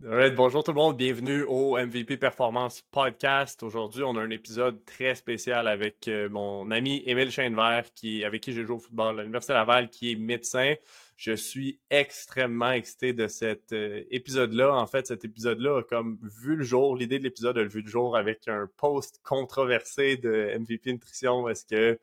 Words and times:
bonjour 0.00 0.62
tout 0.62 0.72
le 0.72 0.76
monde, 0.76 0.96
bienvenue 0.96 1.42
au 1.44 1.78
MVP 1.78 2.18
Performance 2.18 2.82
Podcast. 2.90 3.62
Aujourd'hui, 3.62 4.02
on 4.02 4.14
a 4.16 4.20
un 4.20 4.30
épisode 4.30 4.84
très 4.84 5.14
spécial 5.14 5.66
avec 5.66 6.06
euh, 6.08 6.28
mon 6.28 6.70
ami 6.70 7.02
Émile 7.06 7.30
Chainevert, 7.30 7.84
qui, 7.94 8.22
avec 8.22 8.42
qui 8.42 8.52
j'ai 8.52 8.64
joué 8.64 8.76
au 8.76 8.78
football 8.78 9.18
à 9.18 9.22
l'Université 9.22 9.54
Laval, 9.54 9.88
qui 9.88 10.12
est 10.12 10.16
médecin. 10.16 10.74
Je 11.16 11.32
suis 11.32 11.80
extrêmement 11.88 12.72
excité 12.72 13.14
de 13.14 13.26
cet 13.26 13.72
euh, 13.72 14.02
épisode-là. 14.10 14.74
En 14.74 14.86
fait, 14.86 15.06
cet 15.06 15.24
épisode-là 15.24 15.78
a 15.78 15.82
comme 15.82 16.18
vu 16.22 16.56
le 16.56 16.64
jour, 16.64 16.94
l'idée 16.94 17.18
de 17.18 17.24
l'épisode 17.24 17.56
a 17.56 17.64
vu 17.64 17.80
le 17.80 17.88
jour 17.88 18.18
avec 18.18 18.48
un 18.48 18.68
post 18.76 19.20
controversé 19.22 20.18
de 20.18 20.58
MVP 20.58 20.92
Nutrition. 20.92 21.48
Est-ce 21.48 21.64
que 21.64 21.98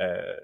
euh, 0.00 0.36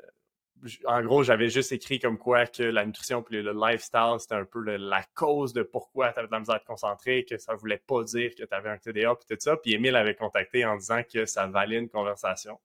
en 0.87 1.03
gros, 1.03 1.23
j'avais 1.23 1.49
juste 1.49 1.73
écrit 1.73 1.99
comme 1.99 2.19
quoi 2.19 2.47
que 2.47 2.63
la 2.63 2.85
nutrition 2.85 3.25
et 3.31 3.43
le 3.43 3.53
lifestyle, 3.53 4.17
c'était 4.19 4.35
un 4.35 4.45
peu 4.45 4.61
la 4.61 5.03
cause 5.15 5.53
de 5.53 5.63
pourquoi 5.63 6.13
tu 6.13 6.19
avais 6.19 6.29
de 6.29 6.33
la 6.33 6.41
misère 6.41 6.57
à 6.57 6.61
te 6.61 6.67
concentrer, 6.67 7.25
que 7.25 7.39
ça 7.39 7.55
voulait 7.55 7.83
pas 7.87 8.03
dire 8.05 8.35
que 8.35 8.43
tu 8.45 8.55
avais 8.55 8.71
un 8.71 8.79
TDA 8.79 9.13
et 9.13 9.35
tout 9.35 9.37
ça. 9.39 9.57
Puis 9.57 9.75
Emile 9.75 9.97
avait 9.97 10.15
contacté 10.15 10.65
en 10.65 10.77
disant 10.77 11.03
que 11.03 11.27
ça 11.27 11.47
valait 11.47 11.79
une 11.79 11.89
conversation. 11.89 12.59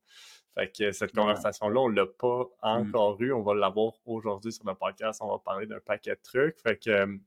Fait 0.55 0.71
que 0.71 0.91
cette 0.91 1.13
conversation-là, 1.13 1.79
on 1.79 1.87
l'a 1.87 2.05
pas 2.05 2.43
mm. 2.43 2.67
encore 2.67 3.21
eu. 3.21 3.33
On 3.33 3.41
va 3.41 3.55
l'avoir 3.55 3.93
aujourd'hui 4.05 4.51
sur 4.51 4.65
le 4.65 4.75
podcast. 4.75 5.19
On 5.21 5.31
va 5.31 5.39
parler 5.39 5.65
d'un 5.65 5.79
paquet 5.79 6.11
de 6.11 6.21
trucs. 6.21 6.59
Fait 6.59 6.77
que 6.77 6.89
euh, 6.89 7.17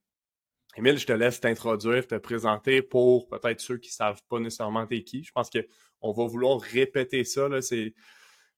Émile, 0.76 0.98
je 0.98 1.06
te 1.06 1.12
laisse 1.12 1.40
t'introduire, 1.40 2.06
te 2.06 2.16
présenter 2.16 2.82
pour 2.82 3.28
peut-être 3.28 3.60
ceux 3.60 3.78
qui 3.78 3.90
savent 3.90 4.20
pas 4.28 4.38
nécessairement 4.38 4.86
t'es 4.86 5.02
qui. 5.02 5.24
Je 5.24 5.32
pense 5.32 5.48
qu'on 5.50 6.12
va 6.12 6.26
vouloir 6.26 6.60
répéter 6.60 7.24
ça. 7.24 7.48
C'est 7.62 7.94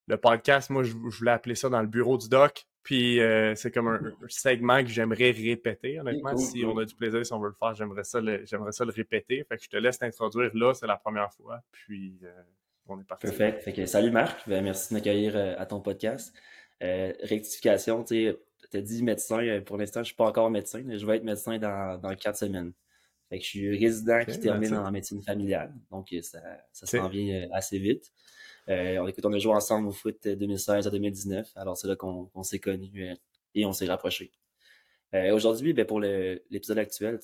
le 0.09 0.17
podcast, 0.17 0.71
moi, 0.71 0.83
je, 0.83 0.95
voulais 0.95 1.31
appeler 1.31 1.55
ça 1.55 1.69
dans 1.69 1.81
le 1.81 1.87
bureau 1.87 2.17
du 2.17 2.29
doc. 2.29 2.67
Puis 2.83 3.21
euh, 3.21 3.55
c'est 3.55 3.71
comme 3.71 3.89
un, 3.89 4.01
segment 4.29 4.83
que 4.83 4.89
j'aimerais 4.89 5.31
répéter, 5.31 6.01
honnêtement. 6.01 6.35
si 6.39 6.65
on 6.65 6.79
a 6.79 6.87
du 6.87 6.95
plaisir, 6.95 7.25
si 7.25 7.33
on 7.35 7.39
veut 7.39 7.51
le 7.51 7.55
faire, 7.55 7.75
j'aimerais 7.75 8.05
ça 8.05 8.19
le, 8.19 8.47
j'aimerais 8.47 8.73
ça 8.73 8.87
le 8.87 8.93
répéter. 8.93 9.45
Fait 9.47 9.59
que 9.59 9.63
je 9.63 9.69
te 9.69 9.77
laisse 9.77 9.99
t'introduire 9.99 10.51
là, 10.55 10.73
c'est 10.73 10.87
la 10.87 10.97
première 10.97 11.31
fois. 11.35 11.61
Puis 11.71 12.19
euh, 12.23 12.31
on 12.87 12.99
est 12.99 13.05
parti. 13.05 13.27
Parfait. 13.27 13.61
Fait 13.61 13.75
que, 13.75 13.85
salut 13.85 14.11
Marc, 14.11 14.49
ben, 14.49 14.65
merci 14.65 14.89
de 14.89 14.95
m'accueillir 14.95 15.37
euh, 15.37 15.55
à 15.59 15.67
ton 15.67 15.81
podcast. 15.81 16.35
rectification, 16.81 18.05
tu 18.05 18.35
as 18.73 18.81
dit 18.81 19.03
médecin. 19.03 19.61
Pour 19.67 19.77
l'instant, 19.77 20.01
je 20.01 20.07
suis 20.07 20.17
pas 20.17 20.27
encore 20.27 20.49
médecin, 20.49 20.81
mais 20.83 20.99
je 20.99 21.05
vais 21.05 21.17
être 21.17 21.25
médecin 21.25 21.59
dans, 21.59 22.01
dans 22.01 22.15
quatre 22.15 22.39
semaines. 22.39 22.73
Fait 23.29 23.39
que 23.39 23.45
je 23.45 23.51
suis 23.51 23.77
résident 23.77 24.25
qui 24.25 24.41
termine 24.41 24.75
en 24.75 24.91
médecine 24.91 25.23
familiale. 25.23 25.75
Donc 25.91 26.09
ça, 26.23 26.39
ça 26.73 26.87
s'en 26.87 27.09
vient 27.09 27.49
assez 27.53 27.79
vite. 27.79 28.11
Euh, 28.69 28.99
on, 28.99 29.07
écoute, 29.07 29.25
on 29.25 29.33
a 29.33 29.39
joué 29.39 29.53
ensemble 29.53 29.89
au 29.89 29.93
foot 29.93 30.27
2016 30.27 30.87
à 30.87 30.91
2019. 30.91 31.53
Alors, 31.57 31.77
c'est 31.77 31.89
là 31.89 31.97
qu'on 31.97 32.43
s'est 32.43 32.59
connus 32.59 33.09
euh, 33.11 33.15
et 33.55 33.65
on 33.65 33.73
s'est 33.73 33.87
rapprochés. 33.87 34.33
Euh, 35.15 35.35
aujourd'hui, 35.35 35.73
ben, 35.73 35.87
pour 35.87 36.01
l'épisode 36.01 36.79
actuel, 36.79 37.13
moi, 37.13 37.21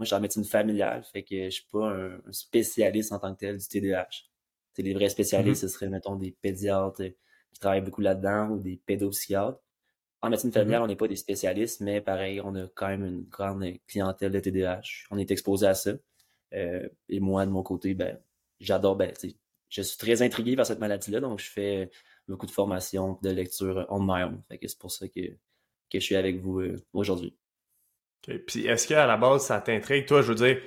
je 0.00 0.04
suis 0.04 0.14
en 0.14 0.20
médecine 0.20 0.44
familiale, 0.44 1.04
fait 1.04 1.22
que 1.22 1.44
je 1.44 1.50
suis 1.50 1.68
pas 1.70 1.90
un, 1.90 2.20
spécialiste 2.32 3.12
en 3.12 3.20
tant 3.20 3.32
que 3.34 3.40
tel 3.40 3.56
du 3.56 3.68
TDAH. 3.68 4.24
C'est 4.72 4.82
les 4.82 4.94
vrais 4.94 5.08
spécialistes, 5.08 5.62
mm-hmm. 5.62 5.68
ce 5.68 5.74
serait, 5.74 5.88
mettons, 5.88 6.16
des 6.16 6.32
pédiatres 6.32 7.04
qui 7.52 7.60
travaillent 7.60 7.82
beaucoup 7.82 8.00
là-dedans 8.00 8.48
ou 8.48 8.58
des 8.58 8.80
pédopsychiatres. 8.84 9.60
En 10.22 10.30
médecine 10.30 10.50
mm-hmm. 10.50 10.54
familiale, 10.54 10.82
on 10.82 10.86
n'est 10.88 10.96
pas 10.96 11.06
des 11.06 11.14
spécialistes, 11.14 11.82
mais 11.82 12.00
pareil, 12.00 12.40
on 12.40 12.52
a 12.56 12.66
quand 12.74 12.88
même 12.88 13.04
une 13.04 13.22
grande 13.22 13.64
clientèle 13.86 14.32
de 14.32 14.40
TDAH. 14.40 15.06
On 15.12 15.18
est 15.18 15.30
exposé 15.30 15.68
à 15.68 15.74
ça. 15.74 15.92
et 16.50 17.20
moi, 17.20 17.46
de 17.46 17.52
mon 17.52 17.62
côté, 17.62 17.94
ben, 17.94 18.18
j'adore, 18.58 18.96
ben, 18.96 19.12
je 19.74 19.82
suis 19.82 19.98
très 19.98 20.22
intrigué 20.22 20.54
par 20.54 20.66
cette 20.66 20.78
maladie-là, 20.78 21.20
donc 21.20 21.40
je 21.40 21.50
fais 21.50 21.90
beaucoup 22.28 22.46
de 22.46 22.52
formations, 22.52 23.18
de 23.22 23.30
lecture 23.30 23.86
on 23.88 24.00
my 24.00 24.22
own. 24.22 24.42
c'est 24.48 24.78
pour 24.78 24.92
ça 24.92 25.08
que, 25.08 25.20
que 25.20 25.98
je 25.98 25.98
suis 25.98 26.16
avec 26.16 26.36
vous 26.40 26.60
euh, 26.60 26.76
aujourd'hui. 26.92 27.36
Puis 28.46 28.66
est-ce 28.66 28.86
qu'à 28.86 29.06
la 29.06 29.16
base, 29.16 29.46
ça 29.46 29.60
t'intrigue? 29.60 30.06
Toi, 30.06 30.22
je 30.22 30.28
veux 30.28 30.34
dire, 30.36 30.62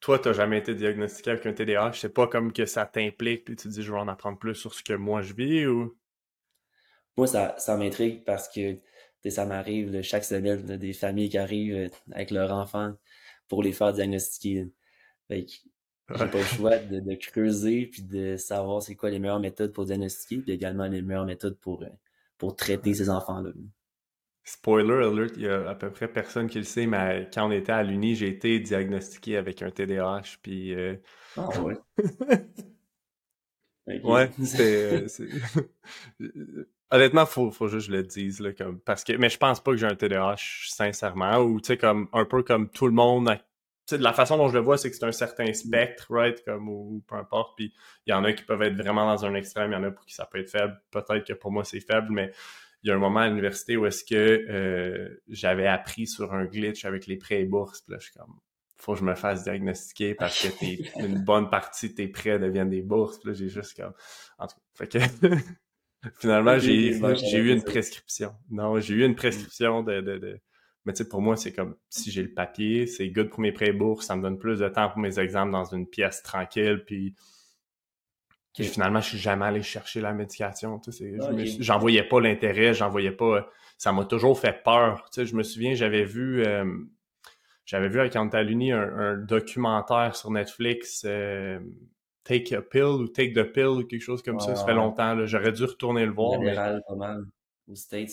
toi, 0.00 0.18
tu 0.18 0.28
n'as 0.28 0.34
jamais 0.34 0.58
été 0.58 0.74
diagnostiqué 0.74 1.32
avec 1.32 1.44
un 1.44 1.52
TDAH. 1.52 1.94
C'est 1.94 2.14
pas 2.14 2.26
comme 2.26 2.52
que 2.52 2.64
ça 2.64 2.86
t'implique, 2.86 3.44
puis 3.44 3.56
tu 3.56 3.64
te 3.64 3.68
dis, 3.68 3.82
je 3.82 3.92
vais 3.92 3.98
en 3.98 4.08
apprendre 4.08 4.38
plus 4.38 4.54
sur 4.54 4.72
ce 4.72 4.82
que 4.82 4.94
moi 4.94 5.22
je 5.22 5.34
vis 5.34 5.66
ou? 5.66 5.98
Moi, 7.16 7.26
ça, 7.26 7.56
ça 7.58 7.76
m'intrigue 7.76 8.24
parce 8.24 8.48
que 8.48 8.78
ça 9.28 9.44
m'arrive 9.44 10.00
chaque 10.02 10.24
semaine 10.24 10.64
des 10.78 10.92
familles 10.92 11.28
qui 11.28 11.38
arrivent 11.38 11.74
euh, 11.74 11.88
avec 12.12 12.30
leurs 12.30 12.52
enfants 12.52 12.94
pour 13.48 13.62
les 13.62 13.72
faire 13.72 13.92
diagnostiquer. 13.92 14.68
J'ai 16.14 16.26
pas 16.26 16.38
le 16.38 16.44
choix 16.44 16.78
de, 16.78 17.14
creuser 17.14 17.86
puis 17.86 18.02
de 18.02 18.36
savoir 18.36 18.82
c'est 18.82 18.94
quoi 18.94 19.10
les 19.10 19.18
meilleures 19.18 19.40
méthodes 19.40 19.72
pour 19.72 19.84
diagnostiquer, 19.84 20.38
puis 20.38 20.52
également 20.52 20.86
les 20.86 21.02
meilleures 21.02 21.26
méthodes 21.26 21.58
pour, 21.58 21.82
euh, 21.82 21.88
pour 22.38 22.56
traiter 22.56 22.94
ces 22.94 23.10
enfants-là. 23.10 23.50
Spoiler 24.44 25.06
alert, 25.06 25.34
il 25.36 25.42
y 25.42 25.48
a 25.48 25.70
à 25.70 25.74
peu 25.74 25.90
près 25.90 26.08
personne 26.08 26.48
qui 26.48 26.58
le 26.58 26.64
sait, 26.64 26.86
mais 26.86 27.28
quand 27.32 27.46
on 27.46 27.52
était 27.52 27.72
à 27.72 27.82
l'Uni, 27.84 28.16
j'ai 28.16 28.28
été 28.28 28.58
diagnostiqué 28.58 29.36
avec 29.36 29.62
un 29.62 29.70
TDAH, 29.70 30.38
puis... 30.42 30.74
Euh, 30.74 30.96
ah 31.36 31.48
ouais? 31.60 31.78
Ouais, 34.04 34.30
c'est... 34.44 35.02
Euh, 35.02 35.08
honnêtement, 36.90 37.26
faut, 37.26 37.50
faut 37.50 37.66
juste 37.66 37.88
que 37.88 37.92
je 37.92 37.96
le 37.98 38.04
dise, 38.04 38.38
là, 38.38 38.52
comme, 38.52 38.78
parce 38.78 39.02
que... 39.02 39.12
Mais 39.14 39.28
je 39.28 39.38
pense 39.38 39.60
pas 39.60 39.72
que 39.72 39.76
j'ai 39.76 39.86
un 39.86 39.96
TDAH, 39.96 40.68
sincèrement, 40.68 41.38
ou, 41.38 41.60
tu 41.60 41.68
sais, 41.68 41.76
comme, 41.76 42.08
un 42.12 42.24
peu 42.24 42.42
comme 42.44 42.68
tout 42.68 42.86
le 42.86 42.92
monde 42.92 43.28
de 43.98 44.02
la 44.02 44.12
façon 44.12 44.36
dont 44.36 44.48
je 44.48 44.54
le 44.54 44.60
vois, 44.60 44.78
c'est 44.78 44.90
que 44.90 44.96
c'est 44.96 45.04
un 45.04 45.12
certain 45.12 45.52
spectre, 45.52 46.06
right, 46.10 46.42
comme 46.44 46.68
ou, 46.68 47.02
peu 47.06 47.16
importe. 47.16 47.56
Puis 47.56 47.72
il 48.06 48.10
y 48.10 48.12
en 48.12 48.24
a 48.24 48.32
qui 48.32 48.44
peuvent 48.44 48.62
être 48.62 48.76
vraiment 48.76 49.06
dans 49.06 49.24
un 49.24 49.34
extrême, 49.34 49.70
il 49.70 49.74
y 49.74 49.76
en 49.76 49.84
a 49.84 49.90
pour 49.90 50.04
qui 50.04 50.14
ça 50.14 50.26
peut 50.26 50.38
être 50.38 50.50
faible. 50.50 50.80
Peut-être 50.90 51.26
que 51.26 51.32
pour 51.32 51.52
moi 51.52 51.64
c'est 51.64 51.80
faible, 51.80 52.08
mais 52.10 52.32
il 52.82 52.88
y 52.88 52.90
a 52.90 52.94
un 52.96 52.98
moment 52.98 53.20
à 53.20 53.28
l'université 53.28 53.76
où 53.76 53.86
est-ce 53.86 54.04
que 54.04 54.14
euh, 54.14 55.22
j'avais 55.28 55.66
appris 55.66 56.06
sur 56.06 56.34
un 56.34 56.44
glitch 56.44 56.84
avec 56.84 57.06
les 57.06 57.16
prêts 57.16 57.40
et 57.40 57.44
bourses. 57.44 57.80
Puis 57.82 57.92
là, 57.92 57.98
je 58.00 58.06
suis 58.06 58.14
comme, 58.14 58.34
faut 58.76 58.94
que 58.94 58.98
je 58.98 59.04
me 59.04 59.14
fasse 59.14 59.44
diagnostiquer 59.44 60.14
parce 60.14 60.48
que 60.48 60.48
une 61.04 61.22
bonne 61.22 61.48
partie 61.48 61.90
de 61.90 61.94
tes 61.94 62.08
prêts 62.08 62.38
deviennent 62.38 62.70
des 62.70 62.82
bourses. 62.82 63.18
Puis 63.18 63.28
là, 63.28 63.34
j'ai 63.34 63.48
juste 63.48 63.76
comme, 63.76 63.92
en 64.38 64.48
tout 64.48 64.56
cas, 64.56 64.62
fait 64.74 64.88
que 64.88 64.98
finalement 66.18 66.58
j'ai 66.58 66.98
j'ai 67.16 67.38
eu 67.38 67.52
une 67.52 67.62
prescription. 67.62 68.34
Non, 68.50 68.80
j'ai 68.80 68.94
eu 68.94 69.04
une 69.04 69.14
prescription 69.14 69.82
de, 69.84 70.00
de, 70.00 70.18
de 70.18 70.40
mais 70.84 70.92
tu 70.92 70.98
sais, 70.98 71.08
pour 71.08 71.22
moi, 71.22 71.36
c'est 71.36 71.52
comme 71.52 71.76
si 71.88 72.10
j'ai 72.10 72.22
le 72.22 72.32
papier, 72.32 72.86
c'est 72.86 73.08
good 73.08 73.28
pour 73.28 73.40
mes 73.40 73.52
prêts 73.52 73.72
bourses, 73.72 74.06
ça 74.06 74.16
me 74.16 74.22
donne 74.22 74.38
plus 74.38 74.58
de 74.58 74.68
temps 74.68 74.88
pour 74.88 74.98
mes 74.98 75.18
examens 75.18 75.50
dans 75.50 75.74
une 75.74 75.86
pièce 75.86 76.22
tranquille, 76.22 76.82
puis 76.86 77.14
finalement, 78.60 79.00
je 79.00 79.10
suis 79.10 79.18
jamais 79.18 79.46
allé 79.46 79.62
chercher 79.62 80.00
la 80.00 80.12
médication. 80.12 80.78
Tu 80.78 80.92
sais, 80.92 81.16
j'en 81.60 81.78
voyais 81.78 82.02
pas 82.02 82.20
l'intérêt, 82.20 82.74
j'en 82.74 82.90
voyais 82.90 83.12
pas. 83.12 83.48
Ça 83.78 83.92
m'a 83.92 84.04
toujours 84.04 84.38
fait 84.38 84.62
peur. 84.62 85.08
Tu 85.12 85.20
sais, 85.20 85.26
je 85.26 85.34
me 85.34 85.42
souviens, 85.42 85.74
j'avais 85.74 86.04
vu, 86.04 86.44
euh, 86.44 86.64
j'avais 87.64 87.88
vu 87.88 87.98
avec 87.98 88.14
Antaluni 88.14 88.72
un, 88.72 88.82
un, 88.82 89.16
documentaire 89.16 90.14
sur 90.14 90.30
Netflix. 90.30 91.04
Euh, 91.06 91.58
Take 92.24 92.54
a 92.54 92.62
pill 92.62 92.82
ou 92.82 93.08
Take 93.08 93.32
the 93.32 93.42
pill 93.42 93.66
ou 93.66 93.84
quelque 93.84 94.02
chose 94.02 94.22
comme 94.22 94.38
ça. 94.38 94.54
Ça 94.54 94.64
fait 94.64 94.74
longtemps. 94.74 95.26
J'aurais 95.26 95.52
dû 95.52 95.64
retourner 95.64 96.06
le 96.06 96.12
voir. 96.12 96.38
Général, 96.40 96.82
pas 96.86 96.94
mal. 96.94 97.24
Aux 97.68 97.74
States, 97.74 98.10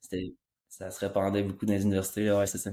c'était 0.00 0.34
ça 0.72 0.90
se 0.90 1.00
répandait 1.00 1.42
beaucoup 1.42 1.66
dans 1.66 1.74
les 1.74 1.82
universités. 1.82 2.32
Ouais, 2.32 2.46
c'est 2.46 2.56
ça. 2.56 2.70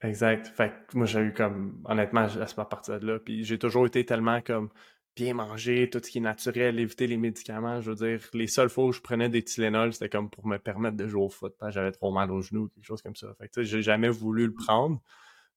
Exact. 0.00 0.46
Fait 0.46 0.72
que 0.86 0.96
moi, 0.96 1.06
j'ai 1.06 1.20
eu 1.20 1.32
comme, 1.32 1.82
honnêtement, 1.84 2.26
laisse 2.26 2.54
pas 2.54 2.64
partir 2.64 3.00
de 3.00 3.06
là. 3.06 3.18
Puis 3.18 3.44
j'ai 3.44 3.58
toujours 3.58 3.84
été 3.86 4.06
tellement 4.06 4.40
comme 4.40 4.70
bien 5.16 5.34
manger, 5.34 5.90
tout 5.90 6.00
ce 6.02 6.08
qui 6.10 6.18
est 6.18 6.20
naturel, 6.20 6.78
éviter 6.78 7.08
les 7.08 7.16
médicaments. 7.16 7.80
Je 7.80 7.90
veux 7.90 7.96
dire, 7.96 8.20
les 8.32 8.46
seules 8.46 8.68
fois 8.68 8.84
où 8.84 8.92
je 8.92 9.00
prenais 9.00 9.28
des 9.28 9.42
Tylenol, 9.42 9.92
c'était 9.92 10.08
comme 10.08 10.30
pour 10.30 10.46
me 10.46 10.56
permettre 10.58 10.96
de 10.96 11.08
jouer 11.08 11.22
au 11.22 11.28
foot. 11.28 11.56
J'avais 11.68 11.90
trop 11.90 12.12
mal 12.12 12.30
aux 12.30 12.42
genoux, 12.42 12.68
quelque 12.68 12.84
chose 12.84 13.02
comme 13.02 13.16
ça. 13.16 13.34
Fait 13.40 13.48
que 13.48 13.64
j'ai 13.64 13.82
jamais 13.82 14.08
voulu 14.08 14.46
le 14.46 14.54
prendre. 14.54 15.00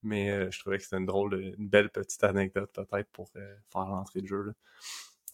Mais 0.01 0.31
euh, 0.31 0.49
je 0.49 0.59
trouvais 0.59 0.77
que 0.77 0.83
c'était 0.83 0.97
une 0.97 1.05
drôle, 1.05 1.53
une 1.57 1.67
belle 1.67 1.89
petite 1.91 2.23
anecdote 2.23 2.71
peut-être 2.73 3.11
pour 3.11 3.29
euh, 3.35 3.55
faire 3.71 3.85
l'entrée 3.85 4.21
de 4.21 4.27
jeu. 4.27 4.41
Là. 4.41 4.53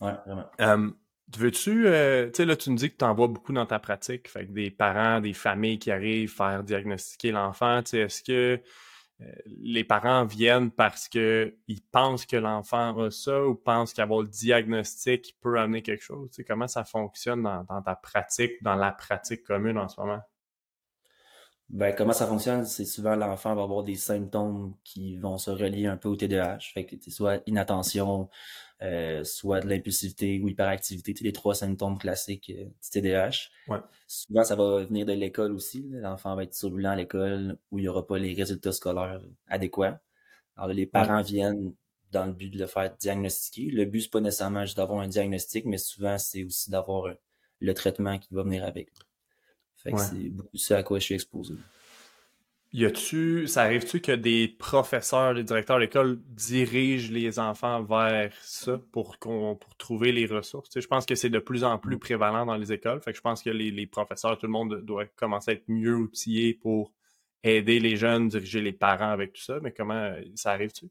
Ouais, 0.02 0.18
vraiment. 0.26 0.96
Veux-tu, 1.34 1.88
euh, 1.88 2.28
tu 2.28 2.38
sais, 2.38 2.46
là, 2.46 2.56
tu 2.56 2.70
me 2.70 2.78
dis 2.78 2.92
que 2.92 2.98
tu 2.98 3.06
en 3.06 3.16
vois 3.16 3.28
beaucoup 3.28 3.52
dans 3.52 3.66
ta 3.66 3.80
pratique, 3.80 4.30
fait 4.30 4.46
que 4.46 4.52
des 4.52 4.70
parents, 4.70 5.20
des 5.20 5.34
familles 5.34 5.80
qui 5.80 5.90
arrivent 5.92 6.32
faire 6.32 6.64
diagnostiquer 6.64 7.32
l'enfant, 7.32 7.82
tu 7.82 7.92
sais, 7.92 7.98
est-ce 8.00 8.24
que 8.24 8.62
euh, 9.22 9.26
les 9.46 9.84
parents 9.84 10.26
viennent 10.26 10.70
parce 10.72 11.10
que 11.10 11.56
ils 11.68 11.82
pensent 11.82 12.26
que 12.28 12.38
l'enfant 12.38 12.98
a 13.00 13.10
ça 13.10 13.44
ou 13.44 13.56
pensent 13.56 13.94
qu'avoir 13.94 14.22
le 14.22 14.28
diagnostic 14.28 15.36
peut 15.42 15.58
amener 15.60 15.82
quelque 15.82 16.04
chose? 16.04 16.30
Tu 16.30 16.36
sais, 16.36 16.44
comment 16.44 16.68
ça 16.68 16.84
fonctionne 16.84 17.42
dans, 17.44 17.64
dans 17.64 17.82
ta 17.82 17.96
pratique, 17.96 18.62
dans 18.62 18.76
la 18.76 18.92
pratique 18.92 19.44
commune 19.44 19.80
en 19.80 19.88
ce 19.88 20.00
moment? 20.00 20.22
Ben, 21.70 21.96
comment 21.96 22.14
ça 22.14 22.28
fonctionne? 22.28 22.66
C'est 22.66 22.86
souvent 22.86 23.16
l'enfant 23.16 23.56
va 23.56 23.64
avoir 23.64 23.84
des 23.84 23.96
symptômes 23.96 24.76
qui 24.84 25.18
vont 25.18 25.38
se 25.40 25.50
relier 25.50 25.88
un 25.88 25.98
peu 25.98 26.10
au 26.10 26.16
TDAH. 26.16 26.60
Fait 26.74 26.86
que 26.86 26.96
soit 27.10 27.42
inattention, 27.48 28.30
euh, 28.82 29.24
soit 29.24 29.62
de 29.62 29.70
l'impulsivité 29.70 30.40
ou 30.40 30.50
hyperactivité, 30.50 31.14
les 31.22 31.32
trois 31.32 31.56
symptômes 31.56 31.98
classiques 31.98 32.52
euh, 32.56 32.66
du 32.66 32.90
TDAH. 32.92 33.50
Ouais. 33.68 33.80
Souvent, 34.06 34.44
ça 34.44 34.56
va 34.56 34.84
venir 34.84 35.06
de 35.06 35.14
l'école 35.14 35.54
aussi. 35.54 35.86
L'enfant 35.92 36.36
va 36.36 36.44
être 36.44 36.54
turbulent 36.54 36.90
à 36.90 36.96
l'école 36.96 37.58
où 37.72 37.80
il 37.80 37.84
n'y 37.84 37.88
aura 37.88 38.06
pas 38.06 38.18
les 38.18 38.34
résultats 38.34 38.74
scolaires 38.74 39.22
adéquats. 39.48 40.02
Alors 40.58 40.74
les 40.74 40.86
parents 40.86 41.22
viennent 41.22 41.74
dans 42.12 42.26
le 42.26 42.34
but 42.34 42.50
de 42.50 42.60
le 42.60 42.68
faire 42.68 42.96
diagnostiquer. 42.98 43.72
Le 43.72 43.86
but, 43.86 44.02
c'est 44.02 44.12
pas 44.12 44.22
nécessairement 44.22 44.66
juste 44.66 44.78
d'avoir 44.78 45.02
un 45.02 45.08
diagnostic, 45.08 45.66
mais 45.66 45.78
souvent, 45.78 46.18
c'est 46.18 46.44
aussi 46.44 46.70
d'avoir 46.70 47.08
euh, 47.08 47.14
le 47.60 47.74
traitement 47.74 48.18
qui 48.18 48.34
va 48.34 48.44
venir 48.44 48.64
avec. 48.64 48.90
Fait 49.78 49.92
que 49.92 50.00
c'est 50.00 50.30
beaucoup 50.30 50.58
ça 50.58 50.78
à 50.78 50.84
quoi 50.84 50.98
je 51.00 51.06
suis 51.06 51.16
exposé. 51.16 51.54
Y 52.76 52.86
a-tu, 52.86 53.48
ça 53.48 53.62
arrive-tu 53.62 54.02
que 54.02 54.12
des 54.12 54.50
professeurs, 54.50 55.34
des 55.34 55.46
directeurs 55.46 55.80
d'école 55.80 56.22
dirigent 56.28 57.10
les 57.14 57.40
enfants 57.40 57.82
vers 57.84 58.34
ça 58.42 58.78
pour 58.92 59.18
qu'on, 59.18 59.56
pour 59.56 59.78
trouver 59.78 60.12
les 60.12 60.26
ressources? 60.26 60.70
je 60.78 60.86
pense 60.86 61.06
que 61.06 61.16
c'est 61.16 61.30
de 61.30 61.40
plus 61.40 61.64
en 61.64 61.78
plus 61.78 61.98
prévalent 61.98 62.46
dans 62.46 62.58
les 62.58 62.74
écoles. 62.74 63.00
Fait 63.00 63.12
que 63.12 63.18
je 63.18 63.22
pense 63.22 63.42
que 63.42 63.50
les, 63.50 63.72
les 63.72 63.88
professeurs, 63.88 64.38
tout 64.38 64.46
le 64.46 64.52
monde 64.52 64.82
doit 64.82 65.06
commencer 65.06 65.52
à 65.52 65.54
être 65.54 65.70
mieux 65.70 65.96
outillé 65.96 66.54
pour 66.54 66.92
aider 67.44 67.80
les 67.80 67.96
jeunes, 67.96 68.28
diriger 68.28 68.60
les 68.60 68.74
parents 68.74 69.12
avec 69.12 69.32
tout 69.32 69.42
ça. 69.42 69.60
Mais 69.62 69.72
comment 69.72 70.14
ça 70.36 70.52
arrive-tu? 70.52 70.90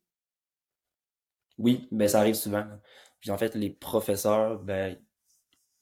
Oui, 1.58 1.86
ben 1.92 2.08
ça 2.08 2.20
arrive 2.20 2.34
souvent. 2.34 2.66
Puis 3.20 3.30
en 3.30 3.36
fait, 3.36 3.54
les 3.54 3.68
professeurs, 3.68 4.58
ben, 4.58 4.98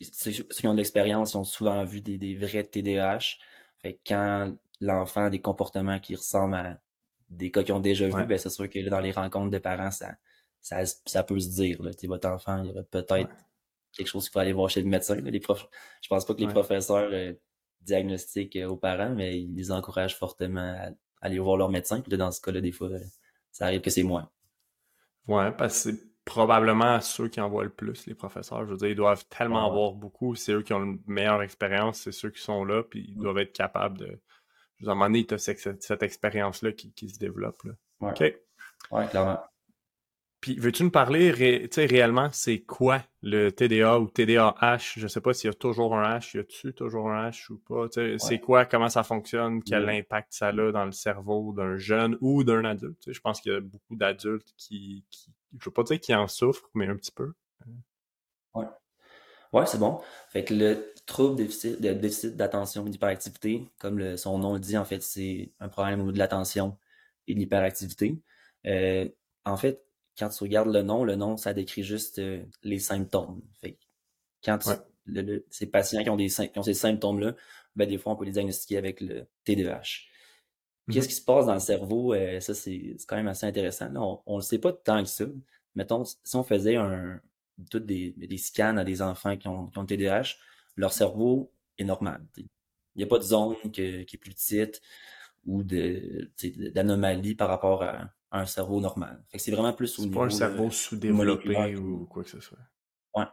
ceux 0.00 0.32
qui 0.32 0.66
ont 0.66 0.72
de 0.72 0.78
l'expérience, 0.78 1.34
ils 1.34 1.37
ont 1.37 1.44
souvent 1.44 1.84
vu 1.84 2.00
des, 2.00 2.19
des 2.19 2.34
vrais 2.34 2.64
TDAH. 2.64 3.37
Fait 3.82 3.94
que 3.94 4.00
quand 4.08 4.56
l'enfant 4.82 5.25
a 5.25 5.31
des 5.31 5.40
comportements 5.40 5.99
qui 5.99 6.14
ressemblent 6.14 6.55
à 6.55 6.79
des 7.31 7.50
cas 7.50 7.62
qu'ils 7.62 7.75
ont 7.75 7.81
déjà 7.81 8.06
vus, 8.06 8.26
ben 8.26 8.37
c'est 8.38 8.50
sûr 8.50 8.69
que 8.69 8.88
dans 8.88 9.00
les 9.00 9.12
rencontres 9.12 9.50
de 9.50 9.58
parents, 9.58 9.90
ça, 9.90 10.14
ça, 10.61 10.84
ça 11.06 11.23
peut 11.23 11.38
se 11.40 11.49
dire. 11.49 11.82
Là, 11.82 11.90
votre 12.05 12.29
enfant, 12.29 12.62
il 12.62 12.69
y 12.69 12.73
aurait 12.73 12.84
peut-être 12.84 13.31
quelque 13.93 14.06
chose 14.06 14.25
qu'il 14.25 14.32
faut 14.32 14.38
aller 14.38 14.52
voir 14.52 14.69
chez 14.69 14.82
le 14.82 14.88
médecin. 14.88 15.14
Les 15.17 15.40
profs, 15.40 15.67
je 16.02 16.08
pense 16.08 16.25
pas 16.25 16.34
que 16.34 16.40
les 16.40 16.49
professeurs 16.49 17.08
euh, 17.12 17.32
diagnostiquent 17.81 18.56
euh, 18.56 18.69
aux 18.69 18.76
parents, 18.76 19.14
mais 19.14 19.40
ils 19.40 19.55
les 19.55 19.73
encouragent 19.73 20.17
fortement 20.17 20.75
à, 20.79 20.90
aller 21.20 21.38
voir 21.38 21.56
leur 21.56 21.70
médecin. 21.70 22.00
Puis 22.00 22.17
dans 22.17 22.31
ce 22.31 22.40
cas-là, 22.40 22.61
des 22.61 22.73
fois, 22.73 22.88
euh, 22.88 22.99
ça 23.50 23.67
arrive 23.67 23.81
que 23.81 23.90
c'est 23.90 24.02
moins. 24.02 24.29
Ouais, 25.29 25.52
parce 25.52 25.84
que 25.84 25.90
c'est 25.90 26.12
probablement 26.25 27.00
ceux 27.00 27.29
qui 27.29 27.40
en 27.40 27.49
voient 27.49 27.64
le 27.64 27.70
plus, 27.70 28.06
les 28.06 28.14
professeurs. 28.14 28.64
Je 28.64 28.70
veux 28.70 28.76
dire, 28.76 28.88
ils 28.88 28.96
doivent 28.96 29.25
tellement 29.29 29.67
en 29.67 29.73
voir 29.73 29.93
beaucoup. 29.93 30.34
C'est 30.34 30.52
eux 30.52 30.62
qui 30.62 30.73
ont 30.73 30.82
une 30.82 31.00
meilleure 31.06 31.43
expérience, 31.43 32.00
c'est 32.00 32.12
ceux 32.12 32.31
qui 32.31 32.40
sont 32.40 32.64
là, 32.64 32.82
puis 32.82 33.06
ils 33.08 33.19
doivent 33.19 33.38
être 33.38 33.52
capables 33.52 33.99
de 33.99 34.20
à 34.87 34.90
un 34.90 34.94
moment 34.94 35.06
donné, 35.06 35.26
tu 35.26 35.34
as 35.34 35.38
cette, 35.38 36.02
expérience-là 36.02 36.73
qui, 36.73 37.08
se 37.08 37.19
développe. 37.19 37.62
Là. 37.64 37.73
OK. 38.00 38.20
Ouais, 38.90 39.06
clairement. 39.08 39.40
Puis, 40.43 40.56
veux-tu 40.58 40.82
nous 40.82 40.90
parler 40.90 41.31
ré, 41.31 41.70
réellement, 41.76 42.29
c'est 42.32 42.62
quoi 42.62 43.00
le 43.23 43.50
TDA 43.50 44.00
ou 44.00 44.08
TDAH? 44.08 44.94
Je 44.96 45.06
sais 45.06 45.20
pas 45.20 45.32
s'il 45.32 45.49
y 45.49 45.50
a 45.52 45.55
toujours 45.55 45.94
un 45.94 46.19
H, 46.19 46.37
y 46.37 46.40
a-tu 46.40 46.75
toujours 46.75 47.11
un 47.11 47.29
H 47.29 47.52
ou 47.52 47.58
pas? 47.58 47.87
C'est 48.19 48.40
quoi, 48.40 48.64
comment 48.64 48.88
ça 48.88 49.05
fonctionne, 49.05 49.62
quel 49.62 49.88
impact 49.88 50.32
ça 50.32 50.49
a 50.49 50.52
dans 50.52 50.84
le 50.84 50.90
cerveau 50.90 51.52
d'un 51.56 51.76
jeune 51.76 52.19
ou 52.20 52.43
d'un 52.43 52.64
adulte? 52.64 53.05
je 53.06 53.20
pense 53.20 53.40
qu'il 53.40 53.52
y 53.52 53.55
a 53.55 53.61
beaucoup 53.61 53.94
d'adultes 53.94 54.52
qui, 54.56 55.05
qui, 55.11 55.31
je 55.61 55.64
veux 55.64 55.70
pas 55.70 55.84
dire 55.84 56.00
qui 56.00 56.12
en 56.12 56.26
souffrent, 56.26 56.69
mais 56.75 56.88
un 56.88 56.96
petit 56.96 57.12
peu. 57.12 57.32
Ouais. 58.55 58.67
Ouais, 59.52 59.67
c'est 59.67 59.79
bon. 59.79 60.00
Fait 60.31 60.44
que 60.44 60.55
le 60.55 60.92
trouble 61.06 61.37
déficit, 61.37 61.81
de 61.81 61.93
déficit 61.93 62.37
d'attention 62.37 62.87
et 62.87 62.90
d'hyperactivité, 62.90 63.69
comme 63.78 64.16
son 64.16 64.38
nom 64.38 64.54
le 64.54 64.60
dit, 64.60 64.76
en 64.76 64.84
fait, 64.84 65.02
c'est 65.02 65.52
un 65.60 65.69
problème 65.69 66.00
au 66.00 66.02
niveau 66.02 66.12
de 66.12 66.19
l'attention 66.19 66.76
et 67.26 67.34
de 67.34 67.38
l'hyperactivité. 67.38 68.20
Euh, 68.66 69.08
en 69.44 69.56
fait, 69.56 69.84
quand 70.19 70.28
tu 70.28 70.44
regardes 70.44 70.72
le 70.72 70.82
nom, 70.82 71.04
le 71.04 71.16
nom, 71.16 71.37
ça 71.37 71.54
décrit 71.54 71.82
juste 71.82 72.19
euh, 72.19 72.44
les 72.62 72.78
symptômes. 72.78 73.43
Fait 73.60 73.78
quand 74.44 74.58
ces 75.50 75.66
patients 75.66 76.02
qui 76.02 76.10
ont, 76.10 76.16
des, 76.16 76.28
qui 76.28 76.58
ont 76.58 76.62
ces 76.62 76.75
symptômes-là, 76.75 77.34
ben, 77.75 77.88
des 77.88 77.98
fois, 77.98 78.12
on 78.12 78.16
peut 78.16 78.25
les 78.25 78.32
diagnostiquer 78.32 78.76
avec 78.76 79.00
le 79.00 79.26
TDAH. 79.44 79.82
Qu'est-ce 80.90 81.06
mm-hmm. 81.06 81.08
qui 81.08 81.14
se 81.14 81.25
passe 81.25 81.46
dans 81.46 81.55
le 81.55 81.60
cerveau? 81.60 82.12
Euh, 82.12 82.40
ça, 82.40 82.55
c'est 82.55 82.96
quand 83.06 83.16
même 83.16 83.28
assez 83.28 83.46
intéressant. 83.46 84.20
on 84.26 84.34
ne 84.34 84.40
le 84.40 84.43
sait 84.43 84.58
pas 84.58 84.72
tant 84.72 85.02
que 85.02 85.08
ça. 85.08 85.25
Mettons, 85.75 86.05
si 86.05 86.37
on 86.37 86.44
faisait 86.44 86.76
un, 86.76 87.20
toutes 87.70 87.87
des, 87.87 88.12
des 88.16 88.38
scans 88.38 88.76
à 88.76 88.84
des 88.84 89.00
enfants 89.00 89.37
qui 89.37 89.48
ont, 89.48 89.69
qui 89.69 89.78
ont 89.78 89.87
TDAH, 89.87 90.34
leur 90.76 90.92
cerveau 90.92 91.52
est 91.78 91.84
normal. 91.84 92.26
Il 92.36 92.48
n'y 92.96 93.04
a 93.04 93.06
pas 93.06 93.19
de 93.19 93.24
zone 93.24 93.56
qui 93.72 93.82
est 93.82 94.20
plus 94.20 94.32
petite 94.32 94.80
ou 95.44 95.62
d'anomalie 95.62 97.34
par 97.34 97.48
rapport 97.48 97.82
à, 97.82 98.10
un 98.34 98.46
cerveau 98.46 98.80
normal. 98.80 99.22
c'est 99.34 99.50
vraiment 99.50 99.74
plus 99.74 99.98
au 99.98 100.06
niveau. 100.06 100.20
pas 100.20 100.26
un 100.26 100.30
cerveau 100.30 100.70
sous-développé 100.70 101.76
ou 101.76 102.06
quoi 102.06 102.24
que 102.24 102.30
ce 102.30 102.40
soit. 102.40 102.58
Ouais, 103.14 103.26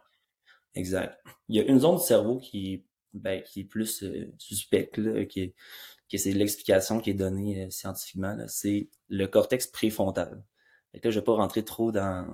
exact. 0.74 1.18
Il 1.48 1.56
y 1.56 1.60
a 1.60 1.62
une 1.62 1.80
zone 1.80 1.96
du 1.96 2.02
cerveau 2.02 2.36
qui, 2.38 2.84
ben, 3.14 3.42
qui 3.42 3.60
est 3.60 3.64
plus 3.64 4.02
euh, 4.02 4.30
suspecte, 4.36 4.98
là, 4.98 5.24
qui 5.24 5.54
que 6.10 6.18
c'est 6.18 6.32
l'explication 6.32 7.00
qui 7.00 7.10
est 7.10 7.14
donnée 7.14 7.64
euh, 7.64 7.70
scientifiquement, 7.70 8.36
c'est 8.48 8.90
le 9.08 9.26
cortex 9.26 9.66
préfrontal. 9.68 10.44
Fait 10.92 11.04
là, 11.04 11.10
je 11.10 11.18
vais 11.20 11.24
pas 11.24 11.34
rentrer 11.34 11.64
trop 11.64 11.92
dans, 11.92 12.26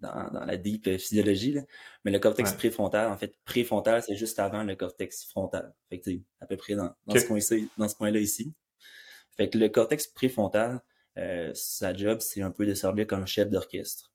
dans, 0.00 0.44
la 0.46 0.56
deep 0.56 0.96
physiologie, 0.98 1.56
mais 2.04 2.10
le 2.10 2.18
cortex 2.18 2.52
préfrontal, 2.52 3.10
en 3.10 3.16
fait, 3.16 3.34
préfrontal, 3.44 4.02
c'est 4.02 4.16
juste 4.16 4.38
avant 4.38 4.62
le 4.62 4.74
cortex 4.74 5.26
frontal. 5.26 5.74
Fait 5.88 6.00
que, 6.00 6.10
à 6.40 6.46
peu 6.46 6.56
près 6.56 6.74
dans, 6.74 6.90
dans 7.06 7.14
ce 7.14 7.26
coin-là 7.26 7.66
dans 7.76 7.88
ce 7.88 8.18
ici. 8.18 8.54
Fait 9.36 9.48
que 9.48 9.58
le 9.58 9.68
cortex 9.68 10.06
préfrontal, 10.06 10.80
euh, 11.18 11.50
sa 11.54 11.94
job, 11.94 12.20
c'est 12.20 12.42
un 12.42 12.50
peu 12.50 12.66
de 12.66 12.74
servir 12.74 13.06
comme 13.06 13.26
chef 13.26 13.48
d'orchestre. 13.50 14.12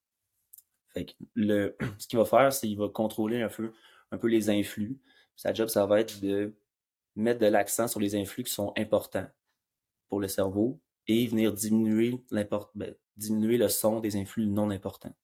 Fait 0.90 1.06
que 1.06 1.14
le, 1.34 1.76
ce 2.00 2.08
qu'il 2.08 2.20
va 2.20 2.26
faire, 2.26 2.54
c'est 2.54 2.68
qu'il 2.68 2.78
va 2.78 2.90
contrôler 2.90 3.42
un 3.42 3.50
peu, 3.50 3.72
un 4.12 4.18
peu 4.18 4.28
les 4.28 4.50
influx. 4.50 5.00
Sa 5.36 5.54
job, 5.54 5.68
ça 5.68 5.86
va 5.86 6.00
être 6.00 6.22
de 6.22 6.56
mettre 7.16 7.40
de 7.40 7.48
l'accent 7.48 7.88
sur 7.88 8.00
les 8.00 8.16
influx 8.16 8.44
qui 8.44 8.52
sont 8.52 8.74
importants 8.78 9.28
pour 10.10 10.20
le 10.20 10.28
cerveau 10.28 10.82
et 11.08 11.28
venir 11.28 11.54
diminuer, 11.54 12.24
ben, 12.32 12.96
diminuer 13.18 13.58
le 13.58 13.70
son 13.70 14.00
des 14.00 14.16
influx 14.16 14.48
non 14.48 14.70
importants. 14.70 15.16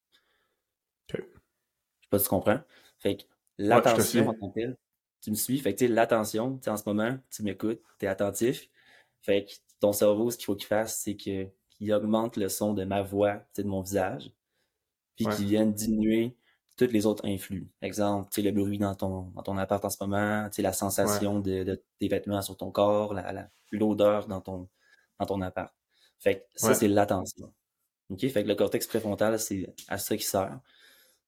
Je 1.13 1.17
sais 1.17 2.09
pas 2.09 2.19
si 2.19 2.23
tu 2.25 2.29
comprends. 2.29 2.59
Fait 2.99 3.17
que 3.17 3.23
l'attention 3.57 4.27
en 4.27 4.33
tant 4.33 4.49
que 4.49 4.75
tu 5.21 5.29
me 5.29 5.35
suis. 5.35 5.59
Fait 5.59 5.75
que 5.75 5.85
l'attention, 5.85 6.59
en 6.65 6.77
ce 6.77 6.83
moment, 6.85 7.17
tu 7.29 7.43
m'écoutes, 7.43 7.81
tu 7.99 8.05
es 8.05 8.09
attentif. 8.09 8.69
Fait 9.21 9.45
que 9.45 9.51
ton 9.79 9.93
cerveau, 9.93 10.31
ce 10.31 10.37
qu'il 10.37 10.45
faut 10.45 10.55
qu'il 10.55 10.67
fasse, 10.67 10.99
c'est 10.99 11.15
que 11.15 11.47
qu'il 11.69 11.93
augmente 11.93 12.37
le 12.37 12.49
son 12.49 12.73
de 12.73 12.83
ma 12.83 13.01
voix, 13.01 13.41
de 13.57 13.63
mon 13.63 13.81
visage, 13.81 14.31
puis 15.15 15.25
qu'il 15.27 15.47
vienne 15.47 15.73
diminuer 15.73 16.35
tous 16.77 16.91
les 16.91 17.05
autres 17.05 17.27
influx. 17.27 17.69
Exemple, 17.81 18.29
tu 18.31 18.41
le 18.41 18.51
bruit 18.51 18.77
dans 18.77 18.95
ton, 18.95 19.31
dans 19.35 19.43
ton 19.43 19.57
appart 19.57 19.83
en 19.83 19.89
ce 19.89 19.97
moment, 20.01 20.49
tu 20.51 20.61
la 20.61 20.73
sensation 20.73 21.39
de, 21.39 21.63
de, 21.63 21.83
tes 21.99 22.07
vêtements 22.07 22.41
sur 22.41 22.57
ton 22.57 22.71
corps, 22.71 23.15
l'odeur 23.71 24.27
dans 24.27 24.41
ton, 24.41 24.67
dans 25.19 25.25
ton 25.25 25.41
appart. 25.41 25.73
Fait 26.19 26.39
que 26.39 26.43
ça, 26.55 26.73
c'est 26.73 26.87
l'attention. 26.87 27.51
OK? 28.09 28.27
Fait 28.27 28.43
que 28.43 28.47
le 28.47 28.55
cortex 28.55 28.87
préfrontal, 28.87 29.39
c'est 29.39 29.73
à 29.87 29.97
ça 29.97 30.15
qui 30.15 30.23
sert. 30.23 30.59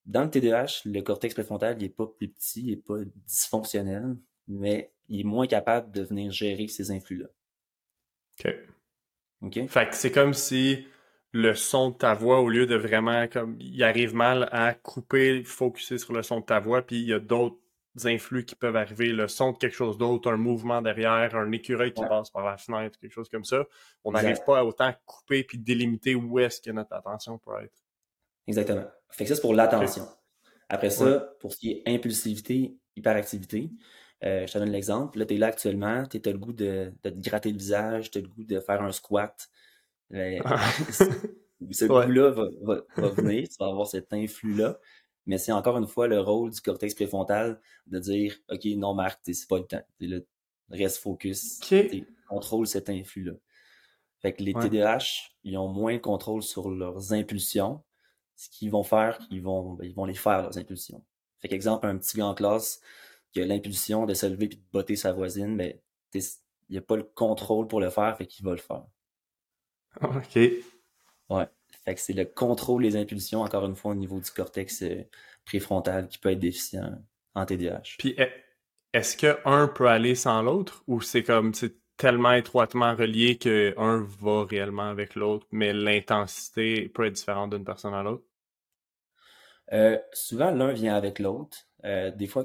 Dans 0.06 0.24
le 0.24 0.30
TDAH, 0.30 0.82
le 0.86 1.02
cortex 1.02 1.34
préfrontal, 1.34 1.78
il 1.80 1.86
est 1.86 1.90
pas 1.90 2.08
plus 2.08 2.30
petit, 2.30 2.62
il 2.62 2.72
est 2.74 2.78
pas 2.78 2.98
dysfonctionnel, 3.26 4.18
mais 4.48 4.92
il 5.08 5.22
est 5.22 5.26
moins 5.26 5.48
capable 5.48 5.92
de 5.92 6.04
venir 6.04 6.32
gérer 6.32 6.68
ces 6.68 6.92
influx-là. 6.92 7.28
OK. 8.40 8.54
OK? 9.42 9.68
Fait 9.68 9.90
que 9.90 9.96
c'est 9.96 10.12
comme 10.12 10.34
si 10.34 10.86
le 11.32 11.56
son 11.56 11.90
de 11.90 11.96
ta 11.96 12.14
voix, 12.14 12.42
au 12.42 12.50
lieu 12.50 12.68
de 12.68 12.76
vraiment 12.76 13.28
comme 13.28 13.58
il 13.60 13.84
arrive 13.84 14.14
mal 14.14 14.50
à 14.52 14.74
couper, 14.74 15.44
focuser 15.44 15.98
sur 15.98 16.14
le 16.14 16.22
son 16.22 16.42
de 16.42 16.46
ta 16.46 16.60
voix, 16.60 16.82
puis 16.82 16.98
il 16.98 17.08
y 17.08 17.14
a 17.14 17.20
d'autres 17.20 17.58
influx 18.06 18.46
qui 18.46 18.56
peuvent 18.56 18.76
arriver, 18.76 19.08
le 19.12 19.28
son 19.28 19.52
de 19.52 19.58
quelque 19.58 19.76
chose 19.76 19.98
d'autre, 19.98 20.32
un 20.32 20.38
mouvement 20.38 20.82
derrière, 20.82 21.36
un 21.36 21.52
écureuil 21.52 21.94
qui 21.94 22.02
passe 22.02 22.30
par 22.30 22.46
la 22.46 22.58
fenêtre, 22.58 23.00
quelque 23.00 23.12
chose 23.12 23.30
comme 23.30 23.44
ça. 23.44 23.66
On 24.04 24.12
n'arrive 24.12 24.44
pas 24.46 24.60
à 24.60 24.64
autant 24.64 24.94
couper 25.06 25.44
puis 25.44 25.58
délimiter 25.58 26.16
où 26.16 26.40
est-ce 26.40 26.62
que 26.62 26.72
notre 26.72 26.94
attention 26.94 27.38
peut 27.38 27.52
être. 27.64 27.83
Exactement. 28.48 28.86
Fait 29.10 29.24
que 29.24 29.30
ça, 29.30 29.36
c'est 29.36 29.42
pour 29.42 29.54
l'attention. 29.54 30.08
Après 30.70 30.90
ça, 30.90 31.36
pour 31.40 31.54
ce 31.54 31.58
qui 31.58 31.72
est 31.72 31.84
impulsivité, 31.86 32.78
hyperactivité, 32.96 33.70
euh, 34.24 34.48
je 34.48 34.54
te 34.54 34.58
donne 34.58 34.72
l'exemple. 34.72 35.20
Là, 35.20 35.26
tu 35.26 35.36
es 35.36 35.38
là 35.38 35.48
actuellement, 35.48 36.06
tu 36.06 36.22
as 36.24 36.32
le 36.32 36.38
goût 36.38 36.54
de, 36.54 36.94
de, 37.04 37.10
te 37.10 37.20
gratter 37.20 37.52
le 37.52 37.58
visage, 37.58 38.10
tu 38.10 38.18
as 38.18 38.22
le 38.22 38.28
goût 38.28 38.44
de 38.44 38.60
faire 38.60 38.82
un 38.82 38.92
squat. 38.92 39.50
Euh, 40.14 40.40
ah. 40.46 40.72
ce 41.72 41.86
goût-là 41.86 42.32
va, 42.32 42.82
va, 42.98 43.10
venir, 43.10 43.48
tu 43.48 43.56
vas 43.60 43.68
avoir 43.68 43.88
cet 43.88 44.14
influx-là. 44.14 44.80
Mais 45.26 45.38
c'est 45.38 45.52
encore 45.52 45.78
une 45.78 45.88
fois 45.88 46.08
le 46.08 46.20
rôle 46.20 46.52
du 46.52 46.62
cortex 46.62 46.94
préfrontal 46.94 47.60
de 47.88 48.00
dire 48.00 48.36
OK, 48.50 48.66
non, 48.78 48.94
Marc, 48.94 49.20
c'est 49.24 49.48
pas 49.48 49.58
le 49.58 49.66
temps. 49.66 49.84
Là, 50.00 50.20
reste 50.70 50.98
focus. 50.98 51.60
Contrôle 52.28 52.68
cet 52.68 52.90
influx-là. 52.90 53.34
Fait 54.22 54.34
que 54.34 54.42
les 54.42 54.54
TDAH, 54.54 55.32
ils 55.44 55.58
ont 55.58 55.68
moins 55.68 55.96
de 55.96 56.00
contrôle 56.02 56.42
sur 56.42 56.70
leurs 56.70 57.12
impulsions 57.14 57.84
ce 58.36 58.50
qu'ils 58.50 58.72
vont 58.72 58.84
faire, 58.84 59.20
ils 59.30 59.42
vont, 59.42 59.74
ben, 59.74 59.86
ils 59.86 59.96
vont 59.96 60.06
les 60.06 60.14
faire, 60.14 60.42
leurs 60.42 60.58
impulsions. 60.58 61.04
Fait 61.40 61.48
qu'exemple, 61.48 61.88
un 61.88 61.98
petit 61.98 62.18
gars 62.18 62.28
en 62.28 62.34
classe 62.34 62.82
qui 63.32 63.42
a 63.42 63.46
l'impulsion 63.46 64.06
de 64.06 64.14
se 64.14 64.26
lever 64.26 64.46
et 64.46 64.50
de 64.50 64.62
botter 64.72 64.96
sa 64.96 65.12
voisine, 65.12 65.56
mais 65.56 65.82
il 66.14 66.22
n'y 66.70 66.78
a 66.78 66.82
pas 66.82 66.96
le 66.96 67.04
contrôle 67.04 67.68
pour 67.68 67.82
le 67.82 67.90
faire, 67.90 68.16
fait 68.18 68.28
qu'il 68.28 68.46
va 68.46 68.52
le 68.52 68.58
faire. 68.58 68.86
OK. 70.02 70.40
Ouais. 71.30 71.48
Fait 71.86 71.96
que 71.96 72.00
c'est 72.00 72.14
le 72.14 72.26
contrôle 72.26 72.84
des 72.84 72.96
impulsions, 72.96 73.42
encore 73.42 73.66
une 73.66 73.76
fois, 73.76 73.92
au 73.92 73.96
niveau 73.96 74.20
du 74.20 74.32
cortex 74.32 74.84
euh, 74.84 75.04
préfrontal 75.46 76.08
qui 76.08 76.18
peut 76.18 76.32
être 76.32 76.40
déficient 76.40 76.92
en 77.36 77.46
TDAH. 77.46 77.96
Puis 77.98 78.16
est-ce 78.94 79.18
qu'un 79.18 79.68
peut 79.68 79.88
aller 79.88 80.16
sans 80.16 80.42
l'autre 80.42 80.84
ou 80.88 81.02
c'est 81.02 81.24
comme 81.24 81.54
tellement 82.04 82.34
étroitement 82.34 82.96
relié 82.96 83.38
qu'un 83.38 84.04
va 84.20 84.44
réellement 84.44 84.90
avec 84.90 85.16
l'autre, 85.16 85.48
mais 85.52 85.72
l'intensité 85.72 86.90
peut 86.90 87.06
être 87.06 87.14
différente 87.14 87.52
d'une 87.56 87.64
personne 87.64 87.94
à 87.94 88.04
l'autre? 88.04 88.26
Euh, 89.72 89.98
souvent, 90.14 90.52
l'un 90.52 90.74
vient 90.74 90.96
avec 90.96 91.20
l'autre. 91.20 91.58
Euh, 91.86 92.12
des 92.12 92.28
fois, 92.28 92.44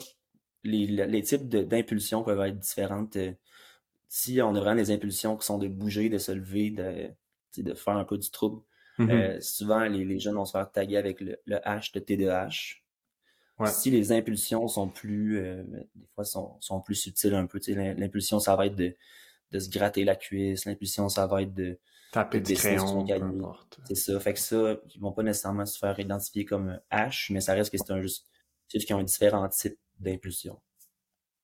les, 0.64 0.86
les 0.86 1.22
types 1.22 1.48
d'impulsions 1.48 2.22
peuvent 2.22 2.40
être 2.40 2.58
différentes. 2.58 3.16
Euh, 3.16 3.32
si 4.08 4.40
on 4.42 4.54
a 4.54 4.60
vraiment 4.60 4.76
des 4.76 4.90
impulsions 4.90 5.36
qui 5.36 5.46
sont 5.46 5.58
de 5.58 5.68
bouger, 5.68 6.08
de 6.08 6.18
se 6.18 6.32
lever, 6.32 6.70
de, 6.70 7.10
de 7.62 7.74
faire 7.74 7.96
un 7.96 8.04
peu 8.04 8.18
du 8.18 8.30
trouble, 8.30 8.62
Mhm. 8.98 9.10
euh, 9.10 9.40
souvent 9.40 9.84
les, 9.84 10.04
les 10.04 10.18
jeunes 10.20 10.34
vont 10.34 10.44
se 10.44 10.52
faire 10.52 10.70
taguer 10.72 10.96
avec 10.96 11.20
le, 11.20 11.38
le 11.46 11.56
H 11.58 11.94
de 11.94 12.00
TDAH. 12.00 12.82
Ouais. 13.58 13.68
Si 13.70 13.90
les 13.90 14.12
impulsions 14.12 14.68
sont 14.68 14.88
plus, 14.88 15.40
des 15.40 16.06
fois, 16.14 16.24
sont, 16.24 16.56
sont 16.60 16.80
plus 16.80 16.94
subtiles 16.94 17.34
un 17.34 17.46
peu, 17.46 17.60
l'impulsion, 17.68 18.40
ça 18.40 18.56
va 18.56 18.66
être 18.66 18.76
de, 18.76 18.96
de 19.50 19.58
se 19.58 19.70
gratter 19.70 20.04
la 20.04 20.16
cuisse, 20.16 20.64
l'impulsion, 20.64 21.08
ça 21.08 21.26
va 21.26 21.42
être 21.42 21.54
de, 21.54 21.78
Taper 22.10 22.40
de 22.40 22.46
du 22.46 22.54
crayon, 22.54 23.04
peu 23.04 23.12
importe. 23.12 23.80
C'est 23.84 23.94
ça. 23.94 24.18
Fait 24.18 24.32
que 24.32 24.40
ça, 24.40 24.76
ils 24.94 25.00
vont 25.00 25.12
pas 25.12 25.22
nécessairement 25.22 25.66
se 25.66 25.78
faire 25.78 25.98
identifier 26.00 26.44
comme 26.44 26.80
H, 26.90 27.32
mais 27.32 27.40
ça 27.40 27.52
reste 27.52 27.70
que 27.70 27.76
c'est 27.76 27.92
un 27.92 28.00
juste, 28.00 28.26
c'est 28.68 28.78
juste 28.78 28.86
qu'ils 28.86 28.96
ont 28.96 29.02
différents 29.02 29.48
types 29.48 29.78
d'impulsions. 29.98 30.60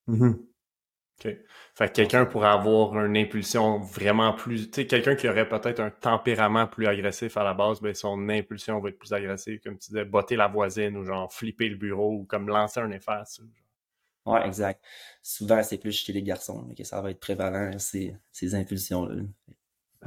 Mhm. 0.06 0.46
OK. 1.18 1.36
Fait 1.74 1.88
que 1.88 1.92
quelqu'un 1.92 2.24
pourrait 2.24 2.48
avoir 2.48 2.98
une 3.04 3.16
impulsion 3.16 3.78
vraiment 3.78 4.32
plus... 4.32 4.70
Tu 4.70 4.80
sais, 4.80 4.86
quelqu'un 4.86 5.14
qui 5.14 5.28
aurait 5.28 5.48
peut-être 5.48 5.80
un 5.80 5.90
tempérament 5.90 6.66
plus 6.66 6.86
agressif 6.86 7.36
à 7.36 7.44
la 7.44 7.54
base, 7.54 7.80
ben 7.80 7.94
son 7.94 8.28
impulsion 8.28 8.80
va 8.80 8.88
être 8.88 8.98
plus 8.98 9.12
agressive, 9.12 9.60
comme 9.62 9.78
tu 9.78 9.90
disais, 9.90 10.04
botter 10.04 10.34
la 10.34 10.48
voisine 10.48 10.96
ou 10.96 11.04
genre 11.04 11.32
flipper 11.32 11.68
le 11.68 11.76
bureau 11.76 12.20
ou 12.20 12.24
comme 12.24 12.48
lancer 12.48 12.80
un 12.80 12.90
efface. 12.90 13.40
Ouais, 14.26 14.46
exact. 14.46 14.82
Souvent, 15.22 15.62
c'est 15.62 15.78
plus 15.78 15.92
chez 15.92 16.12
les 16.12 16.22
garçons 16.22 16.66
là, 16.66 16.74
que 16.74 16.84
ça 16.84 17.00
va 17.02 17.10
être 17.10 17.20
prévalent, 17.20 17.78
ces, 17.78 18.14
ces 18.32 18.54
impulsions-là. 18.54 19.22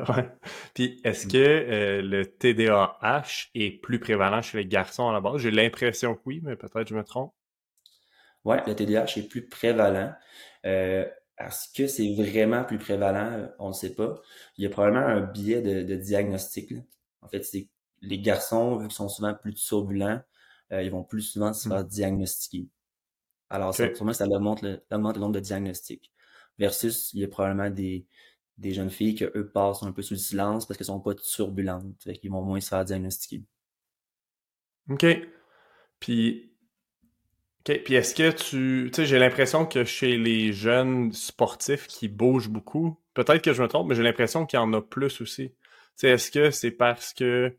Ouais. 0.10 0.30
Puis 0.76 1.02
est-ce 1.04 1.26
Mm. 1.26 1.32
que 1.32 1.38
euh, 1.38 2.02
le 2.04 2.26
TDAH 2.26 3.50
est 3.56 3.72
plus 3.82 4.00
prévalent 4.00 4.42
chez 4.44 4.60
les 4.60 4.66
garçons 4.68 5.10
à 5.10 5.14
la 5.14 5.22
base? 5.22 5.38
J'ai 5.42 5.52
l'impression 5.52 6.16
que 6.16 6.22
oui, 6.26 6.40
mais 6.44 6.56
peut-être 6.56 6.88
je 6.88 6.96
me 6.96 7.04
trompe. 7.04 7.34
Ouais, 8.46 8.64
le 8.66 8.76
TDAH 8.76 9.18
est 9.18 9.28
plus 9.28 9.48
prévalent. 9.48 10.14
Euh, 10.66 11.06
est-ce 11.40 11.68
que 11.76 11.88
c'est 11.88 12.14
vraiment 12.16 12.64
plus 12.64 12.78
prévalent? 12.78 13.50
On 13.60 13.70
ne 13.70 13.74
sait 13.74 13.94
pas. 13.94 14.22
Il 14.58 14.64
y 14.64 14.68
a 14.68 14.70
probablement 14.70 15.06
un 15.06 15.22
biais 15.22 15.62
de, 15.62 15.84
de 15.84 15.96
diagnostic. 15.96 16.72
là. 16.72 16.80
En 17.22 17.28
fait, 17.28 17.44
c'est 17.44 17.68
les 18.02 18.20
garçons, 18.20 18.78
vu 18.78 18.88
qu'ils 18.88 18.96
sont 18.96 19.10
souvent 19.10 19.34
plus 19.34 19.54
turbulents, 19.56 20.22
euh, 20.72 20.82
ils 20.84 20.92
vont 20.92 21.04
plus 21.04 21.22
souvent 21.22 21.54
se 21.54 21.68
Mm. 21.68 21.70
faire 21.70 21.84
diagnostiquer. 21.84 22.68
Alors, 23.50 23.74
ça, 23.76 23.86
Ok. 23.86 23.96
sûrement, 23.96 24.14
ça 24.14 24.26
augmente 24.28 24.62
le, 24.62 24.84
augmente 24.92 25.16
le 25.16 25.22
nombre 25.22 25.36
de 25.36 25.40
diagnostics. 25.40 26.12
Versus, 26.60 27.14
il 27.14 27.22
y 27.22 27.24
a 27.24 27.28
probablement 27.28 27.70
des, 27.70 28.06
des 28.58 28.74
jeunes 28.74 28.90
filles 28.90 29.16
que 29.16 29.32
eux 29.38 29.50
passent 29.52 29.84
un 29.84 29.92
peu 29.92 30.02
sous 30.02 30.16
le 30.16 30.20
silence 30.20 30.66
parce 30.68 30.78
qu'elles 30.78 30.88
sont 30.88 31.00
pas 31.02 31.16
turbulentes. 31.16 32.04
Fait 32.04 32.18
qu'ils 32.18 32.32
vont 32.32 32.42
moins 32.44 32.60
se 32.62 32.70
faire 32.70 32.86
diagnostiquer. 32.86 33.44
OK. 34.90 35.06
Puis, 36.00 36.52
OK. 37.68 37.84
Puis 37.84 37.96
est-ce 37.96 38.16
que 38.16 38.32
tu... 38.32 38.90
Tu 38.92 38.96
sais, 38.96 39.06
j'ai 39.06 39.20
l'impression 39.20 39.66
que 39.66 39.84
chez 39.84 40.18
les 40.18 40.54
jeunes 40.54 41.12
sportifs 41.12 41.88
qui 41.88 42.08
bougent 42.08 42.50
beaucoup, 42.50 43.00
peut-être 43.14 43.42
que 43.44 43.54
je 43.54 43.62
me 43.62 43.68
trompe, 43.68 43.88
mais 43.90 43.96
j'ai 43.96 44.04
l'impression 44.04 44.46
qu'il 44.46 44.58
y 44.58 44.62
en 44.62 44.72
a 44.74 44.82
plus 44.82 45.22
aussi. 45.22 45.50
Tu 45.52 45.58
sais, 45.98 46.10
est-ce 46.12 46.32
que 46.32 46.52
c'est 46.52 46.72
parce 46.72 47.14
que... 47.14 47.58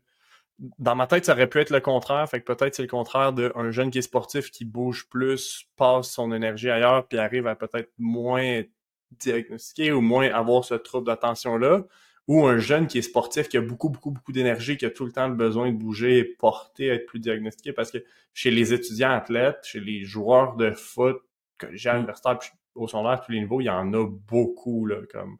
Dans 0.77 0.95
ma 0.95 1.07
tête, 1.07 1.25
ça 1.25 1.33
aurait 1.33 1.47
pu 1.47 1.59
être 1.59 1.69
le 1.69 1.79
contraire. 1.79 2.27
Fait 2.29 2.41
que 2.41 2.51
peut-être 2.51 2.75
c'est 2.75 2.81
le 2.81 2.89
contraire 2.89 3.33
d'un 3.33 3.71
jeune 3.71 3.91
qui 3.91 3.99
est 3.99 4.03
sportif 4.03 4.51
qui 4.51 4.65
bouge 4.65 5.07
plus, 5.09 5.65
passe 5.77 6.11
son 6.11 6.33
énergie 6.33 6.69
ailleurs, 6.69 7.07
puis 7.07 7.17
arrive 7.17 7.47
à 7.47 7.55
peut-être 7.55 7.91
moins 7.97 8.41
être 8.41 8.71
diagnostiqué 9.11 9.91
ou 9.91 10.01
moins 10.01 10.29
avoir 10.31 10.65
ce 10.65 10.75
trouble 10.75 11.07
d'attention-là. 11.07 11.83
Ou 12.27 12.45
un 12.45 12.59
jeune 12.59 12.85
qui 12.87 12.99
est 12.99 13.01
sportif, 13.01 13.49
qui 13.49 13.57
a 13.57 13.61
beaucoup, 13.61 13.89
beaucoup, 13.89 14.11
beaucoup 14.11 14.31
d'énergie, 14.31 14.77
qui 14.77 14.85
a 14.85 14.91
tout 14.91 15.05
le 15.05 15.11
temps 15.11 15.27
le 15.27 15.33
besoin 15.33 15.71
de 15.71 15.77
bouger 15.77 16.19
et 16.19 16.23
porter, 16.23 16.87
être 16.87 17.07
plus 17.07 17.19
diagnostiqué. 17.19 17.73
Parce 17.73 17.89
que 17.89 17.97
chez 18.33 18.51
les 18.51 18.73
étudiants 18.73 19.11
athlètes, 19.11 19.59
chez 19.63 19.79
les 19.79 20.03
joueurs 20.03 20.55
de 20.55 20.71
foot, 20.71 21.17
collégial, 21.57 21.97
Mm. 21.97 21.99
universitaire, 21.99 22.39
puis 22.39 22.49
au 22.75 22.87
secondaire, 22.87 23.11
à 23.11 23.17
tous 23.17 23.31
les 23.31 23.39
niveaux, 23.39 23.61
il 23.61 23.65
y 23.65 23.69
en 23.69 23.93
a 23.93 24.05
beaucoup, 24.07 24.85
là, 24.85 24.97
comme 25.11 25.37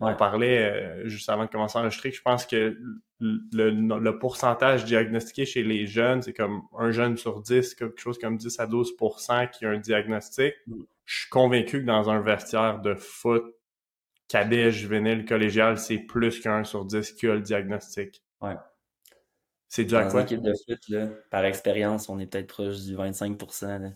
on 0.00 0.14
parlait 0.14 0.58
euh, 0.58 1.08
juste 1.08 1.28
avant 1.28 1.44
de 1.44 1.50
commencer 1.50 1.78
à 1.78 1.82
enregistrer, 1.82 2.10
que 2.10 2.16
je 2.16 2.22
pense 2.22 2.46
que 2.46 2.78
le, 3.20 3.70
le 3.70 4.18
pourcentage 4.18 4.84
diagnostiqué 4.84 5.44
chez 5.44 5.62
les 5.62 5.86
jeunes, 5.86 6.22
c'est 6.22 6.32
comme 6.32 6.62
un 6.78 6.90
jeune 6.90 7.16
sur 7.16 7.42
10, 7.42 7.74
quelque 7.74 8.00
chose 8.00 8.18
comme 8.18 8.36
10 8.36 8.58
à 8.60 8.66
12% 8.66 9.50
qui 9.50 9.66
a 9.66 9.70
un 9.70 9.78
diagnostic. 9.78 10.54
Mm. 10.66 10.82
Je 11.04 11.18
suis 11.20 11.28
convaincu 11.28 11.80
que 11.80 11.86
dans 11.86 12.08
un 12.08 12.20
vestiaire 12.20 12.80
de 12.80 12.94
foot, 12.94 13.44
cadet, 14.28 14.70
juvénile, 14.70 15.24
collégial, 15.24 15.78
c'est 15.78 15.98
plus 15.98 16.40
qu'un 16.40 16.64
sur 16.64 16.84
10 16.84 17.12
qui 17.12 17.26
a 17.26 17.34
le 17.34 17.40
diagnostic. 17.40 18.22
Ouais. 18.40 18.54
C'est 19.68 19.84
dû 19.84 19.96
à 19.96 20.06
quoi? 20.06 20.22
équipe 20.22 20.42
de 20.42 20.52
foot, 20.66 20.80
là, 20.88 21.08
par 21.30 21.44
expérience, 21.44 22.08
on 22.08 22.18
est 22.18 22.26
peut-être 22.26 22.48
proche 22.48 22.80
du 22.80 22.96
25% 22.96 23.82
là, 23.82 23.90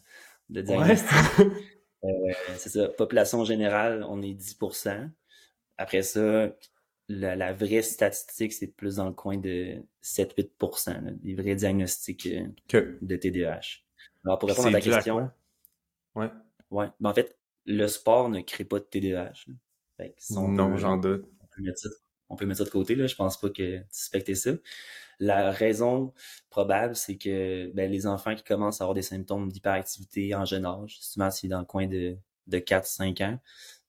de 0.51 0.61
diagnostic. 0.61 1.09
c'est 2.57 2.69
ça. 2.71 2.89
Population 2.89 3.45
générale, 3.45 4.05
on 4.09 4.23
est 4.23 4.35
10%. 4.35 5.11
Après 5.79 6.03
ça, 6.03 6.55
la, 7.09 7.37
la 7.37 7.53
vraie 7.53 7.83
statistique, 7.83 8.53
c'est 8.53 8.69
plus 8.69 8.97
dans 8.97 9.07
le 9.07 9.13
coin 9.13 9.37
de 9.39 9.83
7-8%, 10.03 11.05
là, 11.05 11.11
des 11.13 11.35
vrais 11.35 11.55
diagnostics 11.57 12.27
euh, 12.27 12.47
Que- 12.69 12.99
de 13.03 13.17
TDAH. 13.17 13.83
Alors, 14.25 14.39
pour 14.39 14.49
répondre 14.49 14.69
à 14.69 14.73
ta 14.73 14.81
question? 14.81 15.31
Ouais. 16.15 16.31
ouais. 16.71 16.87
Mais 17.01 17.09
en 17.09 17.15
fait, 17.15 17.39
le 17.67 17.87
sport 17.89 18.29
ne 18.29 18.41
crée 18.41 18.65
pas 18.65 18.79
de 18.79 18.85
TDAH. 18.85 19.47
Fait 19.97 20.11
que 20.11 20.15
si 20.19 20.37
on 20.37 20.49
Non, 20.49 20.77
j'en 20.77 20.97
doute. 20.97 21.27
on 21.41 21.47
peut 21.47 21.63
mettre 21.63 21.79
ça, 21.79 21.89
on 22.35 22.37
peut 22.37 22.47
mettre 22.47 22.59
ça 22.59 22.65
de 22.65 22.71
côté, 22.71 22.95
là. 22.95 23.07
Je 23.07 23.15
pense 23.15 23.41
pas 23.41 23.49
que 23.49 23.79
tu 23.79 23.85
suspectais 23.91 24.35
ça. 24.35 24.51
La 25.21 25.53
raison 25.53 26.13
probable, 26.51 26.97
c'est 26.97 27.17
que 27.17 27.71
ben, 27.73 27.91
les 27.91 28.07
enfants 28.07 28.35
qui 28.35 28.43
commencent 28.43 28.81
à 28.81 28.85
avoir 28.85 28.95
des 28.95 29.03
symptômes 29.03 29.51
d'hyperactivité 29.51 30.35
en 30.35 30.45
jeune 30.45 30.67
âge, 30.67 30.99
souvent 31.01 31.31
c'est 31.31 31.49
dans 31.49 31.61
le 31.61 31.65
coin 31.65 31.87
de, 31.87 32.17
de 32.49 32.59
4-5 32.59 33.25
ans, 33.25 33.41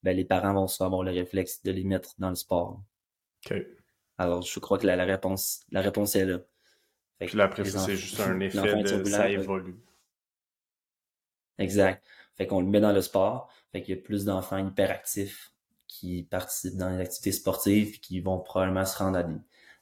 ben, 0.03 0.15
les 0.15 0.25
parents 0.25 0.53
vont 0.53 0.67
souvent 0.67 0.87
avoir 0.87 1.03
le 1.03 1.11
réflexe 1.11 1.63
de 1.63 1.71
les 1.71 1.83
mettre 1.83 2.13
dans 2.19 2.29
le 2.29 2.35
sport. 2.35 2.81
OK. 3.45 3.55
Alors, 4.17 4.43
je 4.43 4.59
crois 4.59 4.77
que 4.77 4.85
la, 4.85 4.95
la 4.95 5.05
réponse, 5.05 5.65
la 5.71 5.81
réponse 5.81 6.15
est 6.15 6.25
là. 6.25 6.39
Fait 7.17 7.25
Puis 7.25 7.37
là, 7.37 7.45
après 7.45 7.65
c'est 7.65 7.95
juste 7.95 8.19
un 8.19 8.39
effet 8.41 8.83
de 8.83 9.03
ça 9.05 9.29
évolue. 9.29 9.77
Exact. 11.57 12.05
Fait 12.35 12.45
qu'on 12.45 12.61
le 12.61 12.67
met 12.67 12.81
dans 12.81 12.91
le 12.91 13.01
sport. 13.01 13.49
Fait 13.71 13.81
qu'il 13.81 13.95
y 13.95 13.97
a 13.97 14.01
plus 14.01 14.25
d'enfants 14.25 14.57
hyperactifs 14.57 15.54
qui 15.99 16.23
participent 16.23 16.77
dans 16.77 16.89
les 16.89 16.99
activités 16.99 17.31
sportives 17.31 17.95
et 17.95 17.99
qui 17.99 18.19
vont 18.19 18.39
probablement 18.39 18.85
se 18.85 18.97
rendre 18.97 19.17
à 19.17 19.23
des, 19.23 19.35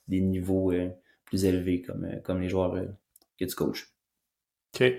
des 0.08 0.20
niveaux 0.20 0.72
euh, 0.72 0.90
plus 1.24 1.44
élevés 1.44 1.82
comme, 1.82 2.04
euh, 2.04 2.20
comme 2.22 2.40
les 2.40 2.48
joueurs 2.48 2.74
euh, 2.74 2.86
que 3.38 3.44
tu 3.44 3.54
coaches. 3.54 3.92
OK. 4.74 4.92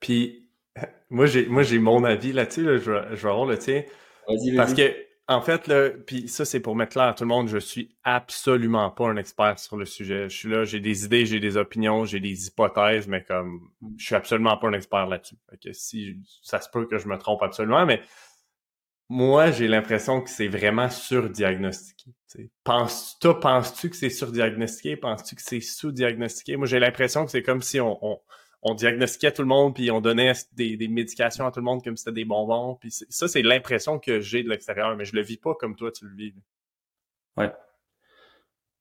Puis, 0.00 0.48
moi, 1.10 1.26
j'ai, 1.26 1.46
moi, 1.46 1.62
j'ai 1.62 1.78
mon 1.78 2.04
avis 2.04 2.32
là-dessus, 2.32 2.64
là, 2.64 2.78
je, 2.78 2.90
vais, 2.90 3.16
je 3.16 3.22
vais 3.22 3.30
avoir 3.30 3.46
le 3.46 3.58
tien. 3.58 3.82
Vas-y, 4.28 4.54
Parce 4.56 4.74
que, 4.74 4.94
en 5.28 5.40
fait, 5.40 5.66
là, 5.66 5.90
puis 5.90 6.28
ça, 6.28 6.44
c'est 6.44 6.60
pour 6.60 6.76
mettre 6.76 6.92
clair 6.92 7.06
à 7.06 7.14
tout 7.14 7.24
le 7.24 7.28
monde, 7.28 7.48
je 7.48 7.58
suis 7.58 7.96
absolument 8.04 8.90
pas 8.90 9.06
un 9.06 9.16
expert 9.16 9.58
sur 9.58 9.76
le 9.76 9.84
sujet. 9.84 10.28
Je 10.28 10.36
suis 10.36 10.48
là, 10.48 10.64
j'ai 10.64 10.80
des 10.80 11.04
idées, 11.04 11.26
j'ai 11.26 11.40
des 11.40 11.56
opinions, 11.56 12.04
j'ai 12.04 12.20
des 12.20 12.46
hypothèses, 12.48 13.08
mais 13.08 13.22
comme, 13.24 13.70
je 13.96 14.04
suis 14.04 14.14
absolument 14.14 14.56
pas 14.56 14.68
un 14.68 14.72
expert 14.74 15.06
là-dessus. 15.06 15.36
Fait 15.50 15.56
que 15.56 15.72
si, 15.72 16.16
ça 16.42 16.60
se 16.60 16.68
peut 16.68 16.86
que 16.86 16.98
je 16.98 17.08
me 17.08 17.16
trompe 17.18 17.42
absolument, 17.42 17.86
mais 17.86 18.00
moi, 19.12 19.50
j'ai 19.50 19.68
l'impression 19.68 20.22
que 20.22 20.30
c'est 20.30 20.48
vraiment 20.48 20.88
surdiagnostiqué. 20.88 22.12
Penses, 22.64 23.18
toi, 23.20 23.38
penses-tu 23.38 23.90
que 23.90 23.96
c'est 23.96 24.08
surdiagnostiqué? 24.08 24.96
Penses-tu 24.96 25.36
que 25.36 25.42
c'est 25.42 25.60
sous-diagnostiqué? 25.60 26.56
Moi, 26.56 26.66
j'ai 26.66 26.78
l'impression 26.78 27.26
que 27.26 27.30
c'est 27.30 27.42
comme 27.42 27.60
si 27.60 27.78
on, 27.78 27.98
on, 28.02 28.20
on 28.62 28.74
diagnostiquait 28.74 29.32
tout 29.32 29.42
le 29.42 29.48
monde, 29.48 29.74
puis 29.74 29.90
on 29.90 30.00
donnait 30.00 30.32
des, 30.52 30.78
des 30.78 30.88
médications 30.88 31.46
à 31.46 31.52
tout 31.52 31.60
le 31.60 31.64
monde 31.64 31.84
comme 31.84 31.94
si 31.94 32.04
c'était 32.04 32.14
des 32.14 32.24
bonbons. 32.24 32.76
Puis 32.76 32.90
ça, 32.90 33.28
c'est 33.28 33.42
l'impression 33.42 33.98
que 33.98 34.20
j'ai 34.20 34.42
de 34.42 34.48
l'extérieur, 34.48 34.96
mais 34.96 35.04
je 35.04 35.14
le 35.14 35.22
vis 35.22 35.36
pas 35.36 35.54
comme 35.54 35.76
toi, 35.76 35.92
tu 35.92 36.06
le 36.06 36.16
vis. 36.16 36.32
Ouais. 37.36 37.52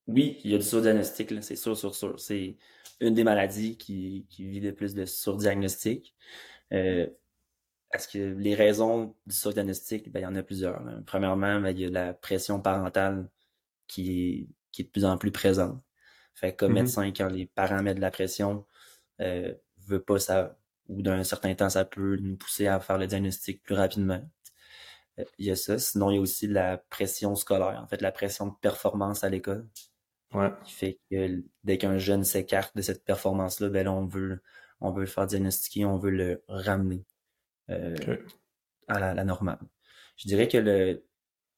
Oui, 0.07 0.39
il 0.45 0.51
y 0.51 0.55
a 0.55 0.57
du 0.57 0.63
surdiagnostic, 0.63 1.43
c'est 1.43 1.57
sûr, 1.57 1.75
sûr, 1.75 1.93
sûr. 1.93 2.17
C'est 2.19 2.55
une 3.01 3.13
des 3.13 3.25
maladies 3.25 3.75
qui, 3.75 4.25
qui 4.29 4.47
vit 4.47 4.61
le 4.61 4.73
plus 4.73 4.95
de 4.95 5.03
surdiagnostic. 5.05 6.15
Euh, 6.71 7.07
est-ce 7.93 8.07
que 8.07 8.17
les 8.19 8.55
raisons 8.55 9.15
du 9.25 9.36
surdiagnostic, 9.36 10.12
ben, 10.12 10.19
il 10.21 10.24
y 10.24 10.25
en 10.25 10.36
a 10.36 10.43
plusieurs. 10.43 10.83
là. 10.83 11.00
Premièrement, 11.05 11.60
ben, 11.62 11.71
il 11.71 11.79
y 11.79 11.86
a 11.86 11.89
la 11.89 12.13
pression 12.13 12.62
parentale 12.62 13.29
qui 13.88 14.29
est, 14.29 14.50
qui 14.71 14.83
est 14.83 14.86
de 14.86 14.91
plus 14.91 15.05
en 15.05 15.17
plus 15.17 15.31
présente. 15.31 15.81
Fait 16.36 16.53
que 16.53 16.57
comme 16.60 16.74
Mhm. 16.74 16.75
médecin, 16.75 17.12
quand 17.12 17.27
les 17.29 17.48
parents 17.48 17.83
mettent 17.83 17.98
de 17.98 18.01
la 18.01 18.12
pression, 18.12 18.65
euh, 19.21 19.53
veut 19.88 20.01
pas 20.03 20.19
ça, 20.19 20.60
ou 20.89 21.01
d'un 21.03 21.24
certain 21.24 21.55
temps, 21.55 21.69
ça 21.69 21.86
peut 21.86 22.17
nous 22.17 22.38
pousser 22.38 22.67
à 22.67 22.79
faire 22.81 22.98
le 23.00 23.07
diagnostic 23.07 23.63
plus 23.63 23.75
rapidement. 23.75 24.21
Euh, 25.19 25.25
Il 25.38 25.45
y 25.48 25.51
a 25.51 25.55
ça. 25.55 25.79
Sinon, 25.79 26.12
il 26.12 26.15
y 26.15 26.17
a 26.17 26.21
aussi 26.21 26.48
la 26.48 26.77
pression 26.77 27.36
scolaire, 27.36 27.79
en 27.83 27.88
fait, 27.88 28.01
la 28.01 28.12
pression 28.12 28.48
de 28.48 28.53
performance 28.62 29.24
à 29.24 29.29
l'école 29.29 29.67
Ouais. 30.33 30.51
qui 30.63 30.74
fait 30.74 31.00
que 31.12 31.43
dès 31.63 31.77
qu'un 31.77 31.98
jeune 31.98 32.24
s'écarte 32.24 32.75
de 32.75 32.81
cette 32.81 33.03
performance-là, 33.05 33.69
ben 33.69 33.86
là, 33.86 33.91
on 33.93 34.05
veut, 34.05 34.41
on 34.81 34.91
veut 34.91 35.01
le 35.01 35.07
faire 35.07 35.27
diagnostiquer, 35.27 35.86
on 35.86 35.98
veut 35.98 36.12
le 36.12 36.43
ramener 36.48 37.05
euh, 37.71 37.95
à 38.87 38.99
la, 38.99 39.13
la 39.13 39.23
normale. 39.23 39.59
Je 40.17 40.27
dirais 40.27 40.47
que 40.47 40.57
le, 40.57 41.03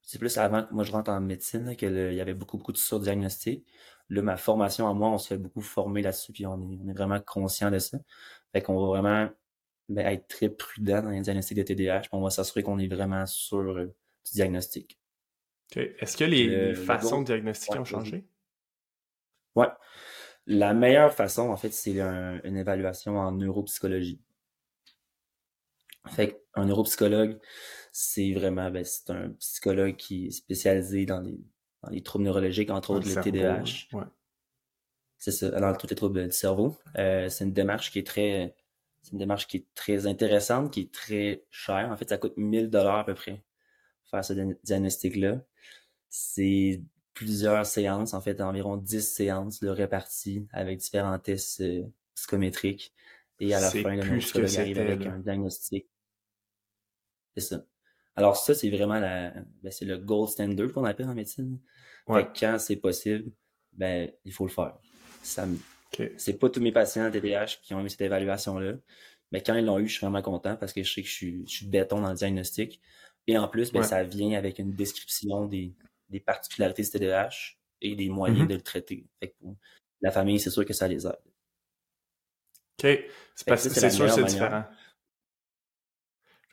c'est 0.02 0.18
plus 0.18 0.36
avant 0.38 0.64
que 0.64 0.72
moi 0.72 0.84
je 0.84 0.92
rentre 0.92 1.10
en 1.10 1.20
médecine, 1.20 1.64
là, 1.64 1.74
que 1.74 1.86
le- 1.86 2.12
il 2.12 2.16
y 2.16 2.20
avait 2.20 2.34
beaucoup, 2.34 2.58
beaucoup 2.58 2.72
de 2.72 2.78
surdiagnostic. 2.78 3.66
Là, 4.10 4.22
ma 4.22 4.36
formation 4.36 4.88
à 4.88 4.94
moi, 4.94 5.08
on 5.08 5.18
se 5.18 5.28
fait 5.28 5.38
beaucoup 5.38 5.62
former 5.62 6.02
là-dessus, 6.02 6.32
puis 6.32 6.46
on 6.46 6.60
est, 6.70 6.78
on 6.82 6.88
est 6.88 6.92
vraiment 6.92 7.20
conscient 7.20 7.70
de 7.70 7.78
ça. 7.78 7.98
Fait 8.52 8.62
qu'on 8.62 8.78
va 8.78 8.86
vraiment 8.98 9.30
ben, 9.88 10.06
être 10.06 10.28
très 10.28 10.50
prudent 10.50 11.02
dans 11.02 11.10
les 11.10 11.20
diagnostics 11.20 11.56
de 11.56 11.62
TDAH, 11.62 12.00
puis 12.00 12.10
on 12.12 12.22
va 12.22 12.30
s'assurer 12.30 12.62
qu'on 12.62 12.78
est 12.78 12.86
vraiment 12.86 13.24
sûr 13.26 13.58
euh, 13.58 13.86
du 14.26 14.32
diagnostic. 14.32 15.00
Est-ce 15.74 16.16
que 16.16 16.24
les, 16.24 16.74
façons 16.74 17.22
de 17.22 17.26
diagnostiquer 17.26 17.78
ont 17.78 17.84
changé? 17.84 18.26
Oui. 19.56 19.66
La 20.46 20.74
meilleure 20.74 21.12
façon, 21.12 21.48
en 21.48 21.56
fait, 21.56 21.72
c'est 21.72 21.98
une 21.98 22.56
évaluation 22.56 23.18
en 23.18 23.32
neuropsychologie. 23.32 24.20
Fait 26.08 26.42
un 26.54 26.66
neuropsychologue, 26.66 27.38
c'est 27.92 28.32
vraiment, 28.32 28.70
ben, 28.70 28.84
c'est 28.84 29.10
un 29.10 29.30
psychologue 29.38 29.96
qui 29.96 30.26
est 30.26 30.30
spécialisé 30.30 31.06
dans 31.06 31.20
les, 31.20 31.40
dans 31.82 31.90
les 31.90 32.02
troubles 32.02 32.24
neurologiques, 32.24 32.70
entre 32.70 32.90
autres 32.90 33.08
le, 33.08 33.22
TDAH. 33.22 33.88
C'est 35.18 35.32
ça, 35.32 35.48
dans 35.50 35.74
tous 35.74 35.86
les 35.86 35.96
troubles 35.96 36.26
du 36.26 36.32
cerveau. 36.32 36.76
Euh, 36.98 37.28
c'est 37.28 37.44
une 37.44 37.52
démarche 37.52 37.90
qui 37.90 37.98
est 37.98 38.06
très, 38.06 38.54
c'est 39.02 39.12
une 39.12 39.18
démarche 39.18 39.46
qui 39.46 39.58
est 39.58 39.66
très 39.74 40.06
intéressante, 40.06 40.72
qui 40.72 40.80
est 40.80 40.92
très 40.92 41.44
chère. 41.50 41.90
En 41.90 41.96
fait, 41.96 42.08
ça 42.08 42.18
coûte 42.18 42.36
1000 42.36 42.68
dollars 42.68 42.98
à 42.98 43.04
peu 43.06 43.14
près 43.14 43.42
faire 44.10 44.24
ce 44.24 44.32
diagnostic-là. 44.64 45.40
C'est 46.10 46.82
plusieurs 47.14 47.64
séances, 47.64 48.12
en 48.12 48.20
fait, 48.20 48.40
environ 48.40 48.76
10 48.76 49.00
séances 49.00 49.60
de 49.60 49.68
réparties 49.68 50.46
avec 50.52 50.78
différents 50.78 51.18
tests 51.18 51.60
euh, 51.60 51.84
psychométriques. 52.14 52.92
Et 53.40 53.54
à 53.54 53.60
la 53.60 53.70
fin, 53.70 53.94
le 53.94 54.04
neuropsychologue 54.04 54.56
arrive 54.56 54.78
avec 54.78 55.06
un 55.06 55.18
diagnostic. 55.18 55.86
C'est 57.36 57.42
ça. 57.42 57.64
Alors 58.16 58.36
ça, 58.36 58.54
c'est 58.54 58.70
vraiment 58.70 59.00
la, 59.00 59.30
ben, 59.62 59.72
c'est 59.72 59.84
le 59.84 59.98
gold 59.98 60.28
standard 60.28 60.72
qu'on 60.72 60.84
appelle 60.84 61.08
en 61.08 61.14
médecine. 61.14 61.58
quand 62.06 62.56
c'est 62.58 62.76
possible, 62.76 63.32
ben, 63.72 64.10
il 64.24 64.32
faut 64.32 64.46
le 64.46 64.52
faire. 64.52 64.74
Ça 65.22 65.46
C'est 66.16 66.38
pas 66.38 66.48
tous 66.48 66.60
mes 66.60 66.72
patients 66.72 67.10
TDAH 67.10 67.58
qui 67.62 67.74
ont 67.74 67.84
eu 67.84 67.88
cette 67.88 68.02
évaluation-là. 68.02 68.74
Mais 69.32 69.42
quand 69.42 69.54
ils 69.54 69.64
l'ont 69.64 69.78
eu, 69.78 69.88
je 69.88 69.94
suis 69.94 70.06
vraiment 70.06 70.22
content 70.22 70.56
parce 70.56 70.72
que 70.72 70.82
je 70.82 70.92
sais 70.92 71.02
que 71.02 71.08
je 71.08 71.12
suis, 71.12 71.44
je 71.48 71.56
suis 71.56 71.66
béton 71.66 72.00
dans 72.00 72.10
le 72.10 72.14
diagnostic. 72.14 72.80
Et 73.26 73.36
en 73.36 73.48
plus, 73.48 73.72
ben, 73.72 73.82
ça 73.82 74.04
vient 74.04 74.38
avec 74.38 74.58
une 74.58 74.74
description 74.74 75.46
des, 75.46 75.74
des 76.08 76.20
particularités 76.20 76.82
du 76.82 76.90
TDAH 76.90 77.56
et 77.80 77.96
des 77.96 78.08
moyens 78.08 78.44
mm-hmm. 78.44 78.48
de 78.48 78.54
le 78.54 78.62
traiter. 78.62 79.06
Fait 79.18 79.34
pour 79.40 79.56
la 80.02 80.10
famille, 80.10 80.38
c'est 80.38 80.50
sûr 80.50 80.64
que 80.64 80.72
ça 80.72 80.86
les 80.86 81.06
aide. 81.06 81.18
OK. 82.78 82.98
C'est 83.34 83.90
sûr 83.90 84.10
c'est 84.10 84.24
différent. 84.24 84.64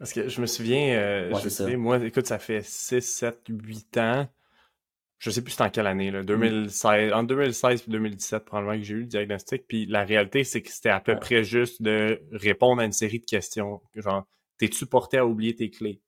Parce 0.01 0.13
que 0.13 0.29
je 0.29 0.41
me 0.41 0.47
souviens, 0.47 0.95
euh, 0.95 1.39
je 1.43 1.47
sais, 1.47 1.75
moi, 1.77 2.03
écoute, 2.03 2.25
ça 2.25 2.39
fait 2.39 2.65
6, 2.65 3.01
7, 3.01 3.41
8 3.49 3.97
ans. 3.99 4.27
Je 5.19 5.29
sais 5.29 5.43
plus 5.43 5.51
c'est 5.51 5.61
en 5.61 5.69
quelle 5.69 5.85
année, 5.85 6.09
là, 6.09 6.23
2016, 6.23 7.13
en 7.13 7.21
2016 7.21 7.83
et 7.87 7.91
2017, 7.91 8.43
probablement 8.43 8.79
que 8.79 8.83
j'ai 8.83 8.95
eu 8.95 9.01
le 9.01 9.05
diagnostic. 9.05 9.67
Puis 9.67 9.85
la 9.85 10.03
réalité, 10.03 10.43
c'est 10.43 10.63
que 10.63 10.71
c'était 10.71 10.89
à 10.89 11.01
peu 11.01 11.15
près 11.17 11.43
juste 11.43 11.83
de 11.83 12.19
répondre 12.31 12.81
à 12.81 12.85
une 12.85 12.91
série 12.91 13.19
de 13.19 13.25
questions. 13.25 13.79
Genre, 13.93 14.25
t'es-tu 14.57 14.87
porté 14.87 15.19
à 15.19 15.25
oublier 15.27 15.53
tes 15.55 15.69
clés? 15.69 16.01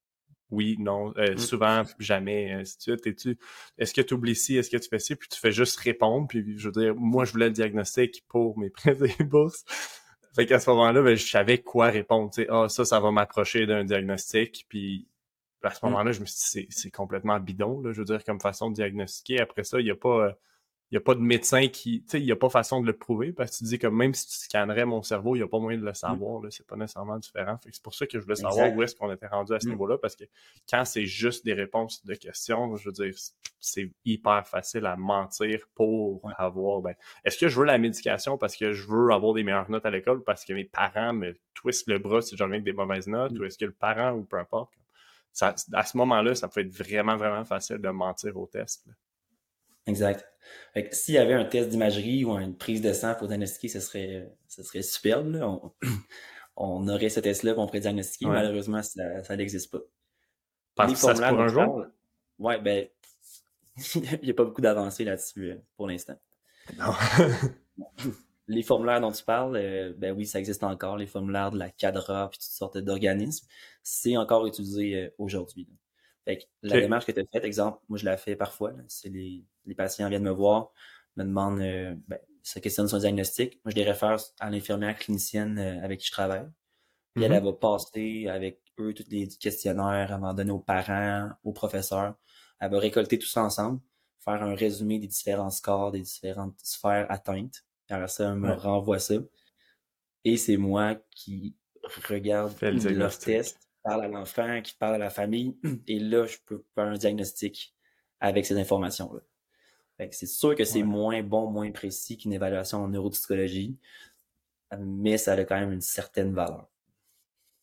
Oui, 0.49 0.75
non, 0.79 1.13
euh, 1.17 1.35
mm. 1.35 1.37
souvent, 1.37 1.83
jamais, 1.99 2.51
ainsi 2.51 2.77
de 2.77 2.81
suite. 2.81 3.15
tu 3.15 3.37
est-ce 3.77 3.93
que 3.93 4.01
tu 4.01 4.15
oublies 4.15 4.35
ci, 4.35 4.57
est-ce 4.57 4.71
que 4.71 4.77
tu 4.77 4.89
fais 4.89 4.97
ci? 4.97 5.15
Puis 5.15 5.29
tu 5.29 5.39
fais 5.39 5.51
juste 5.51 5.79
répondre. 5.79 6.27
Puis 6.27 6.57
je 6.57 6.69
veux 6.69 6.81
dire, 6.81 6.95
moi, 6.95 7.25
je 7.25 7.31
voulais 7.31 7.49
le 7.49 7.53
diagnostic 7.53 8.23
pour 8.27 8.57
mes 8.57 8.69
prêts 8.71 8.97
et 9.19 9.23
bourses. 9.23 9.63
Fait 10.35 10.45
qu'à 10.45 10.59
ce 10.59 10.69
moment-là, 10.71 11.01
ben, 11.01 11.15
je 11.15 11.25
savais 11.25 11.59
quoi 11.59 11.87
répondre. 11.87 12.31
Tu 12.31 12.43
sais, 12.43 12.47
ah, 12.49 12.67
ça, 12.67 12.85
ça 12.85 12.99
va 12.99 13.11
m'approcher 13.11 13.65
d'un 13.65 13.83
diagnostic. 13.83 14.65
Puis 14.67 15.07
à 15.63 15.71
ce 15.71 15.85
mm. 15.85 15.89
moment-là, 15.89 16.11
je 16.11 16.21
me 16.21 16.25
suis 16.25 16.61
dit, 16.61 16.67
c'est 16.69 16.91
complètement 16.91 17.39
bidon, 17.39 17.81
là, 17.81 17.91
je 17.91 17.99
veux 17.99 18.05
dire, 18.05 18.23
comme 18.23 18.39
façon 18.39 18.69
de 18.69 18.75
diagnostiquer. 18.75 19.39
Après 19.39 19.63
ça, 19.63 19.79
il 19.79 19.85
n'y 19.85 19.91
a 19.91 19.95
pas. 19.95 20.35
Il 20.91 20.95
n'y 20.95 20.97
a 20.97 21.01
pas 21.01 21.15
de 21.15 21.21
médecin 21.21 21.67
qui, 21.69 22.01
tu 22.01 22.09
sais, 22.09 22.19
il 22.19 22.25
n'y 22.25 22.31
a 22.31 22.35
pas 22.35 22.49
façon 22.49 22.79
de 22.79 22.85
le 22.85 22.93
prouver 22.93 23.31
parce 23.31 23.51
que 23.51 23.57
tu 23.57 23.63
dis 23.63 23.79
que 23.79 23.87
même 23.87 24.13
si 24.13 24.27
tu 24.27 24.35
scannerais 24.35 24.85
mon 24.85 25.01
cerveau, 25.01 25.35
il 25.35 25.39
n'y 25.39 25.43
a 25.43 25.47
pas 25.47 25.57
moyen 25.57 25.79
de 25.79 25.85
le 25.85 25.93
savoir, 25.93 26.43
là, 26.43 26.49
c'est 26.51 26.67
pas 26.67 26.75
nécessairement 26.75 27.17
différent. 27.17 27.57
c'est 27.63 27.81
pour 27.81 27.95
ça 27.95 28.05
que 28.05 28.19
je 28.19 28.23
voulais 28.23 28.35
savoir 28.35 28.71
où 28.71 28.83
est-ce 28.83 28.95
qu'on 28.95 29.11
était 29.11 29.27
rendu 29.27 29.53
à 29.53 29.59
ce 29.59 29.67
mm. 29.67 29.71
niveau-là 29.71 29.97
parce 29.97 30.15
que 30.15 30.25
quand 30.69 30.85
c'est 30.85 31.05
juste 31.05 31.45
des 31.45 31.53
réponses 31.53 32.05
de 32.05 32.13
questions, 32.13 32.75
je 32.75 32.85
veux 32.89 32.91
dire, 32.91 33.13
c'est 33.59 33.91
hyper 34.05 34.47
facile 34.47 34.85
à 34.85 34.95
mentir 34.95 35.65
pour 35.73 36.21
avoir, 36.37 36.81
ben, 36.81 36.93
est-ce 37.25 37.39
que 37.39 37.47
je 37.47 37.59
veux 37.59 37.65
la 37.65 37.79
médication 37.79 38.37
parce 38.37 38.55
que 38.55 38.73
je 38.73 38.87
veux 38.87 39.11
avoir 39.11 39.33
des 39.33 39.43
meilleures 39.43 39.71
notes 39.71 39.85
à 39.85 39.89
l'école 39.89 40.23
parce 40.23 40.45
que 40.45 40.53
mes 40.53 40.65
parents 40.65 41.13
me 41.13 41.35
twistent 41.55 41.87
le 41.87 41.97
bras 41.97 42.21
si 42.21 42.37
j'en 42.37 42.45
viens 42.45 42.55
avec 42.55 42.65
des 42.65 42.73
mauvaises 42.73 43.07
notes 43.07 43.31
mm. 43.31 43.39
ou 43.39 43.45
est-ce 43.45 43.57
que 43.57 43.65
le 43.65 43.71
parent 43.71 44.11
ou 44.11 44.23
peu 44.25 44.37
importe. 44.37 44.73
Ça, 45.31 45.55
à 45.73 45.83
ce 45.83 45.97
moment-là, 45.97 46.35
ça 46.35 46.47
peut 46.47 46.61
être 46.61 46.71
vraiment, 46.71 47.17
vraiment 47.17 47.43
facile 47.43 47.77
de 47.77 47.89
mentir 47.89 48.37
au 48.37 48.45
test. 48.45 48.85
Exact. 49.87 50.25
s'il 50.91 51.15
y 51.15 51.17
avait 51.17 51.33
un 51.33 51.45
test 51.45 51.69
d'imagerie 51.69 52.25
ou 52.25 52.31
une 52.31 52.55
prise 52.57 52.81
de 52.81 52.93
sang 52.93 53.15
pour 53.15 53.27
diagnostiquer, 53.27 53.67
ce 53.67 53.79
serait, 53.79 54.31
ce 54.47 54.63
serait 54.63 54.81
superbe. 54.81 55.39
On, 56.55 56.87
aurait 56.87 57.09
ce 57.09 57.19
test-là, 57.19 57.55
on 57.57 57.65
pourrait 57.65 57.79
diagnostiquer. 57.79 58.27
Malheureusement, 58.27 58.83
ça, 58.83 59.35
n'existe 59.35 59.71
pas. 59.71 59.79
Parce 60.75 60.93
que 60.93 60.99
ça 60.99 61.15
se 61.15 61.21
pour 61.21 61.41
un 61.41 61.47
jour? 61.47 61.85
ouais, 62.37 62.61
ben, 62.61 62.87
il 63.95 64.19
n'y 64.21 64.29
a 64.29 64.33
pas 64.35 64.43
beaucoup 64.43 64.61
d'avancées 64.61 65.03
là-dessus 65.03 65.51
euh, 65.51 65.55
pour 65.75 65.87
l'instant. 65.87 66.15
Non. 66.77 66.93
les 68.47 68.63
formulaires 68.63 69.01
dont 69.01 69.11
tu 69.11 69.23
parles, 69.23 69.55
euh, 69.55 69.93
ben 69.97 70.15
oui, 70.15 70.25
ça 70.25 70.39
existe 70.39 70.63
encore, 70.63 70.97
les 70.97 71.07
formulaires 71.07 71.51
de 71.51 71.57
la 71.57 71.69
CADRA 71.69 72.29
puis 72.29 72.39
toutes 72.39 72.51
sortes 72.51 72.77
d'organismes. 72.77 73.47
C'est 73.81 74.17
encore 74.17 74.45
utilisé 74.45 74.95
euh, 74.95 75.09
aujourd'hui. 75.17 75.67
Fait 76.25 76.47
la 76.61 76.79
démarche 76.79 77.05
que 77.05 77.11
tu 77.11 77.19
as 77.19 77.25
faite, 77.31 77.43
exemple, 77.43 77.79
moi 77.89 77.97
je 77.97 78.05
la 78.05 78.15
fais 78.17 78.35
parfois, 78.35 78.73
c'est 78.87 79.09
les, 79.09 79.43
les 79.65 79.75
patients 79.75 80.07
viennent 80.07 80.23
me 80.23 80.31
voir, 80.31 80.71
me 81.17 81.23
demandent, 81.23 81.59
euh, 81.59 81.95
ben, 82.07 82.19
se 82.43 82.59
questionnent 82.59 82.87
sur 82.87 82.99
diagnostic. 82.99 83.59
Moi, 83.63 83.71
je 83.71 83.75
les 83.75 83.83
réfère 83.83 84.17
à 84.39 84.49
l'infirmière 84.49 84.97
clinicienne 84.97 85.57
euh, 85.57 85.83
avec 85.83 85.99
qui 86.01 86.07
je 86.07 86.11
travaille. 86.11 86.47
Puis 87.13 87.23
elle, 87.23 87.31
mm-hmm. 87.31 87.43
va 87.43 87.53
passer 87.53 88.27
avec 88.27 88.61
eux 88.79 88.93
tous 88.93 89.05
les 89.09 89.27
questionnaires, 89.27 90.11
elle 90.13 90.21
va 90.21 90.33
donner 90.33 90.51
aux 90.51 90.59
parents, 90.59 91.29
aux 91.43 91.53
professeurs. 91.53 92.15
Elle 92.59 92.71
va 92.71 92.79
récolter 92.79 93.19
tout 93.19 93.27
ça 93.27 93.43
ensemble, 93.43 93.79
faire 94.23 94.41
un 94.41 94.55
résumé 94.55 94.99
des 94.99 95.07
différents 95.07 95.49
scores, 95.49 95.91
des 95.91 96.01
différentes 96.01 96.57
sphères 96.63 97.05
atteintes. 97.09 97.63
Alors 97.89 98.09
ça, 98.09 98.29
elle 98.31 98.39
me 98.39 98.53
renvoie 98.53 98.99
ça. 98.99 99.15
Et 100.23 100.37
c'est 100.37 100.57
moi 100.57 100.95
qui 101.11 101.55
regarde 102.07 102.53
leur 102.61 103.17
test, 103.17 103.59
parle 103.83 104.05
à 104.05 104.07
l'enfant, 104.07 104.61
qui 104.61 104.73
parle 104.73 104.95
à 104.95 104.97
la 104.97 105.09
famille. 105.09 105.57
Et 105.87 105.99
là, 105.99 106.25
je 106.25 106.37
peux 106.45 106.63
faire 106.75 106.85
un 106.85 106.97
diagnostic 106.97 107.75
avec 108.19 108.45
ces 108.45 108.57
informations-là. 108.57 109.21
C'est 110.11 110.27
sûr 110.27 110.55
que 110.55 110.65
c'est 110.65 110.83
moins 110.83 111.21
bon, 111.21 111.49
moins 111.49 111.71
précis 111.71 112.17
qu'une 112.17 112.33
évaluation 112.33 112.79
en 112.79 112.87
neuropsychologie, 112.89 113.77
mais 114.79 115.17
ça 115.17 115.33
a 115.33 115.43
quand 115.45 115.59
même 115.59 115.71
une 115.71 115.81
certaine 115.81 116.33
valeur. 116.33 116.67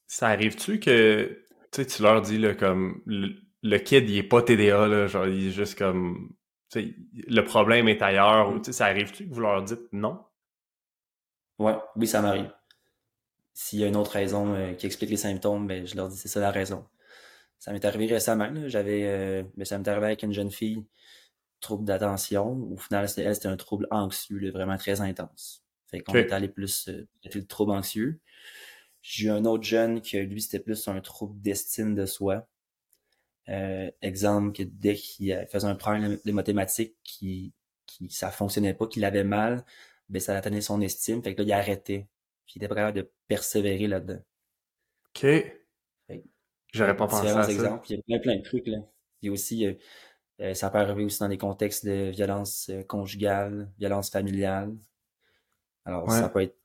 Ça 0.06 0.28
arrive-tu 0.28 0.80
que 0.80 1.44
tu 1.72 2.02
leur 2.02 2.22
dis 2.22 2.38
là, 2.38 2.54
comme 2.54 3.02
le, 3.06 3.78
kid 3.78 4.08
il 4.08 4.16
est 4.16 4.22
pas 4.22 4.42
TDA, 4.42 4.86
là, 4.86 5.06
genre 5.06 5.26
il 5.26 5.48
est 5.48 5.50
juste 5.50 5.78
comme 5.78 6.34
le 6.74 7.40
problème 7.42 7.88
est 7.88 8.00
ailleurs, 8.00 8.52
ou 8.52 8.62
ça 8.62 8.86
arrive-tu 8.86 9.28
que 9.28 9.34
vous 9.34 9.40
leur 9.40 9.62
dites 9.62 9.92
non? 9.92 10.24
Ouais, 11.58 11.76
oui, 11.96 12.06
ça 12.06 12.22
m'arrive. 12.22 12.50
S'il 13.62 13.80
y 13.80 13.84
a 13.84 13.88
une 13.88 13.96
autre 13.96 14.12
raison 14.12 14.54
euh, 14.54 14.72
qui 14.72 14.86
explique 14.86 15.10
les 15.10 15.18
symptômes, 15.18 15.66
ben, 15.66 15.86
je 15.86 15.94
leur 15.94 16.08
dis 16.08 16.16
c'est 16.16 16.28
ça 16.28 16.40
la 16.40 16.50
raison. 16.50 16.86
Ça 17.58 17.72
m'est 17.72 17.84
arrivé 17.84 18.06
récemment, 18.06 18.50
j'avais 18.68 19.02
euh, 19.04 19.42
ben, 19.54 19.66
ça 19.66 19.78
m'est 19.78 19.86
arrivé 19.86 20.06
avec 20.06 20.22
une 20.22 20.32
jeune 20.32 20.50
fille 20.50 20.86
trouble 21.60 21.84
d'attention. 21.84 22.52
Au 22.72 22.78
final, 22.78 23.06
c'était 23.06 23.48
un 23.48 23.56
trouble 23.58 23.86
anxieux, 23.90 24.50
vraiment 24.50 24.78
très 24.78 25.02
intense. 25.02 25.62
Fait 25.90 26.00
qu'on 26.00 26.14
est 26.14 26.32
allé 26.32 26.48
plus 26.48 26.88
euh, 26.88 27.06
le 27.34 27.44
trouble 27.44 27.72
anxieux. 27.72 28.18
J'ai 29.02 29.26
eu 29.26 29.30
un 29.30 29.44
autre 29.44 29.64
jeune 29.64 30.00
qui, 30.00 30.18
lui, 30.20 30.40
c'était 30.40 30.60
plus 30.60 30.88
un 30.88 31.00
trouble 31.02 31.38
d'estime 31.42 31.94
de 31.94 32.06
soi. 32.06 32.48
Euh, 33.50 33.90
exemple, 34.00 34.56
que 34.56 34.62
dès 34.62 34.94
qu'il 34.94 35.46
faisait 35.50 35.66
un 35.66 35.74
problème 35.74 36.18
de 36.24 36.32
mathématiques, 36.32 36.96
qui, 37.04 37.52
qui 37.86 38.08
ça 38.08 38.30
fonctionnait 38.30 38.74
pas, 38.74 38.86
qu'il 38.86 39.04
avait 39.04 39.24
mal, 39.24 39.66
ben 40.08 40.20
ça 40.20 40.34
atteignait 40.34 40.62
son 40.62 40.80
estime. 40.80 41.22
Fait 41.22 41.34
que 41.34 41.42
là, 41.42 41.46
il 41.46 41.52
arrêtait. 41.52 42.06
Puis 42.50 42.58
il 42.58 42.64
était 42.64 42.74
capable 42.74 42.96
de 42.96 43.08
persévérer 43.28 43.86
là-dedans. 43.86 44.20
OK. 45.08 45.26
J'aurais 46.72 46.96
pas 46.96 47.06
pensé 47.06 47.28
à 47.28 47.44
ça. 47.44 47.52
Il 47.52 47.60
y 47.60 47.64
a 47.64 48.02
plein, 48.02 48.18
plein 48.18 48.36
de 48.38 48.42
trucs, 48.42 48.66
là. 48.66 48.78
Il 49.22 49.26
y 49.26 49.28
a 49.28 49.32
aussi, 49.32 49.66
euh, 49.66 49.74
euh, 50.40 50.54
ça 50.54 50.68
peut 50.68 50.78
arriver 50.78 51.04
aussi 51.04 51.20
dans 51.20 51.28
des 51.28 51.38
contextes 51.38 51.86
de 51.86 52.10
violence 52.10 52.68
euh, 52.70 52.82
conjugale, 52.82 53.70
violence 53.78 54.10
familiale. 54.10 54.74
Alors, 55.84 56.10
ça 56.10 56.28
peut 56.28 56.42
être. 56.42 56.56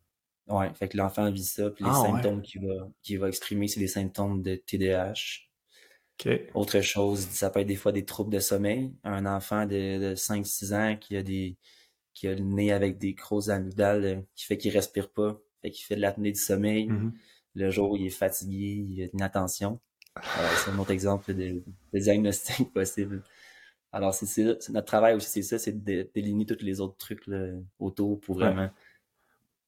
Ouais, 0.47 0.73
fait 0.73 0.87
que 0.87 0.97
l'enfant 0.97 1.29
vit 1.29 1.43
ça, 1.43 1.69
puis 1.69 1.83
les 1.83 1.91
ah, 1.91 2.03
symptômes 2.03 2.41
qu'il 2.41 2.67
va, 2.67 3.19
va 3.19 3.27
exprimer, 3.27 3.67
c'est 3.67 3.79
des 3.79 3.87
symptômes 3.87 4.41
de 4.41 4.55
TDAH. 4.55 5.45
Autre 6.55 6.81
chose, 6.81 7.27
ça 7.29 7.51
peut 7.51 7.59
être 7.59 7.67
des 7.67 7.75
fois 7.75 7.91
des 7.91 8.05
troubles 8.05 8.31
de 8.31 8.39
sommeil. 8.39 8.95
Un 9.03 9.25
enfant 9.27 9.65
de, 9.65 10.09
de 10.11 10.15
5-6 10.15 10.73
ans 10.73 10.97
qui 10.97 11.15
a 11.15 11.21
des 11.21 11.57
qui 12.15 12.27
a 12.27 12.33
le 12.33 12.41
nez 12.41 12.71
avec 12.71 12.97
des 12.97 13.13
grosses 13.13 13.49
amygdales 13.49 14.25
qui 14.35 14.45
fait 14.45 14.57
qu'il 14.57 14.71
respire 14.71 15.11
pas, 15.11 15.39
fait 15.65 15.71
qu'il 15.71 15.85
fait 15.85 15.95
de 15.95 16.01
l'apnée 16.01 16.31
du 16.31 16.39
sommeil. 16.39 16.89
Mm-hmm. 16.89 17.11
Le 17.55 17.69
jour 17.69 17.91
où 17.91 17.95
il 17.95 18.05
est 18.05 18.09
fatigué, 18.09 18.85
il 18.87 19.03
a 19.03 19.07
une 19.13 19.21
attention. 19.21 19.79
c'est 20.21 20.71
un 20.71 20.79
autre 20.79 20.91
exemple 20.91 21.33
de, 21.33 21.63
de 21.93 21.99
diagnostic 21.99 22.71
possible. 22.73 23.23
Alors, 23.91 24.13
c'est 24.13 24.43
notre 24.69 24.85
travail 24.85 25.15
aussi, 25.15 25.29
c'est 25.29 25.41
ça, 25.41 25.57
c'est 25.57 25.71
de 25.71 26.09
déligner 26.13 26.45
tous 26.45 26.61
les 26.61 26.81
autres 26.81 26.97
trucs 26.97 27.23
autour 27.79 28.19
pour 28.19 28.35
vraiment 28.35 28.69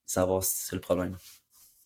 savoir 0.06 0.44
si 0.44 0.66
c'est 0.66 0.76
le 0.76 0.82
problème. 0.82 1.18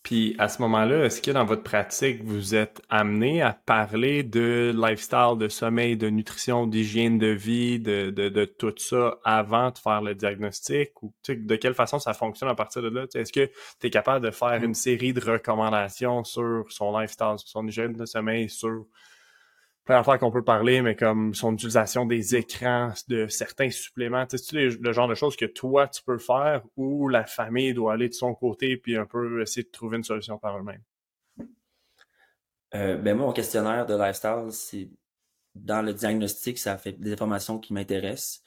Puis 0.03 0.35
à 0.39 0.47
ce 0.47 0.61
moment-là, 0.63 1.05
est-ce 1.05 1.21
que 1.21 1.29
dans 1.29 1.45
votre 1.45 1.61
pratique, 1.61 2.23
vous 2.23 2.55
êtes 2.55 2.81
amené 2.89 3.41
à 3.43 3.53
parler 3.53 4.23
de 4.23 4.73
lifestyle, 4.75 5.37
de 5.37 5.47
sommeil, 5.47 5.95
de 5.95 6.09
nutrition, 6.09 6.65
d'hygiène 6.65 7.19
de 7.19 7.27
vie, 7.27 7.79
de, 7.79 8.09
de, 8.09 8.29
de, 8.29 8.45
tout 8.45 8.73
ça 8.77 9.19
avant 9.23 9.69
de 9.69 9.77
faire 9.77 10.01
le 10.01 10.15
diagnostic? 10.15 11.03
Ou 11.03 11.13
de 11.27 11.55
quelle 11.55 11.75
façon 11.75 11.99
ça 11.99 12.13
fonctionne 12.13 12.49
à 12.49 12.55
partir 12.55 12.81
de 12.81 12.89
là? 12.89 13.05
Est-ce 13.13 13.31
que 13.31 13.45
tu 13.79 13.87
es 13.87 13.89
capable 13.91 14.25
de 14.25 14.31
faire 14.31 14.63
une 14.63 14.73
série 14.73 15.13
de 15.13 15.21
recommandations 15.21 16.23
sur 16.23 16.65
son 16.69 16.97
lifestyle, 16.97 17.35
sur 17.37 17.49
son 17.49 17.67
hygiène 17.67 17.93
de 17.93 18.05
sommeil, 18.05 18.49
sur 18.49 18.85
plein 19.91 19.99
d'affaires 19.99 20.19
qu'on 20.19 20.31
peut 20.31 20.43
parler, 20.43 20.81
mais 20.81 20.95
comme 20.95 21.33
son 21.33 21.53
utilisation 21.53 22.05
des 22.05 22.37
écrans, 22.37 22.93
de 23.09 23.27
certains 23.27 23.69
suppléments. 23.69 24.25
Sais, 24.29 24.69
le 24.69 24.93
genre 24.93 25.09
de 25.09 25.15
choses 25.15 25.35
que 25.35 25.43
toi, 25.43 25.89
tu 25.89 26.01
peux 26.01 26.17
faire 26.17 26.63
ou 26.77 27.09
la 27.09 27.25
famille 27.25 27.73
doit 27.73 27.93
aller 27.93 28.07
de 28.07 28.13
son 28.13 28.33
côté 28.33 28.77
puis 28.77 28.95
un 28.95 29.05
peu 29.05 29.41
essayer 29.41 29.63
de 29.63 29.69
trouver 29.69 29.97
une 29.97 30.05
solution 30.05 30.37
par 30.37 30.57
eux-mêmes? 30.57 30.81
Euh, 32.73 32.95
ben 32.95 33.17
moi, 33.17 33.27
mon 33.27 33.33
questionnaire 33.33 33.85
de 33.85 33.93
lifestyle, 33.93 34.47
c'est 34.51 34.89
dans 35.55 35.81
le 35.81 35.93
diagnostic, 35.93 36.57
ça 36.57 36.77
fait 36.77 36.93
des 36.93 37.11
informations 37.11 37.59
qui 37.59 37.73
m'intéressent. 37.73 38.41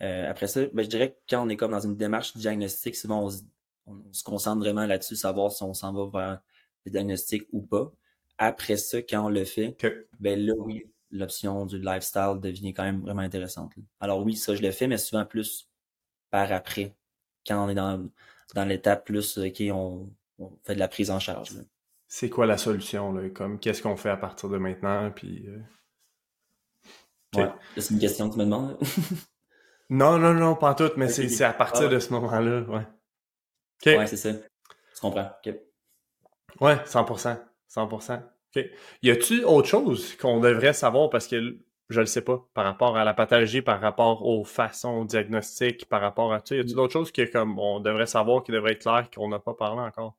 Euh, 0.00 0.28
après 0.28 0.48
ça, 0.48 0.62
ben, 0.72 0.82
je 0.82 0.88
dirais 0.88 1.12
que 1.12 1.16
quand 1.30 1.46
on 1.46 1.48
est 1.48 1.56
comme 1.56 1.70
dans 1.70 1.86
une 1.86 1.96
démarche 1.96 2.36
diagnostique, 2.36 2.96
souvent 2.96 3.22
on 3.22 3.30
se, 3.30 3.42
on 3.86 4.02
se 4.12 4.24
concentre 4.24 4.58
vraiment 4.58 4.84
là-dessus, 4.84 5.14
savoir 5.14 5.52
si 5.52 5.62
on 5.62 5.74
s'en 5.74 5.92
va 5.92 6.10
vers 6.18 6.40
le 6.86 6.90
diagnostic 6.90 7.44
ou 7.52 7.62
pas. 7.62 7.92
Après 8.38 8.76
ça, 8.76 9.02
quand 9.02 9.26
on 9.26 9.28
le 9.28 9.44
fait, 9.44 9.76
ben 10.20 10.38
là, 10.38 10.54
oui, 10.56 10.84
l'option 11.10 11.66
du 11.66 11.78
lifestyle 11.78 12.38
devient 12.40 12.72
quand 12.72 12.84
même 12.84 13.00
vraiment 13.00 13.22
intéressante. 13.22 13.72
Alors 14.00 14.24
oui, 14.24 14.36
ça, 14.36 14.54
je 14.54 14.62
le 14.62 14.70
fais, 14.70 14.86
mais 14.86 14.98
souvent 14.98 15.24
plus 15.24 15.68
par 16.30 16.52
après, 16.52 16.94
quand 17.46 17.64
on 17.64 17.68
est 17.68 17.74
dans, 17.74 18.08
dans 18.54 18.64
l'étape 18.64 19.04
plus, 19.04 19.38
OK, 19.38 19.62
on, 19.72 20.10
fait 20.64 20.74
de 20.74 20.78
la 20.78 20.88
prise 20.88 21.10
en 21.10 21.18
charge. 21.18 21.50
C'est 22.06 22.30
quoi 22.30 22.46
la 22.46 22.58
solution, 22.58 23.12
là? 23.12 23.28
Comme, 23.30 23.58
qu'est-ce 23.58 23.82
qu'on 23.82 23.96
fait 23.96 24.10
à 24.10 24.16
partir 24.16 24.48
de 24.48 24.58
maintenant, 24.58 25.10
puis... 25.10 25.46
Euh, 25.48 27.40
ouais, 27.40 27.52
c'est 27.76 27.94
une 27.94 28.00
question 28.00 28.28
que 28.28 28.34
tu 28.34 28.38
me 28.38 28.44
demandes? 28.44 28.78
non, 29.90 30.18
non, 30.18 30.32
non, 30.32 30.54
pas 30.54 30.74
tout, 30.74 30.90
mais 30.96 31.08
c'est 31.08 31.44
à 31.44 31.52
partir 31.52 31.88
de 31.88 31.98
ce 31.98 32.12
moment-là, 32.12 32.60
ouais. 32.62 32.86
Ouais, 33.96 34.06
c'est 34.06 34.16
ça. 34.16 34.32
Tu 34.32 35.00
comprends, 35.00 35.30
OK. 35.44 35.54
Ouais, 36.60 36.76
100%. 36.84 37.38
100%. 37.74 38.22
OK. 38.56 38.64
Y 39.02 39.10
a-tu 39.10 39.44
autre 39.44 39.68
chose 39.68 40.16
qu'on 40.16 40.40
devrait 40.40 40.72
savoir? 40.72 41.10
Parce 41.10 41.26
que 41.26 41.58
je 41.88 42.00
le 42.00 42.06
sais 42.06 42.22
pas 42.22 42.46
par 42.54 42.64
rapport 42.64 42.96
à 42.96 43.04
la 43.04 43.14
pathologie, 43.14 43.62
par 43.62 43.80
rapport 43.80 44.24
aux 44.26 44.44
façons 44.44 45.04
diagnostiques, 45.04 45.88
par 45.88 46.00
rapport 46.00 46.32
à 46.32 46.40
tu 46.40 46.56
y 46.56 46.60
a-tu 46.60 46.74
d'autres 46.74 46.92
choses 46.92 47.12
que 47.12 47.22
comme 47.30 47.58
on 47.58 47.80
devrait 47.80 48.06
savoir 48.06 48.42
qui 48.42 48.52
devraient 48.52 48.72
être 48.72 48.82
claires 48.82 49.08
qu'on 49.14 49.28
n'a 49.28 49.38
pas 49.38 49.54
parlé 49.54 49.80
encore? 49.80 50.16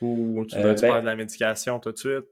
Ou 0.00 0.44
tu 0.46 0.56
dois 0.56 0.70
euh, 0.70 0.74
ben 0.74 0.80
parler 0.80 1.00
de 1.00 1.06
la 1.06 1.16
médication 1.16 1.80
tout 1.80 1.92
de 1.92 1.98
suite? 1.98 2.26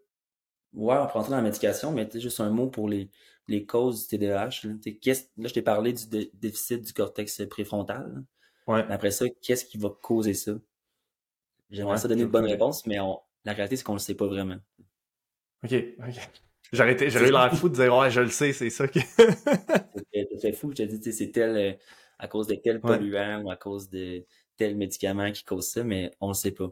Ouais, 0.74 0.96
on 0.96 1.06
peut 1.06 1.12
rentrer 1.14 1.30
dans 1.30 1.36
la 1.36 1.42
médication, 1.42 1.90
mais 1.92 2.08
juste 2.14 2.40
un 2.40 2.50
mot 2.50 2.68
pour 2.68 2.88
les, 2.88 3.10
les 3.48 3.64
causes 3.64 4.06
du 4.06 4.18
TDAH. 4.18 4.60
Là, 4.64 4.72
là 4.74 5.48
je 5.48 5.52
t'ai 5.52 5.62
parlé 5.62 5.92
du 5.92 6.04
déficit 6.34 6.82
du 6.82 6.92
cortex 6.92 7.42
préfrontal. 7.48 8.22
Ouais. 8.66 8.84
après 8.90 9.12
ça, 9.12 9.26
qu'est-ce 9.42 9.64
qui 9.64 9.78
va 9.78 9.90
causer 10.02 10.34
ça? 10.34 10.52
J'aimerais 11.70 11.98
ça 11.98 12.08
donner 12.08 12.22
une 12.22 12.28
bonne 12.28 12.46
réponse, 12.46 12.84
mais 12.86 12.98
on, 13.00 13.20
la 13.46 13.52
réalité, 13.52 13.76
c'est 13.76 13.84
qu'on 13.84 13.94
le 13.94 14.00
sait 14.00 14.16
pas 14.16 14.26
vraiment. 14.26 14.58
OK, 15.64 15.72
OK. 16.00 16.30
J'aurais 16.72 16.96
eu 16.96 17.30
l'air 17.30 17.56
fou 17.56 17.68
de 17.68 17.74
dire 17.74 17.96
Ouais, 17.96 18.10
je 18.10 18.20
le 18.20 18.28
sais, 18.28 18.52
c'est 18.52 18.70
ça 18.70 18.88
qui. 18.88 18.98
c'est 20.40 20.52
fou, 20.52 20.72
je 20.76 20.82
te 20.82 20.82
dis, 20.82 21.12
c'est 21.12 21.30
tel 21.30 21.56
euh, 21.56 21.72
à 22.18 22.26
cause 22.26 22.48
de 22.48 22.56
tel 22.56 22.80
polluant 22.80 23.42
ou 23.42 23.50
à 23.50 23.56
cause 23.56 23.88
de 23.88 24.26
tel 24.56 24.76
médicament 24.76 25.30
qui 25.30 25.44
cause 25.44 25.68
ça, 25.68 25.84
mais 25.84 26.10
on 26.20 26.28
le 26.28 26.34
sait 26.34 26.50
pas. 26.50 26.70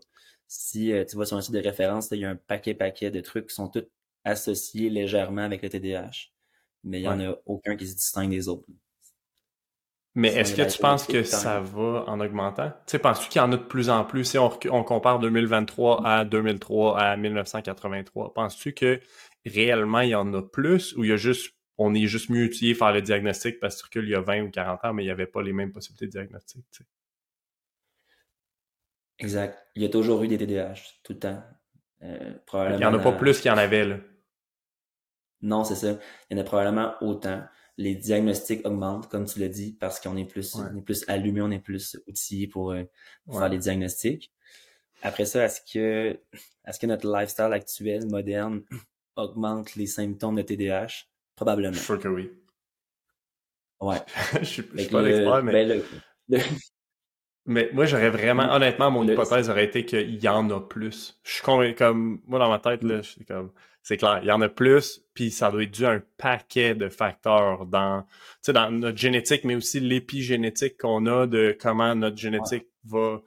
Si 0.49 0.93
euh, 0.93 1.05
tu 1.05 1.15
vois 1.15 1.27
sur 1.27 1.37
un 1.37 1.41
site 1.41 1.55
de 1.55 1.61
référence, 1.61 2.09
il 2.11 2.19
y 2.19 2.25
a 2.25 2.31
un 2.31 2.37
paquet 2.37 2.75
paquet 2.75 3.13
de 3.13 3.21
trucs 3.21 3.47
qui 3.47 3.55
sont 3.55 3.69
tous 3.69 3.85
associés 4.25 4.91
légèrement 4.91 5.43
avec 5.43 5.63
le 5.63 5.69
TDAH, 5.69 6.33
mais 6.83 6.99
il 6.99 7.03
n'y 7.03 7.09
en 7.09 7.21
a 7.21 7.37
aucun 7.47 7.77
qui 7.77 7.87
se 7.87 7.95
distingue 7.95 8.31
des 8.31 8.49
autres. 8.49 8.67
Mais 10.17 10.29
est-ce 10.29 10.55
que 10.55 10.63
tu 10.63 10.79
penses 10.79 11.07
que 11.07 11.25
ça 11.25 11.61
va 11.61 12.05
en 12.07 12.21
augmentant? 12.21 12.71
Tu 12.87 12.93
sais, 12.93 12.99
penses-tu 13.01 13.29
qu'il 13.29 13.41
y 13.41 13.45
en 13.45 13.51
a 13.51 13.57
de 13.57 13.63
plus 13.63 13.91
en 13.91 14.05
plus? 14.05 14.25
Si 14.25 14.39
on, 14.39 14.51
on 14.71 14.85
compare 14.85 15.19
2023 15.19 16.07
à 16.07 16.25
2003 16.25 16.99
à 16.99 17.17
1983, 17.17 18.33
penses-tu 18.33 18.75
que 18.75 19.01
réellement 19.45 20.01
il 20.01 20.11
y 20.11 20.15
en 20.15 20.33
a 20.33 20.43
plus 20.43 20.95
ou 20.97 21.03
il 21.03 21.11
y 21.11 21.13
a 21.13 21.17
juste, 21.17 21.57
on 21.79 21.95
est 21.95 22.07
juste 22.07 22.31
mieux 22.31 22.45
utilisé 22.45 22.75
faire 22.75 22.93
le 22.93 23.03
diagnostic 23.03 23.59
parce 23.59 23.83
qu'il 23.83 24.09
y 24.09 24.15
a 24.15 24.21
20 24.21 24.43
ou 24.43 24.51
40 24.51 24.85
ans, 24.85 24.93
mais 24.93 25.03
il 25.03 25.07
n'y 25.07 25.13
avait 25.13 25.27
pas 25.27 25.43
les 25.43 25.53
mêmes 25.53 25.73
possibilités 25.73 26.07
de 26.07 26.13
diagnostic? 26.13 26.65
Exact. 29.19 29.59
Il 29.75 29.83
y 29.83 29.87
a 29.87 29.89
toujours 29.89 30.23
eu 30.23 30.29
des 30.29 30.39
TDAH, 30.39 30.75
tout 31.03 31.15
le 31.15 31.19
temps. 31.19 31.43
Euh, 32.03 32.35
il 32.71 32.77
n'y 32.77 32.85
en 32.85 32.95
a 32.95 32.99
pas 32.99 33.13
plus 33.13 33.41
qu'il 33.41 33.51
y 33.51 33.55
en 33.55 33.59
avait, 33.59 33.85
là. 33.85 33.97
Non, 35.43 35.65
c'est 35.65 35.75
ça. 35.75 35.99
Il 36.31 36.37
y 36.37 36.41
en 36.41 36.43
a 36.43 36.45
probablement 36.45 36.95
autant 37.01 37.43
les 37.77 37.95
diagnostics 37.95 38.65
augmentent, 38.67 39.09
comme 39.09 39.27
tu 39.27 39.41
l'as 39.41 39.49
dit, 39.49 39.73
parce 39.73 40.01
qu'on 40.01 40.17
est 40.17 40.25
plus, 40.25 40.55
on 40.55 40.77
est 40.77 40.83
plus 40.83 41.05
allumé, 41.09 41.43
on 41.43 41.51
est 41.51 41.59
plus 41.59 41.99
outillé 42.07 42.47
pour, 42.47 42.73
euh, 42.73 42.85
faire 43.31 43.49
les 43.49 43.59
diagnostics. 43.59 44.33
Après 45.03 45.25
ça, 45.27 45.45
est-ce 45.45 45.61
que, 45.61 46.19
est-ce 46.67 46.79
que 46.79 46.87
notre 46.87 47.11
lifestyle 47.13 47.53
actuel, 47.53 48.07
moderne, 48.07 48.63
augmente 49.17 49.75
les 49.77 49.87
symptômes 49.87 50.37
de 50.37 50.43
TDAH? 50.43 51.07
Probablement. 51.37 51.73
Je 51.73 51.79
suis 51.79 51.87
sûr 51.87 51.99
que 51.99 52.09
oui. 52.09 52.31
Ouais. 53.81 53.99
je 54.41 54.45
suis, 54.45 54.63
suis 54.63 54.89
pas 54.89 55.03
l'expert, 55.03 55.43
mais... 55.43 55.83
Ben, 56.27 56.43
mais 57.47 57.71
moi, 57.73 57.85
j'aurais 57.85 58.11
vraiment, 58.11 58.55
honnêtement, 58.55 58.91
mon 58.91 59.07
hypothèse 59.07 59.51
aurait 59.51 59.65
été 59.65 59.85
qu'il 59.85 60.23
y 60.23 60.29
en 60.29 60.49
a 60.51 60.61
plus. 60.61 61.21
Je 61.25 61.33
suis 61.33 61.75
comme, 61.75 62.21
moi, 62.27 62.39
dans 62.39 62.49
ma 62.49 62.59
tête, 62.59 62.83
là, 62.83 63.03
je 63.03 63.11
suis 63.11 63.25
comme, 63.25 63.51
c'est 63.83 63.99
clair, 63.99 64.21
il 64.23 64.29
y 64.29 64.33
en 64.33 64.41
a 64.41 64.49
plus, 64.49 65.03
puis 65.13 65.31
ça 65.31 65.51
doit 65.51 65.63
être 65.63 65.71
dû 65.71 65.85
à 65.85 65.91
un 65.91 66.03
paquet 66.17 66.75
de 66.75 66.89
facteurs 66.89 67.67
dans, 67.67 68.07
dans 68.49 68.71
notre 68.71 68.97
génétique, 68.97 69.45
mais 69.45 69.55
aussi 69.55 69.79
l'épigénétique 69.79 70.79
qu'on 70.79 71.05
a 71.05 71.27
de 71.27 71.57
comment 71.61 71.95
notre 71.95 72.17
génétique 72.17 72.67
va 72.87 73.21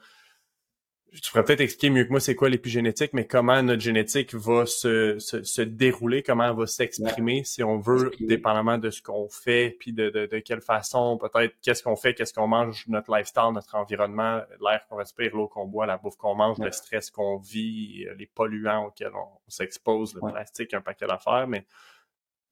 tu 1.14 1.32
pourrais 1.32 1.44
peut-être 1.44 1.62
expliquer 1.62 1.90
mieux 1.90 2.04
que 2.04 2.10
moi 2.10 2.20
c'est 2.20 2.36
quoi 2.36 2.50
l'épigénétique, 2.50 3.14
mais 3.14 3.26
comment 3.26 3.62
notre 3.64 3.82
génétique 3.82 4.34
va 4.34 4.66
se, 4.66 5.18
se, 5.20 5.62
dérouler, 5.62 6.22
comment 6.22 6.50
elle 6.50 6.56
va 6.56 6.68
s'exprimer, 6.68 7.44
si 7.44 7.64
on 7.64 7.80
veut, 7.80 8.12
dépendamment 8.20 8.78
de 8.78 8.90
ce 8.90 9.02
qu'on 9.02 9.28
fait, 9.30 9.76
puis 9.80 9.94
de, 9.94 10.10
de, 10.10 10.26
de, 10.26 10.40
quelle 10.40 10.62
façon, 10.62 11.18
peut-être 11.18 11.56
qu'est-ce 11.62 11.82
qu'on 11.82 11.96
fait, 11.96 12.14
qu'est-ce 12.14 12.34
qu'on 12.34 12.48
mange, 12.48 12.86
notre 12.88 13.16
lifestyle, 13.16 13.52
notre 13.54 13.76
environnement, 13.76 14.42
l'air 14.62 14.86
qu'on 14.90 14.98
respire, 14.98 15.36
l'eau 15.36 15.48
qu'on 15.48 15.66
boit, 15.66 15.86
la 15.86 15.98
bouffe 15.98 16.18
qu'on 16.18 16.36
mange, 16.36 16.58
le 16.60 16.72
stress 16.72 17.10
qu'on 17.10 17.38
vit, 17.38 18.06
les 18.18 18.28
polluants 18.28 18.88
auxquels 18.88 19.16
on, 19.16 19.40
s'expose, 19.48 20.14
le 20.16 20.22
plastique, 20.32 20.74
un 20.74 20.82
paquet 20.82 21.08
d'affaires, 21.08 21.48
mais 21.48 21.66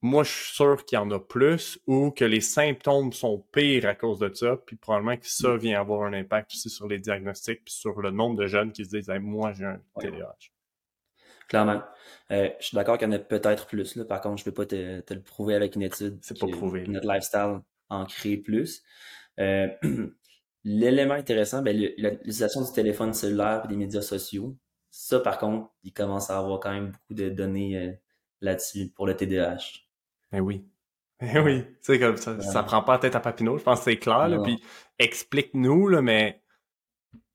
moi, 0.05 0.23
je 0.23 0.31
suis 0.31 0.55
sûr 0.55 0.85
qu'il 0.85 0.97
y 0.97 0.99
en 0.99 1.09
a 1.11 1.19
plus 1.19 1.79
ou 1.87 2.11
que 2.11 2.23
les 2.25 2.41
symptômes 2.41 3.11
sont 3.11 3.43
pires 3.51 3.87
à 3.87 3.95
cause 3.95 4.19
de 4.19 4.31
ça, 4.33 4.57
puis 4.65 4.75
probablement 4.75 5.17
que 5.17 5.27
ça 5.27 5.49
mm. 5.49 5.57
vient 5.57 5.79
avoir 5.79 6.03
un 6.03 6.13
impact 6.13 6.51
aussi 6.53 6.69
sur 6.69 6.87
les 6.87 6.99
diagnostics 6.99 7.63
puis 7.65 7.73
sur 7.73 7.99
le 8.01 8.11
nombre 8.11 8.37
de 8.37 8.45
jeunes 8.45 8.71
qui 8.71 8.85
se 8.85 8.91
disent 8.91 9.09
moi 9.19 9.53
j'ai 9.53 9.65
un 9.65 9.81
TDAH. 9.99 10.51
Clairement. 11.47 11.81
Euh, 12.31 12.49
je 12.59 12.67
suis 12.67 12.75
d'accord 12.75 12.97
qu'il 12.97 13.07
y 13.07 13.11
en 13.11 13.13
a 13.13 13.19
peut-être 13.19 13.67
plus. 13.67 13.95
Là. 13.95 14.05
Par 14.05 14.21
contre, 14.21 14.37
je 14.37 14.49
ne 14.49 14.51
peux 14.51 14.63
pas 14.63 14.65
te, 14.65 14.99
te, 15.01 15.13
le 15.13 15.21
prouver 15.21 15.55
avec 15.55 15.75
une 15.75 15.83
étude. 15.83 16.17
C'est 16.21 16.39
pas 16.39 16.47
prouvé. 16.47 16.85
Notre 16.87 17.07
lifestyle 17.07 17.61
en 17.89 18.05
crée 18.05 18.37
plus. 18.37 18.83
Euh, 19.39 19.67
L'élément 20.63 21.13
intéressant, 21.13 21.61
ben, 21.61 21.77
l'utilisation 21.77 22.61
du 22.61 22.71
téléphone 22.73 23.13
cellulaire 23.13 23.61
et 23.65 23.67
des 23.67 23.75
médias 23.75 24.01
sociaux. 24.01 24.57
Ça, 24.89 25.19
par 25.19 25.37
contre, 25.37 25.69
il 25.83 25.93
commence 25.93 26.31
à 26.31 26.39
avoir 26.39 26.59
quand 26.59 26.71
même 26.71 26.87
beaucoup 26.91 27.13
de 27.13 27.29
données 27.29 27.77
euh, 27.77 27.91
là-dessus 28.41 28.91
pour 28.95 29.05
le 29.05 29.15
TDAH. 29.15 29.84
Ben 30.35 30.41
oui. 30.41 30.65
Ben 31.21 31.37
oui. 31.45 31.63
Tu 31.63 31.75
sais, 31.81 31.99
comme 31.99 32.17
ça, 32.17 32.39
ça 32.41 32.63
prend 32.63 32.81
pas 32.81 32.93
la 32.93 32.99
tête 32.99 33.15
à 33.15 33.21
Papineau. 33.21 33.57
Je 33.57 33.63
pense 33.63 33.79
que 33.79 33.85
c'est 33.85 33.97
clair, 33.97 34.27
là. 34.27 34.39
Puis 34.43 34.61
explique-nous, 34.99 35.87
là, 35.87 36.01
mais, 36.01 36.41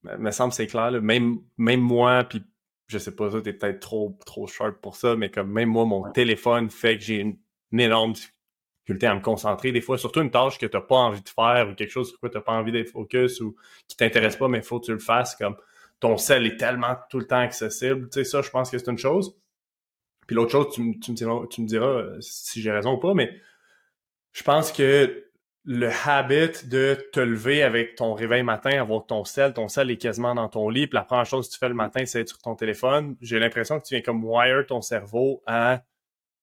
me 0.03 0.31
semble 0.31 0.53
c'est 0.53 0.67
clair, 0.67 0.91
là. 0.91 1.01
Même, 1.01 1.39
même 1.57 1.81
moi, 1.81 2.25
puis 2.25 2.45
je 2.89 2.99
sais 2.99 3.15
pas, 3.15 3.31
ça, 3.31 3.41
t'es 3.41 3.55
peut-être 3.55 3.81
trop, 3.81 4.19
trop 4.27 4.47
sharp 4.47 4.81
pour 4.83 4.97
ça, 4.97 5.17
mais 5.17 5.31
comme 5.31 5.51
même 5.51 5.71
moi, 5.71 5.87
mon 5.87 6.11
téléphone 6.11 6.69
fait 6.69 6.99
que 6.99 7.05
j'ai 7.05 7.21
une, 7.21 7.39
énorme 7.73 8.13
difficulté 8.13 9.07
à 9.07 9.15
me 9.15 9.21
concentrer. 9.21 9.73
Des 9.73 9.81
fois, 9.81 9.97
surtout 9.97 10.21
une 10.21 10.31
tâche 10.31 10.59
que 10.59 10.67
t'as 10.67 10.81
pas 10.81 10.97
envie 10.97 11.23
de 11.23 11.29
faire 11.29 11.69
ou 11.71 11.75
quelque 11.75 11.91
chose 11.91 12.11
sur 12.11 12.19
quoi 12.19 12.29
t'as 12.29 12.41
pas 12.41 12.53
envie 12.53 12.73
d'être 12.73 12.91
focus 12.91 13.41
ou 13.41 13.57
qui 13.89 13.97
t'intéresse 13.97 14.37
pas, 14.37 14.49
mais 14.49 14.59
il 14.59 14.65
faut 14.65 14.81
que 14.81 14.87
tu 14.87 14.93
le 14.93 14.99
fasses. 14.99 15.37
Comme 15.37 15.57
ton 16.01 16.19
sel 16.19 16.47
est 16.47 16.57
tellement 16.59 16.97
tout 17.09 17.21
le 17.21 17.27
temps 17.27 17.39
accessible. 17.39 18.11
Tu 18.11 18.15
sais, 18.15 18.25
ça, 18.25 18.43
je 18.43 18.51
pense 18.51 18.71
que 18.71 18.77
c'est 18.77 18.91
une 18.91 18.99
chose. 18.99 19.40
Puis 20.31 20.37
l'autre 20.37 20.53
chose, 20.53 20.69
tu, 20.73 21.01
tu, 21.01 21.11
me 21.11 21.17
diras, 21.17 21.45
tu 21.51 21.61
me 21.61 21.67
diras 21.67 21.89
euh, 21.89 22.17
si 22.21 22.63
j'ai 22.63 22.71
raison 22.71 22.93
ou 22.93 22.99
pas, 22.99 23.15
mais 23.15 23.35
je 24.31 24.45
pense 24.45 24.71
que 24.71 25.25
le 25.65 25.91
habit 26.07 26.69
de 26.69 26.97
te 27.13 27.19
lever 27.19 27.65
avec 27.65 27.97
ton 27.97 28.15
réveil 28.15 28.45
matin, 28.45 28.81
avoir 28.81 29.05
ton 29.07 29.25
sel, 29.25 29.53
ton 29.55 29.67
sel 29.67 29.91
est 29.91 29.97
quasiment 29.97 30.37
dans 30.37 30.49
ton 30.49 30.69
lit, 30.69 30.87
puis 30.87 30.95
la 30.95 31.03
première 31.03 31.27
chose 31.27 31.49
que 31.49 31.55
tu 31.55 31.59
fais 31.59 31.69
le 31.69 31.75
matin, 31.75 32.07
c'est 32.07 32.21
être 32.21 32.29
sur 32.29 32.39
ton 32.39 32.55
téléphone. 32.55 33.17
J'ai 33.21 33.41
l'impression 33.41 33.81
que 33.81 33.85
tu 33.85 33.95
viens 33.95 34.03
comme 34.03 34.25
wire 34.25 34.65
ton 34.69 34.81
cerveau 34.83 35.43
à 35.49 35.83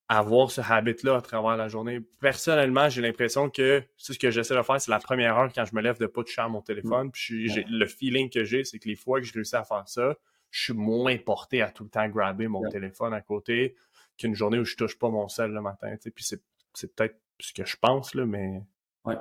avoir 0.10 0.52
ce 0.52 0.60
habit-là 0.60 1.16
à 1.16 1.22
travers 1.22 1.56
la 1.56 1.70
journée. 1.70 2.02
Personnellement, 2.20 2.90
j'ai 2.90 3.02
l'impression 3.02 3.50
que 3.50 3.82
c'est 3.96 4.12
ce 4.12 4.20
que 4.20 4.32
j'essaie 4.32 4.58
de 4.58 4.64
faire, 4.64 4.82
c'est 4.82 4.92
la 4.92 5.00
première 5.00 5.38
heure 5.38 5.50
quand 5.56 5.64
je 5.64 5.74
me 5.74 5.82
lève 5.82 5.98
de 5.98 6.08
pas 6.08 6.26
toucher 6.26 6.42
à 6.42 6.50
mon 6.50 6.62
téléphone. 6.62 7.10
Puis 7.10 7.48
le 7.70 7.86
feeling 7.86 8.30
que 8.30 8.44
j'ai, 8.44 8.66
c'est 8.66 8.80
que 8.80 8.90
les 8.90 8.98
fois 8.98 9.22
que 9.22 9.26
je 9.26 9.32
réussis 9.32 9.56
à 9.56 9.64
faire 9.64 9.88
ça, 9.88 10.14
je 10.52 10.64
suis 10.64 10.74
moins 10.74 11.18
porté 11.18 11.62
à 11.62 11.72
tout 11.72 11.84
le 11.84 11.90
temps 11.90 12.08
grabber 12.08 12.48
mon 12.48 12.68
téléphone 12.70 13.14
à 13.14 13.22
côté 13.22 13.76
qu'une 14.18 14.34
journée 14.34 14.58
où 14.58 14.66
je 14.66 14.76
touche 14.76 14.98
pas 14.98 15.10
mon 15.10 15.28
sel 15.28 15.52
le 15.52 15.62
matin. 15.62 15.96
Puis 16.16 16.26
c'est, 16.26 16.96
peut-être 16.96 17.20
ce 17.40 17.54
que 17.54 17.66
je 17.66 17.78
pense, 17.78 18.16
là, 18.16 18.26
mais. 18.26 18.64
Ouais. 19.06 19.16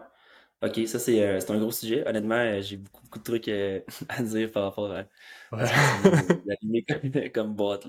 Ok, 0.62 0.80
ça 0.86 0.98
c'est, 0.98 1.22
euh, 1.22 1.38
un 1.48 1.58
gros 1.58 1.70
sujet. 1.70 2.06
Honnêtement, 2.08 2.36
euh, 2.36 2.62
j'ai 2.62 2.78
beaucoup, 2.78 3.02
beaucoup 3.02 3.18
de 3.18 3.24
trucs 3.24 3.48
euh, 3.48 3.80
à 4.08 4.22
dire 4.22 4.50
par 4.50 4.64
rapport 4.64 4.90
à, 4.90 5.04
la 5.52 7.30
comme, 7.34 7.54
boîte. 7.54 7.86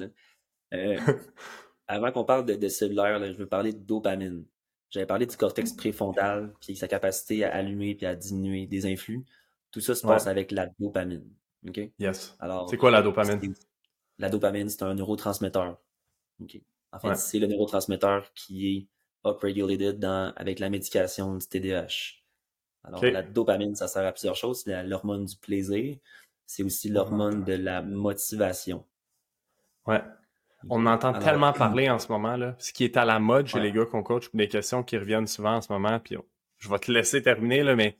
avant 1.87 2.11
qu'on 2.11 2.25
parle 2.25 2.45
de, 2.45 2.55
de 2.55 2.67
cellulaire, 2.67 3.23
je 3.25 3.37
veux 3.37 3.47
parler 3.47 3.71
de 3.71 3.79
dopamine. 3.79 4.45
J'avais 4.89 5.05
parlé 5.05 5.25
du 5.25 5.35
cortex 5.35 5.73
préfrontal, 5.73 6.53
puis 6.61 6.75
sa 6.75 6.87
capacité 6.87 7.43
à 7.43 7.53
allumer 7.53 7.95
puis 7.95 8.05
à 8.05 8.15
diminuer 8.15 8.67
des 8.67 8.85
influx. 8.85 9.23
Tout 9.71 9.81
ça 9.81 9.95
se 9.95 10.05
passe 10.05 10.27
avec 10.27 10.51
la 10.51 10.67
dopamine. 10.79 11.29
OK? 11.67 11.79
Yes. 11.99 12.35
Alors, 12.39 12.69
c'est 12.69 12.77
quoi 12.77 12.91
la 12.91 13.01
dopamine? 13.01 13.53
La 14.17 14.29
dopamine, 14.29 14.69
c'est 14.69 14.83
un 14.83 14.93
neurotransmetteur. 14.95 15.77
OK? 16.41 16.59
En 16.91 16.99
fait, 16.99 17.15
c'est 17.15 17.39
le 17.39 17.47
neurotransmetteur 17.47 18.33
qui 18.33 18.67
est 18.77 18.87
upregulated 19.29 19.99
dans, 19.99 20.33
avec 20.35 20.59
la 20.59 20.69
médication 20.69 21.35
du 21.35 21.45
TDAH. 21.45 22.17
Alors, 22.83 23.03
la 23.03 23.21
dopamine, 23.21 23.75
ça 23.75 23.87
sert 23.87 24.05
à 24.05 24.11
plusieurs 24.11 24.35
choses. 24.35 24.61
C'est 24.63 24.83
l'hormone 24.83 25.25
du 25.25 25.35
plaisir. 25.35 25.97
C'est 26.45 26.63
aussi 26.63 26.89
l'hormone 26.89 27.43
de 27.43 27.53
la 27.53 27.81
motivation. 27.81 28.85
Ouais. 29.85 30.01
On 30.69 30.85
entend 30.85 31.13
tellement 31.13 31.53
parler 31.53 31.89
en 31.89 31.99
ce 31.99 32.09
moment, 32.11 32.37
là. 32.37 32.55
Ce 32.59 32.71
qui 32.71 32.85
est 32.85 32.95
à 32.95 33.03
la 33.03 33.19
mode 33.19 33.47
chez 33.47 33.59
les 33.59 33.71
gars 33.71 33.85
qu'on 33.85 34.03
coach, 34.03 34.29
des 34.33 34.47
questions 34.47 34.83
qui 34.83 34.97
reviennent 34.97 35.27
souvent 35.27 35.55
en 35.55 35.61
ce 35.61 35.71
moment, 35.71 35.99
puis 35.99 36.15
je 36.57 36.69
vais 36.69 36.79
te 36.79 36.91
laisser 36.91 37.21
terminer, 37.21 37.63
là, 37.63 37.75
mais 37.75 37.97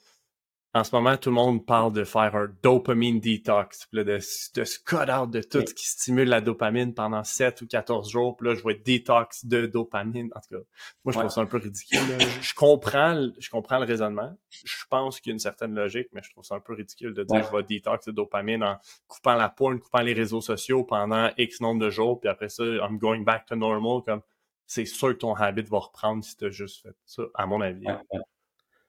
en 0.74 0.84
ce 0.84 0.94
moment, 0.96 1.18
tout 1.18 1.30
le 1.30 1.36
monde 1.36 1.66
parle 1.66 1.94
de 1.94 2.04
faire 2.04 2.36
un 2.36 2.50
dopamine 2.62 3.20
detox, 3.20 3.88
de, 3.94 4.04
de 4.04 4.20
se 4.20 4.80
cut 4.80 5.12
out 5.12 5.32
de 5.32 5.42
tout 5.42 5.62
ce 5.66 5.74
qui 5.74 5.88
stimule 5.88 6.28
la 6.28 6.42
dopamine 6.42 6.94
pendant 6.94 7.24
7 7.24 7.62
ou 7.62 7.68
14 7.68 8.10
jours. 8.12 8.38
Puis 8.38 8.48
là, 8.48 8.56
je 8.56 8.62
vois 8.62 8.74
détox 8.74 9.46
de 9.46 9.66
dopamine. 9.66 10.30
En 10.36 10.40
tout 10.40 10.56
cas, 10.56 10.64
moi, 11.04 11.14
je 11.14 11.20
trouve 11.20 11.32
ça 11.32 11.42
un 11.42 11.46
peu 11.46 11.58
ridicule. 11.58 12.00
Je, 12.42 12.54
comprends, 12.54 13.28
je 13.40 13.50
comprends 13.50 13.80
le 13.80 13.86
raisonnement. 13.86 14.38
Je 14.50 14.84
pense 14.90 15.20
qu'il 15.20 15.32
y 15.32 15.34
a 15.34 15.36
une 15.36 15.40
certaine 15.40 15.74
logique, 15.74 16.10
mais 16.14 16.22
je 16.24 16.30
trouve 16.32 16.44
ça 16.44 16.56
un 16.56 16.60
peu 16.60 16.74
ridicule 16.74 17.14
de 17.14 17.24
dire 17.24 17.44
je 17.44 17.56
vais 17.56 17.64
détox 17.64 18.06
de 18.06 18.12
dopamine 18.12 18.64
en 18.64 18.78
coupant 19.08 19.36
la 19.36 19.54
en 19.58 19.78
coupant 19.78 20.02
les 20.02 20.14
réseaux 20.14 20.42
sociaux 20.42 20.84
pendant 20.84 21.32
X 21.38 21.62
nombre 21.62 21.82
de 21.82 21.90
jours, 21.90 22.20
puis 22.20 22.30
après 22.30 22.50
ça, 22.50 22.64
I'm 22.64 22.98
going 22.98 23.22
back 23.22 23.46
to 23.48 23.56
normal. 23.56 24.02
Comme 24.06 24.22
c'est 24.68 24.86
sûr 24.86 25.10
que 25.10 25.20
ton 25.20 25.34
habit 25.34 25.64
va 25.64 25.80
reprendre 25.80 26.24
si 26.24 26.36
tu 26.36 26.46
as 26.46 26.50
juste 26.50 26.84
fait 26.84 26.96
ça, 27.06 27.24
à 27.34 27.46
mon 27.46 27.62
avis. 27.62 27.86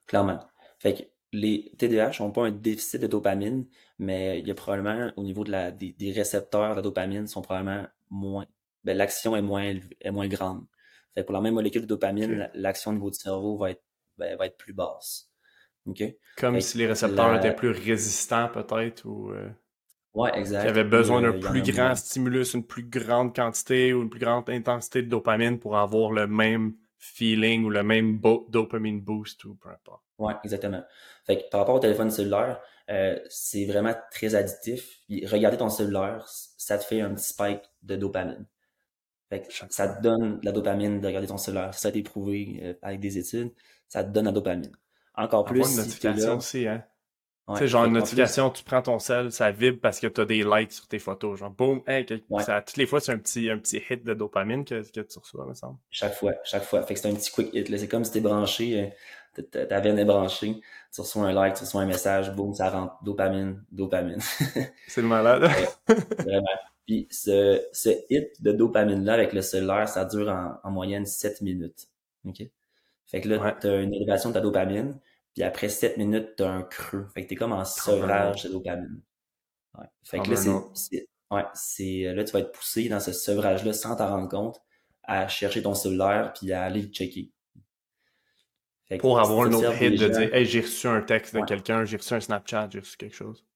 Clairement. 0.06 0.40
Fait 0.78 0.94
que 0.94 1.02
les 1.32 1.72
TDAH 1.78 2.20
n'ont 2.20 2.30
pas 2.30 2.46
un 2.46 2.50
déficit 2.50 3.00
de 3.00 3.06
dopamine, 3.06 3.66
mais 3.98 4.40
il 4.40 4.46
y 4.46 4.50
a 4.50 4.54
probablement, 4.54 5.12
au 5.16 5.22
niveau 5.22 5.44
de 5.44 5.50
la, 5.50 5.70
des, 5.70 6.12
récepteurs 6.12 6.76
de 6.76 6.80
dopamine, 6.80 7.26
sont 7.26 7.42
probablement 7.42 7.86
moins. 8.10 8.46
Ben, 8.84 8.96
l'action 8.96 9.36
est 9.36 9.42
moins, 9.42 9.74
est 10.00 10.10
moins 10.10 10.28
grande. 10.28 10.64
Fait 11.14 11.24
pour 11.24 11.34
la 11.34 11.40
même 11.40 11.54
molécule 11.54 11.82
de 11.82 11.86
dopamine, 11.86 12.50
l'action 12.54 12.92
au 12.92 12.94
niveau 12.94 13.10
du 13.10 13.18
cerveau 13.18 13.56
va 13.58 13.72
être, 13.72 13.82
ben, 14.16 14.36
va 14.36 14.46
être 14.46 14.56
plus 14.56 14.72
basse. 14.72 15.28
Comme 16.36 16.60
si 16.60 16.78
les 16.78 16.86
récepteurs 16.86 17.34
étaient 17.36 17.54
plus 17.54 17.70
résistants, 17.70 18.48
peut-être, 18.48 19.04
ou. 19.06 19.30
Euh, 19.30 19.48
ouais, 20.14 20.30
exact. 20.38 20.64
y 20.64 20.68
avait 20.68 20.84
besoin 20.84 21.22
d'un 21.22 21.32
plus 21.32 21.62
grand 21.62 21.94
stimulus, 21.94 22.54
une 22.54 22.64
plus 22.64 22.84
grande 22.84 23.34
quantité 23.34 23.92
ou 23.92 24.02
une 24.02 24.10
plus 24.10 24.20
grande 24.20 24.48
intensité 24.50 25.02
de 25.02 25.08
dopamine 25.08 25.58
pour 25.58 25.76
avoir 25.76 26.12
le 26.12 26.26
même 26.26 26.74
feeling 26.98 27.64
ou 27.64 27.70
le 27.70 27.82
même 27.82 28.20
dopamine 28.48 29.00
boost 29.00 29.44
ou 29.44 29.54
peu 29.54 29.70
importe. 29.70 30.02
Oui, 30.18 30.32
exactement. 30.44 30.82
Fait 31.24 31.38
que 31.38 31.48
par 31.50 31.60
rapport 31.60 31.76
au 31.76 31.80
téléphone 31.80 32.10
cellulaire, 32.10 32.60
euh, 32.90 33.18
c'est 33.28 33.66
vraiment 33.66 33.94
très 34.10 34.34
additif. 34.34 35.00
regarder 35.26 35.56
ton 35.56 35.68
cellulaire, 35.68 36.26
ça 36.28 36.78
te 36.78 36.84
fait 36.84 37.00
un 37.00 37.14
petit 37.14 37.28
spike 37.28 37.62
de 37.82 37.96
dopamine. 37.96 38.46
Fait 39.28 39.42
que 39.42 39.52
ça 39.70 39.88
te 39.88 40.02
donne 40.02 40.40
la 40.42 40.52
dopamine 40.52 41.00
de 41.00 41.06
regarder 41.06 41.28
ton 41.28 41.36
cellulaire. 41.36 41.74
Ça 41.74 41.88
a 41.88 41.90
été 41.90 42.02
prouvé 42.02 42.60
euh, 42.62 42.74
avec 42.82 43.00
des 43.00 43.18
études. 43.18 43.52
Ça 43.86 44.02
te 44.02 44.10
donne 44.10 44.24
la 44.24 44.32
dopamine. 44.32 44.72
Encore 45.14 45.44
plus. 45.44 45.70
Une 45.70 45.76
notification 45.76 46.36
aussi, 46.36 46.66
hein. 46.66 46.84
Tu 47.54 47.58
sais, 47.58 47.68
genre 47.68 47.84
une 47.84 47.94
notification, 47.94 48.50
tu 48.50 48.62
prends 48.62 48.82
ton 48.82 48.98
cell, 48.98 49.32
ça 49.32 49.50
vibre 49.50 49.78
parce 49.80 50.00
que 50.00 50.06
tu 50.06 50.20
as 50.20 50.24
des 50.24 50.44
likes 50.44 50.72
sur 50.72 50.86
tes 50.86 50.98
photos. 50.98 51.38
Genre, 51.38 51.50
boum, 51.50 51.82
hey, 51.86 52.06
ça, 52.40 52.60
toutes 52.60 52.76
les 52.76 52.86
fois, 52.86 53.00
c'est 53.00 53.12
un 53.12 53.18
petit, 53.18 53.50
un 53.50 53.58
petit 53.58 53.82
hit 53.88 54.04
de 54.04 54.14
dopamine 54.14 54.64
que, 54.64 54.82
que 54.82 55.00
tu 55.00 55.18
reçois, 55.18 55.46
me 55.46 55.54
semble. 55.54 55.78
Chaque 55.90 56.14
fois, 56.14 56.32
chaque 56.44 56.64
fois. 56.64 56.82
Fait 56.82 56.94
que 56.94 57.00
c'est 57.00 57.08
un 57.08 57.14
petit 57.14 57.30
quick 57.30 57.54
hit. 57.54 57.74
C'est 57.76 57.88
comme 57.88 58.04
si 58.04 58.12
t'es 58.12 58.20
branché, 58.20 58.92
euh, 59.38 59.42
ta 59.66 59.80
veine 59.80 59.98
est 59.98 60.04
branchée, 60.04 60.60
tu 60.92 61.00
reçois 61.00 61.24
un 61.24 61.32
like, 61.32 61.54
tu 61.54 61.64
reçois 61.64 61.82
un 61.82 61.86
message, 61.86 62.32
boum, 62.34 62.54
ça 62.54 62.70
rentre, 62.70 62.94
dopamine, 63.02 63.62
dopamine. 63.72 64.20
c'est 64.88 65.02
le 65.02 65.08
malade. 65.08 65.50
vraiment. 66.18 66.46
Puis 66.86 67.06
ce, 67.10 67.62
ce 67.72 67.90
hit 68.08 68.42
de 68.42 68.52
dopamine-là 68.52 69.12
avec 69.12 69.32
le 69.32 69.42
cellulaire, 69.42 69.88
ça 69.88 70.04
dure 70.06 70.28
en, 70.64 70.70
moyenne 70.70 71.04
7 71.04 71.42
minutes. 71.42 71.88
OK? 72.24 72.42
Fait 73.06 73.20
que 73.20 73.28
là, 73.28 73.56
tu 73.60 73.66
as 73.66 73.76
une 73.80 73.94
élévation 73.94 74.30
de 74.30 74.34
ta 74.34 74.40
dopamine, 74.40 74.98
puis 75.38 75.44
après 75.44 75.68
7 75.68 75.98
minutes, 75.98 76.34
tu 76.36 76.42
as 76.42 76.50
un 76.50 76.62
creux. 76.62 77.06
Fait 77.14 77.22
que 77.22 77.28
tu 77.28 77.34
es 77.34 77.36
comme 77.36 77.52
en 77.52 77.64
sevrage 77.64 78.42
de 78.42 78.48
dopamine. 78.48 79.00
Ouais. 79.78 79.86
Fait 80.02 80.18
que 80.18 80.30
là, 80.30 80.36
c'est, 80.74 81.08
ouais, 81.30 81.44
c'est, 81.54 82.12
là, 82.12 82.24
tu 82.24 82.32
vas 82.32 82.40
être 82.40 82.50
poussé 82.50 82.88
dans 82.88 82.98
ce 82.98 83.12
sevrage-là 83.12 83.72
sans 83.72 83.94
t'en 83.94 84.08
rendre 84.08 84.28
compte 84.28 84.60
à 85.04 85.28
chercher 85.28 85.62
ton 85.62 85.74
cellulaire 85.74 86.32
puis 86.34 86.52
à 86.52 86.64
aller 86.64 86.82
le 86.82 86.88
checker 86.88 87.30
pour 88.98 89.20
avoir 89.20 89.46
un 89.46 89.52
autre 89.52 89.80
hit 89.80 89.96
de 89.96 90.08
dire 90.08 90.34
Hey, 90.34 90.44
j'ai 90.44 90.62
reçu 90.62 90.88
un 90.88 91.02
texte 91.02 91.36
de 91.36 91.44
quelqu'un, 91.44 91.84
j'ai 91.84 91.98
reçu 91.98 92.14
un 92.14 92.20
Snapchat, 92.20 92.70
j'ai 92.72 92.80
reçu 92.80 92.96
quelque 92.96 93.14
chose. 93.14 93.46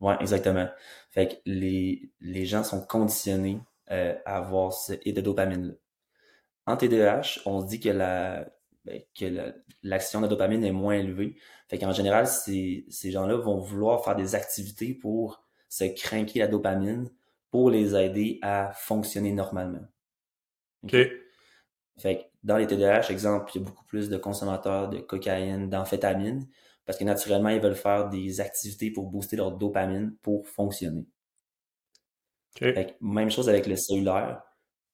Ouais, 0.00 0.16
exactement. 0.18 0.68
Fait 1.10 1.28
que 1.28 1.34
les, 1.44 2.10
les 2.18 2.44
gens 2.44 2.64
sont 2.64 2.84
conditionnés 2.84 3.60
euh, 3.92 4.16
à 4.24 4.38
avoir 4.38 4.72
ce 4.72 4.94
hit 5.04 5.14
de 5.14 5.20
dopamine-là. 5.20 5.74
En 6.66 6.76
TDAH, 6.76 7.42
on 7.46 7.60
se 7.60 7.68
dit 7.68 7.78
que 7.78 7.88
la 7.88 8.48
ben, 8.88 9.02
que 9.18 9.54
l'action 9.82 10.20
de 10.20 10.26
dopamine 10.26 10.64
est 10.64 10.72
moins 10.72 10.94
élevée. 10.94 11.36
Fait 11.68 11.78
qu'en 11.78 11.92
général, 11.92 12.26
ces, 12.26 12.86
ces 12.88 13.10
gens-là 13.10 13.36
vont 13.36 13.58
vouloir 13.58 14.02
faire 14.02 14.16
des 14.16 14.34
activités 14.34 14.94
pour 14.94 15.44
se 15.68 15.84
craquer 15.84 16.40
la 16.40 16.48
dopamine 16.48 17.10
pour 17.50 17.70
les 17.70 17.94
aider 17.94 18.38
à 18.42 18.72
fonctionner 18.74 19.32
normalement. 19.32 19.86
OK. 20.84 20.96
Fait 21.98 22.18
que 22.18 22.22
dans 22.42 22.56
les 22.56 22.66
TDAH, 22.66 23.10
exemple, 23.10 23.50
il 23.54 23.60
y 23.60 23.64
a 23.64 23.66
beaucoup 23.66 23.84
plus 23.84 24.08
de 24.08 24.16
consommateurs 24.16 24.88
de 24.88 24.98
cocaïne, 24.98 25.68
d'amphétamine, 25.68 26.46
parce 26.86 26.98
que 26.98 27.04
naturellement, 27.04 27.50
ils 27.50 27.60
veulent 27.60 27.74
faire 27.74 28.08
des 28.08 28.40
activités 28.40 28.90
pour 28.90 29.10
booster 29.10 29.36
leur 29.36 29.52
dopamine 29.52 30.16
pour 30.22 30.48
fonctionner. 30.48 31.06
Fait 32.56 32.96
même 33.00 33.30
chose 33.30 33.48
avec 33.48 33.66
le 33.66 33.76
cellulaire. 33.76 34.42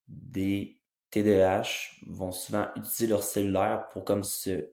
Des 0.08 0.80
TDAH 1.14 2.00
vont 2.06 2.32
souvent 2.32 2.66
utiliser 2.76 3.06
leur 3.06 3.22
cellulaire 3.22 3.88
pour 3.92 4.04
comme 4.04 4.24
se 4.24 4.70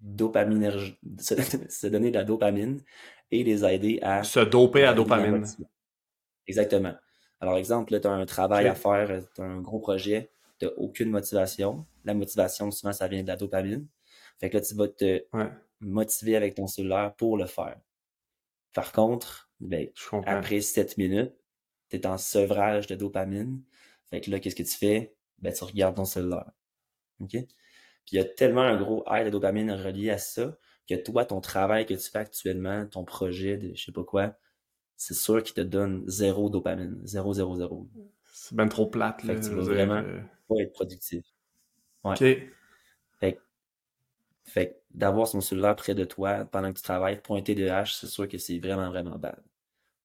se, 1.18 1.86
donner 1.86 2.10
de 2.10 2.16
la 2.16 2.24
dopamine 2.24 2.80
et 3.30 3.42
les 3.42 3.64
aider 3.64 3.98
à 4.00 4.22
se 4.22 4.40
doper 4.40 4.84
à 4.84 4.94
dopamine. 4.94 5.44
Exactement. 6.46 6.94
Alors, 7.40 7.56
exemple, 7.56 8.00
tu 8.00 8.06
as 8.06 8.10
un 8.10 8.26
travail 8.26 8.68
à 8.68 8.74
faire, 8.74 9.20
tu 9.34 9.40
as 9.40 9.44
un 9.44 9.60
gros 9.60 9.80
projet, 9.80 10.30
t'as 10.58 10.68
aucune 10.76 11.10
motivation. 11.10 11.84
La 12.04 12.14
motivation, 12.14 12.70
souvent, 12.70 12.92
ça 12.92 13.08
vient 13.08 13.22
de 13.22 13.28
la 13.28 13.36
dopamine. 13.36 13.86
Fait 14.40 14.50
que 14.50 14.56
là, 14.56 14.62
tu 14.62 14.74
vas 14.74 14.88
te 14.88 15.24
motiver 15.80 16.36
avec 16.36 16.54
ton 16.54 16.66
cellulaire 16.66 17.14
pour 17.16 17.36
le 17.36 17.46
faire. 17.46 17.76
Par 18.72 18.92
contre, 18.92 19.50
ben, 19.60 19.88
après 20.26 20.60
7 20.60 20.96
minutes, 20.96 21.34
tu 21.90 21.96
es 21.96 22.06
en 22.06 22.18
sevrage 22.18 22.86
de 22.86 22.94
dopamine. 22.94 23.62
Fait 24.10 24.20
que 24.20 24.30
là, 24.30 24.40
qu'est-ce 24.40 24.56
que 24.56 24.62
tu 24.62 24.76
fais? 24.76 25.14
Ben, 25.40 25.52
tu 25.52 25.64
regardes 25.64 25.96
ton 25.96 26.04
cellulaire. 26.04 26.50
OK? 27.20 27.30
Puis 27.30 27.46
il 28.12 28.16
y 28.16 28.20
a 28.20 28.24
tellement 28.24 28.62
un 28.62 28.76
gros 28.76 29.04
high 29.08 29.24
de 29.24 29.30
dopamine 29.30 29.70
relié 29.70 30.10
à 30.10 30.18
ça 30.18 30.56
que 30.88 30.94
toi, 30.94 31.24
ton 31.24 31.40
travail 31.40 31.84
que 31.84 31.94
tu 31.94 32.10
fais 32.10 32.18
actuellement, 32.18 32.86
ton 32.86 33.04
projet 33.04 33.58
de 33.58 33.74
je 33.74 33.84
sais 33.84 33.92
pas 33.92 34.04
quoi, 34.04 34.34
c'est 34.96 35.14
sûr 35.14 35.42
qu'il 35.42 35.54
te 35.54 35.60
donne 35.60 36.02
zéro 36.06 36.48
dopamine. 36.48 37.00
Zéro, 37.04 37.32
zéro, 37.34 37.54
zéro. 37.56 37.88
C'est 38.32 38.56
bien 38.56 38.66
trop 38.66 38.86
plate. 38.86 39.22
Là, 39.24 39.38
tu 39.38 39.50
vas 39.50 39.62
vraiment 39.62 40.02
euh, 40.04 40.20
pas 40.48 40.56
être 40.60 40.72
productif. 40.72 41.24
Ouais. 42.04 42.16
Fait, 43.20 43.38
fait 44.44 44.82
d'avoir 44.90 45.28
son 45.28 45.40
cellulaire 45.40 45.76
près 45.76 45.94
de 45.94 46.04
toi 46.04 46.46
pendant 46.46 46.72
que 46.72 46.78
tu 46.78 46.82
travailles 46.82 47.20
pour 47.20 47.36
un 47.36 47.42
TDAH, 47.42 47.86
c'est 47.86 48.06
sûr 48.06 48.26
que 48.26 48.38
c'est 48.38 48.58
vraiment, 48.58 48.88
vraiment 48.88 49.18
bad. 49.18 49.40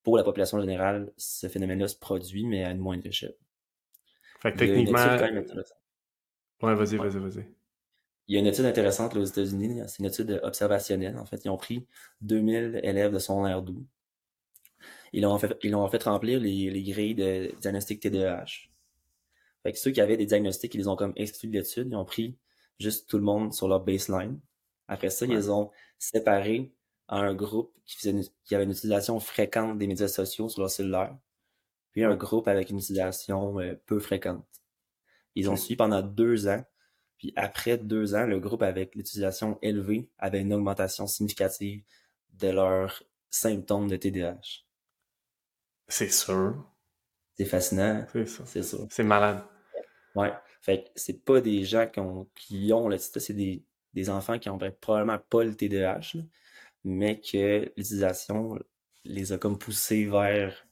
Pour 0.04 0.18
la 0.18 0.24
population 0.24 0.60
générale, 0.60 1.12
ce 1.16 1.48
phénomène-là 1.48 1.88
se 1.88 1.96
produit, 1.96 2.46
mais 2.46 2.64
à 2.66 2.72
une 2.72 2.80
moindre 2.80 3.06
échelle. 3.06 3.36
Fait 4.44 4.52
que 4.52 4.58
techniquement. 4.60 5.00
Ouais, 6.62 6.76
vas-y, 6.76 6.98
vas-y, 6.98 7.18
vas-y. 7.18 7.48
Il 8.28 8.36
y 8.36 8.38
a 8.38 8.40
une 8.40 8.48
étude 8.48 8.66
intéressante 8.66 9.16
aux 9.16 9.24
États-Unis, 9.24 9.82
c'est 9.88 10.00
une 10.00 10.06
étude 10.06 10.40
observationnelle. 10.44 11.18
En 11.18 11.26
fait, 11.26 11.44
ils 11.44 11.50
ont 11.50 11.58
pris 11.58 11.88
2000 12.22 12.80
élèves 12.84 13.12
de 13.12 13.20
son 13.20 13.46
air 13.48 13.62
doux 13.62 13.86
ils 15.14 15.22
l'ont 15.22 15.38
fait, 15.38 15.56
ils 15.64 15.76
ont 15.76 15.88
fait 15.88 16.04
remplir 16.04 16.40
les, 16.40 16.70
les 16.72 16.84
grilles 16.84 17.16
de 17.16 17.54
diagnostic 17.62 18.02
TDAH. 18.02 18.70
Fait 19.62 19.72
que 19.72 19.78
ceux 19.78 19.92
qui 19.92 20.02
avaient 20.02 20.18
des 20.18 20.26
diagnostics, 20.26 20.74
ils 20.74 20.80
les 20.80 20.88
ont 20.88 20.96
comme 20.96 21.14
exclus 21.16 21.48
de 21.48 21.54
l'étude, 21.54 21.88
ils 21.90 21.96
ont 21.96 22.04
pris 22.04 22.36
juste 22.80 23.10
tout 23.10 23.18
le 23.18 23.24
monde 23.24 23.54
sur 23.54 23.68
leur 23.68 23.80
baseline. 23.80 24.40
Après 24.88 25.10
ça, 25.10 25.26
ils 25.26 25.32
les 25.32 25.50
ont 25.50 25.72
séparés 26.00 26.74
à 27.08 27.20
un 27.20 27.34
groupe 27.34 27.74
qui, 27.86 27.96
faisait 27.98 28.16
qui 28.44 28.56
avait 28.56 28.66
une 28.66 28.72
utilisation 28.72 29.20
fréquente 29.20 29.78
des 29.78 29.88
médias 29.88 30.08
sociaux 30.08 30.50
sur 30.50 30.62
leur 30.62 30.72
cellulaire. 30.72 31.16
Puis 31.94 32.04
un 32.04 32.16
groupe 32.16 32.48
avec 32.48 32.70
une 32.70 32.80
utilisation 32.80 33.60
euh, 33.60 33.76
peu 33.86 34.00
fréquente. 34.00 34.46
Ils 35.36 35.50
ont 35.50 35.56
suivi 35.56 35.78
pendant 35.78 36.02
deux 36.02 36.48
ans, 36.48 36.64
puis 37.18 37.32
après 37.36 37.78
deux 37.78 38.16
ans, 38.16 38.26
le 38.26 38.40
groupe 38.40 38.64
avec 38.64 38.96
l'utilisation 38.96 39.58
élevée 39.62 40.10
avait 40.18 40.42
une 40.42 40.54
augmentation 40.54 41.08
significative 41.08 41.84
de 42.34 42.50
leurs 42.50 43.04
symptômes 43.30 43.88
de 43.88 43.96
TDAH. 43.96 44.66
C'est 45.88 46.12
sûr. 46.12 46.56
C'est 47.36 47.46
fascinant. 47.46 48.06
C'est 48.12 48.26
ça. 48.26 48.46
C'est 48.46 48.64
ça. 48.64 48.78
C'est 48.90 49.04
malade. 49.04 49.44
Ouais. 50.16 50.34
Fait 50.62 50.84
que 50.84 50.90
c'est 50.96 51.24
pas 51.26 51.42
des 51.42 51.64
gens 51.64 51.88
qui 51.88 52.00
ont, 52.00 52.30
qui 52.36 52.72
ont 52.74 52.88
le 52.88 52.98
c'est 52.98 53.34
des, 53.34 53.64
des 53.94 54.10
enfants 54.10 54.40
qui 54.40 54.50
ont 54.50 54.60
probablement 54.80 55.20
pas 55.30 55.44
le 55.44 55.56
TDAH, 55.56 56.18
mais 56.84 57.20
que 57.20 57.72
l'utilisation 57.76 58.58
les 59.04 59.34
a 59.34 59.38
comme 59.38 59.58
poussés 59.58 60.06
vers, 60.06 60.66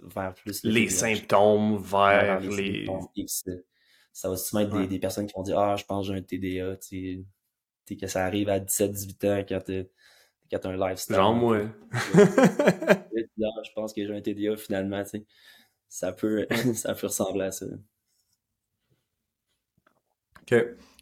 vers 0.00 0.34
plus 0.34 0.64
le 0.64 0.70
Les 0.70 0.88
symptômes, 0.88 1.78
vers, 1.78 2.40
les. 2.40 2.86
ça 4.12 4.28
va 4.28 4.36
souvent 4.36 4.62
être 4.62 4.78
des, 4.78 4.86
des, 4.86 4.98
personnes 4.98 5.26
qui 5.26 5.34
vont 5.34 5.42
dire 5.42 5.58
Ah, 5.58 5.76
je 5.76 5.84
pense 5.84 6.06
que 6.06 6.12
j'ai 6.12 6.18
un 6.18 6.22
TDA, 6.22 6.76
tu 6.76 7.24
sais, 7.86 7.96
que 7.96 8.06
ça 8.06 8.24
arrive 8.24 8.48
à 8.48 8.58
17-18 8.58 9.28
ans 9.28 9.44
quand 9.48 9.60
tu 9.64 9.86
as 10.52 10.68
un 10.68 10.88
lifestyle. 10.88 11.16
Genre 11.16 11.34
moi. 11.34 11.60
je 12.14 13.72
pense 13.74 13.92
que 13.92 14.06
j'ai 14.06 14.14
un 14.14 14.20
TDA 14.20 14.56
finalement, 14.56 15.02
tu 15.04 15.10
sais. 15.10 15.26
Ça 15.88 16.12
peut, 16.12 16.46
ça 16.74 16.94
peut 16.94 17.06
ressembler 17.06 17.46
à 17.46 17.50
ça. 17.52 17.66
OK. 20.42 20.54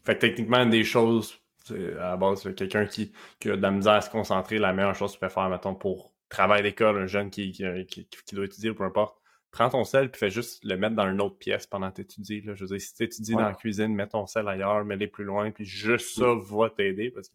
Fait 0.05 0.15
que 0.15 0.19
techniquement, 0.19 0.65
des 0.65 0.83
choses, 0.83 1.35
à 1.71 2.11
la 2.11 2.17
base, 2.17 2.43
quelqu'un 2.55 2.85
qui, 2.85 3.11
qui, 3.39 3.49
a 3.49 3.57
de 3.57 3.61
la 3.61 3.71
misère 3.71 3.93
à 3.93 4.01
se 4.01 4.09
concentrer, 4.09 4.59
la 4.59 4.71
meilleure 4.71 4.95
chose 4.95 5.11
que 5.11 5.15
tu 5.15 5.19
peux 5.21 5.29
faire, 5.29 5.49
mettons, 5.49 5.73
pour 5.73 6.14
travailler 6.29 6.63
d'école, 6.63 6.97
un 6.97 7.07
jeune 7.07 7.29
qui, 7.29 7.51
qui, 7.51 8.07
qui, 8.07 8.35
doit 8.35 8.45
étudier, 8.45 8.73
peu 8.73 8.83
importe, 8.83 9.17
prends 9.51 9.69
ton 9.69 9.83
sel 9.83 10.11
puis 10.11 10.19
fais 10.19 10.29
juste 10.29 10.63
le 10.63 10.77
mettre 10.77 10.95
dans 10.95 11.09
une 11.09 11.21
autre 11.21 11.37
pièce 11.37 11.65
pendant 11.65 11.89
que 11.89 11.95
tu 11.95 12.01
étudies. 12.01 12.41
Là. 12.41 12.55
Je 12.55 12.65
veux 12.65 12.69
dire, 12.69 12.81
si 12.81 12.93
tu 12.93 13.03
étudies 13.03 13.33
dans 13.33 13.41
la 13.41 13.53
cuisine, 13.53 13.93
mets 13.93 14.07
ton 14.07 14.27
sel 14.27 14.47
ailleurs, 14.47 14.83
mets-les 14.83 15.07
plus 15.07 15.23
loin, 15.23 15.51
puis 15.51 15.65
juste 15.65 16.17
ça 16.17 16.33
va 16.35 16.69
t'aider. 16.69 17.11
Parce 17.11 17.31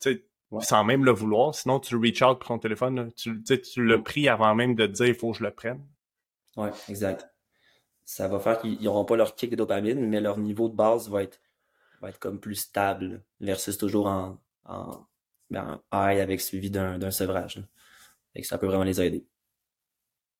que, 0.00 0.22
sans 0.60 0.84
même 0.84 1.04
le 1.04 1.10
vouloir, 1.10 1.54
sinon 1.54 1.78
tu 1.78 1.96
reach 1.96 2.22
out 2.22 2.38
pour 2.38 2.48
ton 2.48 2.58
téléphone, 2.58 3.12
tu, 3.12 3.42
tu 3.42 3.84
l'as 3.84 3.98
pris 3.98 4.28
avant 4.28 4.54
même 4.54 4.74
de 4.74 4.86
te 4.86 4.92
dire 4.92 5.06
il 5.06 5.14
faut 5.14 5.32
que 5.32 5.38
je 5.38 5.44
le 5.44 5.50
prenne. 5.50 5.84
Ouais, 6.56 6.70
exact. 6.88 7.28
Ça 8.04 8.26
va 8.28 8.40
faire 8.40 8.58
qu'ils 8.58 8.82
n'auront 8.82 9.04
pas 9.04 9.16
leur 9.16 9.34
kick 9.34 9.50
de 9.50 9.56
dopamine, 9.56 10.08
mais 10.08 10.20
leur 10.20 10.38
niveau 10.38 10.68
de 10.68 10.74
base 10.74 11.10
va 11.10 11.22
être 11.22 11.40
va 12.00 12.08
être 12.10 12.18
comme 12.18 12.40
plus 12.40 12.54
stable 12.54 13.22
versus 13.40 13.76
toujours 13.76 14.06
en, 14.06 14.38
en, 14.64 15.04
ben, 15.50 15.80
high 15.92 16.20
avec 16.20 16.40
suivi 16.40 16.70
d'un 16.70 17.10
sevrage. 17.10 17.62
Et 18.38 18.44
ça 18.44 18.56
peut 18.56 18.66
vraiment 18.66 18.84
les 18.84 19.02
aider. 19.02 19.26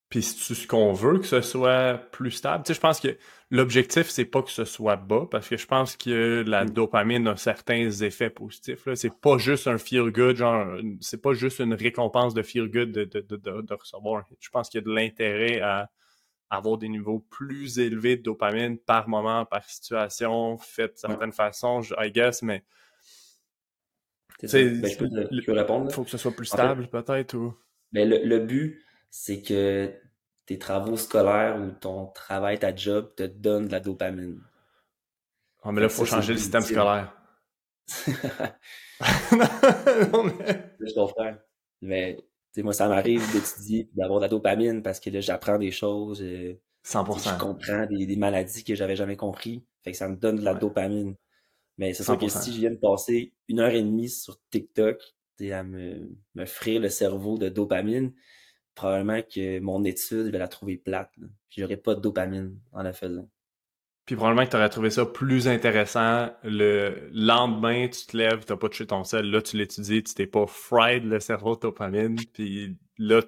Puis 0.09 0.23
c'est 0.23 0.55
ce 0.55 0.67
qu'on 0.67 0.95
veut 0.95 1.19
que 1.19 1.27
ce 1.27 1.43
soit 1.43 1.99
plus 2.13 2.31
stable? 2.31 2.65
Tu 2.65 2.69
sais, 2.69 2.75
je 2.75 2.81
pense 2.81 2.99
que 2.99 3.19
l'objectif, 3.51 4.09
c'est 4.09 4.25
pas 4.25 4.43
que 4.43 4.51
ce 4.51 4.65
soit 4.65 4.97
bas, 4.97 5.27
parce 5.31 5.47
que 5.49 5.59
je 5.59 5.67
pense 5.67 5.97
que 5.97 6.43
la 6.47 6.65
mm. 6.65 6.71
dopamine 6.71 7.29
a 7.29 7.37
certains 7.37 7.91
effets 7.91 8.31
positifs. 8.31 8.89
C'est 8.95 9.13
pas 9.21 9.37
juste 9.37 9.67
un 9.67 9.77
feel 9.77 10.11
good, 10.11 10.37
genre 10.37 10.79
c'est 11.01 11.21
pas 11.21 11.35
juste 11.35 11.59
une 11.59 11.75
récompense 11.75 12.33
de 12.33 12.43
feel 12.43 12.71
good 12.71 12.91
de, 12.91 13.05
de, 13.05 13.21
de, 13.21 13.37
de 13.37 13.75
recevoir. 13.75 14.25
Je 14.41 14.49
pense 14.49 14.71
qu'il 14.71 14.81
y 14.81 14.83
a 14.83 14.87
de 14.87 14.95
l'intérêt 14.95 15.61
à 15.61 15.91
avoir 16.49 16.79
des 16.79 16.89
niveaux 16.89 17.19
plus 17.19 17.79
élevés 17.79 18.17
de 18.17 18.23
dopamine 18.23 18.79
par 18.79 19.11
moment, 19.11 19.45
par 19.45 19.63
situation, 19.65 20.57
fait 20.57 20.89
de 20.89 20.97
certaines 20.97 21.33
façons, 21.33 21.83
I 21.99 22.11
guess, 22.11 22.41
mais. 22.43 22.65
Ben, 24.41 24.49
je, 24.49 25.45
peux, 25.45 25.53
répondre. 25.53 25.87
Il 25.91 25.93
faut 25.93 26.05
que 26.05 26.11
ce 26.11 26.17
soit 26.17 26.31
plus 26.31 26.47
stable, 26.47 26.89
peut-être, 26.89 27.35
ou. 27.35 27.55
Ben, 27.93 28.09
le, 28.09 28.25
le 28.25 28.39
but, 28.41 28.83
c'est 29.11 29.43
que 29.43 29.93
tes 30.47 30.59
travaux 30.59 30.97
scolaires 30.97 31.61
ou 31.61 31.71
ton 31.73 32.07
travail, 32.07 32.59
ta 32.59 32.75
job 32.75 33.15
te 33.15 33.25
donne 33.25 33.67
de 33.67 33.73
la 33.73 33.81
dopamine. 33.81 34.41
Oh, 35.65 35.73
mais 35.73 35.81
là, 35.81 35.89
il 35.89 35.93
faut 35.93 36.05
changer 36.05 36.33
le 36.33 36.39
système 36.39 36.63
scolaire. 36.63 37.15
non, 40.13 40.25
mais... 40.25 40.75
Je 40.81 40.95
comprends. 40.95 41.35
Mais 41.83 42.17
moi, 42.57 42.73
ça 42.73 42.89
m'arrive 42.89 43.23
d'étudier 43.33 43.91
d'avoir 43.95 44.21
de 44.21 44.25
la 44.25 44.29
dopamine 44.29 44.83
parce 44.83 45.01
que 45.01 45.11
là, 45.11 45.21
j'apprends 45.21 45.59
des 45.59 45.71
choses. 45.71 46.25
100%. 46.85 47.35
Je 47.35 47.39
comprends 47.39 47.87
des, 47.87 48.17
maladies 48.17 48.65
que 48.65 48.75
j'avais 48.75 48.97
jamais 48.97 49.17
compris. 49.17 49.65
Fait 49.83 49.93
que 49.93 49.97
ça 49.97 50.09
me 50.09 50.17
donne 50.17 50.37
de 50.37 50.45
la 50.45 50.55
dopamine. 50.55 51.15
Mais 51.77 51.93
c'est 51.93 52.05
sûr 52.05 52.19
que 52.19 52.29
si 52.29 52.53
je 52.53 52.59
viens 52.59 52.71
de 52.71 52.77
passer 52.77 53.35
une 53.49 53.61
heure 53.61 53.73
et 53.73 53.83
demie 53.83 54.09
sur 54.09 54.39
TikTok 54.51 54.99
à 55.53 55.63
me, 55.63 56.09
me 56.35 56.45
frire 56.45 56.81
le 56.81 56.89
cerveau 56.89 57.39
de 57.39 57.49
dopamine, 57.49 58.13
probablement 58.75 59.23
que 59.23 59.59
mon 59.61 59.85
étude, 59.85 60.27
je 60.27 60.31
vais 60.31 60.39
la 60.39 60.49
trouver 60.49 60.77
plate. 60.77 61.11
J'aurais 61.51 61.77
pas 61.77 61.95
de 61.95 62.01
dopamine 62.01 62.59
en 62.73 62.83
la 62.83 62.93
faisant. 62.93 63.29
Puis 64.05 64.17
probablement 64.17 64.47
que 64.47 64.51
tu 64.51 64.57
aurais 64.57 64.71
trouvé 64.71 64.89
ça 64.89 65.05
plus 65.05 65.49
intéressant. 65.49 66.31
Le 66.43 67.11
lendemain, 67.13 67.89
tu 67.89 68.07
te 68.07 68.17
lèves, 68.17 68.45
tu 68.47 68.53
n'as 68.53 68.57
pas 68.57 68.69
touché 68.69 68.87
ton 68.87 69.05
sel, 69.05 69.31
là, 69.31 69.43
tu 69.43 69.59
l'étudies, 69.59 70.03
tu 70.03 70.15
t'es 70.15 70.27
pas 70.27 70.47
fried 70.47 71.01
le 71.01 71.21
cerveau 71.21 71.57
de 71.57 71.61
dopamine. 71.61 72.17
Puis 72.33 72.79
là, 72.97 73.21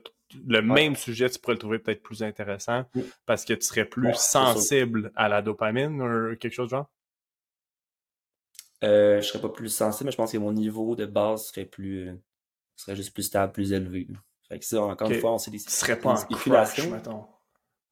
le 0.46 0.62
même 0.62 0.96
sujet, 0.96 1.28
tu 1.28 1.38
pourrais 1.38 1.54
le 1.54 1.58
trouver 1.58 1.78
peut-être 1.80 2.02
plus 2.02 2.22
intéressant 2.22 2.84
parce 3.26 3.44
que 3.44 3.52
tu 3.52 3.66
serais 3.66 3.84
plus 3.84 4.14
sensible 4.14 5.12
à 5.16 5.28
la 5.28 5.42
dopamine 5.42 6.00
ou 6.00 6.36
quelque 6.36 6.54
chose 6.54 6.68
de 6.68 6.76
genre? 6.76 6.90
Euh, 8.82 9.20
je 9.20 9.26
serais 9.26 9.40
pas 9.40 9.50
plus 9.50 9.68
sensible, 9.68 10.06
mais 10.06 10.12
je 10.12 10.16
pense 10.16 10.32
que 10.32 10.38
mon 10.38 10.52
niveau 10.52 10.96
de 10.96 11.06
base 11.06 11.46
serait 11.46 11.66
plus 11.66 12.08
euh, 12.08 12.14
serait 12.76 12.96
juste 12.96 13.12
plus 13.12 13.24
stable, 13.24 13.52
plus 13.52 13.72
élevé. 13.72 14.08
Fait 14.48 14.58
que 14.58 14.64
ça, 14.64 14.82
encore 14.82 15.10
une 15.10 15.20
fois, 15.20 15.34
on 15.34 15.38
sait 15.38 15.50
des, 15.50 15.58
serait 15.58 15.98
pas 15.98 16.16
spéculations. 16.16 16.90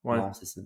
Ouais. 0.05 0.16
Non, 0.16 0.33
c'est 0.33 0.46
ça. 0.46 0.61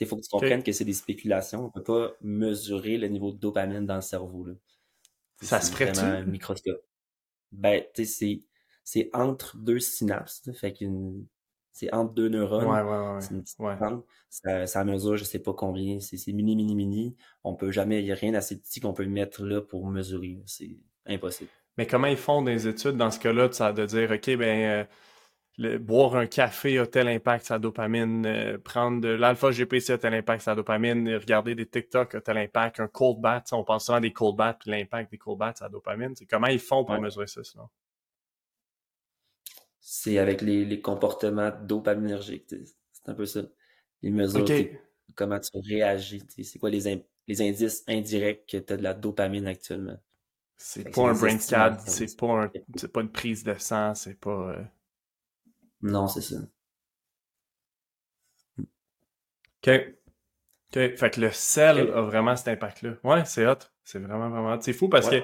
Il 0.00 0.06
faut 0.06 0.16
que 0.16 0.22
tu 0.22 0.28
comprennes 0.30 0.62
que 0.62 0.72
c'est 0.72 0.84
des 0.84 0.92
spéculations. 0.92 1.66
On 1.66 1.70
peut 1.70 1.82
pas 1.82 2.12
mesurer 2.20 2.96
le 2.96 3.08
niveau 3.08 3.32
de 3.32 3.38
dopamine 3.38 3.86
dans 3.86 3.96
le 3.96 4.00
cerveau. 4.00 4.44
Là. 4.44 4.54
Ça 5.40 5.60
se 5.60 5.70
ferait 5.70 5.96
un 5.98 6.24
microscope. 6.24 6.82
Ben, 7.52 7.84
tu 7.94 8.04
sais, 8.04 8.42
c'est 8.82 9.10
entre 9.12 9.56
deux 9.56 9.80
synapses. 9.80 10.42
Fait 10.54 10.72
qu'une 10.72 11.26
c'est 11.74 11.92
entre 11.92 12.14
deux 12.14 12.28
neurones. 12.28 12.66
Ouais, 12.66 12.82
ouais, 12.82 13.14
ouais. 13.14 13.20
C'est 13.20 13.34
une 13.34 13.42
petite 13.42 13.58
ça, 14.30 14.66
ça, 14.66 14.84
mesure, 14.84 15.16
je 15.16 15.24
sais 15.24 15.40
pas 15.40 15.52
combien. 15.52 15.98
C'est 15.98 16.32
mini, 16.32 16.54
mini, 16.54 16.76
mini. 16.76 17.16
On 17.42 17.54
peut 17.54 17.72
jamais, 17.72 18.00
il 18.00 18.04
n'y 18.04 18.12
a 18.12 18.14
rien 18.14 18.30
d'assez 18.30 18.60
petit 18.60 18.80
qu'on 18.80 18.92
peut 18.92 19.04
mettre 19.06 19.44
là 19.44 19.60
pour 19.60 19.84
mesurer. 19.88 20.40
C'est 20.46 20.70
impossible. 21.06 21.50
Mais 21.76 21.86
comment 21.88 22.06
ils 22.06 22.16
font 22.16 22.42
des 22.42 22.68
études 22.68 22.96
dans 22.96 23.10
ce 23.10 23.18
cas-là, 23.18 23.48
de 23.72 23.86
dire, 23.86 24.08
OK, 24.12 24.36
ben, 24.36 24.86
euh, 25.58 25.78
boire 25.80 26.14
un 26.14 26.26
café 26.26 26.78
a 26.78 26.86
tel 26.86 27.08
impact 27.08 27.46
sur 27.46 27.54
la 27.56 27.58
dopamine, 27.58 28.24
euh, 28.24 28.56
prendre 28.56 29.00
de 29.00 29.08
l'alpha 29.08 29.50
GPC 29.50 29.94
a 29.94 29.98
tel 29.98 30.14
impact 30.14 30.42
sur 30.42 30.52
la 30.52 30.56
dopamine, 30.56 31.12
regarder 31.16 31.56
des 31.56 31.66
TikTok 31.66 32.14
a 32.14 32.20
tel 32.20 32.38
impact, 32.38 32.78
un 32.78 32.86
cold 32.86 33.20
bath, 33.20 33.52
on 33.52 33.64
pense 33.64 33.86
souvent 33.86 34.00
des 34.00 34.12
cold 34.12 34.36
baths 34.36 34.58
puis 34.60 34.70
l'impact 34.70 35.10
des 35.10 35.18
cold 35.18 35.38
baths 35.38 35.56
sur 35.56 35.66
la 35.66 35.70
dopamine. 35.70 36.14
Comment 36.30 36.46
ils 36.46 36.60
font 36.60 36.84
pour 36.84 37.00
mesurer 37.00 37.26
ça 37.26 37.42
sinon? 37.42 37.68
C'est 39.86 40.16
avec 40.16 40.40
les, 40.40 40.64
les 40.64 40.80
comportements 40.80 41.52
dopaminergiques. 41.62 42.46
C'est 42.48 43.08
un 43.10 43.12
peu 43.12 43.26
ça. 43.26 43.42
Ils 44.00 44.14
mesurent 44.14 44.48
comment 45.14 45.38
tu 45.38 45.50
réagis. 45.58 46.22
C'est 46.42 46.58
quoi 46.58 46.70
les, 46.70 47.04
les 47.28 47.42
indices 47.42 47.84
indirects 47.86 48.46
que 48.46 48.56
tu 48.56 48.72
as 48.72 48.78
de 48.78 48.82
la 48.82 48.94
dopamine 48.94 49.46
actuellement? 49.46 50.00
C'est 50.56 50.90
pas 50.90 51.10
un 51.10 51.12
brain 51.12 51.38
scan, 51.38 51.76
c'est 51.84 52.16
pas, 52.16 52.44
un, 52.44 52.48
pas 52.48 53.00
une 53.02 53.12
prise 53.12 53.44
de 53.44 53.54
sang, 53.58 53.94
c'est 53.94 54.18
pas. 54.18 54.56
Euh, 54.56 54.64
non, 55.82 56.08
c'est 56.08 56.22
ça. 56.22 56.36
OK. 58.58 59.68
OK. 59.68 60.96
Fait 60.96 61.10
que 61.10 61.20
le 61.20 61.30
sel 61.30 61.90
a 61.92 62.00
vraiment 62.00 62.36
cet 62.36 62.48
impact-là. 62.48 62.94
Ouais, 63.04 63.26
c'est 63.26 63.46
hot. 63.46 63.58
C'est 63.82 63.98
vraiment, 63.98 64.30
vraiment 64.30 64.58
C'est 64.62 64.72
fou 64.72 64.88
parce 64.88 65.10
que 65.10 65.22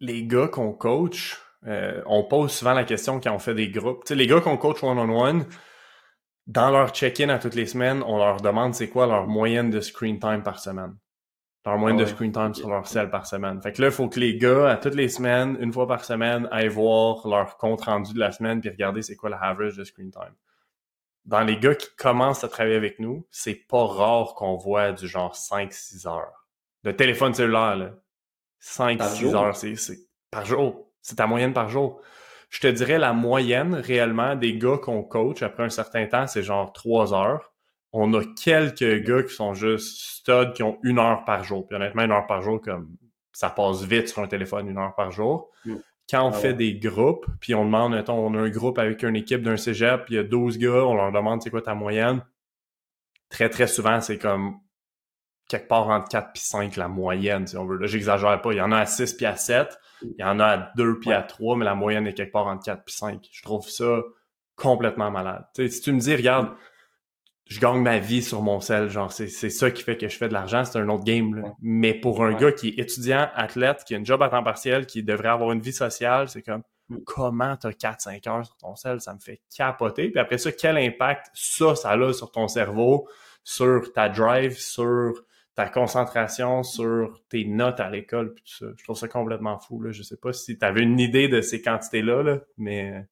les 0.00 0.26
gars 0.26 0.48
qu'on 0.48 0.74
coach, 0.74 1.40
euh, 1.66 2.02
on 2.06 2.24
pose 2.24 2.52
souvent 2.52 2.74
la 2.74 2.84
question 2.84 3.20
quand 3.20 3.32
on 3.32 3.38
fait 3.38 3.54
des 3.54 3.68
groupes. 3.68 4.08
Les 4.10 4.26
gars 4.26 4.40
qu'on 4.40 4.56
coach 4.56 4.82
one-on-one, 4.82 5.46
dans 6.46 6.70
leur 6.70 6.90
check-in 6.90 7.28
à 7.28 7.38
toutes 7.38 7.54
les 7.54 7.66
semaines, 7.66 8.02
on 8.06 8.18
leur 8.18 8.40
demande 8.40 8.74
c'est 8.74 8.88
quoi 8.88 9.06
leur 9.06 9.26
moyenne 9.26 9.70
de 9.70 9.80
screen 9.80 10.18
time 10.18 10.42
par 10.42 10.60
semaine 10.60 10.94
leur 11.68 11.78
moyenne 11.78 11.98
de 11.98 12.06
screen 12.06 12.32
time 12.32 12.54
sur 12.54 12.68
leur 12.68 12.86
sel 12.86 13.10
par 13.10 13.26
semaine. 13.26 13.60
Fait 13.60 13.72
que 13.72 13.82
là, 13.82 13.88
il 13.88 13.92
faut 13.92 14.08
que 14.08 14.18
les 14.18 14.36
gars, 14.36 14.70
à 14.70 14.76
toutes 14.76 14.94
les 14.94 15.08
semaines, 15.08 15.56
une 15.60 15.72
fois 15.72 15.86
par 15.86 16.04
semaine, 16.04 16.48
aillent 16.50 16.68
voir 16.68 17.26
leur 17.28 17.56
compte 17.56 17.82
rendu 17.82 18.14
de 18.14 18.18
la 18.18 18.32
semaine 18.32 18.60
puis 18.60 18.70
regarder 18.70 19.02
c'est 19.02 19.16
quoi 19.16 19.30
la 19.30 19.38
average 19.38 19.76
de 19.76 19.84
screen 19.84 20.10
time. 20.10 20.34
Dans 21.24 21.42
les 21.42 21.58
gars 21.58 21.74
qui 21.74 21.88
commencent 21.96 22.42
à 22.42 22.48
travailler 22.48 22.76
avec 22.76 22.98
nous, 22.98 23.26
c'est 23.30 23.54
pas 23.54 23.84
rare 23.84 24.34
qu'on 24.34 24.56
voit 24.56 24.92
du 24.92 25.06
genre 25.06 25.34
5-6 25.34 26.08
heures. 26.08 26.46
De 26.84 26.92
téléphone 26.92 27.34
cellulaire, 27.34 27.76
là. 27.76 27.90
5-6 28.62 29.36
heures, 29.36 29.56
c'est 29.56 29.98
par 30.30 30.44
jour. 30.44 30.87
C'est 31.08 31.16
ta 31.16 31.26
moyenne 31.26 31.52
par 31.52 31.68
jour. 31.68 32.00
Je 32.50 32.60
te 32.60 32.66
dirais 32.66 32.98
la 32.98 33.12
moyenne 33.12 33.74
réellement 33.74 34.36
des 34.36 34.56
gars 34.56 34.78
qu'on 34.78 35.02
coach 35.02 35.42
après 35.42 35.64
un 35.64 35.70
certain 35.70 36.06
temps, 36.06 36.26
c'est 36.26 36.42
genre 36.42 36.72
3 36.72 37.14
heures 37.14 37.52
on 37.92 38.12
a 38.14 38.22
quelques 38.42 39.04
gars 39.04 39.22
qui 39.22 39.34
sont 39.34 39.54
juste 39.54 39.98
studs, 39.98 40.52
qui 40.54 40.62
ont 40.62 40.78
une 40.82 40.98
heure 40.98 41.24
par 41.24 41.44
jour. 41.44 41.66
Puis 41.66 41.76
honnêtement, 41.76 42.02
une 42.02 42.12
heure 42.12 42.26
par 42.26 42.42
jour, 42.42 42.60
comme 42.60 42.96
ça 43.32 43.50
passe 43.50 43.82
vite 43.82 44.08
sur 44.08 44.22
un 44.22 44.26
téléphone, 44.26 44.68
une 44.68 44.78
heure 44.78 44.94
par 44.94 45.10
jour. 45.10 45.50
Mm. 45.64 45.76
quand 46.10 46.24
on 46.24 46.30
ah 46.30 46.32
fait 46.32 46.54
des 46.54 46.74
groupes, 46.74 47.26
puis 47.40 47.54
on 47.54 47.64
demande, 47.64 47.92
mettons, 47.92 48.14
on 48.14 48.34
a 48.34 48.38
un 48.38 48.48
groupe 48.48 48.78
avec 48.78 49.02
une 49.02 49.16
équipe 49.16 49.42
d'un 49.42 49.56
cégep, 49.56 50.04
puis 50.04 50.14
il 50.14 50.16
y 50.16 50.20
a 50.20 50.24
12 50.24 50.58
gars, 50.58 50.84
on 50.84 50.94
leur 50.94 51.12
demande 51.12 51.42
c'est 51.42 51.50
quoi 51.50 51.62
ta 51.62 51.74
moyenne. 51.74 52.24
Très, 53.28 53.50
très 53.50 53.66
souvent, 53.66 54.00
c'est 54.00 54.18
comme 54.18 54.58
quelque 55.48 55.68
part 55.68 55.88
entre 55.88 56.08
4 56.08 56.32
puis 56.32 56.42
5 56.42 56.76
la 56.76 56.88
moyenne, 56.88 57.46
si 57.46 57.56
on 57.56 57.66
veut. 57.66 57.78
Là, 57.78 57.86
j'exagère 57.86 58.40
pas. 58.40 58.52
Il 58.52 58.58
y 58.58 58.60
en 58.60 58.70
a 58.70 58.78
à 58.78 58.86
6 58.86 59.14
puis 59.14 59.26
à 59.26 59.36
7. 59.36 59.78
Il 60.02 60.14
y 60.18 60.24
en 60.24 60.38
a 60.38 60.46
à 60.46 60.72
2 60.76 61.00
puis 61.00 61.12
à 61.12 61.22
3, 61.22 61.56
mais 61.56 61.64
la 61.64 61.74
moyenne 61.74 62.06
est 62.06 62.14
quelque 62.14 62.32
part 62.32 62.46
entre 62.46 62.64
4 62.64 62.84
puis 62.84 62.94
5. 62.94 63.28
Je 63.32 63.42
trouve 63.42 63.68
ça 63.68 64.02
complètement 64.56 65.10
malade. 65.10 65.44
si 65.56 65.80
tu 65.80 65.92
me 65.92 66.00
dis, 66.00 66.14
regarde, 66.14 66.50
je 67.46 67.60
gagne 67.60 67.80
ma 67.80 67.98
vie 67.98 68.22
sur 68.22 68.42
mon 68.42 68.60
sel, 68.60 68.90
genre, 68.90 69.10
c'est, 69.10 69.28
ça 69.28 69.70
qui 69.70 69.82
fait 69.82 69.96
que 69.96 70.08
je 70.08 70.16
fais 70.16 70.28
de 70.28 70.34
l'argent, 70.34 70.64
c'est 70.64 70.78
un 70.78 70.88
autre 70.90 71.04
game. 71.04 71.54
Mais 71.62 71.94
pour 71.94 72.22
un 72.22 72.34
gars 72.34 72.52
qui 72.52 72.68
est 72.68 72.78
étudiant, 72.78 73.28
athlète, 73.34 73.84
qui 73.86 73.94
a 73.94 73.98
une 73.98 74.04
job 74.04 74.22
à 74.22 74.28
temps 74.28 74.42
partiel, 74.42 74.84
qui 74.84 75.02
devrait 75.02 75.28
avoir 75.28 75.52
une 75.52 75.60
vie 75.60 75.72
sociale, 75.72 76.28
c'est 76.28 76.42
comme, 76.42 76.62
mm. 76.90 76.98
comment 77.06 77.56
t'as 77.56 77.70
4-5 77.70 78.28
heures 78.28 78.44
sur 78.44 78.56
ton 78.58 78.76
sel, 78.76 79.00
ça 79.00 79.14
me 79.14 79.18
fait 79.18 79.40
capoter. 79.56 80.10
Puis 80.10 80.20
après 80.20 80.36
ça, 80.36 80.52
quel 80.52 80.76
impact 80.76 81.28
ça, 81.32 81.74
ça 81.74 81.92
a 81.92 82.12
sur 82.12 82.30
ton 82.30 82.48
cerveau, 82.48 83.08
sur 83.44 83.92
ta 83.94 84.10
drive, 84.10 84.58
sur 84.58 85.24
ta 85.58 85.68
concentration, 85.68 86.62
sur 86.62 87.20
tes 87.28 87.44
notes 87.44 87.80
à 87.80 87.90
l'école, 87.90 88.32
tout 88.32 88.46
ça. 88.46 88.66
Je 88.76 88.84
trouve 88.84 88.96
ça 88.96 89.08
complètement 89.08 89.58
fou, 89.58 89.82
là. 89.82 89.90
Je 89.90 90.04
sais 90.04 90.16
pas 90.16 90.32
si 90.32 90.56
tu 90.56 90.64
avais 90.64 90.82
une 90.82 91.00
idée 91.00 91.26
de 91.26 91.40
ces 91.40 91.60
quantités-là, 91.60 92.22
là, 92.22 92.40
mais... 92.58 93.04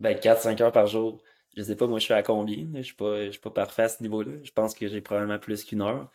Ben, 0.00 0.16
4-5 0.16 0.60
heures 0.62 0.72
par 0.72 0.88
jour 0.88 1.22
je 1.56 1.62
sais 1.62 1.76
pas, 1.76 1.86
moi, 1.86 1.98
je 1.98 2.04
suis 2.04 2.12
à 2.12 2.22
combien. 2.22 2.66
Je 2.74 2.82
suis 2.82 2.94
pas, 2.94 3.30
suis 3.30 3.40
pas 3.40 3.50
parfait 3.50 3.84
à 3.84 3.88
ce 3.88 4.02
niveau-là. 4.02 4.32
Je 4.42 4.52
pense 4.52 4.74
que 4.74 4.88
j'ai 4.88 5.00
probablement 5.00 5.38
plus 5.38 5.64
qu'une 5.64 5.80
heure. 5.80 6.10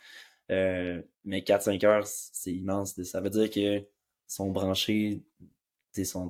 Euh, 0.52 1.02
mais 1.24 1.40
4-5 1.40 1.84
heures, 1.84 2.06
c'est 2.06 2.52
immense. 2.52 3.02
Ça 3.02 3.20
veut 3.20 3.30
dire 3.30 3.50
que 3.50 3.84
sont 4.28 4.50
branchés, 4.50 5.24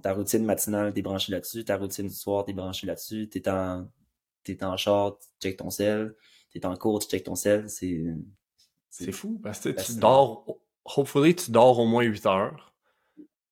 ta 0.02 0.14
routine 0.14 0.44
matinale, 0.44 0.94
t'es 0.94 1.02
branché 1.02 1.30
là-dessus, 1.30 1.64
ta 1.64 1.76
routine 1.76 2.06
du 2.08 2.14
soir, 2.14 2.44
t'es 2.44 2.54
branché 2.54 2.86
là-dessus, 2.86 3.28
t'es 3.28 3.48
en, 3.50 3.86
en 4.62 4.76
char, 4.78 5.18
tu 5.18 5.28
check 5.40 5.58
ton 5.58 5.68
sel, 5.68 6.14
t'es 6.50 6.64
en 6.64 6.74
cours, 6.76 7.00
tu 7.00 7.08
check 7.08 7.24
ton 7.24 7.34
sel, 7.34 7.68
c'est... 7.68 8.02
C'est 8.92 9.10
fou, 9.10 9.40
parce 9.42 9.60
que 9.60 9.70
tu 9.70 9.98
dors, 9.98 10.44
hopefully, 10.84 11.34
tu 11.34 11.50
dors 11.50 11.78
au 11.78 11.86
moins 11.86 12.04
8 12.04 12.26
heures. 12.26 12.74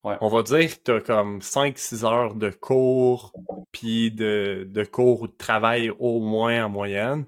On 0.02 0.28
va 0.28 0.42
dire 0.42 0.68
que 0.68 0.82
tu 0.84 0.90
as 0.92 1.00
comme 1.00 1.38
5-6 1.38 2.04
heures 2.04 2.34
de 2.34 2.50
cours, 2.50 3.32
puis 3.72 4.10
de, 4.10 4.68
de 4.70 4.84
cours 4.84 5.22
ou 5.22 5.26
de 5.28 5.32
travail 5.32 5.90
au 5.98 6.20
moins 6.20 6.66
en 6.66 6.68
moyenne. 6.68 7.24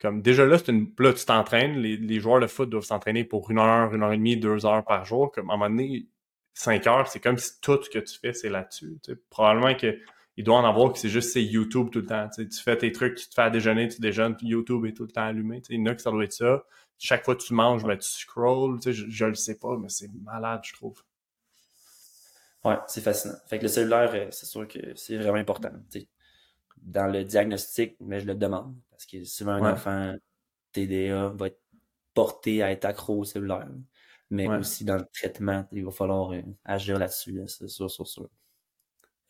Comme 0.00 0.22
déjà 0.22 0.44
là, 0.44 0.58
une. 0.66 0.92
Là, 0.98 1.12
tu 1.12 1.24
t'entraînes. 1.24 1.78
Les, 1.78 1.96
les, 1.96 2.20
joueurs 2.20 2.40
de 2.40 2.48
foot 2.48 2.68
doivent 2.68 2.84
s'entraîner 2.84 3.22
pour 3.24 3.50
une 3.50 3.58
heure, 3.58 3.94
une 3.94 4.02
heure 4.02 4.12
et 4.12 4.18
demie, 4.18 4.36
deux 4.36 4.66
heures 4.66 4.84
par 4.84 5.04
jour. 5.04 5.30
Comme 5.30 5.48
à 5.50 5.54
un 5.54 5.56
moment 5.56 5.70
donné, 5.70 6.08
5 6.54 6.86
heures, 6.88 7.08
c'est 7.08 7.20
comme 7.20 7.38
si 7.38 7.60
tout 7.60 7.80
ce 7.82 7.88
que 7.88 8.00
tu 8.00 8.18
fais, 8.18 8.32
c'est 8.32 8.50
là-dessus. 8.50 8.98
Probablement 9.30 9.74
que 9.74 9.98
il 10.36 10.44
doit 10.44 10.56
en 10.56 10.64
avoir 10.68 10.92
que 10.92 10.98
c'est 10.98 11.08
juste 11.08 11.32
c'est 11.32 11.42
YouTube 11.42 11.88
tout 11.90 12.00
le 12.00 12.06
temps. 12.06 12.28
Tu 12.36 12.46
fais 12.62 12.76
tes 12.76 12.92
trucs, 12.92 13.14
tu 13.16 13.28
te 13.28 13.34
fais 13.34 13.42
à 13.42 13.50
déjeuner, 13.50 13.88
tu 13.88 14.00
déjeunes, 14.00 14.36
YouTube 14.42 14.84
est 14.84 14.92
tout 14.92 15.04
le 15.04 15.10
temps 15.10 15.24
allumé. 15.26 15.62
Il 15.70 15.80
y 15.80 15.82
en 15.82 15.86
a 15.86 15.94
que 15.94 16.02
ça 16.02 16.10
doit 16.10 16.24
être 16.24 16.32
ça. 16.32 16.64
Chaque 16.98 17.24
fois 17.24 17.36
que 17.36 17.42
tu 17.42 17.54
manges, 17.54 17.84
ben, 17.84 17.96
tu 17.96 18.08
scrolls. 18.08 18.80
Je, 18.84 19.04
je 19.08 19.24
le 19.24 19.34
sais 19.34 19.58
pas, 19.58 19.76
mais 19.76 19.88
c'est 19.88 20.10
malade, 20.22 20.60
je 20.64 20.72
trouve. 20.72 21.02
Ouais, 22.64 22.78
c'est 22.88 23.00
fascinant. 23.00 23.36
Fait 23.46 23.58
que 23.58 23.62
le 23.62 23.68
cellulaire, 23.68 24.10
euh, 24.14 24.26
c'est 24.30 24.46
sûr 24.46 24.66
que 24.66 24.94
c'est 24.96 25.16
vraiment 25.16 25.38
important. 25.38 25.70
Dans 26.78 27.06
le 27.06 27.22
diagnostic, 27.24 27.96
mais 28.00 28.20
je 28.20 28.26
le 28.26 28.34
demande, 28.34 28.74
parce 28.90 29.06
que 29.06 29.24
souvent 29.24 29.52
un 29.52 29.72
enfant 29.72 30.16
TDA 30.72 31.28
va 31.28 31.46
être 31.46 31.60
porté 32.12 32.62
à 32.62 32.72
être 32.72 32.84
accro 32.84 33.20
au 33.20 33.24
cellulaire. 33.24 33.68
Mais 34.30 34.48
aussi 34.48 34.84
dans 34.84 34.96
le 34.96 35.06
traitement, 35.12 35.64
il 35.70 35.84
va 35.84 35.92
falloir 35.92 36.32
euh, 36.32 36.42
agir 36.64 36.98
là-dessus, 36.98 37.40
c'est 37.46 37.68
sûr, 37.68 37.88
sûr, 37.88 38.06
sûr. 38.06 38.28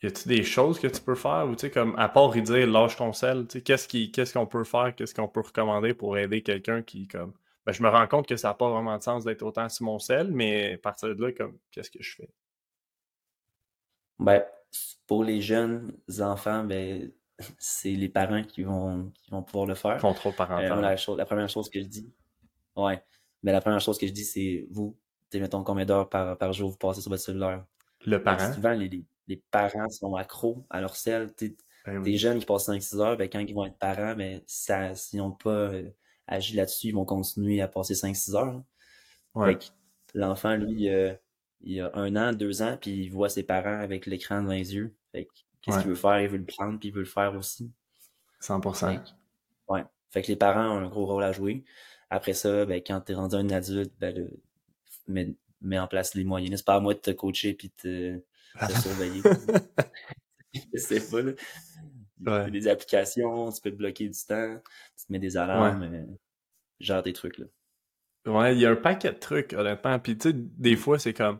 Y 0.01 0.07
a-t-il 0.07 0.37
des 0.37 0.43
choses 0.43 0.79
que 0.79 0.87
tu 0.87 1.01
peux 1.01 1.15
faire 1.15 1.47
ou 1.47 1.55
tu 1.55 1.61
sais 1.61 1.71
comme 1.71 1.95
à 1.97 2.09
part 2.09 2.31
dire 2.31 2.67
lâche 2.67 2.97
ton 2.97 3.13
sel, 3.13 3.47
tu 3.47 3.59
sais 3.59 3.61
qu'est-ce 3.61 4.33
qu'on 4.33 4.45
peut 4.47 4.63
faire, 4.63 4.95
qu'est-ce 4.95 5.13
qu'on 5.13 5.27
peut 5.27 5.41
recommander 5.41 5.93
pour 5.93 6.17
aider 6.17 6.41
quelqu'un 6.41 6.81
qui 6.81 7.07
comme 7.07 7.33
ben, 7.67 7.73
je 7.73 7.83
me 7.83 7.89
rends 7.89 8.07
compte 8.07 8.25
que 8.25 8.37
ça 8.37 8.47
n'a 8.47 8.53
pas 8.53 8.69
vraiment 8.69 8.97
de 8.97 9.03
sens 9.03 9.25
d'être 9.25 9.43
autant 9.43 9.67
sur 9.67 9.83
mon 9.83 9.99
sel, 9.99 10.31
mais 10.31 10.75
à 10.75 10.77
partir 10.77 11.13
de 11.13 11.21
là 11.21 11.33
comme 11.33 11.57
qu'est-ce 11.69 11.91
que 11.91 12.01
je 12.01 12.15
fais? 12.15 12.29
Ben, 14.19 14.41
pour 15.05 15.25
les 15.25 15.41
jeunes 15.41 15.91
enfants, 16.21 16.63
ben, 16.63 17.11
c'est 17.59 17.91
les 17.91 18.07
parents 18.07 18.41
qui 18.41 18.63
vont, 18.63 19.11
qui 19.21 19.31
vont 19.31 19.43
pouvoir 19.43 19.65
le 19.65 19.75
faire. 19.75 19.97
Contrôle 19.97 20.33
parental. 20.33 20.77
Euh, 20.77 20.81
la, 20.81 20.95
chose, 20.95 21.17
la 21.17 21.25
première 21.25 21.49
chose 21.49 21.69
que 21.69 21.81
je 21.81 21.87
dis, 21.87 22.09
ouais, 22.77 23.03
mais 23.43 23.51
la 23.51 23.59
première 23.59 23.81
chose 23.81 23.97
que 23.97 24.07
je 24.07 24.13
dis, 24.13 24.23
c'est 24.23 24.65
vous, 24.71 24.97
mettons 25.33 25.61
combien 25.65 25.83
d'heures 25.83 26.07
par, 26.07 26.37
par 26.37 26.53
jour 26.53 26.69
vous 26.69 26.77
passez 26.77 27.01
sur 27.01 27.09
votre 27.09 27.21
cellulaire? 27.21 27.65
Le 28.05 28.23
parent. 28.23 28.53
Souvent, 28.53 28.71
les, 28.71 29.03
les, 29.27 29.43
parents 29.51 29.89
sont 29.89 30.15
accros 30.15 30.65
à 30.69 30.79
leur 30.79 30.95
sel. 30.95 31.33
Ben 31.85 32.01
des 32.01 32.15
jeunes 32.15 32.39
qui 32.39 32.45
passent 32.45 32.69
5-6 32.69 33.01
heures, 33.01 33.17
ben, 33.17 33.27
quand 33.27 33.39
ils 33.39 33.53
vont 33.53 33.65
être 33.65 33.77
parents, 33.77 34.15
ben, 34.15 34.41
ça, 34.45 34.95
s'ils 34.95 35.19
n'ont 35.19 35.31
pas 35.31 35.49
euh, 35.49 35.89
agi 36.27 36.55
là-dessus, 36.55 36.87
ils 36.87 36.95
vont 36.95 37.05
continuer 37.05 37.61
à 37.61 37.67
passer 37.67 37.93
5-6 37.93 38.35
heures. 38.35 38.63
Ouais. 39.35 39.57
L'enfant, 40.13 40.55
lui, 40.55 40.89
euh, 40.89 41.13
il 41.61 41.81
a 41.81 41.91
un 41.95 42.15
an, 42.15 42.33
deux 42.33 42.61
ans, 42.61 42.77
puis 42.79 42.91
il 42.91 43.09
voit 43.09 43.29
ses 43.29 43.43
parents 43.43 43.79
avec 43.79 44.05
l'écran 44.05 44.41
devant 44.41 44.53
les 44.53 44.75
yeux. 44.75 44.95
Qu'est-ce 45.13 45.79
qu'il 45.79 45.89
veut 45.89 45.95
faire? 45.95 46.21
Il 46.21 46.29
veut 46.29 46.37
le 46.37 46.45
prendre, 46.45 46.79
puis 46.79 46.89
il 46.89 46.93
veut 46.93 47.01
le 47.01 47.05
faire 47.05 47.35
aussi. 47.35 47.71
100%. 48.41 48.73
Fait 48.73 49.01
ouais. 49.67 49.83
Fait 50.09 50.21
que 50.21 50.27
les 50.27 50.35
parents 50.35 50.77
ont 50.77 50.77
un 50.77 50.87
gros 50.87 51.05
rôle 51.05 51.23
à 51.23 51.31
jouer. 51.31 51.65
Après 52.09 52.33
ça, 52.33 52.65
ben, 52.65 52.81
quand 52.85 53.01
t'es 53.01 53.13
rendu 53.13 53.35
un 53.35 53.49
adulte, 53.49 53.93
ben, 53.99 54.15
le, 54.15 55.35
mets, 55.61 55.79
en 55.79 55.87
place 55.87 56.13
les 56.13 56.23
moyens. 56.23 56.57
C'est 56.57 56.65
pas 56.65 56.75
à 56.75 56.79
moi 56.79 56.93
de 56.93 56.99
te 56.99 57.11
coacher 57.11 57.53
puis 57.53 57.73
de 57.83 58.21
te, 58.57 58.73
surveiller. 58.81 59.21
c'est 60.75 61.11
pas, 61.11 61.21
là. 61.21 61.31
Ouais. 62.25 62.49
des 62.49 62.67
applications, 62.67 63.51
tu 63.51 63.61
peux 63.61 63.71
te 63.71 63.75
bloquer 63.75 64.09
du 64.09 64.19
temps, 64.27 64.57
tu 64.97 65.05
te 65.05 65.11
mets 65.11 65.19
des 65.19 65.37
alarmes, 65.37 65.83
euh, 65.83 66.05
genre 66.79 67.03
des 67.03 67.13
trucs, 67.13 67.37
là. 67.37 67.45
Ouais, 68.27 68.53
il 68.55 68.59
y 68.59 68.65
a 68.65 68.71
un 68.71 68.75
paquet 68.75 69.11
de 69.11 69.17
trucs, 69.17 69.53
honnêtement. 69.53 69.97
Puis, 69.99 70.17
tu 70.17 70.29
sais, 70.29 70.35
des 70.35 70.75
fois, 70.75 70.99
c'est 70.99 71.13
comme. 71.13 71.39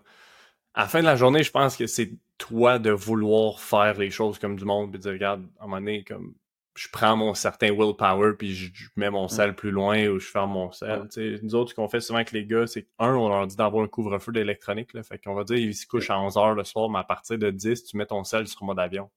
À 0.74 0.82
la 0.84 0.88
fin 0.88 1.00
de 1.02 1.06
la 1.06 1.16
journée, 1.16 1.44
je 1.44 1.52
pense 1.52 1.76
que 1.76 1.88
c'est 1.88 2.12
toi 2.38 2.80
de 2.80 2.92
vouloir 2.92 3.60
faire 3.60 3.98
les 3.98 4.12
choses 4.12 4.40
comme 4.40 4.56
du 4.56 4.66
monde, 4.66 4.92
puis 4.92 5.00
de 5.00 5.04
dire, 5.04 5.12
regarde, 5.14 5.46
à 5.60 5.64
un 5.64 5.68
moment 5.68 5.78
donné, 5.78 6.04
comme. 6.04 6.34
Je 6.76 6.88
prends 6.92 7.18
mon 7.18 7.34
certain 7.34 7.72
willpower, 7.72 8.34
puis 8.38 8.54
je, 8.54 8.72
mets 8.96 9.10
mon 9.10 9.28
sel 9.28 9.56
plus 9.56 9.72
loin 9.72 10.08
ou 10.10 10.20
je 10.20 10.28
ferme 10.28 10.52
mon 10.52 10.72
sel. 10.72 11.08
Tu 11.12 11.38
sais, 11.38 11.44
nous 11.44 11.56
autres, 11.56 11.72
ce 11.72 11.76
qu'on 11.76 11.90
fait 11.90 12.02
souvent 12.02 12.18
avec 12.18 12.32
les 12.32 12.46
gars, 12.46 12.68
c'est 12.68 12.88
un, 13.00 13.16
on 13.16 13.30
leur 13.30 13.48
dit 13.48 13.56
d'avoir 13.56 13.84
un 13.84 13.88
couvre-feu 13.88 14.32
d'électronique. 14.32 14.92
Fait 15.02 15.18
qu'on 15.18 15.34
va 15.34 15.44
dire, 15.44 15.58
ils 15.58 15.74
se 15.74 15.88
couchent 15.88 16.12
à 16.12 16.20
11 16.20 16.36
h 16.36 16.56
le 16.56 16.64
soir, 16.64 16.88
mais 16.88 17.00
à 17.00 17.04
partir 17.04 17.40
de 17.40 17.50
10, 17.50 17.84
tu 17.86 17.98
mets 17.98 18.06
ton 18.06 18.24
sel 18.24 18.48
sur 18.48 18.64
mode 18.64 18.78
avion. 18.78 19.10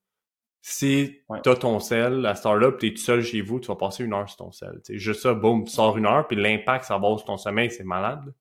Si 0.62 1.22
tu 1.42 1.48
as 1.48 1.56
ton 1.56 1.80
sel, 1.80 2.26
à 2.26 2.34
cette 2.34 2.46
heure-là, 2.46 2.72
tu 2.78 2.88
es 2.88 2.90
tout 2.90 3.00
seul 3.00 3.22
chez 3.22 3.40
vous, 3.40 3.60
tu 3.60 3.68
vas 3.68 3.76
passer 3.76 4.04
une 4.04 4.12
heure 4.12 4.28
sur 4.28 4.36
ton 4.36 4.52
sel. 4.52 4.80
C'est 4.82 4.98
juste 4.98 5.22
ça, 5.22 5.32
boum, 5.32 5.64
tu 5.64 5.72
sors 5.72 5.96
une 5.96 6.06
heure, 6.06 6.26
puis 6.26 6.36
l'impact 6.36 6.84
ça 6.84 6.98
va 6.98 7.08
sur 7.16 7.24
ton 7.24 7.38
sommeil, 7.38 7.70
c'est 7.70 7.84
malade. 7.84 8.34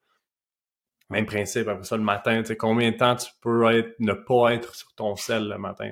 Même 1.09 1.25
principe, 1.25 1.67
après 1.67 1.85
ça, 1.85 1.97
le 1.97 2.03
matin, 2.03 2.43
combien 2.57 2.91
de 2.91 2.97
temps 2.97 3.15
tu 3.15 3.31
peux 3.41 3.71
être, 3.71 3.95
ne 3.99 4.13
pas 4.13 4.53
être 4.53 4.75
sur 4.75 4.93
ton 4.93 5.15
sel 5.15 5.47
le 5.47 5.57
matin? 5.57 5.91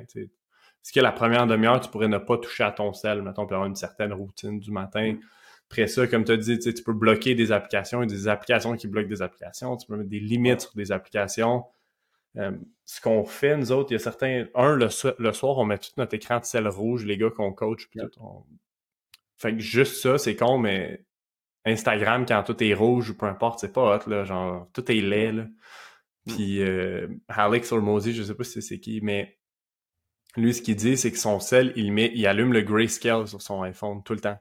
Est-ce 0.88 0.94
que 0.94 1.00
la 1.00 1.12
première 1.12 1.48
demi-heure, 1.48 1.80
tu 1.80 1.90
pourrais 1.90 2.08
ne 2.08 2.18
pas 2.18 2.38
toucher 2.38 2.64
à 2.64 2.72
ton 2.72 2.94
sel, 2.94 3.22
mettons, 3.22 3.46
pour 3.46 3.54
avoir 3.54 3.68
une 3.68 3.76
certaine 3.76 4.14
routine 4.14 4.60
du 4.60 4.72
matin? 4.72 5.14
Mm. 5.14 5.20
Après 5.70 5.88
ça, 5.88 6.08
comme 6.08 6.24
tu 6.24 6.32
as 6.34 6.38
dit, 6.38 6.60
tu 6.60 6.84
peux 6.84 6.94
bloquer 6.94 7.36
des 7.36 7.52
applications, 7.52 8.04
et 8.04 8.06
des 8.06 8.28
applications 8.28 8.76
qui 8.76 8.88
bloquent 8.88 9.10
des 9.10 9.22
applications, 9.22 9.76
tu 9.76 9.88
peux 9.88 9.98
mettre 9.98 10.10
des 10.10 10.20
limites 10.20 10.62
sur 10.62 10.74
des 10.76 10.92
applications. 10.92 11.66
Euh, 12.38 12.52
ce 12.86 13.02
qu'on 13.02 13.26
fait, 13.26 13.58
nous 13.58 13.72
autres, 13.72 13.92
il 13.92 13.96
y 13.96 13.98
a 13.98 14.00
certains. 14.00 14.46
Un, 14.56 14.76
le, 14.76 14.90
soir, 14.90 15.58
on 15.58 15.66
met 15.66 15.78
tout 15.78 15.92
notre 15.98 16.14
écran 16.14 16.40
de 16.40 16.46
sel 16.46 16.68
rouge, 16.68 17.06
les 17.06 17.18
gars 17.18 17.30
qu'on 17.30 17.52
coach. 17.52 17.88
Puis 17.90 18.00
tout, 18.12 18.46
Fait 19.38 19.54
que 19.54 19.60
juste 19.60 20.02
ça, 20.02 20.18
c'est 20.18 20.36
con, 20.36 20.58
mais 20.58 21.04
Instagram, 21.66 22.26
quand 22.26 22.44
tout 22.44 22.64
est 22.64 22.74
rouge 22.74 23.10
ou 23.10 23.18
peu 23.18 23.26
importe, 23.26 23.60
c'est 23.60 23.74
pas 23.74 23.98
hot, 23.98 24.10
là. 24.10 24.24
Genre, 24.24 24.70
tout 24.74 24.90
est 24.92 25.02
laid, 25.02 25.32
là. 25.34 25.44
Mm. 25.44 26.34
Puis 26.34 26.62
euh, 26.62 27.08
Alex 27.28 27.72
Ormozy, 27.72 28.14
je 28.14 28.24
sais 28.24 28.36
pas 28.36 28.44
si 28.44 28.62
c'est 28.62 28.80
qui, 28.80 29.02
mais 29.02 29.38
lui, 30.36 30.54
ce 30.54 30.62
qu'il 30.62 30.76
dit, 30.76 30.98
c'est 30.98 31.12
que 31.12 31.18
son 31.18 31.40
sel, 31.40 31.74
il 31.76 31.92
met, 31.92 32.12
il 32.14 32.26
allume 32.28 32.54
le 32.54 32.62
grayscale 32.62 33.28
sur 33.28 33.42
son 33.42 33.64
iPhone 33.64 34.04
tout 34.04 34.14
le 34.14 34.20
temps. 34.20 34.38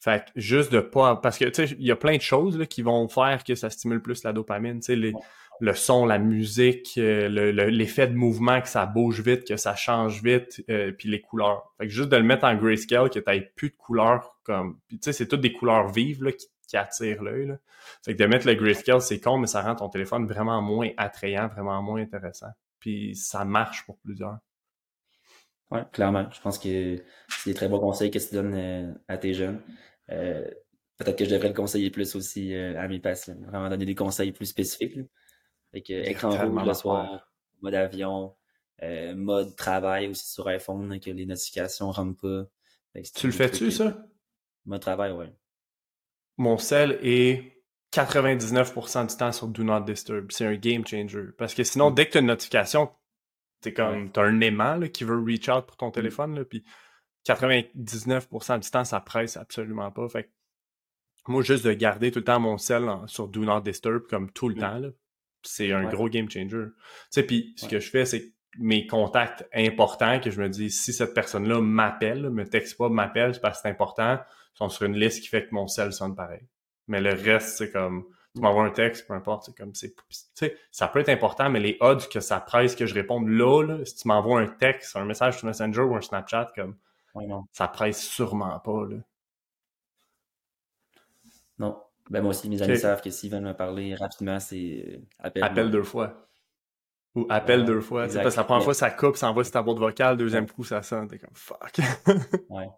Fait 0.00 0.24
que 0.24 0.30
juste 0.34 0.72
de 0.72 0.80
pas. 0.80 1.16
Parce 1.16 1.38
que, 1.38 1.44
tu 1.46 1.66
sais, 1.66 1.76
il 1.78 1.86
y 1.86 1.90
a 1.90 1.96
plein 1.96 2.16
de 2.16 2.22
choses 2.22 2.58
là, 2.58 2.66
qui 2.66 2.82
vont 2.82 3.08
faire 3.08 3.44
que 3.44 3.54
ça 3.54 3.70
stimule 3.70 4.02
plus 4.02 4.24
la 4.24 4.32
dopamine. 4.32 4.80
Tu 4.80 4.86
sais, 4.86 4.96
les, 4.96 5.12
le 5.62 5.74
son, 5.74 6.06
la 6.06 6.18
musique, 6.18 6.94
euh, 6.98 7.28
l'effet 7.70 8.08
de 8.08 8.14
mouvement, 8.14 8.60
que 8.60 8.68
ça 8.68 8.84
bouge 8.84 9.20
vite, 9.20 9.46
que 9.46 9.56
ça 9.56 9.76
change 9.76 10.20
vite, 10.20 10.64
euh, 10.68 10.90
puis 10.90 11.08
les 11.08 11.20
couleurs. 11.20 11.72
Fait 11.78 11.86
que 11.86 11.92
juste 11.92 12.08
de 12.08 12.16
le 12.16 12.24
mettre 12.24 12.44
en 12.44 12.56
grayscale, 12.56 13.08
que 13.10 13.20
t'aies 13.20 13.52
plus 13.54 13.70
de 13.70 13.76
couleurs 13.76 14.36
comme. 14.42 14.80
Puis 14.88 14.98
tu 14.98 15.04
sais, 15.04 15.12
c'est 15.12 15.28
toutes 15.28 15.40
des 15.40 15.52
couleurs 15.52 15.86
vives 15.92 16.24
là, 16.24 16.32
qui, 16.32 16.48
attirent 16.76 17.22
l'œil. 17.22 17.54
Fait 18.02 18.14
que 18.14 18.18
de 18.18 18.26
mettre 18.26 18.46
le 18.46 18.54
grayscale, 18.54 19.00
c'est 19.02 19.20
con, 19.20 19.38
mais 19.38 19.46
ça 19.46 19.62
rend 19.62 19.76
ton 19.76 19.88
téléphone 19.88 20.26
vraiment 20.26 20.60
moins 20.62 20.88
attrayant, 20.96 21.46
vraiment 21.46 21.80
moins 21.80 22.00
intéressant. 22.00 22.50
Puis 22.80 23.14
ça 23.14 23.44
marche 23.44 23.84
pour 23.86 23.98
plusieurs. 23.98 24.38
Ouais, 25.70 25.82
clairement. 25.92 26.28
Je 26.32 26.40
pense 26.40 26.58
que 26.58 26.96
c'est 27.28 27.50
des 27.50 27.54
très 27.54 27.68
bons 27.68 27.78
conseils 27.78 28.10
que 28.10 28.18
tu 28.18 28.34
donnes 28.34 28.54
euh, 28.54 28.92
à 29.06 29.16
tes 29.16 29.32
jeunes. 29.34 29.60
Peut-être 30.08 31.16
que 31.18 31.24
je 31.24 31.30
devrais 31.30 31.48
le 31.48 31.54
conseiller 31.54 31.90
plus 31.90 32.16
aussi 32.16 32.54
à 32.56 32.88
mes 32.88 32.98
patients. 32.98 33.36
Vraiment 33.46 33.68
donner 33.68 33.84
des 33.84 33.94
conseils 33.94 34.32
plus 34.32 34.46
spécifiques. 34.46 34.98
Fait 35.72 35.82
que 35.82 35.92
écran 36.08 36.30
rouge 36.30 36.66
le 36.66 36.74
soir. 36.74 37.28
mode 37.60 37.74
avion, 37.74 38.34
euh, 38.82 39.14
mode 39.14 39.56
travail 39.56 40.08
aussi 40.08 40.30
sur 40.30 40.46
iPhone, 40.48 41.00
que 41.00 41.10
les 41.10 41.26
notifications 41.26 41.88
ne 41.88 41.92
rentrent 41.92 42.20
pas. 42.20 43.02
Tu 43.14 43.26
le 43.26 43.32
fais-tu, 43.32 43.70
ça? 43.70 43.96
Mode 44.66 44.80
travail, 44.80 45.12
oui. 45.12 45.26
Mon 46.36 46.58
cell 46.58 46.98
est 47.02 47.62
99% 47.92 49.06
du 49.06 49.16
temps 49.16 49.32
sur 49.32 49.48
Do 49.48 49.62
Not 49.62 49.80
Disturb. 49.82 50.30
C'est 50.30 50.46
un 50.46 50.54
game 50.54 50.86
changer. 50.86 51.26
Parce 51.38 51.54
que 51.54 51.62
sinon, 51.62 51.90
mm. 51.90 51.94
dès 51.94 52.06
que 52.06 52.12
tu 52.12 52.18
as 52.18 52.20
une 52.20 52.26
notification, 52.26 52.90
t'es 53.60 53.72
comme, 53.72 54.10
t'as 54.10 54.24
un 54.24 54.40
aimant 54.40 54.80
qui 54.88 55.04
veut 55.04 55.22
reach 55.22 55.48
out 55.48 55.66
pour 55.66 55.76
ton 55.76 55.88
mm. 55.88 55.92
téléphone, 55.92 56.34
là, 56.36 56.44
puis 56.44 56.64
99% 57.26 58.60
du 58.60 58.70
temps, 58.70 58.84
ça 58.84 59.00
presse 59.00 59.36
absolument 59.36 59.90
pas. 59.90 60.08
Fait 60.08 60.30
moi, 61.28 61.42
juste 61.42 61.64
de 61.64 61.72
garder 61.72 62.10
tout 62.10 62.18
le 62.18 62.24
temps 62.24 62.40
mon 62.40 62.58
cell 62.58 62.90
sur 63.06 63.28
Do 63.28 63.44
Not 63.44 63.60
Disturb 63.60 64.08
comme 64.08 64.30
tout 64.32 64.48
le 64.48 64.56
mm. 64.56 64.58
temps, 64.58 64.80
c'est 65.42 65.72
un 65.72 65.84
gros 65.84 66.08
game 66.08 66.30
changer. 66.30 66.48
Tu 66.48 66.72
sais, 67.10 67.22
puis 67.22 67.54
ce 67.56 67.66
que 67.66 67.80
je 67.80 67.90
fais, 67.90 68.04
c'est 68.04 68.32
mes 68.58 68.86
contacts 68.86 69.48
importants, 69.54 70.20
que 70.20 70.30
je 70.30 70.40
me 70.40 70.48
dis, 70.48 70.70
si 70.70 70.92
cette 70.92 71.14
personne-là 71.14 71.60
m'appelle, 71.60 72.30
me 72.30 72.44
texte 72.44 72.76
pas, 72.76 72.88
m'appelle, 72.88 73.34
c'est 73.34 73.40
parce 73.40 73.58
que 73.58 73.62
c'est 73.62 73.70
important, 73.70 74.18
sont 74.54 74.68
sur 74.68 74.84
une 74.84 74.96
liste 74.96 75.22
qui 75.22 75.28
fait 75.28 75.46
que 75.46 75.54
mon 75.54 75.66
cell 75.66 75.92
sonne 75.92 76.14
pareil. 76.14 76.46
Mais 76.88 77.00
le 77.00 77.14
reste, 77.14 77.56
c'est 77.56 77.70
comme, 77.70 78.04
tu 78.34 78.40
m'envoies 78.40 78.64
un 78.64 78.70
texte, 78.70 79.06
peu 79.06 79.14
importe, 79.14 79.44
c'est 79.46 79.56
comme, 79.56 79.74
c'est, 79.74 79.94
tu 79.94 80.16
sais, 80.34 80.56
ça 80.70 80.88
peut 80.88 81.00
être 81.00 81.08
important, 81.08 81.48
mais 81.50 81.60
les 81.60 81.76
odds 81.80 82.06
que 82.10 82.20
ça 82.20 82.40
presse 82.40 82.76
que 82.76 82.86
je 82.86 82.94
réponde 82.94 83.28
là, 83.28 83.62
là 83.62 83.84
si 83.84 83.96
tu 83.96 84.08
m'envoies 84.08 84.40
un 84.40 84.48
texte, 84.48 84.96
un 84.96 85.04
message 85.04 85.38
sur 85.38 85.46
Messenger 85.46 85.82
ou 85.82 85.96
un 85.96 86.00
Snapchat, 86.00 86.52
comme, 86.54 86.76
ça 87.52 87.68
presse 87.68 88.02
sûrement 88.02 88.58
pas, 88.60 88.86
là. 88.88 88.96
Non. 91.58 91.80
Ben 92.12 92.20
moi 92.20 92.30
aussi, 92.30 92.50
mes 92.50 92.60
amis 92.60 92.76
savent 92.76 93.00
que 93.00 93.08
s'ils 93.08 93.30
veulent 93.30 93.42
me 93.42 93.54
parler 93.54 93.94
rapidement, 93.94 94.38
c'est 94.38 94.84
euh, 94.86 94.98
appel. 95.18 95.42
Appelle 95.42 95.70
deux 95.70 95.82
fois. 95.82 96.28
Ou 97.14 97.26
appelle 97.30 97.64
deux 97.64 97.80
fois. 97.80 98.02
Parce 98.02 98.34
que 98.34 98.36
la 98.36 98.44
première 98.44 98.62
fois, 98.62 98.74
ça 98.74 98.90
coupe, 98.90 99.16
ça 99.16 99.30
envoie 99.30 99.44
sur 99.44 99.52
ta 99.54 99.62
boîte 99.62 99.78
vocale, 99.78 100.18
deuxième 100.18 100.46
coup, 100.46 100.62
ça 100.62 100.82
sonne, 100.82 101.08
t'es 101.08 101.18
comme 101.18 101.34
fuck. 101.34 101.78
ouais. 102.50 102.68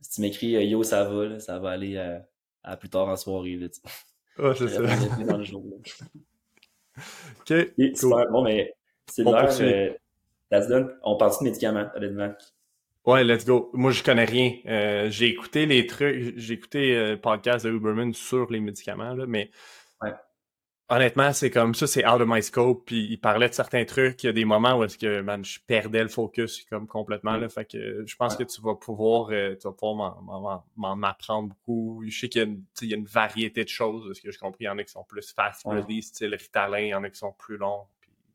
Si 0.00 0.10
tu 0.14 0.20
m'écris 0.22 0.56
euh, 0.56 0.62
yo, 0.62 0.82
ça 0.82 1.04
va, 1.04 1.38
ça 1.40 1.58
va 1.58 1.72
aller 1.72 1.96
euh, 1.96 2.18
à, 2.62 2.78
plus 2.78 2.88
tard 2.88 3.06
en 3.08 3.16
soirée. 3.16 3.56
Là, 3.56 3.66
oh, 4.38 4.54
c'est 4.54 4.68
ça. 4.68 4.80
Dans 5.26 5.36
le 5.36 5.44
jour, 5.44 5.62
ok. 7.40 7.52
Bon, 8.30 8.42
mais 8.42 8.74
c'est 9.06 9.24
l'heure. 9.24 9.60
Euh, 9.60 10.84
on 11.02 11.16
parle 11.18 11.32
de 11.38 11.44
médicaments, 11.44 11.90
honnêtement? 11.94 12.32
Ouais, 13.08 13.24
let's 13.24 13.44
go. 13.44 13.70
Moi, 13.72 13.90
je 13.90 14.02
connais 14.02 14.24
rien. 14.24 14.52
Euh, 14.66 15.10
j'ai 15.10 15.28
écouté 15.28 15.66
les 15.66 15.86
trucs, 15.86 16.36
j'ai 16.36 16.54
écouté 16.54 16.94
le 16.94 17.20
podcast 17.20 17.64
de 17.64 17.70
Uberman 17.70 18.12
sur 18.12 18.50
les 18.50 18.60
médicaments, 18.60 19.14
là, 19.14 19.26
mais 19.26 19.50
ouais 20.02 20.12
honnêtement, 20.88 21.32
c'est 21.32 21.50
comme 21.50 21.74
ça, 21.74 21.86
c'est 21.86 22.06
out 22.06 22.20
of 22.20 22.28
my 22.28 22.42
scope. 22.42 22.84
Puis 22.86 23.06
il 23.10 23.18
parlait 23.18 23.48
de 23.48 23.54
certains 23.54 23.84
trucs. 23.84 24.22
Il 24.24 24.26
y 24.26 24.30
a 24.30 24.32
des 24.32 24.44
moments 24.44 24.78
où 24.78 24.84
est-ce 24.84 24.98
que 24.98 25.20
man, 25.20 25.44
je 25.44 25.58
perdais 25.66 26.02
le 26.02 26.08
focus 26.08 26.64
comme 26.64 26.86
complètement. 26.86 27.36
Là, 27.36 27.48
fait 27.48 27.64
que 27.64 28.04
je 28.06 28.16
pense 28.16 28.36
que 28.36 28.44
tu 28.44 28.60
vas 28.60 28.74
pouvoir, 28.74 29.30
euh, 29.30 29.54
tu 29.54 29.68
vas 29.68 29.72
pouvoir 29.72 30.22
m'en 30.76 31.02
apprendre 31.02 31.48
beaucoup. 31.48 32.02
Je 32.06 32.18
sais 32.18 32.28
qu'il 32.28 32.42
y, 32.82 32.86
y, 32.86 32.94
a 32.94 32.96
une 32.96 33.04
variété 33.04 33.64
de 33.64 33.68
choses. 33.68 34.16
Ce 34.16 34.22
que 34.22 34.30
je 34.30 34.38
compris, 34.38 34.64
il 34.64 34.66
y 34.66 34.70
en 34.70 34.78
a 34.78 34.84
qui 34.84 34.92
sont 34.92 35.04
plus 35.04 35.32
fast 35.32 35.62
release, 35.64 36.08
style 36.08 36.34
Ritalin, 36.34 36.80
il 36.80 36.88
y 36.88 36.94
en 36.94 37.04
a 37.04 37.10
qui 37.10 37.18
sont 37.18 37.32
plus 37.32 37.56
longs. 37.56 37.86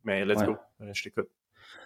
mais 0.03 0.26
let's 0.26 0.43
go, 0.43 0.55
euh, 0.82 0.93
je 0.93 1.03
t'écoute. 1.03 1.30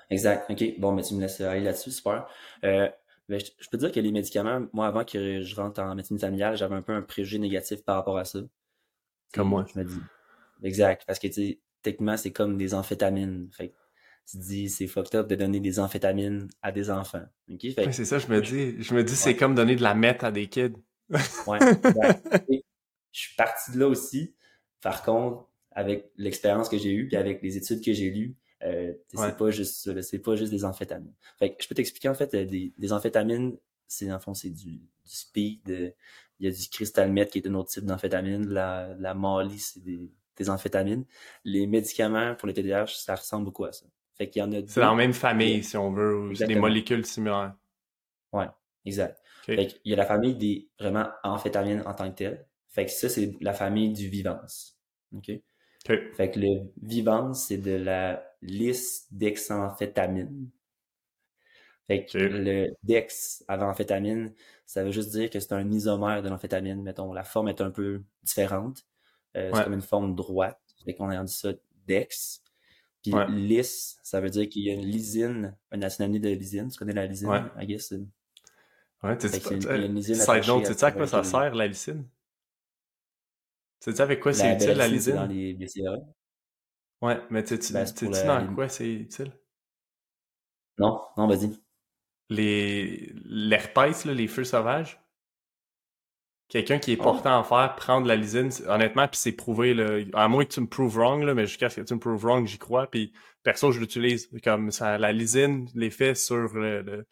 Exact. 0.09 0.49
OK. 0.49 0.79
Bon, 0.79 0.91
mais 0.91 1.03
tu 1.03 1.15
me 1.15 1.21
laisses 1.21 1.41
aller 1.41 1.61
là-dessus, 1.61 1.91
super. 1.91 2.27
Euh, 2.63 2.87
ben, 3.29 3.39
je, 3.39 3.69
peux 3.69 3.77
dire 3.77 3.91
que 3.91 3.99
les 3.99 4.11
médicaments, 4.11 4.67
moi, 4.71 4.87
avant 4.87 5.03
que 5.03 5.41
je 5.41 5.55
rentre 5.55 5.81
en 5.81 5.95
médecine 5.95 6.17
familiale, 6.17 6.55
j'avais 6.55 6.75
un 6.75 6.81
peu 6.81 6.93
un 6.93 7.01
préjugé 7.01 7.39
négatif 7.39 7.83
par 7.83 7.95
rapport 7.95 8.17
à 8.17 8.25
ça. 8.25 8.39
Comme 9.33 9.49
moi. 9.49 9.65
Je 9.73 9.79
me 9.79 9.85
dis, 9.85 9.99
Exact. 10.63 11.03
Parce 11.05 11.19
que, 11.19 11.27
tu 11.27 11.33
sais, 11.33 11.59
techniquement, 11.81 12.17
c'est 12.17 12.31
comme 12.31 12.57
des 12.57 12.73
amphétamines. 12.73 13.49
Fait 13.51 13.73
tu 14.29 14.37
te 14.37 14.43
dis, 14.43 14.69
c'est 14.69 14.87
fucked 14.87 15.15
up 15.15 15.27
de 15.27 15.35
donner 15.35 15.61
des 15.61 15.79
amphétamines 15.79 16.49
à 16.61 16.73
des 16.73 16.89
enfants. 16.89 17.23
c'est 17.91 18.05
ça, 18.05 18.19
je 18.19 18.27
me 18.27 18.41
dis. 18.41 18.81
Je 18.81 18.93
me 18.93 19.03
dis, 19.03 19.15
c'est 19.15 19.37
comme 19.37 19.55
donner 19.55 19.75
de 19.75 19.83
la 19.83 19.93
meth 19.93 20.23
à 20.23 20.31
des 20.31 20.47
kids. 20.47 20.73
ouais, 21.47 21.59
exact. 21.61 22.27
Je 23.13 23.21
suis 23.21 23.35
parti 23.35 23.71
de 23.71 23.79
là 23.79 23.87
aussi. 23.87 24.35
Par 24.81 25.01
contre, 25.01 25.47
avec 25.71 26.11
l'expérience 26.17 26.69
que 26.69 26.77
j'ai 26.77 26.93
eue, 26.93 27.07
puis 27.07 27.17
avec 27.17 27.41
les 27.41 27.57
études 27.57 27.83
que 27.83 27.93
j'ai 27.93 28.11
lues, 28.11 28.35
euh, 28.63 28.93
c'est 29.13 29.37
pas 29.37 29.51
juste 29.51 29.75
ça, 29.75 30.01
c'est 30.01 30.19
pas 30.19 30.35
juste 30.35 30.51
des 30.51 30.65
amphétamines. 30.65 31.13
Fait 31.37 31.55
que 31.55 31.63
je 31.63 31.67
peux 31.67 31.75
t'expliquer 31.75 32.09
en 32.09 32.15
fait 32.15 32.33
euh, 32.33 32.45
des, 32.45 32.73
des 32.77 32.93
amphétamines, 32.93 33.57
c'est 33.87 34.11
en 34.11 34.19
fond 34.19 34.33
c'est 34.33 34.49
du, 34.49 34.77
du 34.77 34.81
speed, 35.05 35.69
euh, 35.69 35.91
il 36.39 36.47
y 36.47 36.49
a 36.49 36.51
du 36.51 36.69
crystal 36.69 37.11
meth 37.11 37.31
qui 37.31 37.39
est 37.39 37.47
un 37.47 37.53
autre 37.53 37.69
type 37.69 37.85
d'amphétamine, 37.85 38.47
la, 38.47 38.95
la 38.99 39.13
Molly 39.13 39.59
c'est 39.59 39.83
des, 39.83 40.11
des 40.35 40.49
amphétamines. 40.49 41.05
Les 41.43 41.67
médicaments 41.67 42.35
pour 42.35 42.47
les 42.47 42.53
TDAH, 42.53 42.87
ça 42.87 43.15
ressemble 43.15 43.45
beaucoup 43.45 43.65
à 43.65 43.71
ça. 43.71 43.85
Fait 44.15 44.29
qu'il 44.29 44.39
y 44.41 44.43
en 44.43 44.51
a 44.51 44.61
C'est 44.65 44.81
dans 44.81 44.91
la 44.91 44.95
même 44.95 45.13
famille, 45.13 45.63
si 45.63 45.77
on 45.77 45.91
veut, 45.91 46.33
c'est 46.33 46.47
des 46.47 46.55
molécules 46.55 47.05
similaires. 47.05 47.55
Ouais, 48.33 48.47
exact. 48.85 49.19
Fait 49.43 49.67
qu'il 49.67 49.91
y 49.91 49.93
a 49.93 49.95
la 49.95 50.05
famille 50.05 50.35
des 50.35 50.69
vraiment 50.79 51.07
amphétamines 51.23 51.83
en 51.85 51.93
tant 51.93 52.09
que 52.09 52.15
telles. 52.15 52.47
Fait 52.69 52.85
que 52.85 52.91
ça, 52.91 53.09
c'est 53.09 53.35
la 53.41 53.53
famille 53.53 53.93
du 53.93 54.09
vivance. 54.09 54.77
Fait 56.13 56.31
que 56.31 56.39
le 56.39 56.71
vivance, 56.81 57.47
c'est 57.47 57.57
de 57.57 57.71
la 57.71 58.23
liste 58.41 59.07
d'examphétamines. 59.11 60.49
Fait 61.87 62.05
que 62.05 62.17
le 62.17 62.67
dex 62.83 63.43
avant 63.47 63.69
amphétamine, 63.69 64.33
ça 64.65 64.83
veut 64.83 64.91
juste 64.91 65.11
dire 65.11 65.29
que 65.29 65.39
c'est 65.39 65.53
un 65.53 65.71
isomère 65.71 66.21
de 66.21 66.27
l'amphétamine. 66.29 66.83
Mettons, 66.83 67.13
la 67.13 67.23
forme 67.23 67.47
est 67.47 67.61
un 67.61 67.71
peu 67.71 68.03
différente. 68.23 68.85
Euh, 69.37 69.51
c'est 69.53 69.63
comme 69.63 69.73
une 69.73 69.81
forme 69.81 70.15
droite. 70.15 70.59
Fait 70.83 70.93
qu'on 70.93 71.09
a 71.09 71.23
dit 71.23 71.31
ça 71.31 71.53
dex. 71.85 72.43
Puis 73.01 73.13
lisse, 73.29 73.99
ça 74.03 74.19
veut 74.19 74.29
dire 74.29 74.49
qu'il 74.49 74.63
y 74.63 74.69
a 74.69 74.73
une 74.73 74.85
lysine, 74.85 75.55
un 75.71 75.89
synonyme 75.89 76.21
de 76.21 76.29
lysine. 76.29 76.69
Tu 76.69 76.77
connais 76.77 76.93
la 76.93 77.05
lysine, 77.05 77.29
ouais. 77.29 77.41
I 77.57 77.65
guess? 77.65 77.93
Ouais, 79.03 79.17
tu 79.17 79.29
sais, 79.29 79.39
side 79.39 80.47
note, 80.47 80.65
tu 80.65 80.73
sais 80.73 80.83
à 80.83 80.91
quoi 80.91 81.07
ça 81.07 81.23
sert, 81.23 81.55
la 81.55 81.67
lysine? 81.67 82.05
Tu 83.81 83.91
sais 83.91 84.01
avec 84.01 84.19
quoi 84.19 84.33
c'est 84.33 84.55
utile, 84.55 84.71
la 84.71 84.87
lysine? 84.87 85.15
dans 85.15 85.25
les. 85.25 85.57
Ouais, 87.01 87.21
mais 87.29 87.43
tu 87.43 87.61
sais, 87.61 87.73
ben, 87.73 87.85
dans 88.25 88.55
quoi 88.55 88.69
c'est 88.69 88.91
utile? 88.91 89.31
Non, 90.79 91.01
non, 91.15 91.27
vas-y. 91.27 91.51
Les 92.29 93.13
l'herpès, 93.23 94.05
les 94.05 94.27
feux 94.27 94.43
sauvages? 94.43 94.99
quelqu'un 96.49 96.79
qui 96.79 96.93
est 96.93 96.97
ah. 96.99 97.03
portant 97.03 97.39
en 97.39 97.43
fer 97.43 97.75
prendre 97.75 98.07
la 98.07 98.15
lysine, 98.15 98.49
honnêtement, 98.67 99.07
puis 99.07 99.19
c'est 99.19 99.31
prouvé, 99.31 99.73
là, 99.73 99.99
à 100.13 100.27
moins 100.27 100.45
que 100.45 100.53
tu 100.53 100.61
me 100.61 100.67
prouves 100.67 100.97
wrong, 100.97 101.23
là, 101.23 101.33
mais 101.33 101.45
jusqu'à 101.45 101.69
ce 101.69 101.81
que 101.81 101.85
tu 101.85 101.93
me 101.93 101.99
prouves 101.99 102.23
wrong, 102.23 102.47
j'y 102.47 102.57
crois, 102.57 102.87
puis 102.89 103.13
perso, 103.43 103.71
je 103.71 103.79
l'utilise 103.79 104.29
comme 104.43 104.71
ça, 104.71 104.97
la 104.97 105.11
lysine, 105.11 105.67
l'effet 105.75 106.15
sur 106.15 106.53
le, 106.53 107.05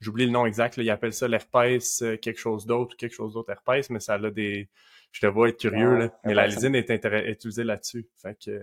j'oublie 0.00 0.26
le 0.26 0.32
nom 0.32 0.46
exact, 0.46 0.76
là, 0.76 0.82
ils 0.82 0.90
appellent 0.90 1.12
ça 1.12 1.28
l'herpès, 1.28 2.02
euh, 2.02 2.16
quelque 2.16 2.38
chose 2.38 2.66
d'autre, 2.66 2.96
quelque 2.96 3.14
chose 3.14 3.34
d'autre 3.34 3.50
herpès, 3.50 3.88
mais 3.90 4.00
ça 4.00 4.14
a 4.14 4.30
des, 4.30 4.68
je 5.12 5.20
te 5.20 5.26
vois 5.26 5.50
être 5.50 5.60
curieux, 5.60 5.96
là, 5.96 6.20
mais 6.24 6.34
la 6.34 6.46
lysine 6.46 6.74
est, 6.74 6.90
est 6.90 7.30
utilisée 7.30 7.64
là-dessus, 7.64 8.08
fait 8.20 8.36
que, 8.44 8.60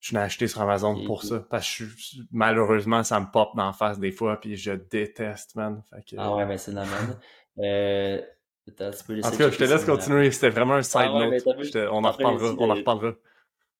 je 0.00 0.14
l'ai 0.14 0.20
acheté 0.20 0.48
sur 0.48 0.62
Amazon 0.62 1.04
pour 1.04 1.22
ça, 1.22 1.46
parce 1.50 1.78
que 1.78 1.84
malheureusement, 2.32 3.04
ça 3.04 3.20
me 3.20 3.30
pop 3.30 3.50
dans 3.54 3.72
face 3.72 4.00
des 4.00 4.10
fois, 4.10 4.40
puis 4.40 4.56
je 4.56 4.72
déteste, 4.72 5.54
man, 5.54 5.82
fait 5.90 6.02
que... 6.04 6.16
Ah 6.18 6.34
ouais, 6.34 6.46
mais 6.46 6.58
c'est 6.58 6.72
normal. 6.72 7.18
euh 7.58 8.20
en 8.68 9.30
tout 9.30 9.36
cas, 9.38 9.50
je 9.50 9.58
te 9.58 9.64
laisse 9.64 9.84
continuer. 9.84 10.30
C'était 10.30 10.50
vraiment 10.50 10.74
un 10.74 10.82
side 10.82 11.00
ah 11.02 11.26
note. 11.26 11.76
on, 11.90 12.04
en 12.04 12.10
reparlera, 12.12 12.54
on 12.58 12.70
en 12.70 12.74
reparlera. 12.74 13.14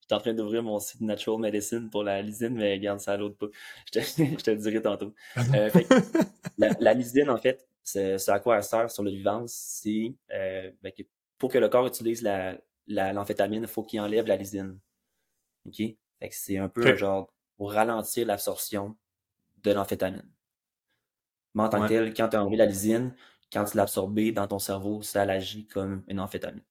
J'étais 0.01 0.15
en 0.15 0.19
train 0.19 0.35
d'ouvrir 0.35 0.63
mon 0.63 0.81
site 0.81 1.01
Natural 1.01 1.39
Medicine 1.39 1.89
pour 1.89 2.03
la 2.03 2.21
lysine, 2.21 2.55
mais 2.55 2.79
garde 2.81 2.99
ça 2.99 3.13
à 3.13 3.17
l'autre 3.17 3.37
pas. 3.37 3.47
Je 3.87 4.01
te, 4.01 4.01
je 4.01 4.43
te 4.43 4.51
le 4.51 4.57
dirai 4.57 4.83
tantôt. 4.83 5.15
Euh, 5.55 5.71
la, 6.59 6.95
lysine, 6.95 7.31
en 7.31 7.37
fait, 7.37 7.69
c'est 7.83 8.29
à 8.29 8.39
quoi 8.39 8.57
elle 8.57 8.63
sert 8.65 8.91
sur 8.91 9.03
le 9.03 9.11
vivant, 9.11 9.45
c'est 9.47 10.15
euh, 10.33 10.71
ben, 10.83 10.93
pour 11.39 11.51
que 11.51 11.59
le 11.59 11.69
corps 11.69 11.87
utilise 11.87 12.23
l'amphétamine, 12.87 13.63
la, 13.63 13.67
il 13.67 13.71
faut 13.71 13.83
qu'il 13.83 14.01
enlève 14.01 14.27
la 14.27 14.37
lysine. 14.37 14.79
OK? 15.67 15.77
Que 15.77 16.29
c'est 16.31 16.59
un 16.59 16.69
peu 16.69 16.97
genre 16.97 17.33
pour 17.57 17.73
ralentir 17.73 18.27
l'absorption 18.27 18.97
de 19.63 19.73
l'amphétamine. 19.73 20.29
Mais 21.55 21.65
en 21.65 21.69
tant 21.69 21.83
que 21.83 21.89
tel, 21.89 22.15
quand 22.15 22.29
tu 22.29 22.37
as 22.37 22.43
enlevé 22.43 22.57
la 22.57 22.67
lysine, 22.67 23.15
quand 23.53 23.65
tu 23.65 23.77
l'absorbes 23.77 24.31
dans 24.31 24.47
ton 24.47 24.59
cerveau, 24.59 25.03
ça 25.03 25.23
agit 25.23 25.67
comme 25.67 26.05
une 26.09 26.21
amphétamine. 26.21 26.65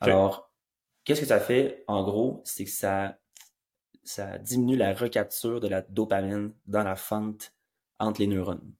Alors, 0.00 0.52
qu'est-ce 1.04 1.20
que 1.20 1.26
ça 1.26 1.40
fait? 1.40 1.84
En 1.86 2.02
gros, 2.02 2.42
c'est 2.44 2.64
que 2.64 2.70
ça, 2.70 3.18
ça 4.02 4.38
diminue 4.38 4.76
la 4.76 4.92
recapture 4.92 5.60
de 5.60 5.68
la 5.68 5.80
dopamine 5.82 6.52
dans 6.66 6.82
la 6.82 6.96
fente 6.96 7.54
entre 7.98 8.20
les 8.20 8.26
neurones. 8.26 8.74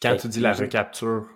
Quand 0.00 0.16
tu 0.16 0.28
dis 0.28 0.40
la 0.40 0.52
recapture. 0.52 1.28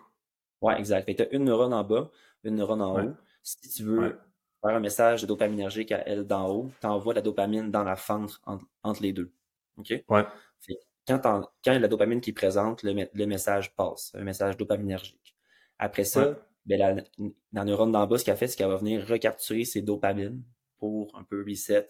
Ouais, 0.60 0.78
exact. 0.78 1.14
tu 1.14 1.22
as 1.22 1.30
une 1.32 1.44
neurone 1.44 1.74
en 1.74 1.84
bas, 1.84 2.10
une 2.42 2.56
neurone 2.56 2.80
en 2.80 2.98
haut. 2.98 3.14
Si 3.42 3.68
tu 3.68 3.84
veux 3.84 4.18
faire 4.62 4.76
un 4.76 4.80
message 4.80 5.22
de 5.22 5.26
dopaminergique 5.26 5.92
à 5.92 6.02
elle 6.08 6.26
d'en 6.26 6.48
haut, 6.48 6.70
tu 6.80 6.86
envoies 6.86 7.14
la 7.14 7.20
dopamine 7.20 7.70
dans 7.70 7.84
la 7.84 7.96
fente 7.96 8.40
entre, 8.82 9.02
les 9.02 9.12
deux. 9.12 9.32
OK? 9.76 9.92
Ouais 10.08 10.24
quand, 11.06 11.50
quand 11.64 11.78
la 11.78 11.88
dopamine 11.88 12.20
qui 12.20 12.30
est 12.30 12.34
présente, 12.34 12.82
le, 12.82 13.26
message 13.26 13.74
passe, 13.74 14.12
un 14.14 14.22
message 14.22 14.56
dopaminergique. 14.56 15.36
Après 15.78 16.04
ça, 16.04 16.38
ben, 16.66 17.04
la, 17.52 17.64
neurone 17.64 17.92
d'en 17.92 18.06
bas, 18.06 18.18
ce 18.18 18.24
qu'elle 18.24 18.36
fait, 18.36 18.46
c'est 18.46 18.56
qu'elle 18.56 18.68
va 18.68 18.76
venir 18.76 19.06
recapturer 19.06 19.64
ses 19.64 19.82
dopamines 19.82 20.42
pour 20.78 21.14
un 21.16 21.24
peu 21.24 21.44
reset 21.46 21.86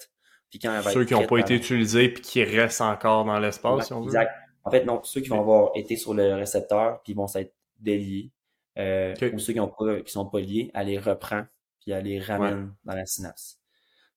Puis 0.51 0.59
quand 0.59 0.81
Ceux 0.93 1.05
qui 1.05 1.15
n'ont 1.15 1.27
pas 1.27 1.39
été 1.39 1.55
utilisés 1.55 2.09
puis 2.09 2.23
qui 2.23 2.45
restent 2.45 2.81
encore 2.81 3.25
dans 3.25 3.39
l'espace, 3.39 3.87
si 3.87 3.93
on 3.93 4.01
veut. 4.01 4.07
Exact. 4.07 4.33
En 4.65 4.71
fait, 4.71 4.85
non, 4.85 5.03
ceux 5.05 5.21
qui 5.21 5.29
vont 5.29 5.41
avoir 5.41 5.71
été 5.75 5.97
sur 5.97 6.15
le 6.15 6.35
récepteur 6.35 7.03
puis 7.03 7.13
vont 7.15 7.27
s'être 7.27 7.55
déliés, 7.79 8.31
euh, 8.79 9.15
ou 9.33 9.39
ceux 9.39 9.53
qui 9.53 9.61
qui 10.05 10.13
sont 10.13 10.27
pas 10.27 10.41
liés, 10.41 10.71
elle 10.75 10.87
les 10.87 10.99
reprend 10.99 11.45
puis 11.81 11.93
elle 11.93 12.05
les 12.05 12.19
ramène 12.19 12.75
dans 12.85 12.95
la 12.95 13.07
synapse. 13.07 13.61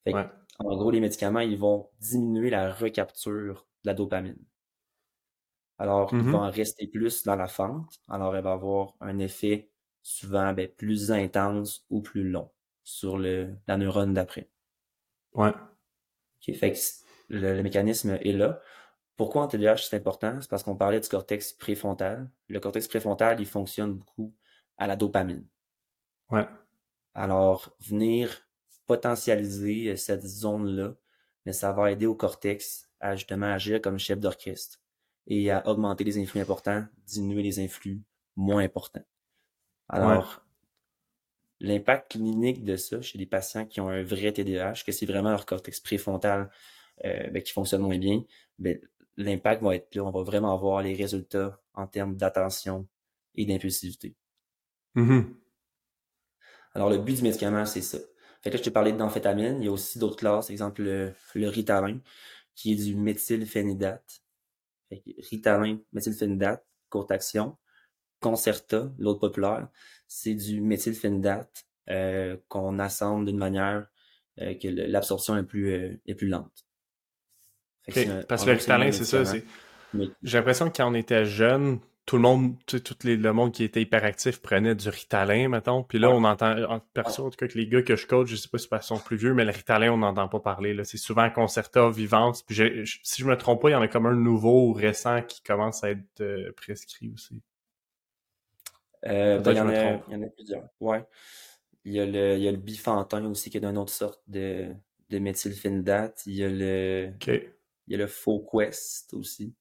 Fait 0.04 0.14
En 0.60 0.76
gros, 0.76 0.90
les 0.90 1.02
médicaments, 1.02 1.42
ils 1.42 1.58
vont 1.58 1.90
diminuer 2.00 2.50
la 2.50 2.74
recapture 2.74 3.68
de 3.84 3.90
la 3.90 3.94
dopamine. 3.94 4.38
Alors, 5.78 6.10
ils 6.12 6.20
mm-hmm. 6.20 6.32
vont 6.32 6.50
rester 6.50 6.88
plus 6.88 7.24
dans 7.24 7.36
la 7.36 7.48
fente. 7.48 8.00
Alors, 8.08 8.36
elle 8.36 8.44
va 8.44 8.54
avoir 8.54 8.96
un 9.02 9.20
effet 9.20 9.70
souvent 10.02 10.54
ben, 10.54 10.68
plus 10.68 11.12
intense 11.12 11.86
ou 11.90 12.02
plus 12.02 12.24
long 12.24 12.50
sur 12.84 13.18
le, 13.18 13.54
la 13.68 13.78
neurone 13.78 14.14
d'après. 14.14 14.50
Ouais. 15.34 15.50
OK, 15.50 16.56
fait 16.56 16.72
que 16.72 16.78
le, 17.30 17.62
mécanisme 17.62 18.18
est 18.22 18.32
là. 18.32 18.62
Pourquoi 19.18 19.44
en 19.44 19.48
TDAH 19.48 19.78
c'est 19.78 19.98
important? 19.98 20.40
C'est 20.40 20.50
parce 20.50 20.64
qu'on 20.64 20.76
parlait 20.76 21.00
du 21.00 21.10
cortex 21.10 21.52
préfrontal. 21.52 22.30
Le 22.48 22.60
cortex 22.60 22.88
préfrontal, 22.88 23.40
il 23.40 23.48
fonctionne 23.48 23.96
beaucoup 23.96 24.34
à 24.78 24.86
la 24.88 24.96
dopamine. 24.96 25.46
Ouais. 26.30 26.48
Alors, 27.16 27.76
venir 27.80 28.48
potentialiser 28.86 29.96
cette 29.98 30.26
zone-là, 30.26 30.94
mais 31.46 31.54
ça 31.54 31.72
va 31.72 31.92
aider 31.92 32.06
au 32.06 32.16
cortex 32.16 32.90
à 33.00 33.16
justement 33.16 33.48
agir 33.48 33.82
comme 33.82 33.98
chef 33.98 34.20
d'orchestre 34.20 34.80
et 35.26 35.52
à 35.52 35.68
augmenter 35.68 36.04
les 36.04 36.20
influx 36.20 36.40
importants, 36.40 36.86
diminuer 37.06 37.42
les 37.42 37.60
influx 37.60 38.02
moins 38.36 38.64
importants. 38.64 39.04
Alors, 39.90 40.46
l'impact 41.60 42.12
clinique 42.12 42.64
de 42.64 42.76
ça 42.76 43.02
chez 43.02 43.18
les 43.18 43.26
patients 43.26 43.66
qui 43.66 43.82
ont 43.82 43.90
un 43.90 44.04
vrai 44.04 44.32
TDAH, 44.32 44.84
que 44.86 44.92
c'est 44.92 45.06
vraiment 45.06 45.32
leur 45.32 45.46
cortex 45.46 45.80
préfrontal 45.80 46.50
euh, 47.06 47.30
ben, 47.30 47.42
qui 47.42 47.52
fonctionne 47.52 47.82
moins 47.82 47.98
bien, 47.98 48.24
ben, 48.60 48.80
l'impact 49.18 49.64
va 49.64 49.76
être 49.76 49.94
là. 49.96 50.04
On 50.04 50.12
va 50.12 50.24
vraiment 50.24 50.54
avoir 50.54 50.82
les 50.82 50.94
résultats 50.94 51.60
en 51.74 51.88
termes 51.88 52.16
d'attention 52.16 52.88
et 53.36 53.46
d'impulsivité. 53.46 54.16
Mm-hmm. 54.96 55.26
Alors, 56.74 56.90
le 56.90 56.98
but 56.98 57.18
du 57.18 57.24
médicament, 57.24 57.66
c'est 57.66 57.82
ça. 57.82 57.98
Fait 58.42 58.50
que 58.50 58.56
là, 58.56 58.58
je 58.60 58.64
t'ai 58.64 58.72
parlé 58.72 58.94
d'amphétamine. 58.94 59.58
Il 59.60 59.66
y 59.66 59.68
a 59.68 59.72
aussi 59.72 60.00
d'autres 60.00 60.16
classes, 60.16 60.50
exemple 60.50 60.84
le, 60.84 61.14
le 61.36 61.48
Ritalin, 61.50 62.00
qui 62.56 62.74
est 62.74 62.76
du 62.76 62.96
méthylphénidate. 62.96 64.22
Ritalin, 65.30 65.80
méthylphénidate, 65.92 66.66
courte 66.90 67.12
action. 67.12 67.58
Concerta, 68.20 68.92
l'autre 68.98 69.20
populaire, 69.20 69.70
c'est 70.08 70.34
du 70.34 70.62
méthylphénidate 70.62 71.68
euh, 71.90 72.38
qu'on 72.48 72.80
assemble 72.80 73.26
d'une 73.26 73.38
manière 73.38 73.88
euh, 74.40 74.56
que 74.56 74.68
l'absorption 74.68 75.38
est 75.38 75.44
plus 75.44 75.72
euh, 75.72 76.02
est 76.06 76.16
plus 76.16 76.28
lente. 76.28 76.67
Parce 78.28 78.44
que 78.44 78.50
le 78.50 78.58
Ritalin, 78.58 78.92
c'est 78.92 79.06
ça. 79.06 79.24
J'ai 80.24 80.38
l'impression 80.38 80.70
que 80.70 80.78
quand 80.78 80.90
on 80.90 80.94
était 80.94 81.26
jeune, 81.26 81.80
tout 82.08 82.16
le 82.16 82.22
monde, 82.22 82.56
tout 82.66 82.82
les, 83.04 83.18
le 83.18 83.34
monde 83.34 83.52
qui 83.52 83.66
était 83.66 83.82
hyperactif 83.82 84.42
prenait 84.42 84.76
du 84.76 84.88
Ritalin, 84.88 85.50
mettons. 85.50 85.84
Puis 85.84 86.00
là, 86.00 86.10
on 86.10 86.24
entend, 86.24 86.58
en 86.64 86.80
perso, 86.80 87.26
en 87.26 87.30
tout 87.30 87.36
cas, 87.36 87.48
que 87.48 87.58
les 87.58 87.68
gars 87.68 87.82
que 87.82 87.98
je 87.98 88.08
coach, 88.08 88.30
je 88.30 88.38
sais 88.38 88.48
pas 88.48 88.58
si 88.58 88.70
ils 88.72 88.82
sont 88.82 88.98
plus 88.98 89.18
vieux, 89.18 89.34
mais 89.34 89.44
le 89.44 89.52
Ritalin, 89.52 89.92
on 89.92 89.98
n'entend 89.98 90.30
pas 90.30 90.40
parler. 90.40 90.74
Là. 90.74 90.86
C'est 90.86 90.98
souvent 90.98 91.30
Concerta, 91.30 91.90
Vivance. 91.90 92.44
Puis 92.44 92.86
si 93.04 93.22
je 93.22 93.28
me 93.28 93.36
trompe 93.36 93.62
pas, 93.62 93.70
il 93.70 93.74
y 93.74 93.76
en 93.76 93.82
a 93.82 93.90
comme 93.90 94.06
un 94.06 94.16
nouveau 94.16 94.70
ou 94.70 94.74
récent 94.74 95.22
qui 95.22 95.44
commence 95.44 95.84
à 95.84 95.92
être 95.92 96.22
euh, 96.22 96.54
prescrit 96.56 97.12
aussi. 97.14 97.42
Euh, 99.06 99.40
ben, 99.40 99.52
il, 99.52 99.58
y 99.58 99.60
en 99.60 99.68
a, 99.68 99.74
il, 99.74 100.14
y 100.14 100.16
en 100.16 100.24
a, 100.24 100.30
plusieurs. 100.30 100.64
Ouais. 100.80 101.04
Il 101.84 101.92
y 101.92 102.00
a 102.00 102.06
le, 102.06 102.38
il 102.38 102.42
y 102.42 102.48
a 102.48 102.52
le 102.52 102.58
bifantin 102.58 103.26
aussi 103.26 103.50
qui 103.50 103.58
est 103.58 103.62
d'une 103.62 103.78
autre 103.78 103.94
sorte 103.94 104.22
de, 104.28 104.68
de 105.10 105.20
méthylphénidate. 105.20 106.24
Il 106.26 106.36
y 106.36 106.44
a 106.46 106.50
le, 106.50 107.12
il 107.88 107.94
y 107.94 107.96
a 107.96 107.98
le 107.98 108.08
Fauquest 108.08 109.14
aussi. 109.14 109.54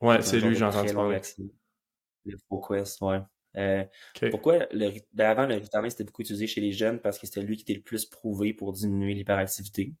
Ouais, 0.00 0.20
c'est 0.22 0.40
lui, 0.40 0.54
j'en 0.54 0.68
entends 0.68 0.94
parler. 0.94 1.20
Le 2.24 2.36
Fauquest, 2.48 3.00
ouais. 3.02 3.20
Euh, 3.56 3.84
pourquoi 4.32 4.66
le, 4.72 4.90
ben 5.12 5.30
avant 5.30 5.46
le 5.46 5.54
Ritalin 5.54 5.88
c'était 5.88 6.02
beaucoup 6.02 6.22
utilisé 6.22 6.48
chez 6.48 6.60
les 6.60 6.72
jeunes 6.72 6.98
parce 6.98 7.20
que 7.20 7.26
c'était 7.28 7.40
lui 7.40 7.56
qui 7.56 7.62
était 7.62 7.74
le 7.74 7.82
plus 7.82 8.04
prouvé 8.04 8.52
pour 8.52 8.72
diminuer 8.72 9.14
l'hyperactivité. 9.14 9.94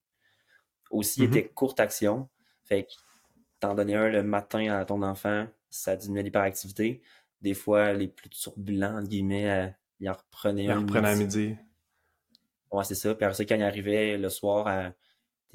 Aussi, 0.90 1.20
il 1.20 1.28
mm-hmm. 1.28 1.38
était 1.38 1.48
courte 1.48 1.78
action. 1.78 2.28
Fait 2.64 2.84
que 2.84 2.90
t'en 3.60 3.74
donnais 3.74 3.94
un 3.94 4.08
le 4.08 4.22
matin 4.22 4.72
à 4.72 4.84
ton 4.84 5.02
enfant, 5.02 5.46
ça 5.70 5.96
diminuait 5.96 6.24
l'hyperactivité. 6.24 7.02
Des 7.42 7.54
fois, 7.54 7.92
les 7.92 8.08
plus 8.08 8.30
turbulents, 8.30 8.98
entre 8.98 9.08
guillemets, 9.08 9.50
euh, 9.50 9.68
il 10.00 10.08
en 10.08 10.14
reprenait 10.14 10.68
un. 10.68 10.84
Il 10.86 10.96
à 10.96 11.14
midi. 11.14 11.56
Ouais, 12.72 12.84
c'est 12.84 12.94
ça. 12.94 13.14
Puis 13.14 13.24
après 13.24 13.36
ça, 13.36 13.44
quand 13.44 13.54
il 13.54 13.62
arrivait 13.62 14.18
le 14.18 14.28
soir 14.28 14.66
à, 14.66 14.92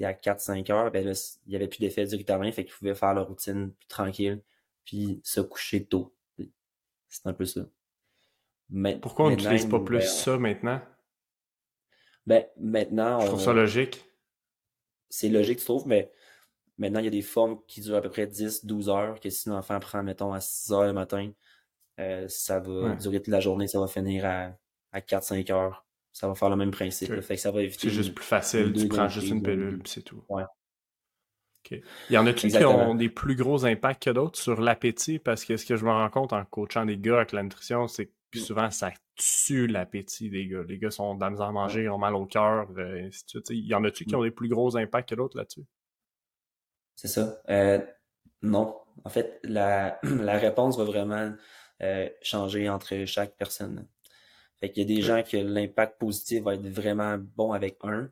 à 0.04 0.12
4-5 0.12 0.72
heures, 0.72 0.90
ben 0.90 1.06
il 1.06 1.50
n'y 1.50 1.56
avait 1.56 1.68
plus 1.68 1.78
d'effet 1.78 2.04
du 2.06 2.16
Ritalin, 2.16 2.50
fait 2.52 2.64
qu'il 2.64 2.74
pouvait 2.74 2.94
faire 2.94 3.14
la 3.14 3.22
routine 3.22 3.72
plus 3.72 3.88
tranquille, 3.88 4.42
puis 4.84 5.20
se 5.24 5.40
coucher 5.40 5.84
tôt. 5.84 6.14
C'est 7.08 7.26
un 7.26 7.32
peu 7.32 7.44
ça. 7.44 7.62
Mais, 8.70 8.98
Pourquoi 8.98 9.26
on 9.26 9.30
n'utilise 9.30 9.66
pas 9.66 9.80
plus 9.80 9.98
ben, 9.98 10.06
ça 10.06 10.38
maintenant? 10.38 10.80
Ben, 12.26 12.46
maintenant. 12.56 13.20
Je 13.20 13.26
trouve 13.26 13.40
ça 13.40 13.52
logique. 13.52 14.04
C'est 15.08 15.28
logique, 15.28 15.58
tu 15.58 15.64
trouves, 15.64 15.88
mais 15.88 16.12
maintenant, 16.78 17.00
il 17.00 17.04
y 17.04 17.08
a 17.08 17.10
des 17.10 17.22
formes 17.22 17.60
qui 17.66 17.80
durent 17.80 17.96
à 17.96 18.00
peu 18.00 18.10
près 18.10 18.26
10-12 18.26 18.88
heures, 18.88 19.18
que 19.18 19.28
si 19.28 19.48
l'enfant 19.48 19.80
prend, 19.80 20.04
mettons, 20.04 20.32
à 20.32 20.40
6 20.40 20.72
heures 20.72 20.86
le 20.86 20.92
matin, 20.92 21.32
euh, 21.98 22.28
ça 22.28 22.60
va 22.60 22.94
durer 22.94 23.18
toute 23.18 23.28
la 23.28 23.40
journée, 23.40 23.66
ça 23.66 23.80
va 23.80 23.88
finir 23.88 24.24
à, 24.24 24.52
à 24.92 25.00
4-5 25.00 25.52
heures. 25.52 25.84
Ça 26.12 26.28
va 26.28 26.34
faire 26.34 26.50
le 26.50 26.56
même 26.56 26.70
principe. 26.70 27.20
Fait 27.20 27.36
que 27.36 27.40
ça 27.40 27.50
va 27.50 27.62
éviter. 27.62 27.88
C'est 27.88 27.94
juste 27.94 28.14
plus 28.14 28.24
facile, 28.24 28.72
tu 28.72 28.88
prends 28.88 29.08
juste 29.08 29.28
une 29.28 29.42
pilule, 29.42 29.78
puis 29.78 29.92
c'est 29.92 30.02
tout. 30.02 30.22
Ouais. 30.28 30.44
Il 31.70 31.82
y 32.10 32.18
en 32.18 32.26
a-tu 32.26 32.48
qui 32.48 32.64
ont 32.64 32.94
des 32.94 33.08
plus 33.08 33.36
gros 33.36 33.64
impacts 33.64 34.02
que 34.04 34.10
d'autres 34.10 34.38
sur 34.38 34.60
l'appétit? 34.60 35.18
Parce 35.18 35.44
que 35.44 35.56
ce 35.56 35.64
que 35.64 35.76
je 35.76 35.84
me 35.84 35.90
rends 35.90 36.10
compte 36.10 36.32
en 36.32 36.44
coachant 36.44 36.84
des 36.84 36.98
gars 36.98 37.18
avec 37.18 37.32
la 37.32 37.42
nutrition, 37.42 37.86
c'est 37.86 38.06
que 38.30 38.38
mm. 38.38 38.42
souvent 38.42 38.70
ça 38.70 38.92
tue 39.16 39.66
l'appétit 39.66 40.30
des 40.30 40.46
gars. 40.46 40.62
Les 40.66 40.78
gars 40.78 40.90
sont 40.90 41.14
dans 41.14 41.40
à 41.40 41.52
manger, 41.52 41.84
ils 41.84 41.90
ont 41.90 41.98
mal 41.98 42.14
au 42.14 42.26
cœur, 42.26 42.68
euh, 42.76 43.08
Il 43.50 43.66
y 43.66 43.74
en 43.74 43.84
a-tu 43.84 44.04
qui 44.04 44.14
mm. 44.14 44.18
ont 44.18 44.22
des 44.22 44.30
plus 44.30 44.48
gros 44.48 44.76
impacts 44.76 45.10
que 45.10 45.14
d'autres 45.14 45.36
là-dessus? 45.36 45.64
C'est 46.96 47.08
ça. 47.08 47.40
Euh, 47.48 47.78
non. 48.42 48.76
En 49.04 49.08
fait, 49.08 49.38
la, 49.44 49.98
la 50.02 50.38
réponse 50.38 50.76
va 50.76 50.84
vraiment 50.84 51.32
euh, 51.82 52.08
changer 52.22 52.68
entre 52.68 53.04
chaque 53.04 53.36
personne. 53.36 53.86
Fait 54.60 54.70
qu'il 54.70 54.82
y 54.88 54.92
a 54.92 54.96
des 54.96 55.02
gens 55.02 55.22
que 55.22 55.36
l'impact 55.38 55.98
positif 55.98 56.42
va 56.42 56.54
être 56.54 56.68
vraiment 56.68 57.16
bon 57.18 57.52
avec 57.52 57.78
un, 57.82 58.10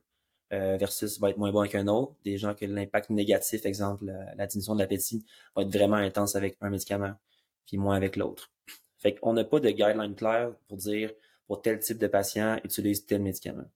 euh, 0.53 0.79
versus 0.79 1.21
va 1.21 1.31
être 1.31 1.37
moins 1.37 1.53
bon 1.53 1.69
qu'un 1.69 1.87
autre. 1.89 2.15
Des 2.25 2.39
gens 2.39 2.55
que 2.55 2.65
l'impact 2.65 3.11
négatif, 3.11 3.67
exemple 3.67 4.07
la, 4.07 4.47
diminution 4.47 4.75
de 4.75 4.81
l'appétit, 4.81 5.25
va 5.55 5.63
être 5.63 5.73
vraiment 5.73 5.97
intense 5.97 6.37
avec 6.37 6.57
un 6.63 6.71
médicament, 6.71 7.13
puis 7.67 7.77
moins 7.77 7.97
avec 7.97 8.17
l'autre. 8.17 8.51
Fait 8.97 9.15
qu'on 9.15 9.35
n'a 9.35 9.45
pas 9.45 9.61
de 9.61 9.69
guideline 9.71 10.15
claire 10.15 10.53
pour 10.67 10.79
dire 10.79 11.13
pour 11.47 11.63
tel 11.63 11.79
type 11.81 11.99
de 11.99 12.07
patient, 12.07 12.59
utilise 12.65 13.05
tel 13.07 13.23
médicament. 13.23 13.71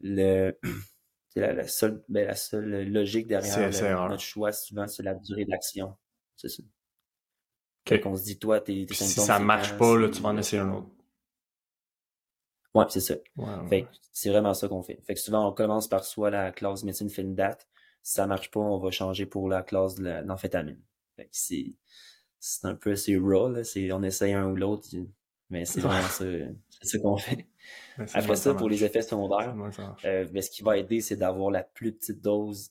Le, 0.00 0.58
la, 1.36 1.52
la, 1.52 1.68
seule, 1.68 2.02
ben, 2.08 2.26
la 2.26 2.36
seule 2.36 2.90
logique 2.90 3.26
derrière 3.26 4.08
notre 4.08 4.22
choix, 4.22 4.52
souvent, 4.52 4.86
c'est 4.86 5.02
la 5.02 5.14
durée 5.14 5.44
de 5.44 5.50
l'action. 5.50 5.94
C'est 6.36 6.48
ça. 6.48 6.62
Okay. 7.86 8.00
Fait 8.00 8.16
se 8.16 8.24
dit, 8.24 8.38
toi, 8.38 8.60
tes, 8.60 8.86
tes 8.86 8.94
Si 8.94 9.20
ça 9.20 9.38
marche 9.38 9.76
pas, 9.76 9.96
là, 9.96 10.08
tu 10.08 10.22
vas 10.22 10.30
en 10.30 10.38
essayer 10.38 10.62
un 10.62 10.72
autre. 10.72 10.88
Ouais, 12.74 12.84
c'est 12.88 13.00
ça. 13.00 13.14
Fait 13.68 13.86
c'est 14.12 14.30
vraiment 14.30 14.54
ça 14.54 14.68
qu'on 14.68 14.82
fait. 14.82 15.00
Fait 15.06 15.14
que 15.14 15.20
souvent, 15.20 15.48
on 15.48 15.52
commence 15.52 15.88
par 15.88 16.04
soit 16.04 16.30
la 16.30 16.52
classe 16.52 16.84
médecine 16.84 17.34
date. 17.34 17.68
Si 18.02 18.14
ça 18.14 18.26
marche 18.26 18.50
pas, 18.50 18.60
on 18.60 18.78
va 18.78 18.90
changer 18.90 19.26
pour 19.26 19.48
la 19.48 19.62
classe 19.62 19.94
de 19.96 20.22
l'amphétamine. 20.24 20.80
Fait 21.16 21.24
que 21.24 21.30
c'est, 21.32 21.74
c'est 22.40 22.66
un 22.66 22.74
peu 22.74 22.92
assez 22.92 23.16
raw, 23.16 23.50
là. 23.50 23.64
C'est, 23.64 23.92
on 23.92 24.02
essaye 24.02 24.32
un 24.32 24.46
ou 24.48 24.56
l'autre, 24.56 24.88
mais 25.50 25.64
c'est 25.64 25.80
vraiment 25.80 26.08
ça, 26.08 26.24
c'est 26.70 26.88
ça 26.88 26.98
qu'on 26.98 27.16
fait. 27.16 27.46
Après 28.14 28.36
ça, 28.36 28.54
pour 28.54 28.68
les 28.68 28.84
effets 28.84 29.02
secondaires, 29.02 29.54
euh, 30.04 30.24
ben, 30.24 30.42
ce 30.42 30.50
qui 30.50 30.62
va 30.62 30.78
aider, 30.78 31.00
c'est 31.00 31.16
d'avoir 31.16 31.50
la 31.50 31.62
plus 31.62 31.92
petite 31.92 32.20
dose 32.20 32.70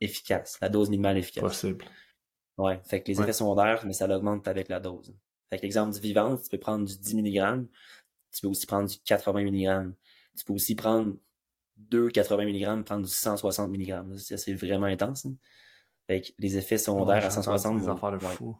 efficace, 0.00 0.58
la 0.60 0.68
dose 0.68 0.90
minimale 0.90 1.18
efficace. 1.18 1.42
Possible. 1.42 1.84
Ouais. 2.56 2.80
Fait 2.84 3.02
que 3.02 3.08
les 3.08 3.20
effets 3.20 3.32
secondaires, 3.32 3.84
mais 3.86 3.92
ça 3.92 4.06
l'augmente 4.06 4.48
avec 4.48 4.68
la 4.68 4.80
dose. 4.80 5.14
Fait 5.50 5.58
que 5.58 5.62
l'exemple 5.62 5.94
du 5.94 6.00
vivant, 6.00 6.36
tu 6.36 6.48
peux 6.50 6.58
prendre 6.58 6.84
du 6.86 6.98
10 6.98 7.16
mg, 7.16 7.66
tu 8.38 8.42
peux 8.42 8.48
aussi 8.48 8.66
prendre 8.66 8.88
du 8.88 8.96
80 9.04 9.40
mg. 9.40 9.92
Tu 10.36 10.44
peux 10.44 10.52
aussi 10.52 10.76
prendre 10.76 11.16
deux 11.76 12.08
80 12.08 12.46
mg, 12.46 12.84
prendre 12.84 13.04
du 13.04 13.12
160 13.12 13.68
mg. 13.68 14.16
C'est 14.16 14.54
vraiment 14.54 14.86
intense. 14.86 15.26
Hein. 15.26 15.34
Fait 16.06 16.20
que 16.20 16.28
les 16.38 16.56
effets 16.56 16.78
secondaires 16.78 17.24
à 17.24 17.30
160. 17.30 17.80
Des 17.80 17.88
affaires 17.88 18.12
de 18.12 18.18
fou. 18.18 18.56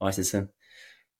Ouais, 0.00 0.12
c'est 0.12 0.22
ça. 0.22 0.46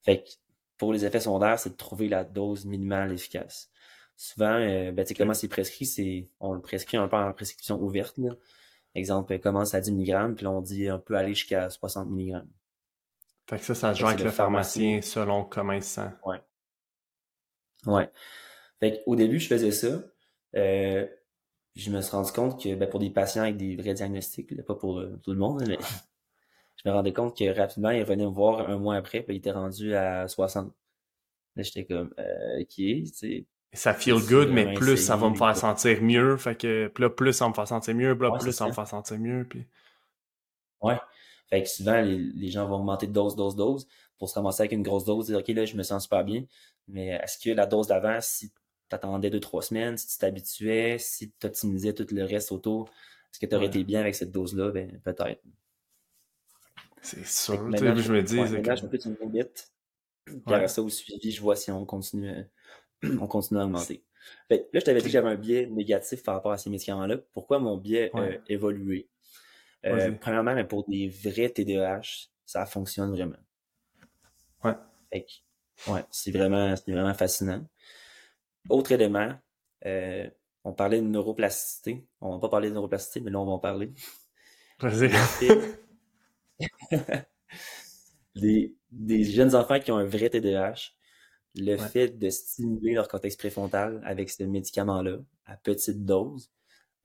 Fait 0.03 0.23
que 0.23 0.29
pour 0.77 0.93
les 0.93 1.03
effets 1.03 1.19
secondaires, 1.19 1.59
c'est 1.59 1.71
de 1.71 1.75
trouver 1.75 2.07
la 2.07 2.23
dose 2.23 2.65
minimale 2.65 3.11
efficace. 3.11 3.69
Souvent, 4.15 4.53
euh, 4.53 4.93
ben, 4.93 5.05
comment 5.17 5.33
c'est 5.33 5.49
prescrit, 5.49 5.85
c'est, 5.85 6.29
on 6.39 6.53
le 6.53 6.61
prescrit 6.61 6.95
un 6.95 7.09
peu 7.09 7.17
en 7.17 7.33
prescription 7.33 7.81
ouverte, 7.81 8.17
là. 8.17 8.31
Exemple, 8.95 9.37
commence 9.39 9.75
à 9.75 9.81
10 9.81 9.91
mg, 9.91 10.35
puis 10.35 10.45
là, 10.45 10.51
on 10.51 10.61
dit 10.61 10.89
on 10.89 10.99
peut 10.99 11.15
aller 11.15 11.35
jusqu'à 11.35 11.69
60 11.69 12.09
mg. 12.09 12.41
Fait 13.49 13.57
que 13.57 13.63
ça, 13.65 13.75
ça 13.75 13.93
se 13.93 13.99
joue 13.99 14.07
avec 14.07 14.23
le 14.23 14.31
pharmacien 14.31 15.01
selon 15.01 15.43
comment 15.43 15.73
il 15.73 15.83
se 15.83 15.95
sent. 15.95 16.09
Ouais. 16.25 16.41
Fait 18.79 19.03
au 19.05 19.15
début, 19.15 19.39
je 19.39 19.47
faisais 19.47 19.71
ça. 19.71 20.03
Euh, 20.55 21.07
je 21.75 21.91
me 21.91 22.01
suis 22.01 22.11
rendu 22.11 22.31
compte 22.31 22.61
que 22.61 22.75
ben, 22.75 22.89
pour 22.89 22.99
des 22.99 23.09
patients 23.09 23.43
avec 23.43 23.57
des 23.57 23.75
vrais 23.75 23.93
diagnostics, 23.93 24.61
pas 24.65 24.75
pour 24.75 24.99
euh, 24.99 25.19
tout 25.23 25.31
le 25.31 25.39
monde, 25.39 25.63
mais 25.67 25.77
je 26.75 26.89
me 26.89 26.93
rendais 26.93 27.13
compte 27.13 27.37
que 27.37 27.55
rapidement, 27.55 27.91
il 27.91 28.01
revenait 28.01 28.25
me 28.25 28.31
voir 28.31 28.69
un 28.69 28.77
mois 28.77 28.95
après, 28.95 29.21
puis 29.21 29.35
il 29.35 29.37
était 29.39 29.51
rendu 29.51 29.95
à 29.95 30.27
60. 30.27 30.73
Là, 31.55 31.63
j'étais 31.63 31.85
comme, 31.85 32.13
euh, 32.19 32.61
ok, 32.61 32.75
tu 32.75 33.05
sais. 33.07 33.45
Ça 33.73 33.93
feel 33.93 34.15
good, 34.27 34.49
mais 34.49 34.73
plus 34.73 34.97
ça 34.97 35.17
va 35.17 35.29
me 35.29 35.35
faire 35.35 35.55
sentir 35.55 36.01
mieux. 36.01 36.37
Fait 36.37 36.55
que 36.55 36.91
là, 36.97 37.09
plus 37.09 37.33
ça 37.33 37.49
me 37.49 37.53
fait 37.53 37.65
sentir 37.65 37.95
mieux, 37.95 38.13
là, 38.13 38.31
plus 38.39 38.51
ça, 38.51 38.65
me 38.67 38.71
fait 38.71 38.85
sentir 38.85 39.19
mieux. 39.19 39.45
Puis... 39.47 39.65
Ouais. 40.81 40.97
Fait 41.49 41.63
que 41.63 41.69
souvent, 41.69 42.01
les, 42.01 42.49
gens 42.49 42.65
vont 42.65 42.75
augmenter 42.75 43.07
de 43.07 43.11
dose, 43.11 43.35
dose, 43.35 43.55
dose 43.55 43.87
pour 44.17 44.29
se 44.29 44.35
ramasser 44.35 44.61
avec 44.61 44.71
une 44.71 44.83
grosse 44.83 45.05
dose, 45.05 45.27
dire, 45.27 45.39
OK, 45.39 45.47
là, 45.49 45.65
je 45.65 45.75
me 45.75 45.83
sens 45.83 46.03
super 46.03 46.23
bien. 46.23 46.43
Mais 46.87 47.07
est-ce 47.07 47.37
que 47.37 47.49
la 47.49 47.65
dose 47.65 47.87
d'avant, 47.87 48.19
si 48.21 48.51
tu 48.51 48.95
attendais 48.95 49.29
deux, 49.29 49.39
trois 49.39 49.61
semaines, 49.61 49.97
si 49.97 50.07
tu 50.07 50.17
t'habituais, 50.17 50.97
si 50.99 51.31
tu 51.31 51.47
optimisais 51.47 51.93
tout 51.93 52.07
le 52.11 52.23
reste 52.23 52.51
autour, 52.51 52.89
est-ce 53.31 53.39
que 53.39 53.45
tu 53.45 53.55
aurais 53.55 53.67
été 53.67 53.83
bien 53.83 53.99
avec 53.99 54.15
cette 54.15 54.31
dose-là? 54.31 54.71
Ben, 54.71 54.99
peut-être. 55.03 55.41
C'est 57.01 57.25
sûr. 57.25 57.55
je 57.55 58.11
me 58.11 58.21
dis. 58.21 58.39
Ouais, 58.39 58.47
je 58.47 58.85
me 58.85 58.89
fais 58.89 58.97
une 58.97 59.17
limite. 59.21 59.71
Puis 60.25 60.41
après 60.47 60.67
ça, 60.67 60.81
au 60.81 60.89
suivi, 60.89 61.31
je 61.31 61.41
vois 61.41 61.55
si 61.55 61.71
on 61.71 61.85
continue, 61.85 62.33
on 63.03 63.27
continue 63.27 63.59
à 63.59 63.65
augmenter. 63.65 64.03
là, 64.49 64.57
je 64.73 64.79
t'avais 64.79 64.99
dit 64.99 65.05
que 65.05 65.11
j'avais 65.11 65.29
un 65.29 65.35
biais 65.35 65.67
négatif 65.67 66.23
par 66.23 66.35
rapport 66.35 66.51
à 66.51 66.57
ces 66.57 66.69
médicaments-là. 66.69 67.17
Pourquoi 67.33 67.59
mon 67.59 67.77
biais 67.77 68.11
a 68.13 68.29
évolué? 68.49 69.09
Euh, 69.85 70.11
premièrement, 70.19 70.53
mais 70.53 70.65
pour 70.65 70.87
des 70.87 71.07
vrais 71.07 71.49
TDAH, 71.49 72.29
ça 72.45 72.65
fonctionne 72.65 73.11
vraiment. 73.11 73.37
Ouais. 74.63 74.73
Ouais, 75.87 76.03
c'est 76.11 76.31
vraiment, 76.31 76.75
c'est 76.75 76.91
vraiment 76.91 77.13
fascinant. 77.13 77.65
Autre 78.69 78.91
élément, 78.91 79.33
euh, 79.85 80.29
on 80.63 80.73
parlait 80.73 81.01
de 81.01 81.07
neuroplasticité. 81.07 82.07
On 82.21 82.33
va 82.33 82.39
pas 82.39 82.49
parler 82.49 82.69
de 82.69 82.75
neuroplasticité, 82.75 83.21
mais 83.21 83.31
là, 83.31 83.39
on 83.39 83.45
va 83.45 83.51
en 83.53 83.59
parler. 83.59 83.93
Vas-y. 84.79 85.11
des, 88.35 88.75
des 88.91 89.23
jeunes 89.23 89.55
enfants 89.55 89.79
qui 89.79 89.91
ont 89.91 89.97
un 89.97 90.05
vrai 90.05 90.29
TDAH, 90.29 90.91
le 91.55 91.77
fait 91.77 92.09
de 92.09 92.29
stimuler 92.29 92.93
leur 92.93 93.07
cortex 93.07 93.35
préfrontal 93.35 94.01
avec 94.05 94.29
ce 94.29 94.43
médicament-là 94.43 95.17
à 95.45 95.57
petite 95.57 96.05
dose, 96.05 96.51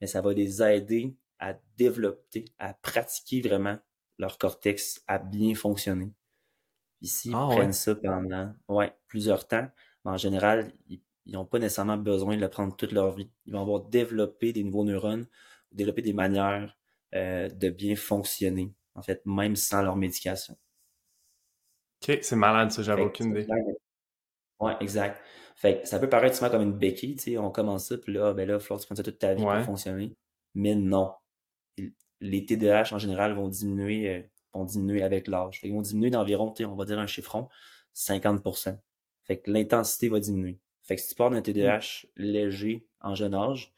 mais 0.01 0.07
ça 0.07 0.21
va 0.21 0.33
les 0.33 0.61
aider 0.61 1.15
à 1.39 1.55
développer, 1.77 2.45
à 2.59 2.73
pratiquer 2.73 3.41
vraiment 3.41 3.77
leur 4.19 4.37
cortex 4.37 5.03
à 5.07 5.17
bien 5.19 5.55
fonctionner. 5.55 6.11
Ici, 7.03 7.29
ils 7.29 7.35
ah 7.35 7.49
prennent 7.51 7.73
ça 7.73 7.93
pendant 7.95 8.53
ouais, 8.69 8.91
plusieurs 9.07 9.45
temps. 9.45 9.67
Mais 10.05 10.11
en 10.11 10.17
général, 10.17 10.71
ils 10.87 11.01
n'ont 11.27 11.45
pas 11.45 11.59
nécessairement 11.59 11.97
besoin 11.97 12.35
de 12.37 12.41
le 12.41 12.49
prendre 12.49 12.75
toute 12.75 12.93
leur 12.93 13.11
vie. 13.11 13.29
Ils 13.45 13.53
vont 13.53 13.61
avoir 13.61 13.81
développé 13.81 14.53
des 14.53 14.63
nouveaux 14.63 14.85
neurones, 14.85 15.27
développer 15.71 16.01
des 16.01 16.13
manières 16.13 16.77
euh, 17.13 17.49
de 17.49 17.69
bien 17.69 17.95
fonctionner, 17.97 18.73
en 18.95 19.01
fait, 19.01 19.21
même 19.25 19.57
sans 19.57 19.81
leur 19.81 19.97
médication. 19.97 20.57
OK, 22.01 22.19
c'est 22.21 22.35
malade 22.37 22.71
ça, 22.71 22.81
j'avais 22.81 23.03
aucune 23.03 23.31
idée. 23.31 23.47
Ouais, 24.59 24.75
exact. 24.79 25.21
Fait 25.55 25.85
ça 25.85 25.99
peut 25.99 26.09
paraître 26.09 26.35
souvent 26.35 26.49
comme 26.49 26.61
une 26.61 26.77
béquille, 26.77 27.15
tu 27.15 27.23
sais, 27.23 27.37
on 27.37 27.51
commence 27.51 27.87
ça, 27.87 27.97
puis 27.97 28.13
là, 28.13 28.33
ben 28.33 28.47
là, 28.47 28.55
il 28.55 28.59
faut 28.59 28.75
que 28.75 28.81
tu 28.81 28.85
prennes 28.85 28.97
ça 28.97 29.03
toute 29.03 29.19
ta 29.19 29.33
vie 29.33 29.43
pour 29.43 29.59
fonctionner. 29.59 30.15
Mais 30.55 30.73
non. 30.73 31.13
Les 32.21 32.45
TDAH 32.45 32.93
en 32.93 32.97
général 32.97 33.33
vont 33.33 33.49
diminuer, 33.49 34.09
euh, 34.09 34.21
vont 34.53 34.65
diminuer 34.65 35.03
avec 35.03 35.27
l'âge. 35.27 35.59
Ils 35.63 35.73
vont 35.73 35.81
diminuer 35.81 36.09
d'environ, 36.09 36.53
on 36.59 36.75
va 36.75 36.85
dire 36.85 36.99
un 36.99 37.07
chiffron, 37.07 37.49
50%. 37.95 38.77
Fait 39.23 39.39
que 39.39 39.51
l'intensité 39.51 40.09
va 40.09 40.19
diminuer. 40.19 40.59
Fait 40.83 40.95
que 40.95 41.01
si 41.01 41.09
tu 41.09 41.15
parles 41.15 41.33
d'un 41.33 41.41
TDAH 41.41 42.07
léger 42.17 42.85
en 43.01 43.15
jeune 43.15 43.33
âge, 43.33 43.73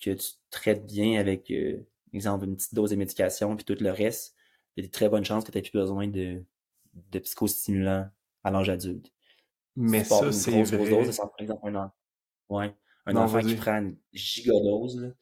que 0.00 0.10
tu 0.10 0.26
traites 0.50 0.86
bien 0.86 1.18
avec, 1.18 1.50
euh, 1.50 1.86
exemple, 2.12 2.44
une 2.44 2.56
petite 2.56 2.74
dose 2.74 2.90
de 2.90 2.96
médication, 2.96 3.56
puis 3.56 3.64
tout 3.64 3.76
le 3.80 3.90
reste, 3.90 4.36
il 4.76 4.82
y 4.82 4.84
a 4.84 4.86
des 4.86 4.90
très 4.90 5.08
bonnes 5.08 5.24
chances 5.24 5.44
que 5.44 5.50
tu 5.50 5.58
n'aies 5.58 5.62
plus 5.62 5.72
besoin 5.78 6.06
de, 6.06 6.44
de 6.94 7.18
psychostimulants 7.18 8.08
à 8.44 8.50
l'âge 8.50 8.68
adulte. 8.68 9.12
Mais 9.74 10.04
ça, 10.04 10.32
c'est 10.32 10.62
vrai. 10.62 10.90
Dose, 10.90 11.16
par 11.16 11.30
exemple, 11.38 11.76
un, 11.76 11.92
ouais, 12.48 12.74
un 13.06 13.16
enfant 13.16 13.40
qui 13.40 13.54
prend 13.56 13.78
une 13.78 13.96
gigadose, 14.12 15.14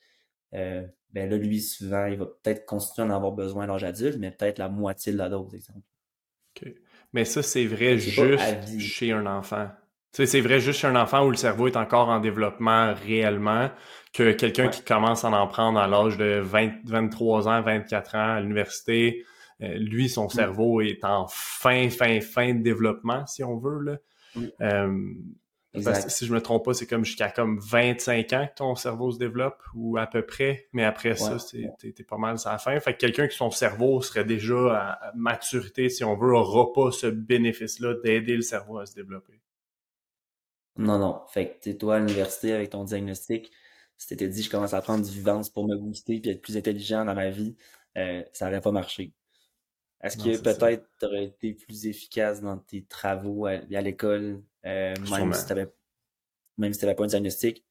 euh, 0.55 0.87
ben 1.15 1.31
là, 1.31 1.37
lui, 1.37 1.61
souvent, 1.61 2.07
il 2.07 2.19
va 2.19 2.27
peut-être 2.27 2.67
continuer 2.67 3.09
à 3.09 3.13
en 3.13 3.15
avoir 3.15 3.33
besoin 3.33 3.65
à 3.65 3.67
l'âge 3.69 3.85
adulte, 3.85 4.17
mais 4.19 4.33
peut-être 4.33 4.59
la 4.59 4.69
moitié 4.69 5.13
de 5.13 5.19
la 5.19 5.29
dose, 5.29 5.55
exemple. 5.55 5.87
OK. 6.57 6.73
Mais 7.13 7.25
ça, 7.25 7.43
c'est 7.43 7.67
vrai 7.67 7.97
juste 7.99 8.81
chez 8.81 9.13
un 9.13 9.25
enfant. 9.27 9.69
Tu 10.13 10.19
sais, 10.19 10.27
c'est 10.27 10.41
vrai 10.41 10.59
juste 10.59 10.81
chez 10.81 10.89
un 10.89 10.97
enfant 10.97 11.25
où 11.25 11.31
le 11.31 11.37
cerveau 11.37 11.69
est 11.69 11.77
encore 11.77 12.09
en 12.09 12.19
développement 12.19 12.93
réellement, 12.95 13.71
que 14.13 14.33
quelqu'un 14.33 14.69
qui 14.69 14.83
commence 14.83 15.25
à 15.25 15.31
en 15.31 15.47
prendre 15.47 15.79
à 15.79 15.87
l'âge 15.87 16.19
de 16.19 16.41
20, 16.41 16.73
23 16.85 17.49
ans, 17.49 17.63
24 17.63 18.15
ans 18.17 18.35
à 18.35 18.41
l'université, 18.41 19.25
euh, 19.63 19.75
lui, 19.75 20.09
son 20.09 20.27
mm. 20.27 20.31
cerveau 20.31 20.81
est 20.81 21.05
en 21.05 21.27
fin, 21.29 21.89
fin, 21.91 22.21
fin 22.21 22.55
de 22.55 22.63
développement, 22.63 23.25
si 23.27 23.45
on 23.45 23.57
veut. 23.57 23.81
Là. 23.81 23.97
Mm. 24.35 24.47
Euh, 24.61 25.15
si 26.09 26.27
je 26.27 26.33
me 26.33 26.41
trompe 26.41 26.65
pas, 26.65 26.75
c'est 26.75 26.87
comme 26.87 27.05
jusqu'à 27.05 27.31
comme 27.31 27.59
25 27.59 28.33
ans 28.33 28.47
que 28.47 28.55
ton 28.57 28.75
cerveau 28.77 29.11
se 29.11 29.19
développe, 29.19 29.63
ou 29.75 29.97
à 29.97 30.07
peu 30.07 30.25
près. 30.25 30.69
Mais 30.73 30.85
après 30.85 31.17
ça, 31.17 31.37
t'es 31.79 32.05
pas 32.05 32.17
mal 32.17 32.37
à 32.45 32.53
la 32.53 32.59
fin. 32.59 32.79
Fait 32.81 32.95
que 32.95 32.99
quelqu'un 32.99 33.27
qui 33.27 33.37
son 33.37 33.51
cerveau 33.51 34.01
serait 34.03 34.25
déjà 34.25 34.77
à 34.77 35.13
maturité, 35.15 35.89
si 35.89 36.05
on 36.05 36.17
veut, 36.17 36.33
aura 36.35 36.73
pas 36.73 36.91
ce 36.93 37.07
bénéfice-là 37.07 37.95
d'aider 38.05 38.37
le 38.37 38.43
cerveau 38.43 38.79
à 38.79 38.87
se 38.87 38.95
développer. 38.95 39.41
Non, 40.77 40.99
non. 40.99 41.23
Fait 41.29 41.59
que 41.61 41.71
toi 41.71 41.97
à 41.97 41.99
l'université 42.01 42.53
avec 42.53 42.71
ton 42.71 42.85
diagnostic, 42.85 43.51
si 43.97 44.09
t'étais 44.09 44.29
dit 44.29 44.43
je 44.43 44.51
commence 44.51 44.75
à 44.75 44.83
prendre 44.83 45.05
du 45.05 45.11
vivance 45.11 45.49
pour 45.49 45.67
me 45.67 45.77
booster 45.77 46.21
puis 46.21 46.31
être 46.31 46.43
plus 46.43 46.57
intelligent 46.57 47.05
dans 47.05 47.15
ma 47.15 47.31
vie, 47.31 47.57
euh, 47.97 48.23
ça 48.33 48.47
n'aurait 48.47 48.61
pas 48.61 48.73
marché. 48.73 49.13
Est-ce 50.05 50.19
que 50.19 50.37
peut-être 50.37 50.87
tu 51.01 51.07
aurais 51.07 51.25
été 51.25 51.55
plus 51.55 51.87
efficace 51.87 52.43
dans 52.43 52.59
tes 52.59 52.85
travaux 52.85 53.47
à, 53.47 53.57
l'école, 53.57 54.43
euh, 54.67 54.95
même, 55.11 55.33
si 55.33 55.47
tu 55.47 55.55
même 56.59 56.73
si 56.75 56.79
tu 56.79 56.85
n'avais 56.85 56.95
pas 56.95 57.05
un 57.05 57.07
diagnostic? 57.07 57.65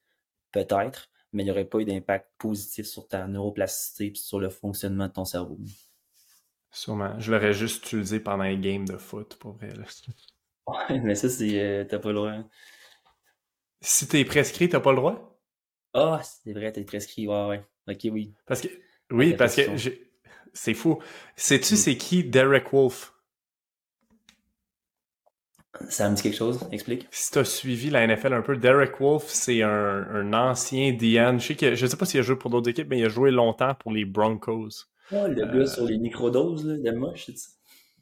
Peut-être, 0.52 1.12
mais 1.32 1.44
il 1.44 1.46
n'y 1.46 1.52
aurait 1.52 1.66
pas 1.66 1.80
eu 1.80 1.86
d'impact 1.86 2.32
positif 2.40 2.88
sur 2.88 3.08
ta 3.08 3.28
neuroplasticité 3.28 4.08
et 4.08 4.16
sur 4.16 4.40
le 4.40 4.50
fonctionnement 4.50 5.08
de 5.08 5.14
ton 5.14 5.26
cerveau. 5.26 5.60
Sûrement. 6.72 7.20
Je 7.20 7.32
l'aurais 7.32 7.54
juste 7.54 7.86
utilisé 7.86 8.20
pendant 8.20 8.46
un 8.46 8.60
game 8.60 8.88
de 8.88 8.98
foot, 8.98 9.36
pour 9.36 9.54
vrai. 9.54 9.70
Ouais, 10.66 10.98
mais 11.02 11.14
ça, 11.14 11.28
c'est. 11.28 11.60
Euh, 11.60 11.84
t'as 11.84 12.00
pas 12.00 12.08
le 12.08 12.16
droit. 12.16 12.34
Si 13.82 14.08
t'es 14.08 14.24
prescrit, 14.24 14.70
t'as 14.70 14.80
pas 14.80 14.92
le 14.92 14.96
droit? 14.96 15.38
Ah, 15.94 16.22
c'est 16.24 16.54
vrai, 16.54 16.72
t'es 16.72 16.86
prescrit, 16.86 17.28
ouais, 17.28 17.48
ouais. 17.48 17.66
Ok, 17.90 18.00
oui. 18.06 18.34
Parce 18.46 18.62
que. 18.62 18.70
Oui, 19.12 19.36
parce 19.36 19.58
que 19.58 19.76
j'ai 19.76 20.13
c'est 20.54 20.74
fou. 20.74 21.00
Sais-tu 21.36 21.74
mm. 21.74 21.78
c'est 21.78 21.98
qui 21.98 22.24
Derek 22.24 22.72
Wolf? 22.72 23.14
Ça 25.90 26.10
me 26.10 26.16
dit 26.16 26.22
quelque 26.22 26.38
chose, 26.38 26.68
explique. 26.72 27.08
Si 27.10 27.32
tu 27.32 27.40
as 27.40 27.46
suivi 27.46 27.90
la 27.90 28.06
NFL 28.06 28.34
un 28.34 28.42
peu, 28.42 28.56
Derek 28.56 29.00
Wolf, 29.00 29.24
c'est 29.26 29.64
un, 29.64 30.32
ancien 30.34 30.94
DN. 30.94 31.40
Je 31.40 31.48
sais 31.48 31.56
que 31.56 31.76
je 31.76 31.86
sais 31.88 31.98
pas 31.98 32.06
s'il 32.06 32.20
a 32.20 32.24
joué 32.24 32.36
pour 32.36 32.52
d'autres 32.52 32.70
équipes, 32.70 32.88
mais 32.90 33.00
il 33.00 33.06
a 33.06 33.10
joué 33.10 33.32
longtemps 33.32 33.74
pour 33.74 33.92
les 33.92 34.06
Broncos. 34.06 34.70
Oh, 35.12 35.28
le 35.28 35.46
gars 35.46 35.66
sur 35.66 35.86
les 35.86 35.98
microdoses, 35.98 36.66
là, 36.66 36.92
de 36.92 36.96
moche, 36.96 37.26
c'est 37.26 37.38
ça. 37.38 37.50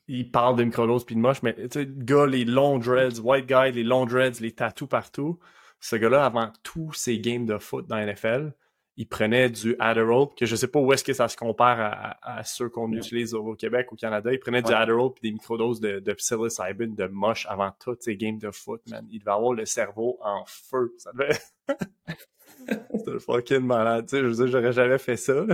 Il 0.08 0.30
parle 0.30 0.58
de 0.58 0.66
microdoses 0.66 1.06
puis 1.06 1.16
de 1.16 1.22
moche, 1.22 1.42
mais 1.44 1.56
tu 1.56 1.68
sais, 1.72 1.86
le 1.86 2.04
gars, 2.04 2.26
les 2.26 2.44
long 2.44 2.78
dreads, 2.78 3.20
white 3.22 3.48
guy, 3.48 3.72
les 3.72 3.84
long 3.84 4.06
dreads, 4.06 4.42
les 4.42 4.52
tattoos 4.52 4.88
partout. 4.88 5.40
Ce 5.80 5.96
gars-là, 5.96 6.26
avant 6.26 6.52
tous 6.64 6.92
ses 6.94 7.20
games 7.20 7.46
de 7.46 7.58
foot 7.58 7.88
dans 7.88 7.96
la 7.96 8.06
NFL, 8.06 8.54
il 8.98 9.08
prenait 9.08 9.50
du 9.50 9.76
Adderall, 9.80 10.28
que 10.36 10.46
je 10.46 10.56
sais 10.56 10.68
pas 10.68 10.80
où 10.80 10.92
est-ce 10.92 11.04
que 11.04 11.14
ça 11.14 11.28
se 11.28 11.38
compare 11.38 12.18
à, 12.22 12.44
ceux 12.44 12.70
qu'on 12.70 12.92
utilise 12.92 13.34
au 13.34 13.56
Québec, 13.56 13.92
au 13.92 13.96
Canada. 13.96 14.32
Il 14.34 14.40
prenait 14.40 14.62
du 14.62 14.74
Adderall 14.74 15.12
puis 15.14 15.30
des 15.30 15.32
microdoses 15.32 15.80
de, 15.80 16.00
de 16.00 16.14
psilocybin, 16.14 16.90
de 16.90 17.08
moche 17.08 17.46
avant 17.50 17.72
toutes 17.80 18.04
ses 18.04 18.18
games 18.18 18.38
de 18.38 18.52
foot, 18.52 18.82
man. 18.90 19.08
Il 19.10 19.20
devait 19.20 19.32
avoir 19.32 19.54
le 19.54 19.66
cerveau 19.66 20.20
en 20.22 20.44
feu. 20.46 20.94
Ça 20.98 21.12
devait... 21.14 21.38
C'était 22.96 23.20
fucking 23.20 23.62
malade, 23.62 24.06
tu 24.06 24.18
sais. 24.18 24.22
Je 24.22 24.28
veux 24.28 24.36
dire, 24.36 24.48
j'aurais 24.48 24.74
jamais 24.74 24.98
fait 24.98 25.18
ça. 25.18 25.46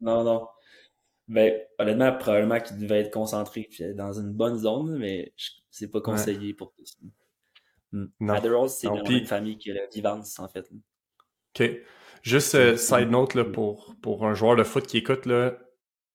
non, 0.00 0.24
non. 0.24 0.46
Ben, 1.26 1.60
honnêtement, 1.78 2.12
probablement 2.16 2.60
qu'il 2.60 2.78
devait 2.78 3.00
être 3.00 3.12
concentré 3.12 3.68
dans 3.94 4.12
une 4.12 4.32
bonne 4.32 4.58
zone, 4.58 4.98
mais 4.98 5.32
c'est 5.70 5.90
pas 5.90 6.00
conseillé 6.00 6.54
pour 6.54 6.72
tout 6.72 6.84
ça. 6.84 6.98
Hmm. 7.92 8.30
Adderall, 8.30 8.68
c'est 8.68 8.88
une 8.88 9.26
famille 9.26 9.56
qui 9.58 9.70
a 9.70 9.74
la 9.74 9.86
vivance, 9.86 10.38
en 10.38 10.48
fait. 10.48 10.70
OK. 11.54 11.70
Juste 12.24 12.54
euh, 12.54 12.76
side 12.78 13.10
note 13.10 13.34
là, 13.34 13.44
pour, 13.44 13.94
pour 14.00 14.26
un 14.26 14.32
joueur 14.32 14.56
de 14.56 14.64
foot 14.64 14.86
qui 14.86 14.96
écoute, 14.96 15.26
là, 15.26 15.58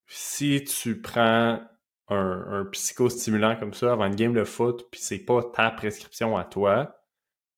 si 0.08 0.64
tu 0.64 1.00
prends 1.00 1.62
un, 2.08 2.46
un 2.50 2.66
psychostimulant 2.66 3.56
comme 3.56 3.76
ça 3.76 3.92
avant 3.92 4.06
une 4.06 4.16
game 4.16 4.34
de 4.34 4.44
foot, 4.44 4.88
puis 4.92 5.00
c'est 5.00 5.20
pas 5.20 5.44
ta 5.44 5.70
prescription 5.70 6.36
à 6.36 6.46
toi, 6.46 7.00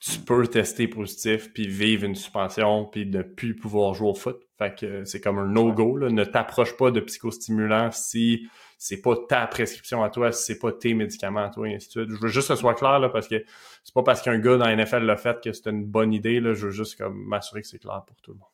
tu 0.02 0.20
peux 0.20 0.46
tester 0.48 0.90
positif, 0.90 1.54
puis 1.54 1.68
vivre 1.68 2.04
une 2.04 2.16
suspension, 2.16 2.86
puis 2.86 3.06
ne 3.06 3.22
plus 3.22 3.56
pouvoir 3.56 3.94
jouer 3.94 4.10
au 4.10 4.16
foot. 4.16 4.42
Fait 4.58 4.76
que 4.76 5.06
c'est 5.06 5.22
comme 5.22 5.38
un 5.38 5.48
no-go. 5.48 6.10
Ne 6.10 6.24
t'approche 6.26 6.76
pas 6.76 6.92
de 6.92 7.00
psychostimulant 7.00 7.92
si 7.92 8.50
c'est 8.84 9.00
pas 9.00 9.16
ta 9.30 9.46
prescription 9.46 10.04
à 10.04 10.10
toi, 10.10 10.32
c'est 10.32 10.58
pas 10.58 10.72
tes 10.72 10.96
médicaments 10.96 11.44
à 11.44 11.50
toi, 11.50 11.70
et 11.70 11.76
ainsi 11.76 11.86
de 11.90 11.92
suite. 11.92 12.10
Je 12.10 12.20
veux 12.20 12.30
juste 12.30 12.48
que 12.48 12.56
ce 12.56 12.60
soit 12.60 12.74
clair, 12.74 12.98
là, 12.98 13.10
parce 13.10 13.28
que 13.28 13.46
c'est 13.84 13.94
pas 13.94 14.02
parce 14.02 14.24
qu'un 14.24 14.40
gars 14.40 14.58
dans 14.58 14.66
la 14.66 14.76
NFL 14.76 15.04
l'a 15.04 15.18
fait 15.18 15.40
que 15.40 15.54
c'est 15.54 15.70
une 15.70 15.86
bonne 15.86 16.12
idée. 16.14 16.40
Là, 16.40 16.56
je 16.56 16.66
veux 16.66 16.72
juste 16.72 16.98
comme 16.98 17.24
m'assurer 17.28 17.62
que 17.62 17.68
c'est 17.68 17.78
clair 17.78 18.02
pour 18.08 18.20
tout 18.24 18.32
le 18.32 18.40
monde. 18.40 18.50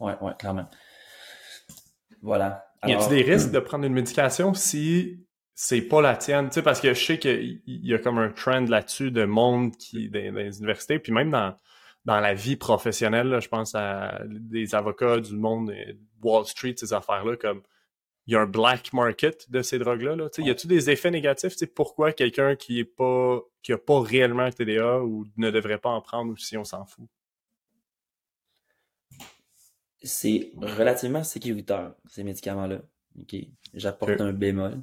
ouais, 0.00 0.26
ouais, 0.26 0.32
clairement. 0.36 0.68
Voilà. 2.22 2.66
y 2.84 2.92
a-t-il 2.92 3.08
des 3.08 3.22
risques 3.22 3.52
de 3.52 3.60
prendre 3.60 3.84
une 3.84 3.92
médication 3.92 4.52
si 4.52 5.24
c'est 5.54 5.82
pas 5.82 6.02
la 6.02 6.16
tienne? 6.16 6.48
Tu 6.48 6.54
sais, 6.54 6.62
parce 6.62 6.80
que 6.80 6.92
je 6.92 7.04
sais 7.04 7.20
qu'il 7.20 7.60
y 7.64 7.94
a 7.94 7.98
comme 8.00 8.18
un 8.18 8.30
trend 8.30 8.64
là-dessus 8.68 9.12
de 9.12 9.26
monde 9.26 9.76
qui, 9.76 10.10
dans, 10.10 10.34
les 10.34 10.58
universités, 10.58 10.98
puis 10.98 11.12
même 11.12 11.30
dans, 11.30 11.54
dans 12.04 12.18
la 12.18 12.34
vie 12.34 12.56
professionnelle, 12.56 13.38
je 13.40 13.48
pense 13.48 13.76
à 13.76 14.22
des 14.26 14.74
avocats 14.74 15.20
du 15.20 15.36
monde, 15.36 15.72
Wall 16.20 16.44
Street, 16.46 16.74
ces 16.76 16.92
affaires-là, 16.92 17.36
comme 17.36 17.62
il 18.28 18.32
y 18.32 18.36
a 18.36 18.42
un 18.42 18.46
black 18.46 18.92
market 18.92 19.50
de 19.50 19.62
ces 19.62 19.78
drogues-là. 19.78 20.14
Là. 20.14 20.28
Y 20.36 20.50
a-t-il 20.50 20.68
des 20.68 20.90
effets 20.90 21.10
négatifs? 21.10 21.56
pourquoi 21.74 22.12
quelqu'un 22.12 22.56
qui 22.56 22.78
est 22.78 22.84
pas 22.84 23.40
qui 23.62 23.72
a 23.72 23.78
pas 23.78 24.02
réellement 24.02 24.42
un 24.42 24.50
TDA 24.50 25.02
ou 25.02 25.26
ne 25.38 25.50
devrait 25.50 25.78
pas 25.78 25.88
en 25.88 26.02
prendre 26.02 26.32
ou 26.32 26.36
si 26.36 26.58
on 26.58 26.64
s'en 26.64 26.84
fout? 26.84 27.08
C'est 30.02 30.52
relativement 30.56 31.24
sécuritaire, 31.24 31.94
ces 32.06 32.22
médicaments-là. 32.22 32.82
J'apporte 33.72 34.20
un 34.20 34.34
bémol. 34.34 34.82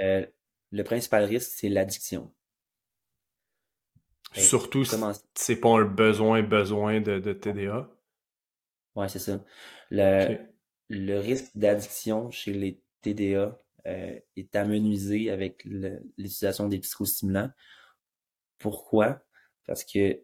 Euh, 0.00 0.24
le 0.70 0.82
principal 0.82 1.24
risque, 1.24 1.50
c'est 1.54 1.68
l'addiction. 1.68 2.32
Surtout 4.32 4.84
si 4.84 4.96
c'est 5.34 5.56
pas 5.56 5.78
un 5.78 5.84
besoin, 5.84 6.42
besoin 6.42 7.02
de, 7.02 7.18
de 7.18 7.34
TDA. 7.34 7.86
Ouais, 8.94 9.08
c'est 9.08 9.18
ça. 9.18 9.44
Le, 9.90 10.38
le 10.88 11.18
risque 11.18 11.56
d'addiction 11.56 12.30
chez 12.30 12.52
les 12.52 12.80
TDA 13.02 13.60
euh, 13.86 14.18
est 14.36 14.56
amenuisé 14.56 15.30
avec 15.30 15.64
l'utilisation 15.64 16.68
des 16.68 16.78
psychostimulants. 16.78 17.50
Pourquoi? 18.58 19.20
Parce 19.66 19.84
que 19.84 20.20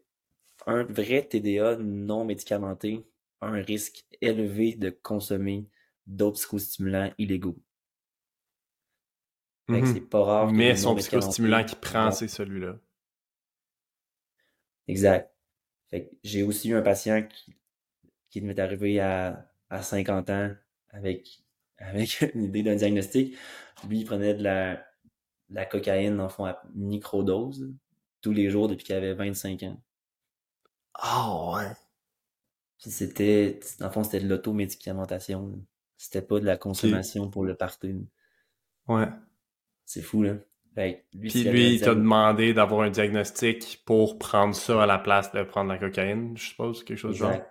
un 0.66 0.84
vrai 0.84 1.26
TDA 1.26 1.76
non 1.76 2.24
médicamenté 2.24 3.06
a 3.40 3.48
un 3.48 3.62
risque 3.62 4.04
élevé 4.20 4.74
de 4.74 4.90
consommer 4.90 5.68
d'autres 6.06 6.38
psychostimulants 6.38 7.12
illégaux. 7.18 7.58
Mm-hmm. 9.68 9.92
C'est 9.92 10.00
pas 10.00 10.24
rare. 10.24 10.52
Mais 10.52 10.76
son 10.76 10.94
psychostimulant 10.94 11.64
qui 11.64 11.76
prend, 11.76 12.10
c'est 12.10 12.28
celui-là. 12.28 12.78
Exact. 14.86 15.34
j'ai 16.22 16.42
aussi 16.42 16.68
eu 16.68 16.74
un 16.74 16.82
patient 16.82 17.26
qui, 17.26 17.54
qui 18.28 18.42
m'est 18.42 18.58
arrivé 18.58 19.00
à 19.00 19.53
à 19.70 19.82
50 19.82 20.30
ans 20.30 20.50
avec, 20.90 21.42
avec 21.78 22.20
une 22.34 22.44
idée 22.44 22.62
d'un 22.62 22.76
diagnostic. 22.76 23.36
Lui, 23.88 24.00
il 24.00 24.04
prenait 24.04 24.34
de 24.34 24.42
la, 24.42 24.84
la 25.50 25.66
cocaïne, 25.66 26.20
en 26.20 26.28
fond, 26.28 26.46
à 26.46 26.62
microdose 26.74 27.72
tous 28.20 28.32
les 28.32 28.50
jours 28.50 28.68
depuis 28.68 28.84
qu'il 28.84 28.94
avait 28.94 29.14
25 29.14 29.62
ans. 29.64 29.80
Ah 30.94 31.26
oh, 31.28 31.56
ouais. 31.56 31.72
c'était, 32.78 33.60
en 33.80 33.90
fond, 33.90 34.04
c'était 34.04 34.20
de 34.20 34.28
l'automédicamentation. 34.28 35.52
C'était 35.96 36.22
pas 36.22 36.40
de 36.40 36.44
la 36.44 36.56
consommation 36.56 37.28
pour 37.30 37.44
le 37.44 37.54
partout. 37.54 38.06
Ouais. 38.88 39.08
C'est 39.84 40.02
fou, 40.02 40.22
là. 40.22 40.34
lui, 40.76 41.28
Puis 41.28 41.44
lui, 41.44 41.74
il 41.74 41.80
t'a 41.80 41.94
demandé 41.94 42.54
d'avoir 42.54 42.82
un 42.82 42.90
diagnostic 42.90 43.82
pour 43.84 44.18
prendre 44.18 44.54
ça 44.54 44.82
à 44.82 44.86
la 44.86 44.98
place 44.98 45.32
de 45.32 45.42
prendre 45.42 45.70
la 45.70 45.78
cocaïne, 45.78 46.36
je 46.36 46.48
suppose, 46.48 46.84
quelque 46.84 46.98
chose 46.98 47.14
de 47.14 47.18
genre. 47.18 47.42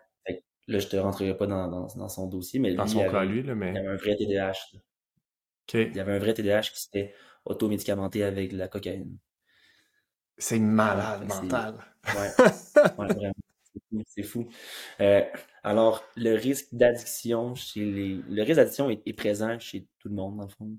Là, 0.68 0.80
je 0.80 0.88
te 0.88 0.96
rentrerai 0.96 1.36
pas 1.36 1.48
dans, 1.48 1.68
dans, 1.68 1.88
dans 1.96 2.10
son 2.10 2.28
dossier, 2.28 2.60
mais 2.60 2.74
dans 2.74 2.84
lui, 2.84 2.92
son 2.92 3.06
il, 3.06 3.12
cas, 3.12 3.26
lui, 3.26 3.44
là, 3.44 3.56
mais... 3.56 3.72
il 3.72 3.78
avait 3.78 3.88
un 3.88 3.96
vrai 3.98 4.16
TDAH. 4.16 4.78
Il 5.74 5.96
y 5.96 6.00
avait 6.00 6.14
un 6.14 6.20
vrai 6.20 6.34
TDAH 6.34 6.62
qui 6.62 6.82
s'était 6.82 7.14
automédicamenté 7.46 8.24
avec 8.24 8.52
la 8.52 8.68
cocaïne. 8.68 9.18
C'est 10.38 10.60
malade 10.60 11.28
mental. 11.28 11.76
Ouais, 12.06 12.30
ouais 12.98 13.14
vraiment. 13.14 13.34
C'est 14.08 14.24
fou. 14.24 14.48
Euh, 15.00 15.24
alors, 15.64 16.04
le 16.16 16.36
risque 16.36 16.68
d'addiction 16.74 17.56
chez 17.56 17.86
les. 17.86 18.16
Le 18.30 18.44
risque 18.44 18.58
d'addiction 18.58 18.90
est, 18.90 19.02
est, 19.06 19.14
présent 19.14 19.60
chez 19.60 19.88
tout 20.00 20.10
le 20.10 20.16
monde, 20.16 20.38
dans 20.38 20.44
le 20.44 20.50
fond. 20.50 20.78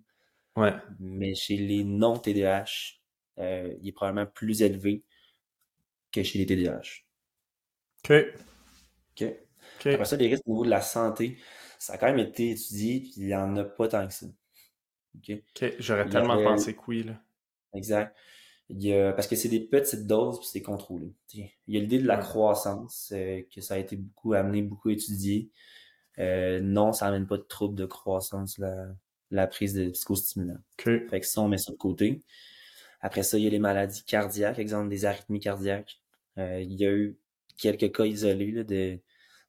Ouais. 0.57 0.73
Mais 1.01 1.35
chez 1.35 1.57
les 1.57 1.85
non-TDAH, 1.85 3.01
euh, 3.39 3.75
il 3.81 3.89
est 3.89 3.93
probablement 3.93 4.27
plus 4.27 4.63
élevé 4.63 5.05
que 6.13 6.23
chez 6.23 6.39
les 6.39 6.47
TDAH. 6.47 7.05
OK. 8.05 8.13
OK. 9.21 9.35
Après 9.93 10.05
ça, 10.05 10.17
les 10.17 10.29
risques 10.29 10.43
au 10.47 10.53
niveau 10.53 10.65
de 10.65 10.71
la 10.71 10.81
santé, 10.81 11.39
ça 11.79 11.95
a 11.95 11.99
quand 11.99 12.07
même 12.07 12.19
été 12.19 12.51
étudié, 12.51 13.01
puis 13.01 13.13
il 13.17 13.27
n'y 13.27 13.35
en 13.35 13.57
a 13.57 13.65
pas 13.65 13.89
tant 13.89 14.07
que 14.07 14.15
ça. 14.15 14.27
OK? 15.17 15.33
J'aurais 15.79 16.09
tellement 16.09 16.43
pensé 16.43 16.75
que 16.75 16.81
oui, 16.89 17.03
là. 17.03 17.21
Exact. 17.75 18.15
parce 19.15 19.27
que 19.27 19.37
c'est 19.37 19.49
des 19.49 19.61
petites 19.61 20.07
doses, 20.07 20.39
puis 20.39 20.49
c'est 20.51 20.63
contrôlé. 20.63 21.13
Il 21.35 21.51
y 21.69 21.77
a 21.77 21.81
l'idée 21.81 21.99
de 21.99 22.07
la 22.07 22.19
croissance, 22.19 23.13
euh, 23.15 23.43
que 23.55 23.61
ça 23.61 23.75
a 23.75 23.79
été 23.79 23.97
beaucoup 23.97 24.33
amené, 24.35 24.63
beaucoup 24.63 24.91
étudié. 24.91 25.51
Euh, 26.19 26.61
non, 26.61 26.93
ça 26.93 27.07
n'amène 27.07 27.27
pas 27.27 27.37
de 27.37 27.43
troubles 27.43 27.75
de 27.75 27.87
croissance, 27.87 28.59
la, 28.59 28.87
la 29.31 29.47
prise 29.47 29.75
de 29.75 29.91
psychostimulants. 29.91 30.61
Okay. 30.79 31.07
Fait 31.09 31.21
que 31.21 31.27
ça, 31.27 31.41
on 31.41 31.49
met 31.49 31.59
ça 31.59 31.73
de 31.73 31.77
côté. 31.77 32.23
Après 33.01 33.23
ça, 33.23 33.37
il 33.37 33.45
y 33.45 33.47
a 33.47 33.51
les 33.51 33.59
maladies 33.59 34.05
cardiaques, 34.05 34.59
exemple 34.59 34.89
des 34.89 35.05
arythmies 35.05 35.41
cardiaques. 35.41 36.01
Euh, 36.39 36.61
il 36.61 36.73
y 36.75 36.87
a 36.87 36.93
eu 36.93 37.19
quelques 37.59 37.95
cas 37.95 38.07
isolés 38.07 38.51
là, 38.51 38.65
de 38.65 38.99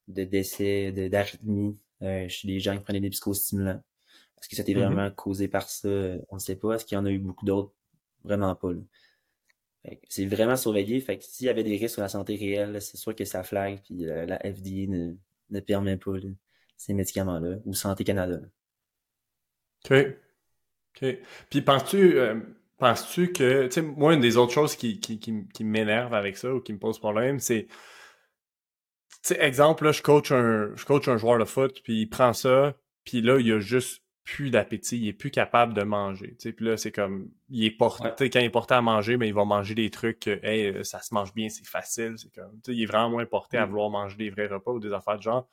de 0.08 0.24
décès, 0.24 0.92
d'arythmie 0.92 1.78
euh, 2.02 2.28
chez 2.28 2.48
les 2.48 2.60
gens 2.60 2.76
qui 2.76 2.82
prenaient 2.82 3.00
des 3.00 3.10
psychostimulants. 3.10 3.82
Est-ce 4.40 4.48
que 4.48 4.56
c'était 4.56 4.74
mm-hmm. 4.74 4.86
vraiment 4.86 5.10
causé 5.10 5.48
par 5.48 5.68
ça? 5.68 5.88
On 6.30 6.36
ne 6.36 6.40
sait 6.40 6.56
pas. 6.56 6.74
Est-ce 6.74 6.84
qu'il 6.84 6.96
y 6.96 6.98
en 6.98 7.06
a 7.06 7.10
eu 7.10 7.18
beaucoup 7.18 7.44
d'autres? 7.44 7.72
Vraiment 8.24 8.54
pas. 8.54 8.72
C'est 10.08 10.26
vraiment 10.26 10.56
surveillé. 10.56 11.00
Fait 11.00 11.18
que 11.18 11.24
s'il 11.24 11.46
y 11.46 11.48
avait 11.48 11.62
des 11.62 11.76
risques 11.76 11.94
sur 11.94 12.02
la 12.02 12.08
santé 12.08 12.36
réelle, 12.36 12.80
c'est 12.82 12.96
sûr 12.96 13.14
que 13.14 13.24
ça 13.24 13.42
flag, 13.42 13.80
puis 13.84 14.08
euh, 14.08 14.26
la 14.26 14.38
FDA 14.38 14.88
ne, 14.88 15.14
ne 15.50 15.60
permet 15.60 15.96
pas 15.96 16.12
ces 16.76 16.92
médicaments-là, 16.92 17.58
ou 17.64 17.72
Santé 17.72 18.04
Canada. 18.04 18.40
OK. 19.84 20.06
OK. 20.96 21.18
Puis 21.50 21.62
penses-tu 21.62 22.18
euh, 22.18 22.40
penses-tu 22.78 23.32
que, 23.32 23.66
tu 23.66 23.72
sais, 23.72 23.82
moi, 23.82 24.14
une 24.14 24.20
des 24.20 24.36
autres 24.36 24.52
choses 24.52 24.76
qui, 24.76 25.00
qui, 25.00 25.18
qui, 25.18 25.46
qui 25.52 25.64
m'énerve 25.64 26.14
avec 26.14 26.36
ça 26.36 26.52
ou 26.52 26.60
qui 26.60 26.72
me 26.72 26.78
pose 26.78 26.98
problème, 26.98 27.38
c'est 27.38 27.66
sais, 29.28 29.42
exemple, 29.42 29.84
là, 29.84 29.92
je 29.92 30.02
coach 30.02 30.32
un, 30.32 30.70
je 30.74 30.84
coach 30.84 31.08
un 31.08 31.16
joueur 31.16 31.38
de 31.38 31.44
foot, 31.44 31.80
puis 31.82 32.02
il 32.02 32.06
prend 32.06 32.32
ça, 32.32 32.74
puis 33.04 33.22
là, 33.22 33.38
il 33.38 33.52
a 33.52 33.58
juste 33.58 34.02
plus 34.26 34.50
d'appétit, 34.50 34.98
il 34.98 35.08
est 35.08 35.12
plus 35.12 35.30
capable 35.30 35.72
de 35.72 35.82
manger. 35.82 36.30
Tu 36.30 36.48
sais, 36.48 36.52
puis 36.52 36.66
là, 36.66 36.76
c'est 36.76 36.90
comme, 36.90 37.30
il 37.48 37.64
est 37.64 37.70
porté, 37.70 38.28
quand 38.28 38.40
il 38.40 38.46
est 38.46 38.50
porté 38.50 38.74
à 38.74 38.82
manger, 38.82 39.12
mais 39.12 39.26
ben, 39.26 39.28
il 39.28 39.34
va 39.34 39.44
manger 39.44 39.76
des 39.76 39.88
trucs 39.88 40.18
que, 40.18 40.44
hey, 40.44 40.66
euh, 40.66 40.82
ça 40.82 41.00
se 41.00 41.14
mange 41.14 41.32
bien, 41.32 41.48
c'est 41.48 41.66
facile. 41.66 42.14
C'est 42.16 42.34
comme, 42.34 42.52
tu 42.64 42.72
sais, 42.72 42.76
il 42.76 42.82
est 42.82 42.86
vraiment 42.86 43.08
moins 43.08 43.24
porté 43.24 43.56
à 43.56 43.64
mm. 43.64 43.70
vouloir 43.70 43.88
manger 43.88 44.16
des 44.16 44.30
vrais 44.30 44.48
repas 44.48 44.72
ou 44.72 44.80
des 44.80 44.92
affaires 44.92 45.16
de 45.16 45.22
genre. 45.22 45.48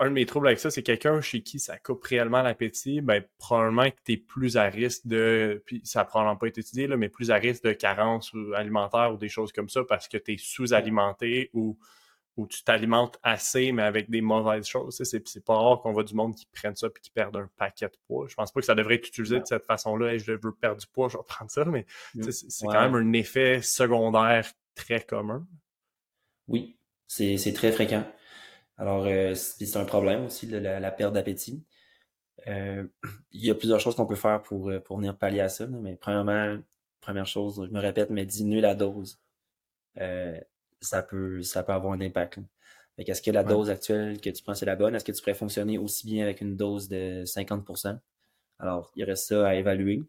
Un 0.00 0.06
de 0.06 0.14
mes 0.14 0.24
troubles 0.24 0.48
avec 0.48 0.58
ça, 0.58 0.70
c'est 0.70 0.82
quelqu'un 0.82 1.20
chez 1.20 1.42
qui 1.42 1.60
ça 1.60 1.78
coupe 1.78 2.02
réellement 2.02 2.42
l'appétit, 2.42 3.02
ben, 3.02 3.22
probablement 3.38 3.88
que 3.90 3.96
tu 4.04 4.12
es 4.12 4.16
plus 4.16 4.56
à 4.56 4.64
risque 4.64 5.06
de, 5.06 5.62
puis 5.66 5.82
ça 5.84 6.00
n'a 6.00 6.06
probablement 6.06 6.36
pas 6.36 6.48
été 6.48 6.62
étudié, 6.62 6.86
là, 6.86 6.96
mais 6.96 7.10
plus 7.10 7.30
à 7.30 7.36
risque 7.36 7.62
de 7.62 7.72
carence 7.72 8.32
alimentaire 8.56 9.12
ou 9.12 9.18
des 9.18 9.28
choses 9.28 9.52
comme 9.52 9.68
ça 9.68 9.82
parce 9.86 10.08
que 10.08 10.16
tu 10.16 10.32
es 10.32 10.36
sous-alimenté 10.38 11.50
ou 11.52 11.78
où 12.36 12.46
tu 12.46 12.62
t'alimentes 12.62 13.18
assez, 13.22 13.72
mais 13.72 13.82
avec 13.82 14.10
des 14.10 14.20
mauvaises 14.20 14.66
choses. 14.66 15.00
C'est 15.02 15.44
pas 15.44 15.56
rare 15.56 15.80
qu'on 15.80 15.92
voit 15.92 16.04
du 16.04 16.14
monde 16.14 16.34
qui 16.34 16.46
prenne 16.46 16.76
ça 16.76 16.88
et 16.88 17.00
qui 17.00 17.10
perdent 17.10 17.36
un 17.36 17.48
paquet 17.56 17.86
de 17.86 17.96
poids. 18.06 18.26
Je 18.28 18.34
pense 18.34 18.52
pas 18.52 18.60
que 18.60 18.66
ça 18.66 18.74
devrait 18.74 18.96
être 18.96 19.08
utilisé 19.08 19.40
de 19.40 19.46
cette 19.46 19.64
façon-là. 19.64 20.12
et 20.12 20.18
je 20.18 20.32
veux 20.32 20.52
perdre 20.52 20.80
du 20.80 20.86
poids, 20.86 21.08
je 21.08 21.16
vais 21.16 21.22
prendre 21.28 21.50
ça, 21.50 21.64
mais 21.64 21.86
mm. 22.14 22.30
c'est 22.30 22.66
quand 22.66 22.90
même 22.90 22.94
un 22.94 23.12
effet 23.14 23.62
secondaire 23.62 24.46
très 24.74 25.00
commun. 25.00 25.46
Oui, 26.48 26.78
c'est 27.06 27.52
très 27.54 27.72
fréquent. 27.72 28.04
Alors, 28.76 29.06
euh, 29.06 29.34
c'est 29.34 29.76
un 29.78 29.86
problème 29.86 30.26
aussi, 30.26 30.46
la, 30.46 30.90
perte 30.90 31.14
d'appétit. 31.14 31.64
Euh, 32.46 32.86
il 33.32 33.44
y 33.46 33.50
a 33.50 33.54
plusieurs 33.54 33.80
choses 33.80 33.96
qu'on 33.96 34.06
peut 34.06 34.14
faire 34.14 34.42
pour, 34.42 34.68
euh, 34.68 34.80
pour 34.80 34.98
venir 34.98 35.16
pallier 35.16 35.40
à 35.40 35.48
ça. 35.48 35.66
mais 35.66 35.96
premièrement, 35.96 36.58
première 37.00 37.26
chose, 37.26 37.64
je 37.66 37.72
me 37.72 37.80
répète, 37.80 38.10
mais 38.10 38.26
diminuer 38.26 38.60
la 38.60 38.74
dose 38.74 39.18
ça 40.80 41.02
peut, 41.02 41.42
ça 41.42 41.62
peut 41.62 41.72
avoir 41.72 41.92
un 41.92 42.00
impact. 42.00 42.38
Est-ce 42.98 43.20
que 43.20 43.30
la 43.30 43.44
dose 43.44 43.68
actuelle 43.68 44.20
que 44.20 44.30
tu 44.30 44.42
prends, 44.42 44.54
c'est 44.54 44.66
la 44.66 44.76
bonne? 44.76 44.94
Est-ce 44.94 45.04
que 45.04 45.12
tu 45.12 45.20
pourrais 45.20 45.34
fonctionner 45.34 45.76
aussi 45.76 46.06
bien 46.06 46.24
avec 46.24 46.40
une 46.40 46.56
dose 46.56 46.88
de 46.88 47.24
50%? 47.24 47.98
Alors, 48.58 48.90
il 48.96 49.04
reste 49.04 49.28
ça 49.28 49.46
à 49.46 49.54
évaluer. 49.54 50.02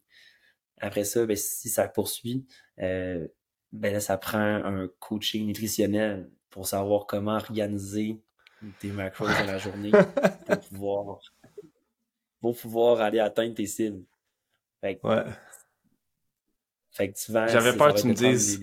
Après 0.79 1.03
ça, 1.03 1.25
ben, 1.25 1.35
si 1.35 1.69
ça 1.69 1.87
poursuit, 1.87 2.45
euh, 2.79 3.27
ben 3.73 3.91
là, 3.91 3.99
ça 3.99 4.17
prend 4.17 4.39
un 4.39 4.87
coaching 4.99 5.45
nutritionnel 5.45 6.29
pour 6.49 6.65
savoir 6.65 7.07
comment 7.07 7.35
organiser 7.35 8.21
tes 8.79 8.91
macros 8.91 9.27
dans 9.27 9.45
la 9.45 9.57
journée 9.57 9.91
pour 10.47 10.59
pouvoir, 10.59 11.19
pour 12.39 12.57
pouvoir 12.57 13.01
aller 13.01 13.19
atteindre 13.19 13.53
tes 13.53 13.65
cibles. 13.65 14.03
Fait 14.79 14.99
ouais. 15.03 15.23
Fait 16.91 17.11
que 17.11 17.17
tu 17.17 17.31
vas. 17.31 17.47
J'avais 17.47 17.75
peur 17.75 17.93
que 17.93 18.01
tu 18.01 18.07
me 18.07 18.13
dises. 18.13 18.59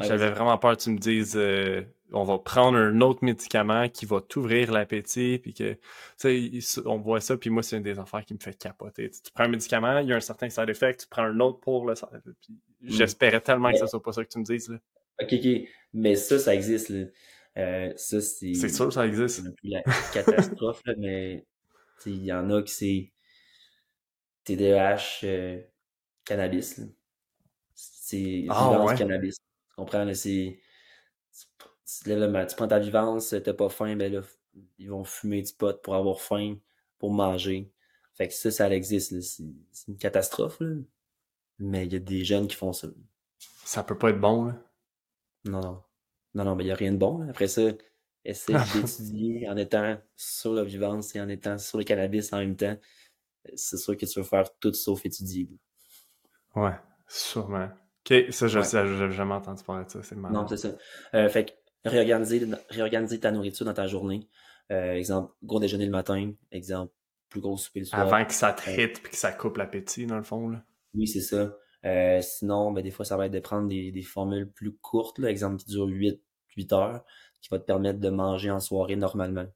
J'avais 0.00 0.30
vraiment 0.30 0.56
peur 0.58 0.76
que 0.76 0.82
tu 0.82 0.90
me 0.90 0.98
dises 0.98 1.34
euh, 1.36 1.82
on 2.12 2.24
va 2.24 2.38
prendre 2.38 2.78
un 2.78 3.00
autre 3.00 3.24
médicament 3.24 3.88
qui 3.88 4.06
va 4.06 4.20
t'ouvrir 4.20 4.72
l'appétit, 4.72 5.38
puis 5.38 5.52
que, 5.52 5.74
tu 6.18 6.60
sais, 6.60 6.80
on 6.86 6.98
voit 6.98 7.20
ça, 7.20 7.36
puis 7.36 7.50
moi, 7.50 7.62
c'est 7.62 7.76
une 7.76 7.82
des 7.82 7.98
affaires 7.98 8.24
qui 8.24 8.34
me 8.34 8.38
fait 8.38 8.56
capoter. 8.56 9.10
Tu, 9.10 9.30
prends 9.32 9.44
un 9.44 9.48
médicament, 9.48 9.98
il 9.98 10.08
y 10.08 10.12
a 10.12 10.16
un 10.16 10.20
certain 10.20 10.48
side 10.48 10.68
effect, 10.68 11.02
tu 11.02 11.06
prends 11.08 11.24
un 11.24 11.40
autre 11.40 11.60
pour 11.60 11.86
le 11.86 11.94
side 11.94 12.08
effect. 12.12 12.48
Mm. 12.48 12.54
J'espérais 12.82 13.40
tellement 13.40 13.70
que 13.72 13.78
ce 13.78 13.86
soit 13.86 14.02
pas 14.02 14.12
ça 14.12 14.24
que 14.24 14.30
tu 14.30 14.38
me 14.38 14.44
dises. 14.44 14.68
Là. 14.68 14.78
OK, 15.22 15.32
OK. 15.32 15.68
Mais 15.92 16.14
ça, 16.14 16.38
ça 16.38 16.54
existe. 16.54 16.90
Là. 16.90 17.06
Euh, 17.58 17.92
ça, 17.96 18.20
c'est. 18.20 18.54
C'est 18.54 18.68
sûr, 18.68 18.92
ça 18.92 19.06
existe. 19.06 19.42
C'est 19.42 19.68
la 19.68 19.82
catastrophe, 20.12 20.80
là, 20.86 20.94
mais 20.96 21.44
il 22.06 22.24
y 22.24 22.32
en 22.32 22.50
a 22.50 22.62
qui 22.62 22.72
c'est 22.72 23.12
TDAH 24.44 25.24
euh, 25.24 25.60
cannabis. 26.24 26.80
C'est 27.74 28.46
ah, 28.48 28.84
ouais. 28.84 28.96
cannabis. 28.96 29.36
Comprends? 29.78 30.12
C'est. 30.12 30.58
Tu, 31.84 32.04
tu 32.04 32.56
prends 32.56 32.68
ta 32.68 32.80
vivance, 32.80 33.32
t'as 33.44 33.54
pas 33.54 33.68
faim, 33.68 33.94
ben 33.94 34.12
là, 34.12 34.22
ils 34.76 34.90
vont 34.90 35.04
fumer 35.04 35.40
du 35.40 35.52
pot 35.52 35.80
pour 35.80 35.94
avoir 35.94 36.20
faim, 36.20 36.56
pour 36.98 37.12
manger. 37.12 37.70
Fait 38.14 38.26
que 38.26 38.34
ça, 38.34 38.50
ça 38.50 38.68
existe. 38.70 39.20
C'est 39.20 39.44
une 39.86 39.96
catastrophe. 39.96 40.58
Là. 40.58 40.74
Mais 41.60 41.86
il 41.86 41.92
y 41.92 41.96
a 41.96 42.00
des 42.00 42.24
jeunes 42.24 42.48
qui 42.48 42.56
font 42.56 42.72
ça. 42.72 42.88
Ça 43.64 43.84
peut 43.84 43.96
pas 43.96 44.10
être 44.10 44.20
bon, 44.20 44.46
là. 44.46 44.54
Non, 45.44 45.60
non. 45.60 45.82
Non, 46.34 46.44
non, 46.44 46.56
mais 46.56 46.64
il 46.64 46.66
n'y 46.66 46.72
a 46.72 46.76
rien 46.76 46.92
de 46.92 46.98
bon. 46.98 47.28
Après 47.28 47.46
ça, 47.46 47.62
essayer 48.24 48.58
d'étudier 48.74 49.48
en 49.48 49.56
étant 49.56 49.96
sur 50.16 50.54
la 50.54 50.64
vivance 50.64 51.14
et 51.14 51.20
en 51.20 51.28
étant 51.28 51.56
sur 51.56 51.78
le 51.78 51.84
cannabis 51.84 52.32
en 52.32 52.38
même 52.38 52.56
temps. 52.56 52.76
C'est 53.54 53.76
sûr 53.76 53.96
que 53.96 54.06
tu 54.06 54.18
vas 54.18 54.26
faire 54.26 54.58
tout 54.58 54.74
sauf 54.74 55.06
étudier. 55.06 55.48
Ouais, 56.56 56.74
sûrement. 57.06 57.68
Ok, 58.10 58.32
ça, 58.32 58.46
je 58.46 58.58
ouais. 58.58 59.10
jamais 59.10 59.34
entendu 59.34 59.62
parler 59.64 59.84
de 59.84 59.90
ça. 59.90 60.02
C'est 60.02 60.16
Non, 60.16 60.46
c'est 60.46 60.56
ça. 60.56 60.70
Euh, 61.14 61.28
fait 61.28 61.46
que 61.46 61.88
réorganiser, 61.88 62.46
réorganiser 62.70 63.20
ta 63.20 63.30
nourriture 63.30 63.66
dans 63.66 63.74
ta 63.74 63.86
journée. 63.86 64.28
Euh, 64.70 64.94
exemple, 64.94 65.32
gros 65.42 65.60
déjeuner 65.60 65.84
le 65.84 65.90
matin. 65.90 66.32
Exemple, 66.50 66.92
plus 67.28 67.40
gros 67.40 67.56
souper 67.56 67.80
le 67.80 67.86
soir. 67.86 68.00
Avant 68.00 68.24
que 68.24 68.32
ça 68.32 68.52
te 68.52 68.68
hit 68.70 68.98
et 68.98 69.10
que 69.10 69.16
ça 69.16 69.32
coupe 69.32 69.58
l'appétit, 69.58 70.06
dans 70.06 70.16
le 70.16 70.22
fond. 70.22 70.48
Là. 70.48 70.64
Oui, 70.94 71.06
c'est 71.06 71.20
ça. 71.20 71.54
Euh, 71.84 72.20
sinon, 72.22 72.72
ben, 72.72 72.82
des 72.82 72.90
fois, 72.90 73.04
ça 73.04 73.16
va 73.16 73.26
être 73.26 73.32
de 73.32 73.40
prendre 73.40 73.68
des, 73.68 73.92
des 73.92 74.02
formules 74.02 74.50
plus 74.50 74.74
courtes, 74.76 75.18
là, 75.18 75.30
exemple 75.30 75.56
qui 75.56 75.70
durent 75.70 75.86
8, 75.86 76.20
8 76.56 76.72
heures, 76.72 77.04
qui 77.40 77.48
va 77.50 77.58
te 77.58 77.64
permettre 77.64 78.00
de 78.00 78.08
manger 78.08 78.50
en 78.50 78.60
soirée 78.60 78.96
normalement. 78.96 79.46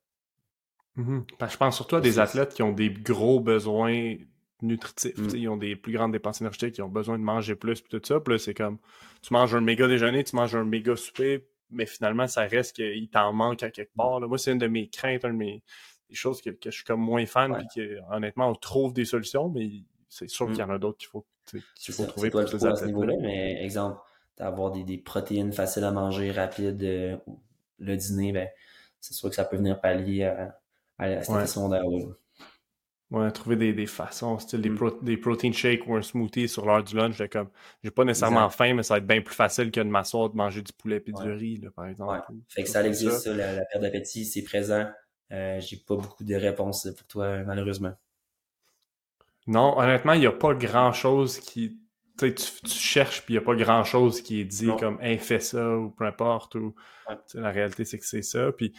Mm 0.96 1.20
Je 1.50 1.56
pense 1.56 1.76
surtout 1.76 1.96
à 1.96 2.00
des 2.00 2.18
athlètes 2.18 2.54
qui 2.54 2.62
ont 2.62 2.72
des 2.72 2.90
gros 2.90 3.40
besoins 3.40 4.16
nutritifs. 4.62 5.18
Mm. 5.18 5.36
Ils 5.36 5.48
ont 5.48 5.56
des 5.56 5.76
plus 5.76 5.92
grandes 5.92 6.12
dépenses 6.12 6.40
énergétiques, 6.40 6.74
qui 6.74 6.82
ont 6.82 6.88
besoin 6.88 7.18
de 7.18 7.24
manger 7.24 7.54
plus, 7.54 7.80
puis 7.80 7.98
tout 7.98 8.04
ça. 8.06 8.20
Puis 8.20 8.34
là, 8.34 8.38
c'est 8.38 8.54
comme, 8.54 8.78
tu 9.22 9.32
manges 9.32 9.54
un 9.54 9.60
méga 9.60 9.86
déjeuner, 9.86 10.24
tu 10.24 10.36
manges 10.36 10.54
un 10.54 10.64
méga 10.64 10.96
souper, 10.96 11.46
mais 11.70 11.86
finalement, 11.86 12.26
ça 12.26 12.42
reste 12.42 12.76
qu'il 12.76 13.08
t'en 13.08 13.32
manque 13.32 13.62
à 13.62 13.70
quelque 13.70 13.94
part. 13.96 14.20
Là. 14.20 14.26
Moi, 14.26 14.38
c'est 14.38 14.52
une 14.52 14.58
de 14.58 14.66
mes 14.66 14.88
craintes, 14.88 15.24
une 15.24 15.32
de 15.32 15.36
mes 15.36 15.62
des 16.12 16.16
choses 16.16 16.42
que, 16.42 16.50
que 16.50 16.70
je 16.70 16.76
suis 16.76 16.84
comme 16.84 17.00
moins 17.00 17.24
fan, 17.24 17.56
puis 17.56 17.66
que, 17.74 17.98
honnêtement, 18.14 18.50
on 18.50 18.54
trouve 18.54 18.92
des 18.92 19.06
solutions, 19.06 19.48
mais 19.48 19.70
c'est 20.10 20.28
sûr 20.28 20.46
qu'il 20.46 20.58
y 20.58 20.62
en 20.62 20.68
a 20.68 20.78
d'autres 20.78 20.98
qu'il 20.98 21.08
faut, 21.08 21.24
qu'il 21.74 21.94
faut 21.94 22.04
trouver 22.04 22.30
pour 22.30 22.46
ces 22.46 22.66
athlètes. 22.66 22.94
là 22.94 23.14
mais 23.18 23.64
exemple, 23.64 23.98
d'avoir 24.36 24.72
des, 24.72 24.84
des, 24.84 24.98
protéines 24.98 25.52
faciles 25.52 25.84
à 25.84 25.90
manger, 25.90 26.30
rapides, 26.30 26.82
euh, 26.82 27.16
le 27.78 27.96
dîner, 27.96 28.32
ben, 28.32 28.48
c'est 29.00 29.14
sûr 29.14 29.30
que 29.30 29.34
ça 29.34 29.44
peut 29.44 29.56
venir 29.56 29.80
pallier 29.80 30.24
à, 30.24 30.60
à, 30.98 31.04
à 31.04 31.22
cette 31.22 31.56
ouais. 31.56 32.04
Ouais, 33.12 33.30
trouver 33.30 33.56
des, 33.56 33.74
des 33.74 33.86
façons, 33.86 34.38
style 34.38 34.62
des, 34.62 34.70
mm. 34.70 34.74
pro, 34.74 34.90
des 35.02 35.18
protein 35.18 35.52
shakes 35.52 35.86
ou 35.86 35.94
un 35.96 36.00
smoothie 36.00 36.48
sur 36.48 36.64
l'heure 36.64 36.82
du 36.82 36.96
lunch. 36.96 37.16
J'ai 37.16 37.28
comme, 37.28 37.50
j'ai 37.84 37.90
pas 37.90 38.04
nécessairement 38.04 38.48
faim, 38.48 38.72
mais 38.72 38.82
ça 38.82 38.94
va 38.94 38.98
être 38.98 39.06
bien 39.06 39.20
plus 39.20 39.34
facile 39.34 39.70
que 39.70 39.80
de 39.80 39.84
m'asseoir 39.84 40.30
de 40.30 40.36
manger 40.36 40.62
du 40.62 40.72
poulet 40.72 41.04
et 41.06 41.12
du 41.12 41.30
riz, 41.30 41.58
là, 41.58 41.70
par 41.76 41.86
exemple. 41.86 42.10
Ouais. 42.10 42.36
Fait 42.48 42.62
que 42.62 42.70
ça 42.70 42.82
existe, 42.86 43.18
ça, 43.18 43.34
la, 43.34 43.52
la 43.52 43.64
perte 43.66 43.82
d'appétit, 43.82 44.24
c'est 44.24 44.42
présent. 44.42 44.90
Euh, 45.30 45.60
j'ai 45.60 45.76
pas 45.76 45.96
beaucoup 45.96 46.24
de 46.24 46.34
réponses 46.34 46.88
pour 46.96 47.06
toi, 47.06 47.42
malheureusement. 47.44 47.92
Non, 49.46 49.78
honnêtement, 49.78 50.14
il 50.14 50.20
n'y 50.20 50.26
a 50.26 50.32
pas 50.32 50.54
grand-chose 50.54 51.38
qui... 51.38 51.78
Tu, 52.18 52.34
tu 52.34 52.50
cherches, 52.66 53.22
puis 53.26 53.34
il 53.34 53.38
n'y 53.38 53.42
a 53.42 53.44
pas 53.44 53.56
grand-chose 53.56 54.22
qui 54.22 54.40
est 54.40 54.44
dit 54.44 54.70
comme 54.78 54.98
hey, 55.02 55.18
«fais 55.18 55.40
ça» 55.40 55.76
ou 55.78 55.90
peu 55.90 56.06
importe. 56.06 56.54
Ou, 56.54 56.74
La 57.34 57.50
réalité, 57.50 57.84
c'est 57.84 57.98
que 57.98 58.06
c'est 58.06 58.22
ça. 58.22 58.52
Puis 58.52 58.72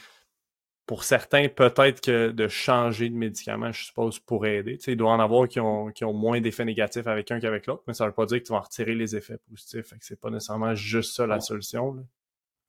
pour 0.86 1.04
certains, 1.04 1.48
peut-être 1.48 2.02
que 2.02 2.32
de 2.32 2.48
changer 2.48 3.10
de 3.10 3.16
médicament, 3.16 3.72
je 3.72 3.86
suppose, 3.86 4.20
pourrait 4.20 4.58
aider. 4.58 4.78
Tu 4.78 4.86
sais, 4.86 4.92
il 4.94 4.98
doit 4.98 5.12
en 5.12 5.20
avoir 5.20 5.48
qui 5.48 5.60
ont, 5.60 5.92
qui 5.92 6.04
ont 6.04 6.14
moins 6.14 6.42
d'effets 6.42 6.66
négatifs 6.66 7.08
avec 7.08 7.32
un 7.32 7.40
qu'avec 7.40 7.68
l'autre, 7.68 7.84
mais 7.88 7.94
ça 7.94 8.04
ne 8.04 8.10
veut 8.10 8.14
pas 8.16 8.26
dire 8.26 8.40
que 8.40 8.44
tu 8.44 8.52
vas 8.52 8.60
en 8.60 8.62
retirer 8.62 8.94
les 8.94 9.16
effets 9.16 9.38
positifs. 9.50 9.88
Fait 9.88 9.98
que 9.98 10.06
c'est 10.06 10.20
pas 10.20 10.30
nécessairement 10.30 10.76
juste 10.76 11.16
ça 11.16 11.26
la 11.26 11.40
solution. 11.40 12.06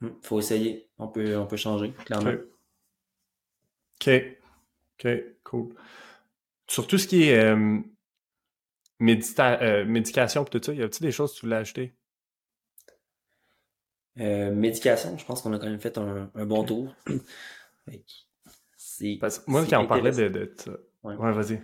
Il 0.01 0.09
hum, 0.09 0.17
faut 0.23 0.39
essayer. 0.39 0.89
On 0.99 1.09
peut, 1.09 1.37
on 1.37 1.47
peut 1.47 1.57
changer, 1.57 1.91
clairement. 2.05 2.35
OK. 4.01 4.11
OK, 4.99 5.09
cool. 5.43 5.75
Sur 6.69 6.87
tout 6.87 6.99
ce 6.99 7.07
qui 7.07 7.25
est 7.25 7.39
euh, 7.39 7.79
euh, 9.01 9.85
médication 9.85 10.45
et 10.45 10.49
tout 10.49 10.61
ça, 10.63 10.73
y 10.73 10.83
a-t-il 10.83 11.03
des 11.03 11.13
choses 11.13 11.35
que 11.35 11.41
tu 11.41 11.47
voulais 11.47 11.57
ajouter? 11.57 11.95
Euh, 14.21 14.53
médication, 14.53 15.19
je 15.19 15.25
pense 15.25 15.43
qu'on 15.43 15.53
a 15.53 15.59
quand 15.59 15.67
même 15.67 15.81
fait 15.81 15.99
un, 15.99 16.31
bon 16.47 16.65
tour. 16.65 16.95
Moi, 19.47 19.65
quand 19.69 19.83
on 19.83 19.87
parlait 19.87 20.13
de, 20.13 20.29
de 20.29 20.55
Ouais, 21.03 21.17
ouais 21.17 21.33
vas-y. 21.33 21.61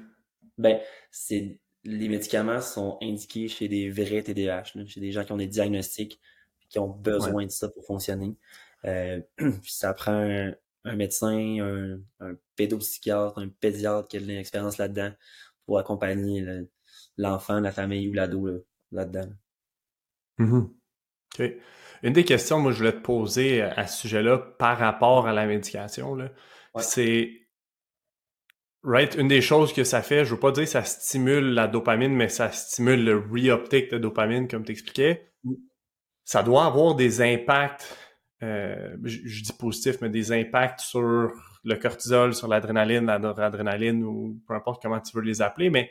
Ben, 0.58 0.78
c'est 1.10 1.58
les 1.84 2.08
médicaments 2.08 2.60
sont 2.60 2.98
indiqués 3.00 3.48
chez 3.48 3.66
des 3.68 3.90
vrais 3.90 4.22
TDAH, 4.22 4.64
chez 4.86 5.00
des 5.00 5.12
gens 5.12 5.24
qui 5.24 5.32
ont 5.32 5.38
des 5.38 5.46
diagnostics 5.46 6.20
qui 6.68 6.78
ont 6.78 6.88
besoin 6.88 7.46
de 7.46 7.50
ça 7.50 7.68
pour 7.68 7.84
fonctionner. 7.84 8.36
Euh, 8.84 9.20
puis 9.36 9.72
ça 9.72 9.94
prend 9.94 10.12
un, 10.12 10.54
un 10.84 10.96
médecin, 10.96 11.58
un, 11.60 12.00
un, 12.20 12.34
pédopsychiatre, 12.56 13.38
un 13.38 13.48
pédiatre 13.48 14.08
qui 14.08 14.18
a 14.18 14.20
de 14.20 14.26
l'expérience 14.26 14.78
là-dedans 14.78 15.12
pour 15.64 15.78
accompagner 15.78 16.44
l'enfant, 17.16 17.60
la 17.60 17.72
famille 17.72 18.08
ou 18.08 18.12
l'ado 18.12 18.64
là-dedans. 18.92 19.32
Mm-hmm. 20.38 20.70
OK. 21.34 21.52
Une 22.02 22.12
des 22.12 22.24
questions, 22.24 22.58
moi, 22.60 22.72
je 22.72 22.78
voulais 22.78 22.92
te 22.92 23.00
poser 23.00 23.62
à 23.62 23.86
ce 23.86 24.02
sujet-là 24.02 24.38
par 24.58 24.78
rapport 24.78 25.26
à 25.26 25.32
la 25.32 25.46
médication, 25.46 26.14
là, 26.14 26.28
c'est 26.78 27.36
Right, 28.82 29.14
une 29.16 29.28
des 29.28 29.42
choses 29.42 29.74
que 29.74 29.84
ça 29.84 30.00
fait, 30.00 30.24
je 30.24 30.32
veux 30.32 30.40
pas 30.40 30.52
dire 30.52 30.64
que 30.64 30.70
ça 30.70 30.84
stimule 30.84 31.52
la 31.52 31.68
dopamine, 31.68 32.14
mais 32.14 32.30
ça 32.30 32.50
stimule 32.50 33.04
le 33.04 33.18
reuptake 33.18 33.90
de 33.90 33.98
dopamine, 33.98 34.48
comme 34.48 34.64
tu 34.64 34.72
expliquais. 34.72 35.30
Mm. 35.44 35.52
Ça 36.24 36.42
doit 36.42 36.64
avoir 36.64 36.94
des 36.94 37.20
impacts 37.20 37.94
euh, 38.42 38.96
je, 39.04 39.42
dis 39.42 39.52
positif, 39.52 39.96
mais 40.00 40.08
des 40.08 40.32
impacts 40.32 40.80
sur 40.80 41.30
le 41.62 41.76
cortisol, 41.76 42.34
sur 42.34 42.48
l'adrénaline, 42.48 43.06
la 43.06 43.18
noradrénaline 43.18 44.02
ou 44.02 44.40
peu 44.48 44.54
importe 44.54 44.82
comment 44.82 45.00
tu 45.00 45.14
veux 45.16 45.22
les 45.22 45.42
appeler, 45.42 45.70
mais. 45.70 45.90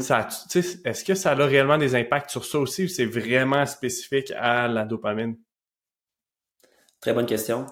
Ça, 0.00 0.28
est-ce 0.54 1.04
que 1.04 1.14
ça 1.14 1.32
a 1.32 1.46
réellement 1.46 1.78
des 1.78 1.94
impacts 1.94 2.30
sur 2.30 2.44
ça 2.44 2.58
aussi 2.58 2.84
ou 2.84 2.88
c'est 2.88 3.06
vraiment 3.06 3.64
spécifique 3.66 4.32
à 4.36 4.68
la 4.68 4.84
dopamine? 4.84 5.36
Très 7.00 7.12
bonne 7.12 7.26
question. 7.26 7.66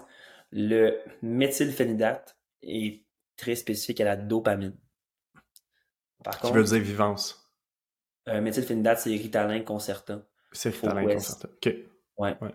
Le 0.50 0.98
méthylphénidate 1.22 2.36
est 2.62 3.04
très 3.36 3.56
spécifique 3.56 4.00
à 4.00 4.04
la 4.04 4.16
dopamine. 4.16 4.76
Par 6.22 6.40
tu 6.40 6.52
veux 6.52 6.62
dire 6.62 6.80
vivance? 6.80 7.50
Euh, 8.28 8.40
méthylphénidate, 8.40 9.00
c'est 9.00 9.10
Ritalin 9.10 9.60
Concerta. 9.62 10.26
C'est 10.52 10.70
Ritalin 10.70 11.06
Concerta. 11.14 11.48
OK. 11.48 11.74
Ouais. 12.18 12.36
ouais. 12.40 12.54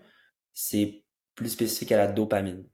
C'est 0.53 1.03
plus 1.36 1.49
spécifique 1.49 1.91
à 1.91 1.97
la 1.97 2.07
dopamine. 2.07 2.68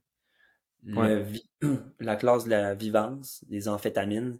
la 1.99 2.15
classe 2.17 2.43
de 2.43 2.49
la 2.49 2.75
vivance, 2.75 3.43
des 3.47 3.67
amphétamines, 3.67 4.37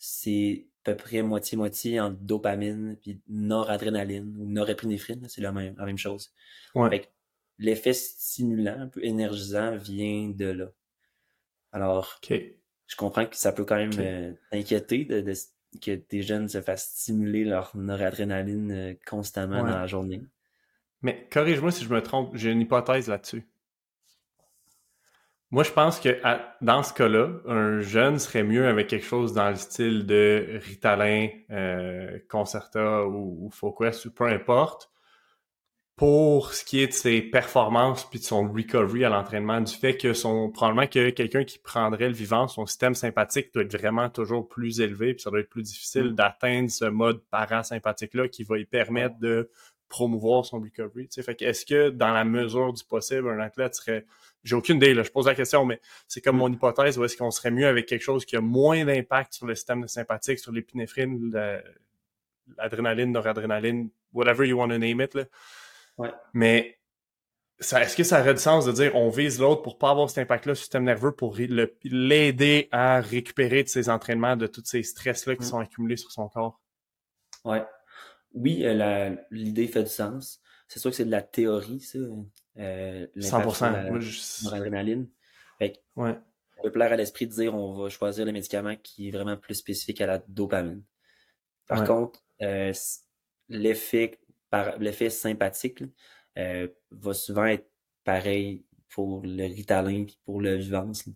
c'est 0.00 0.66
à 0.86 0.92
peu 0.92 0.96
près 0.96 1.22
moitié-moitié 1.22 2.00
entre 2.00 2.16
dopamine 2.16 2.96
et 3.06 3.18
noradrénaline 3.28 4.34
ou 4.38 4.46
norépinéphrine, 4.46 5.28
c'est 5.28 5.42
la 5.42 5.52
même, 5.52 5.74
la 5.76 5.84
même 5.84 5.98
chose. 5.98 6.32
L'effet 7.58 7.92
stimulant, 7.92 8.80
un 8.80 8.88
peu 8.88 9.04
énergisant, 9.04 9.76
vient 9.76 10.30
de 10.30 10.46
là. 10.46 10.66
Alors, 11.72 12.18
je 12.86 12.96
comprends 12.96 13.26
que 13.26 13.36
ça 13.36 13.52
peut 13.52 13.66
quand 13.66 13.76
même 13.76 13.92
euh, 13.98 14.32
t'inquiéter 14.50 15.04
de, 15.04 15.34
que 15.82 16.00
des 16.08 16.22
jeunes 16.22 16.48
se 16.48 16.62
fassent 16.62 16.90
stimuler 16.94 17.44
leur 17.44 17.76
noradrénaline 17.76 18.72
euh, 18.72 18.94
constamment 19.06 19.58
dans 19.58 19.78
la 19.78 19.86
journée. 19.86 20.22
Mais 21.02 21.28
corrige-moi 21.30 21.70
si 21.70 21.84
je 21.84 21.92
me 21.92 22.02
trompe, 22.02 22.34
j'ai 22.34 22.50
une 22.50 22.62
hypothèse 22.62 23.08
là-dessus. 23.08 23.46
Moi, 25.52 25.64
je 25.64 25.72
pense 25.72 25.98
que 25.98 26.20
dans 26.60 26.82
ce 26.84 26.92
cas-là, 26.94 27.28
un 27.46 27.80
jeune 27.80 28.20
serait 28.20 28.44
mieux 28.44 28.68
avec 28.68 28.86
quelque 28.86 29.04
chose 29.04 29.32
dans 29.32 29.50
le 29.50 29.56
style 29.56 30.06
de 30.06 30.60
Ritalin, 30.62 31.28
euh, 31.50 32.18
Concerta 32.28 33.04
ou, 33.06 33.46
ou 33.46 33.50
Focus 33.50 34.04
ou 34.04 34.12
peu 34.12 34.26
importe, 34.26 34.90
pour 36.00 36.54
ce 36.54 36.64
qui 36.64 36.80
est 36.80 36.86
de 36.86 36.92
ses 36.92 37.20
performances 37.20 38.08
puis 38.08 38.20
de 38.20 38.24
son 38.24 38.50
recovery 38.50 39.04
à 39.04 39.10
l'entraînement, 39.10 39.60
du 39.60 39.74
fait 39.74 39.98
que 39.98 40.14
son 40.14 40.50
probablement 40.50 40.86
que 40.86 41.10
quelqu'un 41.10 41.44
qui 41.44 41.58
prendrait 41.58 42.08
le 42.08 42.14
vivant, 42.14 42.48
son 42.48 42.64
système 42.64 42.94
sympathique 42.94 43.52
doit 43.52 43.64
être 43.64 43.76
vraiment 43.76 44.08
toujours 44.08 44.48
plus 44.48 44.80
élevé, 44.80 45.12
puis 45.12 45.22
ça 45.22 45.30
doit 45.30 45.40
être 45.40 45.50
plus 45.50 45.64
difficile 45.64 46.12
mm. 46.12 46.14
d'atteindre 46.14 46.70
ce 46.70 46.86
mode 46.86 47.20
parasympathique-là 47.30 48.28
qui 48.28 48.44
va 48.44 48.56
lui 48.56 48.64
permettre 48.64 49.18
de 49.18 49.50
promouvoir 49.90 50.46
son 50.46 50.60
recovery. 50.60 51.08
sais 51.10 51.22
Fait 51.22 51.34
que 51.34 51.44
est-ce 51.44 51.66
que 51.66 51.90
dans 51.90 52.14
la 52.14 52.24
mesure 52.24 52.72
du 52.72 52.82
possible, 52.84 53.28
un 53.28 53.40
athlète 53.40 53.74
serait. 53.74 54.06
J'ai 54.42 54.56
aucune 54.56 54.76
idée, 54.76 54.94
là, 54.94 55.02
je 55.02 55.10
pose 55.10 55.26
la 55.26 55.34
question, 55.34 55.66
mais 55.66 55.80
c'est 56.08 56.20
comme 56.20 56.36
mon 56.36 56.50
hypothèse, 56.50 56.98
ou 56.98 57.04
est-ce 57.04 57.16
qu'on 57.16 57.30
serait 57.30 57.50
mieux 57.50 57.66
avec 57.66 57.86
quelque 57.86 58.02
chose 58.02 58.24
qui 58.24 58.36
a 58.36 58.40
moins 58.40 58.84
d'impact 58.84 59.34
sur 59.34 59.46
le 59.46 59.54
système 59.54 59.86
sympathique, 59.86 60.38
sur 60.38 60.52
l'épinéphrine, 60.52 61.30
l'adrénaline, 62.56 63.12
noradrénaline, 63.12 63.90
whatever 64.12 64.46
you 64.46 64.56
want 64.56 64.68
to 64.68 64.78
name 64.78 65.00
it. 65.00 65.14
Là. 65.14 65.24
Ouais. 65.98 66.10
Mais 66.32 66.78
est-ce 67.60 67.96
que 67.96 68.04
ça 68.04 68.20
aurait 68.20 68.34
du 68.34 68.40
sens 68.40 68.64
de 68.64 68.72
dire 68.72 68.94
on 68.94 69.10
vise 69.10 69.38
l'autre 69.38 69.62
pour 69.62 69.78
pas 69.78 69.90
avoir 69.90 70.08
cet 70.08 70.18
impact-là 70.18 70.54
sur 70.54 70.62
le 70.62 70.64
système 70.64 70.84
nerveux 70.84 71.12
pour 71.12 71.36
l'aider 71.84 72.68
à 72.72 73.00
récupérer 73.00 73.62
de 73.62 73.68
ses 73.68 73.88
entraînements, 73.88 74.36
de 74.36 74.46
tous 74.46 74.64
ces 74.64 74.82
stress-là 74.82 75.36
qui 75.36 75.42
mm. 75.42 75.46
sont 75.46 75.58
accumulés 75.58 75.96
sur 75.96 76.10
son 76.10 76.28
corps? 76.28 76.60
Ouais. 77.44 77.64
Oui, 78.32 78.62
euh, 78.64 79.14
l'idée 79.30 79.66
fait 79.66 79.82
du 79.82 79.90
sens. 79.90 80.40
C'est 80.68 80.78
sûr 80.78 80.90
que 80.90 80.96
c'est 80.96 81.04
de 81.04 81.10
la 81.10 81.22
théorie, 81.22 81.80
ça. 81.80 81.98
Euh, 82.58 83.06
100%. 83.16 84.50
L'adrénaline. 84.50 85.08
ouais. 85.96 86.18
On 86.58 86.62
peut 86.64 86.72
plaire 86.72 86.92
à 86.92 86.96
l'esprit 86.96 87.26
de 87.26 87.32
dire 87.32 87.54
on 87.54 87.82
va 87.82 87.88
choisir 87.88 88.26
le 88.26 88.32
médicament 88.32 88.76
qui 88.82 89.08
est 89.08 89.10
vraiment 89.10 89.36
plus 89.36 89.54
spécifique 89.54 90.00
à 90.02 90.06
la 90.06 90.18
dopamine. 90.28 90.82
Par 91.66 91.84
contre, 91.84 92.22
euh, 92.42 92.72
l'effet 93.48 94.18
par 94.50 94.78
l'effet 94.78 95.08
sympathique 95.10 95.84
euh, 96.36 96.68
va 96.90 97.14
souvent 97.14 97.46
être 97.46 97.70
pareil 98.04 98.64
pour 98.88 99.22
le 99.24 99.44
ritalin 99.44 100.02
et 100.02 100.06
pour 100.24 100.40
le 100.40 100.56
vivance. 100.56 101.08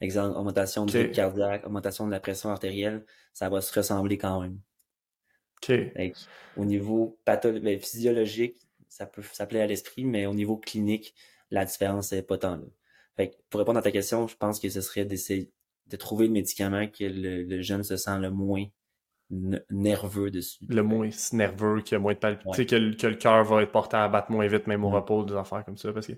Exemple, 0.00 0.36
augmentation 0.38 0.86
du 0.86 0.96
rythme 0.96 1.12
cardiaque, 1.12 1.66
augmentation 1.66 2.06
de 2.06 2.10
la 2.10 2.20
pression 2.20 2.48
artérielle, 2.48 3.04
ça 3.34 3.50
va 3.50 3.60
se 3.60 3.72
ressembler 3.78 4.16
quand 4.16 4.40
même. 4.40 4.58
au 6.56 6.64
niveau 6.64 7.18
ben, 7.26 7.78
physiologique, 7.78 8.56
ça 8.90 9.06
peut 9.06 9.22
s'appeler 9.22 9.60
à 9.60 9.66
l'esprit, 9.66 10.04
mais 10.04 10.26
au 10.26 10.34
niveau 10.34 10.58
clinique, 10.58 11.14
la 11.50 11.64
différence 11.64 12.12
n'est 12.12 12.22
pas 12.22 12.36
tant 12.36 12.56
là. 12.56 12.66
Fait 13.16 13.38
pour 13.48 13.60
répondre 13.60 13.78
à 13.78 13.82
ta 13.82 13.90
question, 13.90 14.28
je 14.28 14.36
pense 14.36 14.60
que 14.60 14.68
ce 14.68 14.82
serait 14.82 15.06
d'essayer 15.06 15.50
de 15.86 15.96
trouver 15.96 16.26
le 16.26 16.32
médicament 16.32 16.86
que 16.86 17.04
le 17.04 17.62
jeune 17.62 17.82
se 17.82 17.96
sent 17.96 18.18
le 18.18 18.30
moins 18.30 18.66
nerveux 19.70 20.30
dessus. 20.30 20.64
Le 20.68 20.82
moins 20.82 21.08
nerveux, 21.32 21.80
qui 21.82 21.94
a 21.94 21.98
moins 21.98 22.14
de 22.14 22.18
palpitations, 22.18 22.64
que, 22.64 23.06
le 23.06 23.14
cœur 23.14 23.44
va 23.44 23.62
être 23.62 23.70
porté 23.70 23.96
à 23.96 24.08
battre 24.08 24.30
moins 24.30 24.46
vite, 24.46 24.66
même 24.66 24.84
au 24.84 24.90
repos, 24.90 25.24
des 25.24 25.34
affaires 25.34 25.64
comme 25.64 25.76
ça. 25.76 25.92
Parce 25.92 26.06
que 26.08 26.14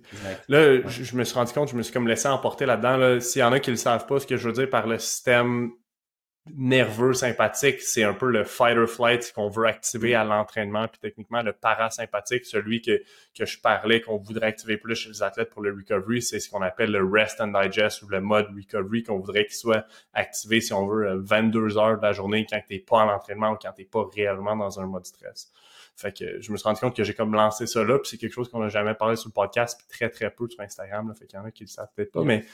là, 0.49 0.87
je, 0.87 1.16
me 1.16 1.25
suis 1.25 1.35
rendu 1.35 1.53
compte, 1.53 1.68
je 1.68 1.77
me 1.77 1.83
suis 1.83 1.93
comme 1.93 2.09
laissé 2.09 2.29
emporter 2.29 2.66
là-dedans. 2.66 2.97
Là. 2.97 3.20
S'il 3.20 3.41
y 3.41 3.43
en 3.43 3.53
a 3.53 3.61
qui 3.61 3.70
le 3.70 3.77
savent 3.77 4.07
pas, 4.07 4.18
ce 4.18 4.27
que 4.27 4.37
je 4.37 4.49
veux 4.49 4.55
dire 4.55 4.70
par 4.70 4.87
le 4.87 4.99
système 4.99 5.73
nerveux 6.51 7.12
sympathique, 7.12 7.80
c'est 7.80 8.03
un 8.03 8.14
peu 8.14 8.28
le 8.28 8.43
fight 8.43 8.76
or 8.76 8.88
flight 8.88 9.32
qu'on 9.32 9.49
veut 9.49 9.66
activer 9.66 10.16
à 10.16 10.24
l'entraînement, 10.24 10.88
puis 10.88 10.99
techniquement 11.01 11.40
le 11.40 11.53
parasympathique, 11.53 12.47
celui 12.47 12.82
que, 12.82 13.01
que 13.36 13.47
je 13.47 13.61
parlais 13.61 14.01
qu'on 14.01 14.16
voudrait 14.16 14.49
activer 14.49 14.76
plus 14.76 14.97
chez 14.97 15.09
les 15.11 15.22
athlètes 15.22 15.51
pour 15.51 15.62
le 15.62 15.72
recovery, 15.72 16.20
c'est 16.20 16.40
ce 16.40 16.51
qu'on 16.51 16.62
appelle 16.62 16.90
le 16.90 17.09
rest 17.09 17.40
and 17.40 17.53
digest 17.62 18.03
ou 18.03 18.09
le 18.09 18.20
mode 18.20 18.49
recovery 18.57 19.05
qu'on 19.05 19.20
voudrait 19.20 19.47
qu'il 19.47 19.55
soit 19.55 19.86
activé 20.14 20.61
si 20.61 20.72
on 20.72 20.86
veut 20.86 21.14
22 21.20 21.78
heures 21.78 21.99
de 21.99 22.03
la 22.03 22.12
journée 22.12 22.45
quand 22.49 22.61
t'es 22.68 22.80
pas 22.80 22.99
en 22.99 23.09
entraînement 23.09 23.53
ou 23.53 23.57
quand 23.57 23.72
t'es 23.72 23.84
pas 23.84 24.05
réellement 24.12 24.57
dans 24.57 24.80
un 24.80 24.86
mode 24.86 25.07
stress. 25.07 25.53
Fait 25.95 26.16
que 26.16 26.40
je 26.40 26.51
me 26.51 26.57
suis 26.57 26.64
rendu 26.64 26.80
compte 26.80 26.97
que 26.97 27.05
j'ai 27.05 27.14
comme 27.14 27.34
lancé 27.34 27.66
ça 27.66 27.84
là, 27.84 27.99
puis 27.99 28.09
c'est 28.09 28.18
quelque 28.18 28.32
chose 28.32 28.49
qu'on 28.49 28.61
n'a 28.61 28.68
jamais 28.68 28.95
parlé 28.95 29.14
sur 29.14 29.28
le 29.28 29.32
podcast, 29.32 29.78
puis 29.78 29.86
très 29.97 30.11
très 30.11 30.30
peu 30.30 30.49
sur 30.49 30.61
Instagram, 30.61 31.09
là, 31.09 31.14
fait 31.14 31.26
qu'il 31.26 31.38
y 31.38 31.43
en 31.43 31.45
a 31.45 31.53
qui 31.53 31.64
le 31.64 31.68
savent 31.68 31.90
peut-être 31.95 32.11
pas, 32.11 32.24
mais 32.24 32.45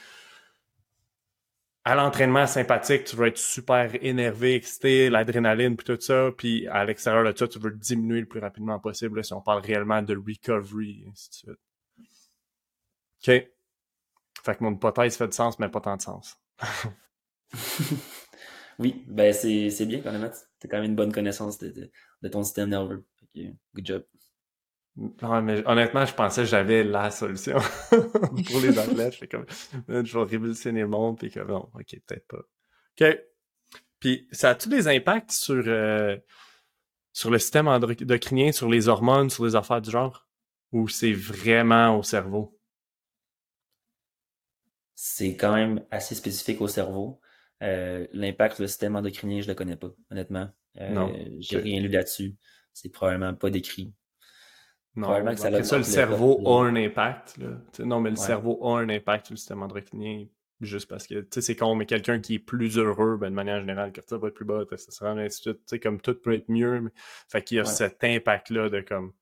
à 1.89 1.95
l'entraînement 1.95 2.45
sympathique, 2.45 3.05
tu 3.05 3.15
veux 3.15 3.27
être 3.27 3.39
super 3.39 3.89
énervé, 4.03 4.53
excité, 4.53 5.09
l'adrénaline, 5.09 5.75
tout 5.75 5.99
ça. 5.99 6.29
Puis 6.37 6.67
à 6.67 6.85
l'extérieur 6.85 7.23
de 7.23 7.35
ça, 7.35 7.47
tu 7.47 7.57
veux 7.57 7.71
le 7.71 7.77
diminuer 7.77 8.19
le 8.19 8.27
plus 8.27 8.39
rapidement 8.39 8.79
possible 8.79 9.23
si 9.23 9.33
on 9.33 9.41
parle 9.41 9.63
réellement 9.63 10.03
de 10.03 10.15
recovery, 10.15 11.03
et 11.03 11.09
ainsi 11.09 11.29
de 11.29 11.33
suite. 11.33 11.59
OK. 13.17 13.49
Fait 14.43 14.55
que 14.55 14.63
mon 14.63 14.73
hypothèse 14.73 15.17
fait 15.17 15.27
du 15.27 15.35
sens, 15.35 15.57
mais 15.57 15.67
pas 15.67 15.81
tant 15.81 15.97
de 15.97 16.01
sens. 16.03 16.37
oui, 18.77 19.03
ben 19.07 19.33
c'est 19.33 19.85
bien 19.87 20.01
quand 20.01 20.11
même. 20.11 20.29
Tu 20.59 20.67
as 20.67 20.69
quand 20.69 20.77
même 20.77 20.91
une 20.91 20.95
bonne 20.95 21.11
connaissance 21.11 21.57
de, 21.57 21.91
ton 22.31 22.43
système 22.43 22.69
nerveux. 22.69 23.03
good 23.35 23.85
job. 23.85 24.03
Non, 25.21 25.41
mais 25.41 25.65
honnêtement, 25.65 26.05
je 26.05 26.13
pensais 26.13 26.41
que 26.41 26.47
j'avais 26.47 26.83
la 26.83 27.09
solution 27.09 27.57
pour 27.91 28.59
les 28.61 28.77
athlètes. 28.77 29.15
Je 29.19 29.25
comme, 29.25 29.45
je 29.87 30.17
vais 30.17 30.25
révolutionner 30.25 30.81
le 30.81 30.87
monde, 30.87 31.17
puis 31.17 31.31
comme, 31.31 31.47
non, 31.47 31.69
ok, 31.73 31.99
peut-être 32.05 32.27
pas. 32.27 32.41
OK. 32.99 33.19
Puis, 33.99 34.27
ça 34.31 34.49
a-tu 34.49 34.69
des 34.69 34.87
impacts 34.87 35.31
sur, 35.31 35.63
euh, 35.67 36.17
sur 37.13 37.29
le 37.29 37.39
système 37.39 37.67
endocrinien, 37.67 38.51
sur 38.51 38.69
les 38.69 38.87
hormones, 38.87 39.29
sur 39.29 39.45
les 39.45 39.55
affaires 39.55 39.81
du 39.81 39.91
genre? 39.91 40.27
Ou 40.71 40.87
c'est 40.87 41.13
vraiment 41.13 41.97
au 41.97 42.03
cerveau? 42.03 42.57
C'est 44.95 45.35
quand 45.35 45.53
même 45.53 45.85
assez 45.91 46.15
spécifique 46.15 46.59
au 46.59 46.67
cerveau. 46.67 47.21
Euh, 47.61 48.05
l'impact 48.11 48.55
sur 48.55 48.63
le 48.63 48.67
système 48.67 48.95
endocrinien, 48.95 49.41
je 49.41 49.47
le 49.47 49.55
connais 49.55 49.77
pas, 49.77 49.91
honnêtement. 50.11 50.49
Euh, 50.79 50.89
non. 50.89 51.13
J'ai 51.39 51.57
rien 51.57 51.81
lu 51.81 51.87
là-dessus. 51.87 52.35
C'est 52.73 52.89
probablement 52.89 53.33
pas 53.33 53.49
décrit. 53.49 53.93
Non, 54.99 55.09
après 55.09 55.35
ça, 55.63 55.77
le 55.77 55.83
cerveau 55.83 56.41
a 56.45 56.65
un 56.65 56.75
impact. 56.75 57.37
Là. 57.37 57.85
non, 57.85 57.99
mais 57.99 58.09
le 58.09 58.15
cerveau 58.15 58.59
a 58.67 58.79
un 58.79 58.89
impact 58.89 59.27
sur 59.27 59.33
le 59.33 59.37
système 59.37 59.63
endocrinien 59.63 60.25
juste 60.61 60.89
parce 60.89 61.07
que, 61.07 61.21
tu 61.21 61.27
sais, 61.31 61.41
c'est 61.41 61.55
con, 61.55 61.75
mais 61.75 61.85
quelqu'un 61.85 62.19
qui 62.19 62.35
est 62.35 62.39
plus 62.39 62.77
heureux, 62.77 63.17
ben, 63.17 63.29
de 63.29 63.35
manière 63.35 63.59
générale, 63.59 63.91
ça 64.07 64.17
va 64.17 64.27
être 64.27 64.33
plus 64.33 64.45
bas, 64.45 64.65
testostérone, 64.65 65.19
ainsi 65.19 65.39
de 65.39 65.41
suite, 65.41 65.57
tu 65.59 65.63
sais, 65.67 65.79
comme 65.79 66.01
tout 66.01 66.15
peut 66.15 66.33
être 66.33 66.49
mieux, 66.49 66.81
mais... 66.81 66.91
fait 67.29 67.43
qu'il 67.43 67.57
y 67.57 67.59
a 67.59 67.65
cet 67.65 68.03
impact-là 68.03 68.69
de, 68.69 68.81
comme, 68.81 69.13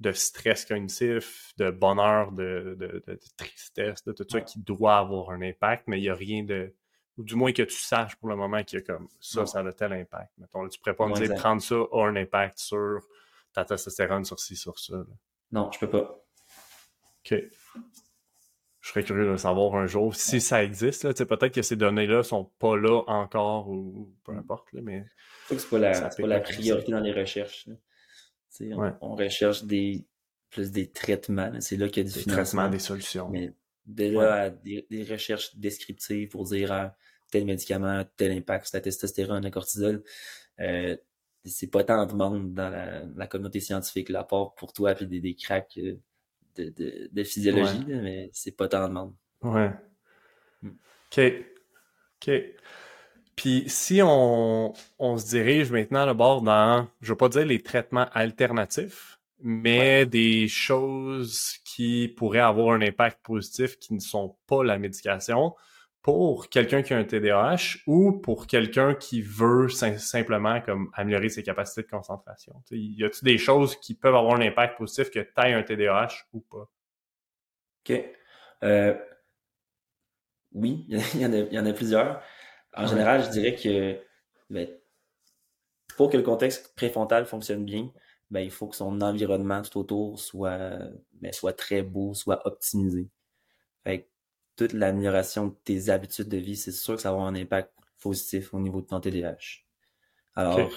de 0.00 0.12
stress 0.12 0.64
cognitif, 0.64 1.52
de 1.56 1.70
bonheur, 1.70 2.32
de, 2.32 2.76
de, 2.78 3.02
de, 3.06 3.18
tristesse, 3.36 4.04
de 4.04 4.12
tout 4.12 4.26
ça 4.28 4.40
qui 4.40 4.58
doit 4.58 4.98
avoir 4.98 5.30
un 5.30 5.42
impact, 5.42 5.84
mais 5.86 5.98
il 5.98 6.02
n'y 6.02 6.08
a 6.08 6.14
rien 6.14 6.42
de, 6.42 6.74
ou 7.16 7.22
du 7.22 7.34
moins 7.34 7.52
que 7.52 7.62
tu 7.62 7.76
saches 7.76 8.16
pour 8.16 8.28
le 8.28 8.36
moment 8.36 8.62
qu'il 8.62 8.80
y 8.80 8.82
a 8.82 8.84
comme, 8.84 9.08
ça, 9.20 9.46
ça 9.46 9.60
a 9.60 9.72
tel 9.72 9.92
impact. 9.92 10.32
Mettons, 10.38 10.68
tu 10.68 10.78
pourrais 10.80 10.96
pas 10.96 11.06
me 11.06 11.14
dire, 11.14 11.34
prendre 11.36 11.62
ça 11.62 11.76
a 11.76 12.06
un 12.06 12.16
impact 12.16 12.58
sur 12.58 13.00
ta 13.56 13.64
testostérone 13.64 14.24
sur 14.24 14.38
ci, 14.38 14.54
sur 14.54 14.78
ça. 14.78 15.04
Non, 15.50 15.70
je 15.72 15.78
peux 15.78 15.88
pas. 15.88 16.22
OK. 17.24 17.34
Je 18.80 18.90
serais 18.90 19.02
curieux 19.02 19.32
de 19.32 19.36
savoir 19.36 19.74
un 19.74 19.86
jour 19.86 20.14
si 20.14 20.40
ça 20.40 20.62
existe. 20.62 21.24
Peut-être 21.24 21.54
que 21.54 21.62
ces 21.62 21.74
données-là 21.74 22.22
sont 22.22 22.44
pas 22.58 22.76
là 22.76 23.02
encore 23.06 23.68
ou 23.68 24.14
peu 24.24 24.32
mm. 24.32 24.38
importe. 24.38 24.72
Là, 24.72 24.80
mais 24.82 25.06
c'est 25.48 25.68
pas 25.68 25.78
la, 25.78 26.08
pas 26.08 26.26
la 26.26 26.40
priorité 26.40 26.92
dans 26.92 27.00
les 27.00 27.12
recherches. 27.12 27.68
On, 28.60 28.92
on, 29.00 29.14
recherche 29.16 29.64
des 29.64 30.06
plus 30.50 30.70
des 30.70 30.90
traitements. 30.90 31.52
C'est 31.60 31.76
là 31.76 31.88
qu'il 31.88 32.06
y 32.06 32.06
a 32.06 32.08
du 32.10 32.14
des 32.14 32.30
financement. 32.30 32.68
des 32.68 32.78
solutions. 32.78 33.28
Mais 33.28 33.52
déjà, 33.86 34.50
des, 34.50 35.06
recherches 35.10 35.56
descriptives 35.56 36.28
pour 36.28 36.44
dire 36.44 36.72
ah, 36.72 36.96
tel 37.30 37.44
médicament, 37.44 38.04
tel 38.16 38.32
impact 38.32 38.66
sur 38.66 38.76
la 38.76 38.82
testostérone, 38.82 39.42
la 39.42 39.50
cortisol. 39.50 40.02
Euh, 40.60 40.96
c'est 41.46 41.68
pas 41.68 41.84
tant 41.84 42.06
de 42.06 42.12
monde 42.12 42.54
dans 42.54 42.70
la, 42.70 43.26
communauté 43.26 43.60
scientifique, 43.60 44.08
là, 44.08 44.24
part 44.24 44.54
pour 44.54 44.72
toi 44.72 44.94
puis 44.94 45.06
des, 45.06 45.20
des 45.20 45.34
cracks 45.34 45.78
euh, 45.78 45.96
de, 46.56 47.08
de, 47.12 47.24
physiologie, 47.24 47.84
mais 47.86 48.30
c'est 48.32 48.56
pas 48.56 48.68
tant 48.68 48.88
de 48.88 48.92
monde. 48.92 49.14
Ouais. 49.42 49.70
Mm. 50.62 50.68
OK. 50.68 51.20
OK. 52.22 52.30
Puis 53.36 53.64
si 53.66 54.00
on, 54.02 54.72
on 54.98 55.18
se 55.18 55.26
dirige 55.28 55.70
maintenant 55.70 56.06
d'abord 56.06 56.40
dans, 56.40 56.88
je 57.02 57.12
veux 57.12 57.16
pas 57.16 57.28
dire 57.28 57.44
les 57.44 57.62
traitements 57.62 58.08
alternatifs, 58.12 59.20
mais 59.40 60.06
des 60.06 60.48
choses 60.48 61.58
qui 61.64 62.08
pourraient 62.16 62.38
avoir 62.38 62.74
un 62.74 62.80
impact 62.80 63.20
positif 63.22 63.78
qui 63.78 63.92
ne 63.92 64.00
sont 64.00 64.36
pas 64.46 64.64
la 64.64 64.78
médication, 64.78 65.54
pour 66.06 66.48
quelqu'un 66.50 66.82
qui 66.82 66.94
a 66.94 66.98
un 66.98 67.02
TDAH 67.02 67.78
ou 67.88 68.12
pour 68.12 68.46
quelqu'un 68.46 68.94
qui 68.94 69.22
veut 69.22 69.68
simplement 69.68 70.60
comme 70.60 70.88
améliorer 70.94 71.28
ses 71.28 71.42
capacités 71.42 71.82
de 71.82 71.88
concentration? 71.88 72.62
y 72.70 73.04
a-t-il 73.04 73.24
des 73.24 73.38
choses 73.38 73.74
qui 73.80 73.94
peuvent 73.94 74.14
avoir 74.14 74.36
un 74.36 74.40
impact 74.40 74.78
positif 74.78 75.10
que 75.10 75.18
tu 75.18 75.32
aies 75.38 75.52
un 75.52 75.64
TDAH 75.64 76.28
ou 76.32 76.42
pas? 76.42 76.70
OK. 77.80 78.04
Euh, 78.62 78.94
oui, 80.52 80.86
il 80.88 81.20
y, 81.20 81.26
en 81.26 81.32
a, 81.32 81.38
il 81.38 81.52
y 81.52 81.58
en 81.58 81.66
a 81.66 81.72
plusieurs. 81.72 82.22
En 82.76 82.86
général, 82.86 83.24
je 83.24 83.30
dirais 83.30 83.56
que 83.56 84.00
ben, 84.48 84.68
pour 85.96 86.08
que 86.08 86.16
le 86.16 86.22
contexte 86.22 86.72
préfrontal 86.76 87.26
fonctionne 87.26 87.64
bien, 87.64 87.90
ben, 88.30 88.42
il 88.42 88.52
faut 88.52 88.68
que 88.68 88.76
son 88.76 89.00
environnement 89.00 89.60
tout 89.62 89.80
autour 89.80 90.20
soit, 90.20 90.78
ben, 91.14 91.32
soit 91.32 91.54
très 91.54 91.82
beau, 91.82 92.14
soit 92.14 92.46
optimisé. 92.46 93.08
Fait 93.82 94.08
toute 94.56 94.72
l'amélioration 94.72 95.48
de 95.48 95.54
tes 95.64 95.90
habitudes 95.90 96.28
de 96.28 96.38
vie, 96.38 96.56
c'est 96.56 96.72
sûr 96.72 96.96
que 96.96 97.02
ça 97.02 97.10
va 97.10 97.16
avoir 97.16 97.28
un 97.28 97.34
impact 97.34 97.72
positif 98.00 98.54
au 98.54 98.60
niveau 98.60 98.80
de 98.80 98.86
ton 98.86 99.00
TDAH. 99.00 99.64
Alors, 100.34 100.70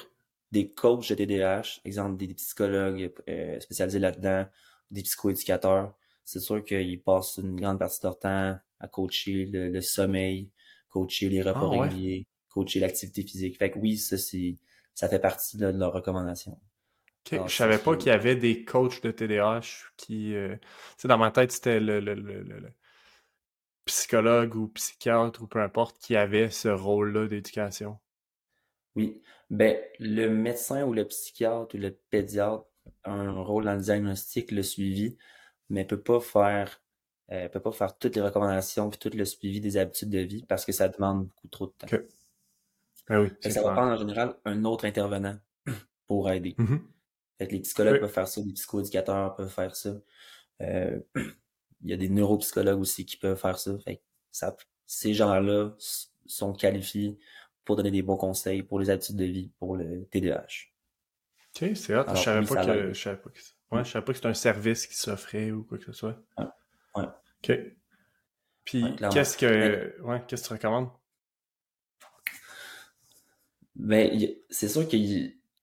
des 0.51 0.71
coachs 0.71 1.09
de 1.09 1.15
TDAH, 1.15 1.81
exemple 1.85 2.17
des 2.17 2.33
psychologues 2.33 3.11
euh, 3.29 3.59
spécialisés 3.59 3.99
là-dedans, 3.99 4.45
des 4.91 5.03
psychoéducateurs, 5.03 5.93
c'est 6.25 6.39
sûr 6.39 6.63
qu'ils 6.63 7.01
passent 7.01 7.39
une 7.41 7.59
grande 7.59 7.79
partie 7.79 7.99
de 7.99 8.07
leur 8.07 8.19
temps 8.19 8.57
à 8.79 8.87
coacher 8.87 9.45
le, 9.45 9.81
sommeil, 9.81 10.49
coacher 10.89 11.29
les 11.29 11.41
repas 11.41 11.69
ah, 11.73 11.81
réguliers, 11.81 12.27
coacher 12.49 12.79
l'activité 12.79 13.23
physique. 13.23 13.57
Fait 13.57 13.71
que 13.71 13.79
oui, 13.79 13.97
ça, 13.97 14.17
c'est, 14.17 14.57
ça 14.93 15.09
fait 15.09 15.19
partie 15.19 15.57
de 15.57 15.67
leurs 15.67 15.93
recommandations. 15.93 16.59
Okay. 17.25 17.41
je 17.47 17.55
savais 17.55 17.77
pas 17.77 17.95
qu'il 17.97 18.07
y 18.07 18.11
avait 18.11 18.35
des 18.35 18.63
coachs 18.63 19.03
de 19.03 19.11
TDAH 19.11 19.91
qui, 19.97 20.33
euh, 20.35 20.55
tu 20.55 20.67
sais, 20.97 21.07
dans 21.07 21.17
ma 21.17 21.31
tête, 21.31 21.51
c'était 21.51 21.79
le, 21.79 21.99
le, 21.99 22.15
le, 22.15 22.41
le 22.41 22.73
psychologue 23.89 24.55
ou 24.55 24.67
psychiatre 24.67 25.41
ou 25.41 25.47
peu 25.47 25.61
importe 25.61 25.97
qui 25.97 26.15
avait 26.15 26.51
ce 26.51 26.67
rôle-là 26.67 27.27
d'éducation? 27.27 27.97
Oui. 28.95 29.21
Ben, 29.49 29.77
le 29.99 30.27
médecin 30.27 30.85
ou 30.85 30.93
le 30.93 31.05
psychiatre 31.05 31.75
ou 31.75 31.79
le 31.79 31.97
pédiatre 32.11 32.65
a 33.03 33.11
un 33.11 33.31
rôle 33.31 33.65
dans 33.65 33.73
le 33.73 33.81
diagnostic, 33.81 34.51
le 34.51 34.61
suivi. 34.63 35.17
mais 35.69 35.85
peut 35.85 35.99
pas 35.99 36.19
faire 36.19 36.81
euh, 37.31 37.47
peut 37.49 37.59
pas 37.59 37.71
faire 37.71 37.97
toutes 37.97 38.15
les 38.15 38.21
recommandations 38.21 38.89
puis 38.89 38.99
tout 38.99 39.15
le 39.15 39.25
suivi 39.25 39.59
des 39.59 39.77
habitudes 39.77 40.09
de 40.09 40.19
vie 40.19 40.45
parce 40.47 40.65
que 40.65 40.71
ça 40.71 40.87
demande 40.89 41.27
beaucoup 41.27 41.47
trop 41.47 41.67
de 41.67 41.71
temps. 41.71 41.97
Ah 43.07 43.21
oui, 43.21 43.29
ça 43.41 43.61
va 43.63 43.73
prendre 43.73 43.91
en 43.93 43.97
général 43.97 44.35
un 44.45 44.65
autre 44.65 44.85
intervenant 44.85 45.37
pour 46.07 46.29
aider. 46.29 46.55
Mm-hmm. 46.57 47.49
les 47.51 47.59
psychologues 47.61 47.99
peuvent 47.99 48.11
faire 48.11 48.27
ça, 48.27 48.41
les 48.41 48.53
psychoéducateurs 48.53 49.35
peuvent 49.35 49.51
faire 49.51 49.75
ça. 49.75 49.95
Euh, 50.61 50.99
il 51.81 51.89
y 51.89 51.93
a 51.93 51.97
des 51.97 52.09
neuropsychologues 52.09 52.79
aussi 52.79 53.05
qui 53.05 53.17
peuvent 53.17 53.39
faire 53.39 53.59
ça. 53.59 53.77
Fait 53.79 54.01
ça 54.31 54.55
ces 54.85 55.13
gens-là 55.13 55.75
sont 56.25 56.53
qualifiés 56.53 57.19
pour 57.63 57.75
donner 57.75 57.91
des 57.91 58.01
bons 58.01 58.17
conseils 58.17 58.63
pour 58.63 58.79
les 58.79 58.89
habitudes 58.89 59.17
de 59.17 59.25
vie, 59.25 59.51
pour 59.59 59.77
le 59.77 60.05
TDAH. 60.05 60.71
Ok, 61.55 61.71
c'est 61.75 61.95
hot. 61.95 62.05
je 62.15 62.21
savais 62.21 62.45
pas 62.45 62.65
que, 62.65 62.93
je 62.93 62.99
savais 62.99 63.17
pas 63.17 63.29
que, 63.29 63.39
ouais, 63.71 63.85
je 63.85 63.91
savais 63.91 64.05
pas 64.05 64.11
que 64.11 64.17
c'était 64.17 64.27
un 64.27 64.33
service 64.33 64.87
qui 64.87 64.95
s'offrait 64.95 65.51
ou 65.51 65.63
quoi 65.63 65.77
que 65.77 65.85
ce 65.85 65.93
soit. 65.93 66.19
Ouais. 66.95 67.05
Ok. 67.43 67.51
Puis, 68.65 68.83
qu'est-ce 69.11 69.37
que, 69.37 70.01
ouais, 70.01 70.23
qu'est-ce 70.27 70.43
que 70.43 70.47
tu 70.47 70.53
recommandes? 70.53 70.89
Ben, 73.75 74.11
c'est 74.49 74.67
sûr 74.67 74.87
que 74.87 74.97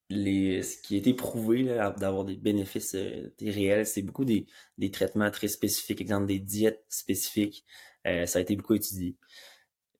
les, 0.08 0.62
ce 0.62 0.80
qui 0.80 0.94
a 0.94 0.98
été 0.98 1.14
prouvé 1.14 1.64
d'avoir 1.64 2.24
des 2.24 2.36
bénéfices 2.36 2.94
euh, 2.94 3.32
réels, 3.40 3.86
c'est 3.86 4.02
beaucoup 4.02 4.24
des, 4.24 4.46
des, 4.78 4.90
traitements 4.90 5.30
très 5.30 5.48
spécifiques, 5.48 6.00
exemple 6.00 6.26
des 6.26 6.38
diètes 6.38 6.84
spécifiques. 6.88 7.64
Euh, 8.06 8.26
ça 8.26 8.38
a 8.38 8.42
été 8.42 8.54
beaucoup 8.54 8.74
étudié. 8.74 9.16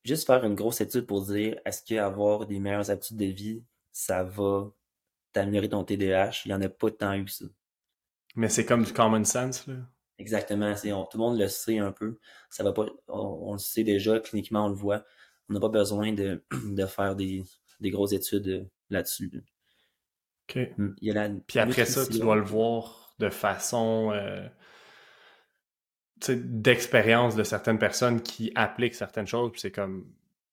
Juste 0.03 0.25
faire 0.25 0.45
une 0.45 0.55
grosse 0.55 0.79
étude 0.79 1.05
pour 1.05 1.25
dire 1.25 1.59
est-ce 1.65 1.83
qu'avoir 1.83 2.45
des 2.45 2.59
meilleures 2.59 2.89
habitudes 2.89 3.17
de 3.17 3.25
vie, 3.25 3.63
ça 3.91 4.23
va 4.23 4.71
t'améliorer 5.33 5.69
ton 5.69 5.83
TDAH, 5.83 6.43
il 6.45 6.49
n'y 6.49 6.53
en 6.53 6.61
a 6.61 6.69
pas 6.69 6.89
tant 6.89 7.13
eu 7.13 7.25
que 7.25 7.31
ça. 7.31 7.45
Mais 8.35 8.49
c'est 8.49 8.65
comme 8.65 8.83
du 8.83 8.93
common 8.93 9.23
sense, 9.25 9.67
là. 9.67 9.75
Exactement. 10.19 10.73
tout 10.73 11.17
le 11.17 11.19
monde 11.19 11.39
le 11.39 11.47
sait 11.47 11.77
un 11.77 11.91
peu. 11.91 12.17
Ça 12.49 12.63
va 12.63 12.71
pas. 12.71 12.87
On, 13.07 13.53
le 13.53 13.59
sait 13.59 13.83
déjà, 13.83 14.19
cliniquement, 14.19 14.65
on 14.65 14.69
le 14.69 14.75
voit. 14.75 15.05
On 15.47 15.53
n'a 15.53 15.59
pas 15.59 15.69
besoin 15.69 16.11
de, 16.11 16.43
de 16.65 16.85
faire 16.87 17.15
des, 17.15 17.43
des 17.79 17.91
grosses 17.91 18.13
études 18.13 18.67
euh, 20.55 20.63
là-dessus. 20.63 20.71
OK. 20.77 21.27
Hmm, 21.27 21.39
Puis 21.47 21.59
après 21.59 21.85
ça, 21.85 22.05
tu 22.05 22.19
dois 22.19 22.35
le 22.35 22.43
voir 22.43 23.15
de 23.19 23.29
façon 23.29 24.11
euh, 24.13 24.47
d'expérience 26.29 27.35
de 27.35 27.43
certaines 27.43 27.79
personnes 27.79 28.21
qui 28.21 28.51
appliquent 28.55 28.95
certaines 28.95 29.27
choses. 29.27 29.51
Puis 29.51 29.61
c'est 29.61 29.71
comme 29.71 30.05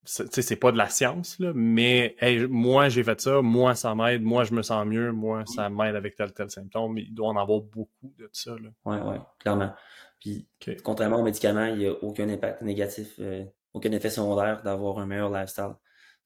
c'est 0.06 0.56
pas 0.56 0.70
de 0.70 0.76
la 0.76 0.88
science, 0.88 1.38
là, 1.38 1.52
mais 1.54 2.14
moi 2.50 2.90
j'ai 2.90 3.02
fait 3.02 3.20
ça, 3.20 3.40
moi 3.40 3.74
ça 3.74 3.94
m'aide, 3.94 4.22
moi 4.22 4.44
je 4.44 4.52
me 4.52 4.60
sens 4.60 4.84
mieux, 4.86 5.12
moi 5.12 5.44
ça 5.46 5.70
m'aide 5.70 5.96
avec 5.96 6.14
tel 6.14 6.32
tel 6.32 6.50
symptôme. 6.50 6.98
Il 6.98 7.14
doit 7.14 7.28
en 7.28 7.36
avoir 7.36 7.60
beaucoup 7.60 8.12
de 8.18 8.28
ça. 8.32 8.50
Là. 8.50 8.68
Ouais, 8.84 9.00
ouais, 9.00 9.20
clairement. 9.38 9.72
Puis 10.20 10.46
contrairement 10.84 11.20
aux 11.20 11.22
médicaments, 11.24 11.66
il 11.66 11.78
n'y 11.78 11.86
a 11.86 11.92
aucun 12.02 12.28
impact 12.28 12.60
négatif, 12.62 13.14
euh, 13.18 13.44
aucun 13.72 13.92
effet 13.92 14.10
secondaire 14.10 14.62
d'avoir 14.62 14.98
un 14.98 15.06
meilleur 15.06 15.30
lifestyle. 15.30 15.74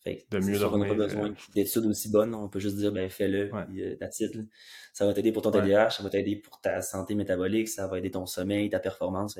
Fait 0.04 0.26
de 0.30 0.38
mieux 0.38 0.58
dormir. 0.58 0.74
On 0.74 0.78
n'a 0.78 0.88
pas 0.88 0.94
besoin 0.94 1.30
euh, 1.30 1.34
d'études 1.54 1.86
aussi 1.86 2.10
bonnes, 2.10 2.34
on 2.34 2.48
peut 2.48 2.60
juste 2.60 2.76
dire 2.76 2.92
ben 2.92 3.08
fais-le, 3.10 3.52
ouais. 3.52 3.98
euh, 4.00 4.56
Ça 4.92 5.06
va 5.06 5.12
t'aider 5.12 5.32
pour 5.32 5.42
ton 5.42 5.50
TDAH, 5.50 5.90
ça 5.90 6.02
va 6.02 6.10
t'aider 6.10 6.36
pour 6.36 6.60
ta 6.60 6.82
santé 6.82 7.14
métabolique, 7.14 7.68
ça 7.68 7.88
va 7.88 7.98
aider 7.98 8.10
ton 8.10 8.26
sommeil, 8.26 8.70
ta 8.70 8.78
performance. 8.78 9.38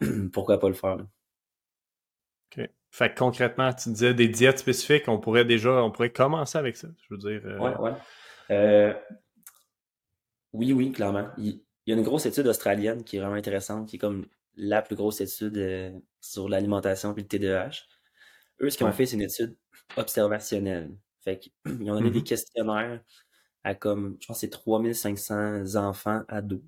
Pourquoi 0.32 0.58
pas 0.58 0.68
le 0.68 0.74
faire? 0.74 0.96
Là. 0.96 1.06
OK. 2.56 2.68
Fait 2.90 3.12
que 3.12 3.18
concrètement, 3.18 3.72
tu 3.72 3.90
disais 3.90 4.14
des 4.14 4.28
diètes 4.28 4.58
spécifiques, 4.58 5.08
on 5.08 5.18
pourrait 5.18 5.44
déjà, 5.44 5.82
on 5.82 5.90
pourrait 5.90 6.12
commencer 6.12 6.58
avec 6.58 6.76
ça, 6.76 6.88
je 7.02 7.14
veux 7.14 7.18
dire. 7.18 7.40
Euh... 7.44 7.58
Ouais, 7.58 7.76
ouais. 7.76 7.92
Euh... 8.50 8.94
Oui, 10.52 10.72
oui, 10.72 10.92
clairement. 10.92 11.28
Il, 11.36 11.60
y 11.86 11.92
a 11.92 11.96
une 11.96 12.02
grosse 12.02 12.26
étude 12.26 12.46
australienne 12.46 13.04
qui 13.04 13.16
est 13.16 13.20
vraiment 13.20 13.34
intéressante, 13.34 13.88
qui 13.88 13.96
est 13.96 13.98
comme 13.98 14.26
la 14.56 14.82
plus 14.82 14.96
grosse 14.96 15.20
étude 15.20 15.56
euh, 15.58 15.92
sur 16.20 16.48
l'alimentation 16.48 17.14
et 17.14 17.20
le 17.20 17.26
TDAH. 17.26 17.84
Eux, 18.60 18.70
ce 18.70 18.76
qu'ils 18.76 18.86
ont 18.86 18.92
fait, 18.92 19.06
c'est 19.06 19.16
une 19.16 19.22
étude 19.22 19.56
observationnelle. 19.96 20.96
Fait 21.20 21.38
qu'ils 21.38 21.52
ont 21.90 21.94
donné 21.94 22.10
des 22.10 22.20
mm-hmm. 22.20 22.24
questionnaires 22.24 23.00
à 23.64 23.74
comme, 23.74 24.16
je 24.20 24.26
pense, 24.26 24.40
c'est 24.40 24.50
3500 24.50 25.76
enfants 25.76 26.22
ados. 26.28 26.60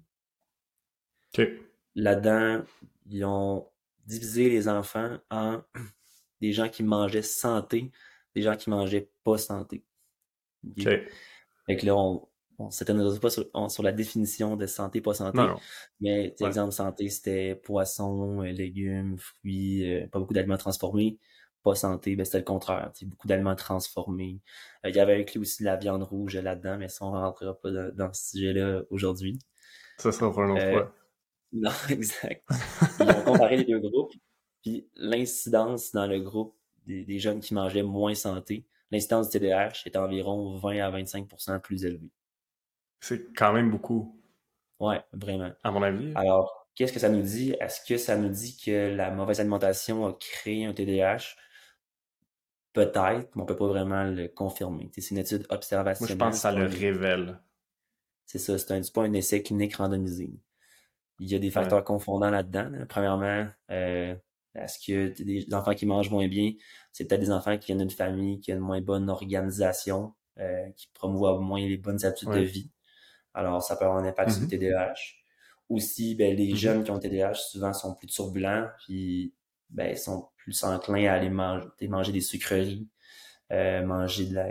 OK. 1.33 1.47
Là-dedans, 1.95 2.65
ils 3.07 3.25
ont 3.25 3.69
divisé 4.07 4.49
les 4.49 4.69
enfants 4.69 5.19
en 5.31 5.63
des 6.41 6.53
gens 6.53 6.69
qui 6.69 6.83
mangeaient 6.83 7.23
santé, 7.23 7.91
des 8.35 8.43
gens 8.43 8.57
qui 8.57 8.71
mangeaient 8.71 9.11
pas 9.25 9.39
santé. 9.39 9.85
OK? 10.65 10.89
Fait 11.67 11.77
que 11.77 11.87
là, 11.87 11.97
on, 11.97 12.29
on 12.61 12.71
s'étonnera 12.71 13.19
pas 13.19 13.31
sur, 13.31 13.47
sur, 13.69 13.83
la 13.83 13.93
définition 13.93 14.57
de 14.57 14.67
santé, 14.67 15.01
pas 15.01 15.15
santé. 15.15 15.39
Mais, 16.01 16.35
ouais. 16.41 16.47
exemple, 16.47 16.73
santé, 16.73 17.09
c'était 17.09 17.55
poisson, 17.55 18.43
euh, 18.43 18.51
légumes, 18.51 19.17
fruits, 19.19 19.91
euh, 19.91 20.07
pas 20.09 20.19
beaucoup 20.19 20.35
d'aliments 20.35 20.59
transformés. 20.59 21.19
Pas 21.63 21.75
santé, 21.75 22.17
ben, 22.17 22.25
c'était 22.25 22.39
le 22.39 22.45
contraire. 22.45 22.91
Beaucoup 23.03 23.29
d'aliments 23.29 23.57
transformés. 23.57 24.41
Euh, 24.85 24.91
il 24.91 24.97
y 24.97 25.01
avait 25.01 25.21
inclus 25.21 25.41
aussi 25.41 25.63
de 25.63 25.69
la 25.69 25.77
viande 25.77 26.03
rouge 26.03 26.37
là-dedans, 26.37 26.79
mais 26.79 26.89
ça, 26.89 27.05
on 27.05 27.13
rentrera 27.13 27.55
pas 27.55 27.71
dans, 27.71 28.13
ce 28.13 28.31
sujet-là 28.31 28.83
aujourd'hui. 28.91 29.39
Ça 29.99 30.11
sera 30.11 30.31
pour 30.33 30.43
une 30.43 30.53
autre 30.53 30.71
fois. 30.71 30.95
Non, 31.53 31.71
exact. 31.91 32.45
Ils 33.01 33.11
ont 33.11 33.25
comparé 33.25 33.59
les 33.59 33.65
deux 33.65 33.81
groupes. 33.81 34.13
Puis 34.63 34.89
l'incidence 34.97 35.93
dans 35.93 36.07
le 36.07 36.21
groupe 36.21 36.57
des, 36.87 37.19
jeunes 37.19 37.41
qui 37.41 37.55
mangeaient 37.55 37.83
moins 37.83 38.15
santé, 38.15 38.67
l'incidence 38.91 39.31
du 39.31 39.39
TDAH 39.39 39.83
est 39.87 39.97
environ 39.97 40.57
20 40.57 40.81
à 40.81 40.91
25% 40.91 41.61
plus 41.61 41.85
élevée. 41.85 42.11
C'est 43.01 43.33
quand 43.35 43.53
même 43.53 43.71
beaucoup. 43.71 44.21
Ouais, 44.79 45.01
vraiment. 45.13 45.53
À 45.63 45.71
mon 45.71 45.83
avis. 45.83 46.13
Alors, 46.15 46.69
qu'est-ce 46.75 46.93
que 46.93 47.01
ça 47.01 47.09
nous 47.09 47.23
dit? 47.23 47.55
Est-ce 47.61 47.81
que 47.87 47.97
ça 47.97 48.17
nous 48.17 48.29
dit 48.29 48.57
que 48.63 48.95
la 48.95 49.11
mauvaise 49.11 49.41
alimentation 49.41 50.07
a 50.07 50.13
créé 50.15 50.65
un 50.65 50.73
TDAH? 50.73 51.37
Peut-être, 52.73 53.35
mais 53.35 53.43
on 53.43 53.47
peut 53.47 53.57
pas 53.57 53.67
vraiment 53.67 54.05
le 54.05 54.29
confirmer. 54.29 54.91
C'est 54.97 55.11
une 55.11 55.19
étude 55.19 55.47
observationnelle. 55.51 56.17
Moi, 56.17 56.29
je 56.29 56.31
pense 56.31 56.37
que 56.37 56.41
ça 56.41 56.53
le 56.53 56.67
révèle. 56.67 57.41
C'est 58.27 58.39
ça, 58.39 58.57
c'est 58.59 58.73
un, 58.73 58.81
pas 58.95 59.03
un 59.03 59.13
essai 59.13 59.43
clinique 59.43 59.75
randomisé. 59.75 60.33
Il 61.19 61.29
y 61.29 61.35
a 61.35 61.39
des 61.39 61.51
facteurs 61.51 61.83
confondants 61.83 62.31
là-dedans. 62.31 62.71
Premièrement, 62.89 63.49
euh, 63.71 64.15
est-ce 64.55 64.79
que 64.79 65.23
des 65.23 65.53
enfants 65.53 65.75
qui 65.75 65.85
mangent 65.85 66.11
moins 66.11 66.29
bien, 66.29 66.53
c'est 66.93 67.07
peut-être 67.07 67.21
des 67.21 67.31
enfants 67.31 67.59
qui 67.59 67.67
viennent 67.67 67.79
d'une 67.79 67.91
famille 67.91 68.41
qui 68.41 68.53
a 68.53 68.55
une 68.55 68.61
moins 68.61 68.81
bonne 68.81 69.11
organisation, 69.11 70.15
euh, 70.39 70.71
qui 70.77 70.89
promouvoient 70.95 71.39
moins 71.41 71.61
les 71.61 71.77
bonnes 71.77 72.05
habitudes 72.05 72.31
de 72.31 72.41
vie. 72.41 72.71
Alors, 73.35 73.63
ça 73.63 73.77
peut 73.77 73.85
avoir 73.85 73.99
un 74.03 74.07
impact 74.07 74.31
sur 74.31 74.43
le 74.43 74.49
TDAH. 74.49 74.93
Mm-hmm. 74.93 74.97
Aussi, 75.69 76.15
ben, 76.15 76.37
les 76.37 76.53
mm-hmm. 76.53 76.57
jeunes 76.57 76.85
qui 76.85 76.91
ont 76.91 76.99
TDAH, 76.99 77.35
souvent, 77.35 77.73
sont 77.73 77.95
plus 77.95 78.09
turbulents, 78.09 78.69
puis 78.85 79.35
ben, 79.71 79.97
sont 79.97 80.29
plus 80.37 80.65
enclins 80.65 81.07
à 81.07 81.15
aller 81.15 81.31
manger, 81.31 81.67
manger 81.89 82.13
des 82.13 82.21
sucreries, 82.21 82.89
euh, 83.53 83.85
manger 83.85 84.27
de 84.27 84.35
la, 84.35 84.49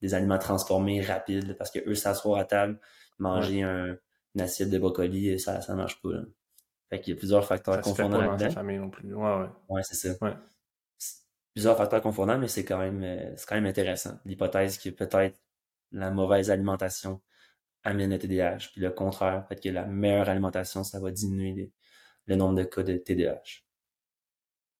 des 0.00 0.14
aliments 0.14 0.38
transformés 0.38 1.00
rapides, 1.02 1.56
parce 1.56 1.70
que 1.70 1.78
eux 1.88 1.94
s'asseoir 1.94 2.38
à 2.38 2.44
table, 2.44 2.80
manger 3.18 3.62
un, 3.62 3.96
une 4.34 4.40
assiette 4.40 4.70
de 4.70 4.78
brocoli, 4.78 5.38
ça 5.38 5.60
ça 5.60 5.74
marche 5.74 6.00
pas. 6.02 6.10
Là. 6.10 6.22
Fait 6.90 7.00
qu'il 7.00 7.14
y 7.14 7.16
a 7.16 7.18
plusieurs 7.18 7.44
facteurs 7.46 7.80
confondants 7.80 8.20
là-dedans. 8.20 8.50
famille 8.50 8.78
non 8.78 8.90
plus. 8.90 9.14
Ouais, 9.14 9.36
ouais. 9.38 9.48
Ouais, 9.68 9.82
c'est 9.82 9.94
ça. 9.94 10.14
Ouais. 10.24 10.34
Plusieurs 11.54 11.76
facteurs 11.76 12.00
confondants, 12.02 12.38
mais 12.38 12.48
c'est 12.48 12.64
quand 12.64 12.78
même 12.78 13.02
euh, 13.02 13.32
c'est 13.36 13.46
quand 13.46 13.54
même 13.54 13.66
intéressant. 13.66 14.18
L'hypothèse 14.24 14.78
que 14.78 14.90
peut-être 14.90 15.38
la 15.90 16.10
mauvaise 16.10 16.50
alimentation 16.50 17.20
amène 17.84 18.10
le 18.10 18.18
TDAH, 18.18 18.68
puis 18.72 18.80
le 18.80 18.90
contraire, 18.90 19.46
peut-être 19.46 19.62
que 19.62 19.68
la 19.68 19.84
meilleure 19.86 20.28
alimentation, 20.28 20.84
ça 20.84 21.00
va 21.00 21.10
diminuer 21.10 21.72
le 22.26 22.36
nombre 22.36 22.56
de 22.56 22.64
cas 22.64 22.82
de 22.82 22.96
TDAH. 22.96 23.61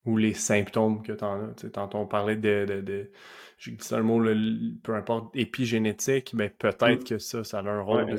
Ou 0.04 0.16
les 0.16 0.34
symptômes 0.34 1.02
que 1.02 1.12
tu 1.12 1.24
en 1.24 1.50
as. 1.50 1.70
tantôt, 1.70 1.98
on 1.98 2.06
parlait 2.06 2.36
de, 2.36 2.64
de, 2.68 2.80
de 2.80 3.10
j'ai 3.58 3.70
dit 3.70 3.94
un 3.94 4.02
mot, 4.02 4.20
peu 4.82 4.94
importe, 4.94 5.34
épigénétique, 5.36 6.34
mais 6.34 6.50
peut-être 6.50 7.02
mm. 7.02 7.04
que 7.04 7.18
ça, 7.18 7.44
ça 7.44 7.60
a 7.60 7.62
un 7.62 7.82
rôle 7.82 8.04
ouais, 8.04 8.16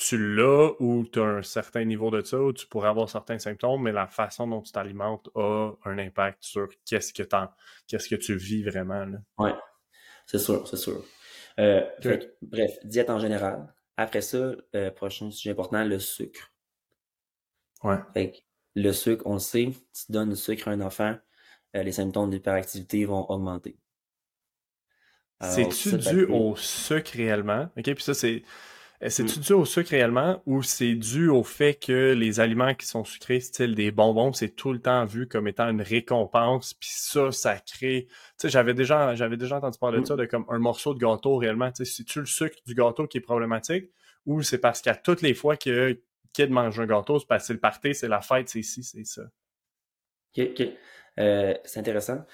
tu 0.00 0.34
l'as 0.34 0.70
ou 0.80 1.04
tu 1.12 1.20
as 1.20 1.24
un 1.24 1.42
certain 1.42 1.84
niveau 1.84 2.10
de 2.10 2.22
ça, 2.22 2.40
ou 2.40 2.52
tu 2.52 2.66
pourrais 2.66 2.88
avoir 2.88 3.08
certains 3.08 3.38
symptômes, 3.38 3.82
mais 3.82 3.92
la 3.92 4.06
façon 4.06 4.46
dont 4.46 4.62
tu 4.62 4.72
t'alimentes 4.72 5.28
a 5.34 5.72
un 5.84 5.98
impact 5.98 6.38
sur 6.42 6.68
qu'est-ce 6.86 7.12
que, 7.12 7.22
qu'est-ce 7.86 8.08
que 8.08 8.14
tu 8.14 8.34
vis 8.34 8.62
vraiment. 8.62 9.06
Oui, 9.38 9.50
c'est 10.26 10.38
sûr, 10.38 10.66
c'est 10.66 10.78
sûr. 10.78 11.04
Euh, 11.58 11.82
bref, 12.40 12.72
diète 12.84 13.10
en 13.10 13.18
général. 13.18 13.72
Après 13.96 14.22
ça, 14.22 14.52
euh, 14.74 14.90
prochain 14.90 15.30
sujet 15.30 15.50
important, 15.50 15.84
le 15.84 15.98
sucre. 15.98 16.50
Ouais. 17.82 17.98
Le 18.74 18.92
sucre, 18.92 19.22
on 19.26 19.34
le 19.34 19.40
sait, 19.40 19.70
tu 19.92 20.12
donnes 20.12 20.30
le 20.30 20.36
sucre 20.36 20.68
à 20.68 20.72
un 20.72 20.80
enfant, 20.80 21.16
euh, 21.76 21.82
les 21.82 21.92
symptômes 21.92 22.30
d'hyperactivité 22.30 23.04
vont 23.04 23.28
augmenter. 23.30 23.76
C'est-tu 25.42 25.96
dû 25.96 26.24
au 26.26 26.54
sucre 26.54 27.12
réellement? 27.14 27.70
OK, 27.76 27.94
puis 27.94 28.02
ça, 28.02 28.12
c'est 28.12 28.42
euh, 29.02 29.08
c'est-tu 29.08 29.38
mm. 29.38 29.42
dû 29.42 29.52
au 29.54 29.64
sucre 29.64 29.90
réellement 29.90 30.42
ou 30.44 30.62
c'est 30.62 30.94
dû 30.94 31.28
au 31.28 31.42
fait 31.42 31.74
que 31.74 32.12
les 32.12 32.40
aliments 32.40 32.74
qui 32.74 32.86
sont 32.86 33.04
sucrés, 33.04 33.40
style 33.40 33.74
des 33.74 33.90
bonbons, 33.90 34.32
c'est 34.34 34.50
tout 34.50 34.72
le 34.72 34.80
temps 34.80 35.06
vu 35.06 35.26
comme 35.26 35.48
étant 35.48 35.68
une 35.70 35.80
récompense, 35.80 36.74
puis 36.74 36.90
ça, 36.92 37.32
ça 37.32 37.56
crée... 37.58 38.06
Tu 38.08 38.14
sais, 38.36 38.48
j'avais 38.50 38.74
déjà, 38.74 39.14
j'avais 39.14 39.38
déjà 39.38 39.56
entendu 39.56 39.78
parler 39.78 39.98
de 39.98 40.02
mm. 40.02 40.06
ça, 40.06 40.16
de 40.16 40.26
comme 40.26 40.44
un 40.48 40.58
morceau 40.58 40.92
de 40.92 40.98
gâteau 40.98 41.36
réellement. 41.36 41.70
Tu 41.72 41.84
sais, 41.84 41.90
c'est-tu 41.90 42.20
le 42.20 42.26
sucre 42.26 42.58
du 42.66 42.74
gâteau 42.74 43.06
qui 43.06 43.18
est 43.18 43.22
problématique 43.22 43.90
ou 44.26 44.42
c'est 44.42 44.58
parce 44.58 44.82
qu'à 44.82 44.94
toutes 44.94 45.22
les 45.22 45.32
fois 45.32 45.56
que 45.56 45.98
kid 46.32 46.50
mange 46.50 46.78
un 46.78 46.86
gâteau, 46.86 47.18
c'est 47.18 47.26
parce 47.26 47.42
que 47.42 47.46
c'est 47.48 47.52
le 47.54 47.60
party, 47.60 47.94
c'est 47.94 48.08
la 48.08 48.20
fête, 48.20 48.48
c'est 48.48 48.60
ici, 48.60 48.82
c'est 48.82 49.04
ça. 49.04 49.22
OK, 50.36 50.50
OK. 50.50 50.68
Euh, 51.18 51.54
c'est 51.64 51.80
intéressant. 51.80 52.24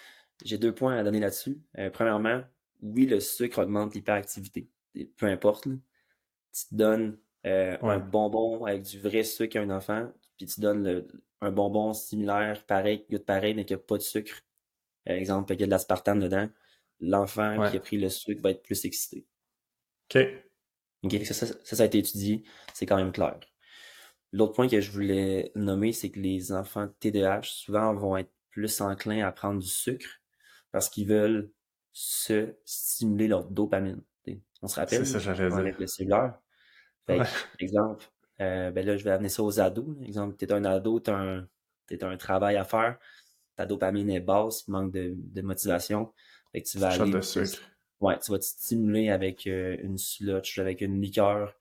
J'ai 0.45 0.59
deux 0.59 0.75
points 0.75 0.99
à 0.99 1.03
donner 1.03 1.21
là-dessus. 1.21 1.59
Euh, 1.79 1.91
premièrement, 1.91 2.43
oui, 2.83 3.07
le 3.07 3.21
sucre 3.21 3.63
augmente 3.63 3.95
l'hyperactivité. 3.95 4.69
Peu 5.17 5.27
importe. 5.27 5.65
Tu 5.65 6.69
te 6.71 6.75
donnes 6.75 7.19
euh, 7.47 7.77
un 7.83 7.99
bonbon 7.99 8.65
avec 8.65 8.83
du 8.83 9.01
vrai 9.01 9.23
sucre 9.23 9.57
à 9.57 9.61
un 9.61 9.71
enfant, 9.71 10.11
puis 10.37 10.47
tu 10.47 10.61
donnes 10.61 11.07
un 11.41 11.51
bonbon 11.51 11.93
similaire, 11.93 12.65
pareil, 12.67 13.05
goûte 13.11 13.25
pareil, 13.25 13.55
mais 13.55 13.65
qui 13.65 13.73
n'a 13.73 13.79
pas 13.79 13.97
de 13.97 14.03
sucre. 14.03 14.43
Par 15.05 15.15
exemple, 15.15 15.53
il 15.55 15.61
y 15.61 15.63
a 15.63 15.67
de 15.67 15.71
l'aspartame 15.71 16.21
dedans. 16.21 16.49
L'enfant 17.01 17.69
qui 17.71 17.77
a 17.77 17.81
pris 17.81 17.99
le 17.99 18.09
sucre 18.09 18.41
va 18.43 18.51
être 18.51 18.63
plus 18.63 18.85
excité. 18.85 19.27
OK. 20.11 20.23
OK, 21.03 21.25
ça, 21.25 21.47
ça, 21.47 21.83
a 21.83 21.87
été 21.87 21.99
étudié, 21.99 22.43
c'est 22.73 22.87
quand 22.87 22.97
même 22.97 23.13
clair. 23.13 23.39
L'autre 24.37 24.53
point 24.53 24.69
que 24.69 24.83
je 24.83 24.91
voulais 24.91 25.51
nommer, 25.55 25.93
c'est 25.93 26.11
que 26.11 26.21
les 26.21 26.53
enfants 26.53 26.89
TDAH, 27.01 27.45
souvent, 27.45 27.95
vont 27.95 28.19
être 28.19 28.31
plus 28.51 28.83
enclins 28.83 29.27
à 29.27 29.33
prendre 29.33 29.61
du 29.61 29.67
sucre 29.67 30.21
parce 30.73 30.91
qu'ils 30.91 31.09
veulent 31.09 31.51
se 31.93 32.55
stimuler 32.67 33.29
leur 33.29 33.47
dopamine. 33.47 34.03
On 34.61 34.69
se 34.69 34.79
rappelle, 34.79 35.07
ça, 35.07 35.19
avec 35.31 35.79
le 35.79 35.87
cellulaire. 35.87 36.39
Fait 37.07 37.21
exemple, 37.61 38.05
euh, 38.43 38.71
ben 38.71 38.85
là, 38.85 38.99
je 38.99 39.05
vais 39.05 39.11
amener 39.11 39.31
ça 39.31 39.43
aux 39.43 39.59
ados. 39.59 39.97
Exemple, 40.03 40.37
tu 40.37 40.45
es 40.45 40.53
un 40.53 40.67
ado, 40.67 41.01
tu 41.01 41.11
as, 41.11 41.47
un 42.03 42.17
travail 42.19 42.57
à 42.57 42.65
faire, 42.65 42.99
ta 43.55 43.65
dopamine 43.65 44.11
est 44.11 44.21
basse, 44.21 44.65
il 44.69 44.73
manque 44.73 44.93
de, 44.93 45.15
de 45.17 45.41
motivation. 45.41 46.13
Fait 46.53 46.61
que 46.61 46.69
tu 46.69 46.79
vas 46.79 46.89
aller. 46.89 47.11
De 47.11 47.23
sucre. 47.23 47.63
Ouais, 48.01 48.19
tu 48.19 48.33
vas 48.33 48.39
te 48.39 48.45
stimuler 48.45 49.09
avec 49.09 49.47
euh, 49.47 49.79
une 49.83 49.97
slotch, 49.97 50.59
avec 50.59 50.83
une 50.83 51.01
liqueur 51.01 51.55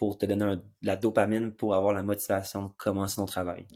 pour 0.00 0.16
te 0.16 0.24
donner 0.24 0.56
de 0.56 0.62
la 0.80 0.96
dopamine 0.96 1.52
pour 1.52 1.74
avoir 1.74 1.92
la 1.92 2.02
motivation 2.02 2.68
de 2.68 2.72
commencer 2.78 3.16
ton 3.16 3.26
travail. 3.26 3.66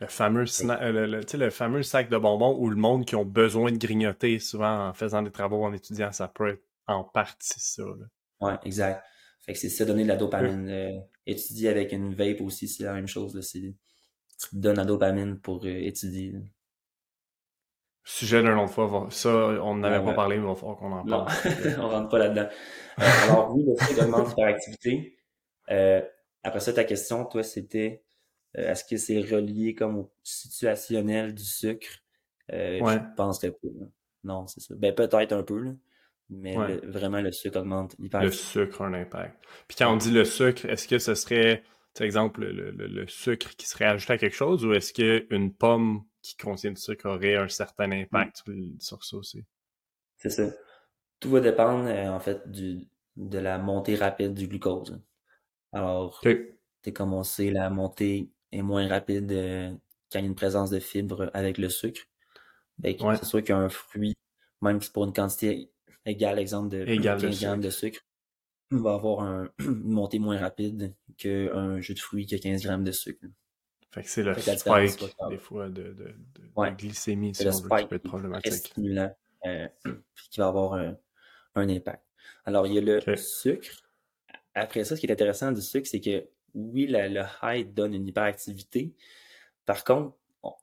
Le 0.00 0.06
fameux, 0.06 0.46
euh, 0.64 1.06
le, 1.06 1.36
le, 1.38 1.50
fameux 1.50 1.82
sac 1.82 2.08
de 2.08 2.16
bonbons 2.16 2.56
où 2.58 2.70
le 2.70 2.76
monde 2.76 3.04
qui 3.04 3.14
ont 3.14 3.26
besoin 3.26 3.70
de 3.70 3.76
grignoter 3.76 4.38
souvent 4.38 4.88
en 4.88 4.94
faisant 4.94 5.20
des 5.20 5.30
travaux, 5.30 5.62
en 5.62 5.74
étudiant, 5.74 6.10
ça 6.12 6.28
peut 6.28 6.48
être 6.48 6.64
en 6.86 7.04
partie 7.04 7.60
ça. 7.60 7.82
Là. 7.82 8.06
Ouais, 8.40 8.58
exact. 8.64 9.04
Fait 9.42 9.52
que 9.52 9.58
c'est 9.58 9.68
ça, 9.68 9.84
donner 9.84 10.04
de 10.04 10.08
la 10.08 10.16
dopamine. 10.16 10.66
Euh, 10.70 10.98
étudier 11.26 11.68
avec 11.68 11.92
une 11.92 12.14
vape 12.14 12.40
aussi, 12.40 12.66
c'est 12.66 12.84
la 12.84 12.94
même 12.94 13.06
chose. 13.06 13.34
Là, 13.34 13.42
tu 13.42 13.74
te 14.50 14.56
donnes 14.56 14.78
la 14.78 14.86
dopamine 14.86 15.38
pour 15.38 15.66
étudier. 15.66 16.32
Sujet 18.02 18.42
d'un 18.42 18.58
autre 18.58 18.72
fois, 18.72 19.08
ça, 19.10 19.30
on 19.30 19.76
n'avait 19.76 20.02
pas 20.02 20.14
parlé, 20.14 20.38
mais 20.38 20.44
il 20.44 20.48
va 20.48 20.54
falloir 20.54 20.78
qu'on 20.78 20.92
en 20.92 21.04
parle. 21.04 21.26
on 21.78 21.88
rentre 21.90 22.08
pas 22.08 22.18
là-dedans. 22.18 22.48
Euh, 22.98 23.02
alors, 23.24 23.54
oui, 23.54 23.64
le 23.66 23.76
fait 23.76 24.02
augmente 24.02 24.28
l'hyperactivité. 24.28 25.18
Euh, 25.70 26.02
après 26.42 26.60
ça, 26.60 26.72
ta 26.72 26.84
question, 26.84 27.24
toi, 27.24 27.42
c'était 27.42 28.02
euh, 28.58 28.70
est-ce 28.70 28.84
que 28.84 28.96
c'est 28.96 29.20
relié 29.20 29.74
comme 29.74 29.96
au 29.96 30.12
situationnel 30.22 31.34
du 31.34 31.44
sucre? 31.44 31.88
Euh, 32.52 32.80
ouais. 32.80 32.94
Je 32.94 33.16
pense 33.16 33.38
que 33.38 33.48
Non, 34.22 34.46
c'est 34.46 34.60
ça. 34.60 34.74
Ben, 34.76 34.94
peut-être 34.94 35.32
un 35.32 35.42
peu, 35.42 35.58
là. 35.58 35.72
Mais 36.30 36.56
vraiment, 36.84 37.20
le 37.20 37.32
sucre 37.32 37.60
augmente 37.60 37.94
l'hyperactivité. 37.98 38.60
Le 38.60 38.66
sucre 38.66 38.82
a 38.82 38.86
un 38.86 38.94
impact. 38.94 39.44
Puis 39.68 39.76
quand 39.76 39.92
on 39.92 39.96
dit 39.96 40.10
le 40.10 40.24
sucre, 40.24 40.64
est-ce 40.64 40.88
que 40.88 40.98
ce 40.98 41.14
serait, 41.14 41.62
par 41.94 42.06
exemple, 42.06 42.40
le, 42.40 42.70
le, 42.70 42.86
le, 42.86 43.06
sucre 43.06 43.54
qui 43.56 43.66
serait 43.66 43.84
ajouté 43.84 44.14
à 44.14 44.18
quelque 44.18 44.34
chose 44.34 44.64
ou 44.64 44.72
est-ce 44.72 44.94
qu'une 44.94 45.52
pomme 45.52 46.02
qui 46.22 46.36
contient 46.36 46.70
du 46.70 46.80
sucre 46.80 47.06
aurait 47.08 47.36
un 47.36 47.48
certain 47.48 47.92
impact 47.92 48.42
mm. 48.46 48.80
sur 48.80 49.04
ça 49.04 49.18
aussi? 49.18 49.44
C'est 50.16 50.30
ça. 50.30 50.50
Tout 51.20 51.30
va 51.30 51.40
dépendre, 51.40 51.86
euh, 51.86 52.08
en 52.08 52.20
fait, 52.20 52.50
du, 52.50 52.88
de 53.16 53.38
la 53.38 53.58
montée 53.58 53.94
rapide 53.94 54.32
du 54.32 54.48
glucose. 54.48 54.98
Alors, 55.74 56.20
okay. 56.24 56.92
comme 56.92 57.12
on 57.12 57.24
sait, 57.24 57.50
la 57.50 57.68
montée 57.68 58.30
est 58.52 58.62
moins 58.62 58.86
rapide 58.88 59.32
euh, 59.32 59.70
quand 60.10 60.20
il 60.20 60.22
y 60.22 60.24
a 60.24 60.28
une 60.28 60.36
présence 60.36 60.70
de 60.70 60.78
fibres 60.78 61.30
avec 61.34 61.58
le 61.58 61.68
sucre. 61.68 62.02
Ben, 62.78 62.96
C'est 62.98 63.24
sûr 63.24 63.42
qu'un 63.42 63.68
fruit, 63.68 64.14
même 64.62 64.80
si 64.80 64.90
pour 64.90 65.04
une 65.04 65.12
quantité 65.12 65.70
égale, 66.06 66.38
exemple 66.38 66.68
de 66.68 66.84
15 66.84 67.40
grammes 67.40 67.60
de 67.60 67.70
sucre, 67.70 68.00
va 68.70 68.94
avoir 68.94 69.20
une 69.58 69.82
montée 69.84 70.18
moins 70.18 70.38
rapide 70.38 70.94
qu'un 71.18 71.80
jus 71.80 71.94
de 71.94 72.00
fruits 72.00 72.26
qui 72.26 72.36
a 72.36 72.38
15 72.38 72.62
grammes 72.62 72.84
de 72.84 72.92
sucre. 72.92 73.24
Fait 73.90 74.02
que 74.02 74.08
c'est 74.08 74.22
le 74.24 74.34
spike, 74.34 75.04
des 75.30 75.38
fois, 75.38 75.68
de, 75.68 75.82
de, 75.82 76.14
de, 76.14 76.70
glycémie, 76.76 77.32
si 77.32 77.46
on 77.46 77.50
veut, 77.50 77.68
qui 77.78 77.86
peut 77.86 77.94
être 77.96 78.02
problématique. 78.02 78.52
stimulant, 78.52 79.14
euh, 79.46 79.68
qui 80.30 80.40
va 80.40 80.48
avoir 80.48 80.74
un, 80.74 80.96
un, 81.54 81.68
impact. 81.68 82.02
Alors, 82.44 82.66
il 82.66 82.74
y 82.74 82.78
a 82.78 82.80
le 82.80 83.16
sucre. 83.16 83.83
Après 84.54 84.84
ça, 84.84 84.96
ce 84.96 85.00
qui 85.00 85.06
est 85.06 85.12
intéressant 85.12 85.52
du 85.52 85.60
sucre, 85.60 85.88
c'est 85.88 86.00
que 86.00 86.26
oui, 86.54 86.86
le 86.88 87.22
high 87.42 87.72
donne 87.72 87.94
une 87.94 88.06
hyperactivité. 88.06 88.94
Par 89.66 89.82
contre, 89.84 90.16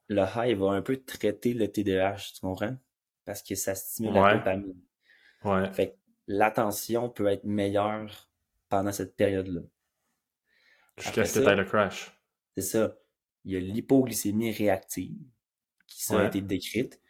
le 0.08 0.24
high 0.36 0.58
va 0.58 0.72
un 0.72 0.82
peu 0.82 0.98
traiter 0.98 1.54
le 1.54 1.68
TDAH, 1.68 2.34
tu 2.36 2.42
comprends? 2.42 2.78
Parce 3.26 3.44
que 3.44 3.56
ça 3.56 3.76
stimule 3.76 4.14
la 4.14 4.38
dopamine. 4.38 4.80
Ouais. 5.44 5.72
Fait 5.74 5.90
que 5.90 5.96
l'attention 6.28 7.10
peut 7.10 7.28
être 7.28 7.44
meilleure 7.44 8.30
pendant 8.70 8.92
cette 8.92 9.16
période-là. 9.16 9.62
Jusqu'à 10.98 11.26
ce 11.26 11.40
que 11.40 11.50
tu 11.50 11.56
le 11.56 11.66
crash. 11.66 12.12
C'est 12.56 12.62
ça 12.62 12.96
il 13.46 13.54
y 13.54 13.58
a 13.58 13.60
l'hypoglycémie 13.60 14.52
réactive 14.52 15.18
qui 15.88 16.14
a 16.14 16.26
été 16.26 16.42
décrite 16.42 17.02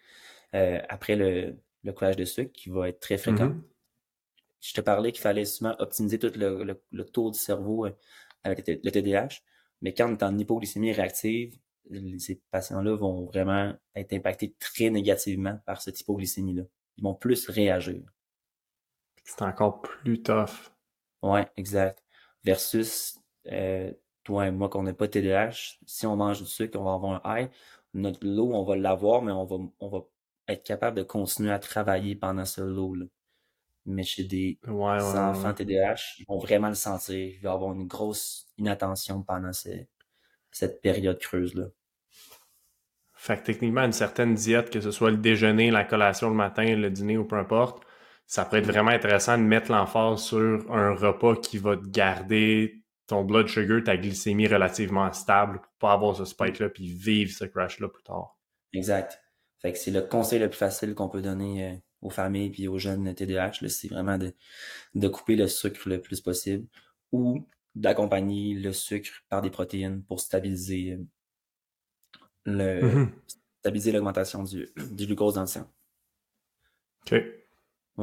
euh, 0.56 0.80
après 0.90 1.16
le, 1.16 1.58
le 1.84 1.94
collage 1.94 2.16
de 2.16 2.26
sucre 2.26 2.52
qui 2.52 2.70
va 2.70 2.90
être 2.90 3.00
très 3.00 3.18
fréquent. 3.18 3.50
Mm-hmm. 3.50 3.62
Je 4.62 4.74
te 4.74 4.82
parlais 4.82 5.12
qu'il 5.12 5.22
fallait 5.22 5.46
souvent 5.46 5.76
optimiser 5.80 6.20
tout 6.20 6.32
le, 6.36 6.80
le, 6.92 7.06
taux 7.06 7.32
du 7.32 7.40
cerveau 7.40 7.88
euh, 7.88 7.92
avec 8.44 8.68
le 8.68 8.92
TDAH, 8.92 9.42
mais 9.82 9.94
quand 9.94 10.08
on 10.08 10.14
est 10.14 10.24
en 10.24 10.38
hypoglycémie 10.38 10.94
réactive, 10.94 11.58
ces 12.20 12.42
patients-là 12.52 12.96
vont 12.96 13.26
vraiment 13.26 13.74
être 13.96 14.14
impactés 14.14 14.56
très 14.60 14.90
négativement 14.90 15.60
par 15.66 15.82
cette 15.82 16.00
hypoglycémie-là. 16.00 16.64
Ils 16.98 17.04
vont 17.04 17.16
plus 17.16 17.50
réagir. 17.50 18.04
C'est 19.24 19.42
encore 19.42 19.82
plus 19.82 20.22
tough. 20.22 20.72
Ouais, 21.22 21.48
exact. 21.58 22.04
Versus 22.44 23.20
euh, 23.52 23.92
toi 24.24 24.48
et 24.48 24.52
moi, 24.52 24.70
qu'on 24.70 24.84
n'est 24.84 24.94
pas 24.94 25.08
TDAH, 25.08 25.78
si 25.86 26.06
on 26.06 26.16
mange 26.16 26.42
du 26.42 26.48
sucre, 26.48 26.80
on 26.80 26.84
va 26.84 26.94
avoir 26.94 27.26
un 27.26 27.42
high. 27.42 27.50
Notre 27.94 28.26
lot, 28.26 28.54
on 28.54 28.64
va 28.64 28.76
l'avoir, 28.76 29.22
mais 29.22 29.32
on 29.32 29.46
va, 29.46 29.58
on 29.80 29.90
va 29.90 30.00
être 30.48 30.64
capable 30.64 30.98
de 30.98 31.04
continuer 31.04 31.52
à 31.52 31.60
travailler 31.60 32.16
pendant 32.16 32.46
ce 32.46 32.62
lot-là. 32.62 33.06
Mais 33.86 34.04
chez 34.04 34.24
des 34.24 34.60
enfants 34.68 35.54
TDAH, 35.54 36.20
ils 36.20 36.26
vont 36.28 36.38
vraiment 36.38 36.70
le 36.70 36.76
sentir. 36.76 37.16
Ils 37.18 37.42
vont 37.42 37.54
avoir 37.54 37.74
une 37.74 37.88
grosse 37.88 38.48
inattention 38.58 39.24
pendant 39.24 39.52
cette 39.54 40.82
période 40.82 41.20
creuse-là. 41.20 41.66
Fait 43.14 43.38
que 43.38 43.44
techniquement, 43.44 43.84
une 43.84 43.94
certaine 43.94 44.34
diète, 44.34 44.72
que 44.72 44.82
ce 44.82 44.90
soit 44.92 45.12
le 45.12 45.18
déjeuner, 45.18 45.70
la 45.70 45.84
collation 45.84 46.30
le 46.30 46.36
matin, 46.36 46.76
le 46.76 46.90
dîner 46.90 47.18
ou 47.18 47.26
peu 47.26 47.38
importe, 47.38 47.84
ça 48.26 48.46
peut 48.46 48.58
être 48.58 48.66
vraiment 48.66 48.92
intéressant 48.92 49.38
de 49.38 49.44
mettre 49.44 49.72
l'emphase 49.72 50.24
sur 50.24 50.66
un 50.72 50.96
repas 50.96 51.36
qui 51.36 51.58
va 51.58 51.78
te 51.78 51.86
garder 51.86 52.82
ton 53.06 53.24
blood 53.24 53.48
sugar, 53.48 53.84
ta 53.84 53.98
glycémie 53.98 54.48
relativement 54.48 55.12
stable 55.12 55.60
pour 55.60 55.72
pas 55.80 55.94
avoir 55.94 56.16
ce 56.16 56.26
spike-là 56.26 56.70
puis 56.70 56.88
vivre 56.94 57.32
ce 57.32 57.46
crash-là 57.46 57.90
plus 57.90 58.04
tard. 58.04 58.40
Exact. 58.74 59.22
Fait 59.62 59.74
que 59.74 59.78
c'est 59.78 59.92
le 59.92 60.02
conseil 60.02 60.40
le 60.40 60.50
plus 60.50 60.58
facile 60.58 60.96
qu'on 60.96 61.10
peut 61.10 61.22
donner 61.22 61.66
euh, 61.66 61.76
aux 62.02 62.10
familles 62.10 62.50
puis 62.50 62.68
aux 62.68 62.78
jeunes 62.78 63.14
TDAH, 63.14 63.68
c'est 63.68 63.88
vraiment 63.88 64.18
de, 64.18 64.34
de 64.96 65.08
couper 65.08 65.36
le 65.36 65.48
sucre 65.48 65.88
le 65.88 66.02
plus 66.02 66.22
possible 66.22 66.68
ou 67.12 67.48
d'accompagner 67.76 68.56
le 68.56 68.74
sucre 68.74 69.12
par 69.30 69.42
des 69.42 69.50
protéines 69.50 70.04
pour 70.04 70.20
stabiliser 70.20 71.00
le 72.46 72.82
mm-hmm. 72.82 73.10
stabiliser 73.60 73.92
l'augmentation 73.92 74.44
du, 74.44 74.68
du 74.92 75.06
glucose 75.06 75.36
dans 75.36 75.42
le 75.42 75.48
sang. 75.48 75.72
OK. 77.06 77.24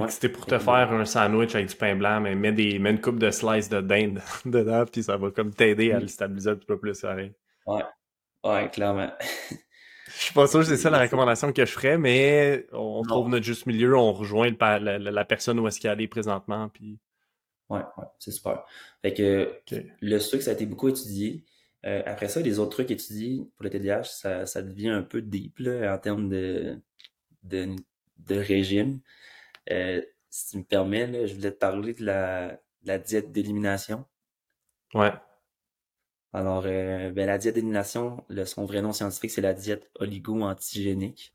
C'était 0.09 0.29
pour 0.29 0.47
te 0.47 0.59
faire 0.59 0.93
un 0.93 1.05
sandwich 1.05 1.55
avec 1.55 1.69
du 1.69 1.75
pain 1.75 1.97
blanc, 1.97 2.21
mais 2.21 2.35
mets, 2.35 2.53
des, 2.53 2.79
mets 2.79 2.91
une 2.91 3.01
coupe 3.01 3.19
de 3.19 3.31
slices 3.31 3.69
de 3.69 3.81
dinde 3.81 4.21
dedans, 4.45 4.85
puis 4.85 5.03
ça 5.03 5.17
va 5.17 5.31
comme 5.31 5.53
t'aider 5.53 5.93
à 5.93 5.99
mm. 5.99 6.03
le 6.03 6.09
stabiliser 6.09 6.51
un 6.51 6.57
petit 6.57 6.67
peu 6.67 6.79
plus. 6.79 7.05
Ouais, 7.05 7.85
ouais, 8.45 8.71
clairement. 8.71 9.11
Je 10.15 10.23
suis 10.25 10.35
pas 10.35 10.47
sûr 10.47 10.61
que 10.61 10.67
c'est 10.67 10.77
ça 10.77 10.91
la 10.91 11.01
recommandation 11.01 11.53
que 11.53 11.65
je 11.65 11.73
ferais, 11.73 11.99
mais 11.99 12.67
on 12.73 13.03
trouve 13.03 13.29
notre 13.29 13.45
juste 13.45 13.67
milieu, 13.67 13.97
on 13.97 14.13
rejoint 14.13 14.51
la, 14.61 15.25
personne 15.25 15.59
où 15.61 15.69
est-ce 15.69 15.81
qu'elle 15.81 16.01
est 16.01 16.09
présentement. 16.09 16.69
Puis... 16.69 16.99
Ouais, 17.69 17.81
ouais, 17.97 18.05
c'est 18.19 18.31
super. 18.31 18.65
Fait 19.03 19.13
que 19.13 19.53
le 20.01 20.19
sucre, 20.19 20.43
ça 20.43 20.51
a 20.51 20.55
été 20.55 20.67
beaucoup 20.67 20.89
étudié. 20.89 21.45
Euh, 21.87 22.03
après 22.07 22.29
ça, 22.29 22.41
les 22.41 22.59
autres 22.59 22.73
trucs 22.73 22.91
étudiés 22.91 23.47
pour 23.57 23.65
le 23.65 23.71
TDAH, 23.71 24.05
ça, 24.05 24.47
ça 24.47 24.63
devient 24.63 24.89
un 24.89 25.03
peu 25.03 25.23
deep 25.23 25.59
là, 25.61 25.95
en 25.95 25.99
termes 25.99 26.29
de, 26.29 26.81
de, 27.45 27.77
de 28.19 28.35
régime. 28.35 29.01
Euh, 29.71 30.03
si 30.31 30.51
tu 30.51 30.59
me 30.59 30.65
permets, 30.65 31.27
je 31.27 31.35
voulais 31.35 31.53
te 31.53 31.59
parler 31.59 31.95
de 31.95 32.05
la, 32.05 32.61
la 32.85 32.99
diète 32.99 33.33
d'élimination. 33.33 34.05
Ouais. 34.95 35.13
Alors, 36.33 36.65
euh, 36.67 37.11
ben, 37.11 37.27
la 37.27 37.39
diète 37.39 37.55
d'élimination, 37.55 38.23
son 38.45 38.67
vrai 38.67 38.83
nom 38.83 38.93
scientifique, 38.93 39.31
c'est 39.31 39.41
la 39.41 39.55
diète 39.55 39.91
oligo-antigénique. 39.99 41.35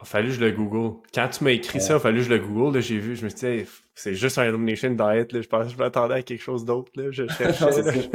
Il 0.00 0.02
a 0.02 0.06
fallu 0.06 0.28
que 0.28 0.34
je 0.34 0.40
le 0.40 0.50
google. 0.50 1.00
Quand 1.14 1.28
tu 1.28 1.44
m'as 1.44 1.52
écrit 1.52 1.80
ça, 1.80 1.94
il 1.94 1.96
a 1.96 2.00
fallu 2.00 2.18
que 2.18 2.24
je 2.24 2.30
le 2.30 2.38
google. 2.40 2.80
J'ai 2.80 2.98
vu, 2.98 3.14
je 3.14 3.24
me 3.24 3.30
suis 3.30 3.62
dit, 3.62 3.70
c'est 3.94 4.14
juste 4.14 4.38
un 4.38 4.44
elimination 4.44 4.90
diet. 4.90 5.32
Là. 5.32 5.40
Je 5.40 5.48
pense 5.48 5.72
je 5.72 5.76
m'attendais 5.76 6.14
à 6.14 6.22
quelque 6.22 6.42
chose 6.42 6.64
d'autre. 6.64 6.90
Je 7.10 7.26
cherchais. 7.38 8.10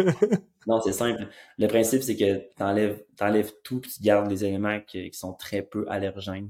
non, 0.68 0.82
c'est 0.82 0.92
simple. 0.92 1.26
Le 1.58 1.68
principe, 1.68 2.04
c'est 2.04 2.18
que 2.18 2.40
tu 2.56 2.64
enlèves, 3.24 3.54
tout 3.64 3.80
tu 3.80 4.04
gardes 4.04 4.30
les 4.30 4.44
éléments 4.44 4.82
qui, 4.82 5.10
sont 5.14 5.34
très 5.34 5.62
peu 5.62 5.86
allergènes. 5.90 6.50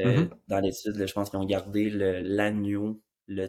Euh, 0.00 0.24
mm-hmm. 0.24 0.30
Dans 0.48 0.60
l'étude, 0.60 1.06
je 1.06 1.12
pense 1.12 1.30
qu'ils 1.30 1.38
ont 1.38 1.46
gardé 1.46 1.88
l'agneau, 1.90 3.00
le, 3.28 3.48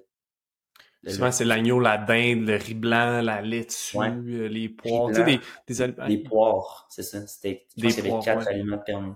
Souvent, 1.08 1.32
c'est 1.32 1.46
l'agneau, 1.46 1.80
la 1.80 1.98
dinde, 1.98 2.46
le 2.46 2.56
riz 2.56 2.74
blanc, 2.74 3.22
la 3.22 3.42
laitue, 3.42 3.98
euh, 3.98 4.48
les 4.48 4.68
poires. 4.68 5.08
Tu 5.10 5.16
sais, 5.74 5.88
des, 5.88 5.96
Les 6.08 6.18
poires, 6.18 6.88
c'est 6.90 7.04
ça. 7.04 7.26
C'était, 7.26 7.66
avait 7.82 8.14
quatre 8.24 8.48
aliments 8.48 8.80
permis. 8.80 9.14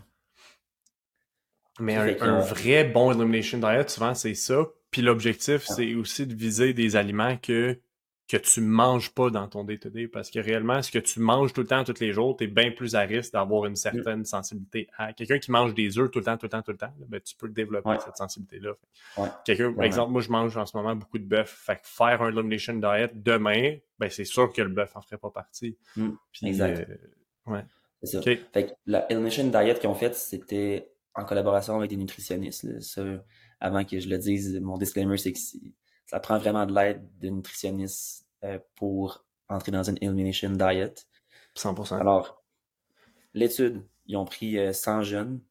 Mais 1.80 1.96
un, 1.96 2.40
vrai 2.40 2.86
bon 2.86 3.12
elimination 3.12 3.58
diet, 3.58 3.90
souvent, 3.90 4.14
c'est 4.14 4.36
ça. 4.36 4.66
Puis 4.92 5.02
l'objectif, 5.02 5.64
c'est 5.66 5.96
aussi 5.96 6.26
de 6.28 6.36
viser 6.36 6.74
des 6.74 6.96
aliments 6.96 7.36
que, 7.38 7.80
que 8.28 8.38
tu 8.38 8.62
manges 8.62 9.10
pas 9.12 9.30
dans 9.30 9.48
ton 9.48 9.64
day-to-day. 9.64 10.08
parce 10.08 10.32
que 10.32 10.40
réellement, 10.40 10.82
ce 10.82 10.92
que 10.92 11.00
tu 11.00 11.20
manges 11.20 11.54
tout 11.54 11.62
le 11.62 11.68
temps, 11.68 11.84
tous 11.84 12.00
les 12.00 12.14
jours, 12.14 12.36
tu 12.38 12.46
es 12.46 12.48
bien 12.48 12.72
plus 12.72 12.96
à 12.96 13.02
risque 13.02 13.34
d'avoir 13.34 13.66
une 13.66 13.74
mm. 13.74 13.78
certaine 13.78 14.26
sensibilité 14.26 14.88
à. 14.98 15.14
Quelqu'un 15.14 15.40
qui 15.40 15.52
mange 15.52 15.74
des 15.74 15.98
œufs 15.98 16.10
tout 16.10 16.20
le 16.20 16.26
temps, 16.26 16.38
tout 16.38 16.46
le 16.46 16.50
temps, 16.50 16.62
tout 16.62 16.72
le 16.72 16.78
temps, 16.78 16.94
ben, 17.08 17.20
tu 17.20 17.36
peux 17.36 17.50
développer 17.50 17.98
cette 18.04 18.18
sensibilité-là. 18.18 18.74
Quelqu'un, 19.46 19.74
par 19.74 19.86
exemple, 19.86 20.12
moi, 20.12 20.22
je 20.22 20.30
mange 20.30 20.56
en 20.58 20.66
ce 20.66 20.76
moment 20.78 20.96
beaucoup 20.96 21.20
de 21.20 21.26
bœuf. 21.26 21.50
Fait 21.66 21.76
que 21.76 21.82
faire 21.84 22.22
un 22.22 22.30
elimination 22.30 22.74
diet 22.76 23.12
demain, 23.14 23.78
ben, 24.00 24.10
c'est 24.10 24.26
sûr 24.26 24.52
que 24.52 24.62
le 24.62 24.70
bœuf 24.70 24.96
en 24.96 25.02
ferait 25.02 25.18
pas 25.18 25.30
partie. 25.30 25.78
Mm. 25.96 26.10
exact. 26.44 26.90
Euh, 26.90 27.52
ouais. 27.52 27.66
C'est 28.02 28.18
ça. 28.18 28.22
Fait 28.22 28.40
que 28.68 28.72
la 28.86 29.06
elimination 29.12 29.48
diet 29.48 29.80
qu'ils 29.80 29.90
ont 29.90 29.96
faite, 29.96 30.16
c'était 30.16 30.90
en 31.14 31.26
collaboration 31.26 31.78
avec 31.78 31.90
des 31.90 31.98
nutritionnistes. 31.98 32.66
avant 33.60 33.84
que 33.84 34.00
je 34.00 34.10
le 34.10 34.18
dise, 34.18 34.60
mon 34.62 34.78
disclaimer, 34.78 35.18
c'est 35.18 35.34
que 35.34 35.40
ça 36.06 36.20
prend 36.20 36.38
vraiment 36.38 36.66
de 36.66 36.74
l'aide 36.74 37.08
de 37.20 37.30
nutritionnistes 37.30 38.28
euh, 38.44 38.60
pour 38.76 39.26
entrer 39.50 39.72
dans 39.72 39.84
une 39.84 39.98
elimination 40.02 40.52
diet. 40.52 41.08
100%. 41.56 42.00
Alors, 42.00 42.44
l'étude, 43.34 43.84
ils 44.08 44.18
ont 44.18 44.26
pris 44.26 44.58
100 44.74 45.00
euh, 45.00 45.04
jeunes, 45.04 45.42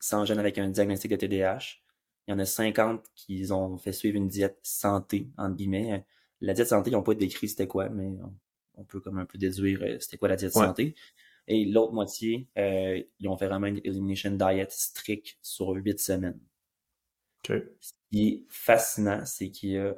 100 0.00 0.24
jeunes 0.24 0.38
avec 0.38 0.58
un 0.58 0.68
diagnostic 0.68 1.10
de 1.10 1.16
TDAH. 1.16 1.78
Il 2.26 2.32
y 2.32 2.34
en 2.34 2.38
a 2.38 2.44
50 2.44 3.04
qui 3.14 3.46
ont 3.52 3.78
fait 3.78 3.92
suivre 3.92 4.16
une 4.16 4.28
diète 4.28 4.58
santé, 4.62 5.30
entre 5.38 5.56
guillemets. 5.56 6.04
La 6.40 6.54
diète 6.54 6.68
santé, 6.68 6.90
ils 6.90 6.94
n'ont 6.94 7.02
pas 7.02 7.14
décrit 7.14 7.48
c'était 7.48 7.66
quoi, 7.66 7.88
mais 7.88 8.10
on, 8.74 8.84
peut 8.84 9.00
comme 9.00 9.18
un 9.18 9.24
peu 9.24 9.38
déduire 9.38 9.80
euh, 9.82 9.96
c'était 10.00 10.18
quoi 10.18 10.28
la 10.28 10.36
diète 10.36 10.52
santé. 10.52 10.94
Et 11.48 11.64
l'autre 11.64 11.92
moitié, 11.92 12.48
euh, 12.58 13.00
ils 13.20 13.28
ont 13.28 13.36
fait 13.36 13.46
vraiment 13.46 13.68
une 13.68 13.80
elimination 13.84 14.32
diet 14.32 14.70
strict 14.70 15.38
sur 15.40 15.70
huit 15.70 16.00
semaines. 16.00 16.40
Ce 17.46 17.92
qui 18.10 18.28
est 18.28 18.44
fascinant, 18.48 19.24
c'est 19.24 19.50
qu'il 19.50 19.70
y 19.70 19.78
a. 19.78 19.94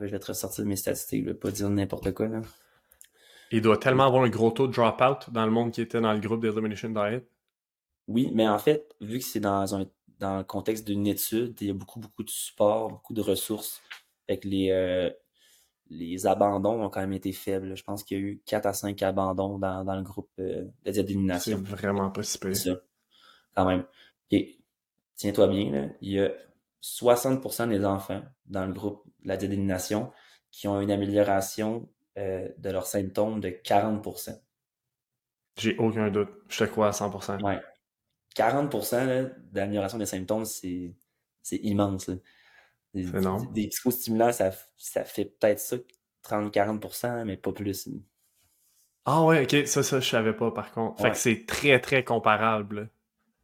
Je 0.00 0.06
vais 0.06 0.18
te 0.18 0.26
ressortir 0.26 0.64
mes 0.64 0.76
statistiques, 0.76 1.24
je 1.24 1.30
vais 1.30 1.34
pas 1.34 1.50
dire 1.50 1.68
n'importe 1.68 2.12
quoi. 2.12 2.28
Là. 2.28 2.40
Il 3.50 3.60
doit 3.60 3.76
tellement 3.76 4.06
avoir 4.06 4.22
un 4.24 4.30
gros 4.30 4.50
taux 4.50 4.66
de 4.66 4.72
drop-out 4.72 5.30
dans 5.30 5.44
le 5.44 5.50
monde 5.52 5.72
qui 5.72 5.82
était 5.82 6.00
dans 6.00 6.14
le 6.14 6.20
groupe 6.20 6.40
d'Elimination 6.40 6.88
Diet. 6.88 7.26
Oui, 8.08 8.30
mais 8.32 8.48
en 8.48 8.58
fait, 8.58 8.94
vu 9.00 9.18
que 9.18 9.24
c'est 9.24 9.40
dans 9.40 9.74
un 9.74 9.86
dans 10.22 10.38
le 10.38 10.44
contexte 10.44 10.86
d'une 10.86 11.06
étude, 11.08 11.56
il 11.60 11.66
y 11.66 11.70
a 11.70 11.74
beaucoup, 11.74 11.98
beaucoup 11.98 12.22
de 12.22 12.30
support, 12.30 12.90
beaucoup 12.90 13.12
de 13.12 13.20
ressources. 13.20 13.82
Fait 14.28 14.42
les, 14.44 14.70
euh, 14.70 15.10
les 15.90 16.26
abandons 16.28 16.84
ont 16.84 16.90
quand 16.90 17.00
même 17.00 17.12
été 17.12 17.32
faibles. 17.32 17.76
Je 17.76 17.82
pense 17.82 18.04
qu'il 18.04 18.18
y 18.18 18.20
a 18.20 18.24
eu 18.24 18.42
4 18.46 18.66
à 18.66 18.72
5 18.72 19.02
abandons 19.02 19.58
dans, 19.58 19.84
dans 19.84 19.96
le 19.96 20.02
groupe 20.02 20.30
euh, 20.38 20.64
de 20.86 20.92
d'élimination. 20.92 21.60
C'est 21.64 21.76
vraiment 21.76 22.10
pas 22.10 22.22
si. 22.22 22.38
Quand 23.56 23.66
même. 23.66 23.84
Et 24.30 24.60
tiens-toi 25.16 25.48
bien, 25.48 25.72
là, 25.72 25.88
il 26.00 26.12
y 26.12 26.20
a 26.20 26.30
60% 26.82 27.68
des 27.68 27.84
enfants 27.84 28.22
dans 28.46 28.66
le 28.66 28.72
groupe 28.72 29.04
de 29.22 29.28
la 29.28 29.36
d'élimination 29.36 30.12
qui 30.50 30.68
ont 30.68 30.80
une 30.80 30.90
amélioration 30.90 31.88
euh, 32.18 32.48
de 32.58 32.70
leurs 32.70 32.86
symptômes 32.86 33.40
de 33.40 33.48
40%. 33.48 34.38
J'ai 35.58 35.76
aucun 35.78 36.10
doute. 36.10 36.30
Je 36.48 36.64
te 36.64 36.70
crois 36.70 36.88
à 36.88 36.90
100%. 36.90 37.42
Ouais. 37.42 37.60
40% 38.36 39.32
d'amélioration 39.50 39.98
des 39.98 40.06
symptômes, 40.06 40.44
c'est 40.44 40.94
immense. 41.50 42.08
Là. 42.08 42.14
Des, 42.94 43.06
des, 43.52 43.68
psychostimulants, 43.68 44.32
ça, 44.32 44.50
ça 44.76 45.04
fait 45.04 45.24
peut-être 45.24 45.58
ça, 45.58 45.76
30-40%, 46.24 47.24
mais 47.24 47.36
pas 47.36 47.52
plus. 47.52 47.88
Ah 49.04 49.24
ouais, 49.24 49.42
ok, 49.44 49.66
ça, 49.66 49.82
ça, 49.82 50.00
je 50.00 50.08
savais 50.08 50.34
pas 50.34 50.50
par 50.50 50.72
contre. 50.72 51.00
Fait 51.00 51.10
que 51.10 51.16
c'est 51.16 51.46
très, 51.46 51.80
très 51.80 52.04
comparable. 52.04 52.90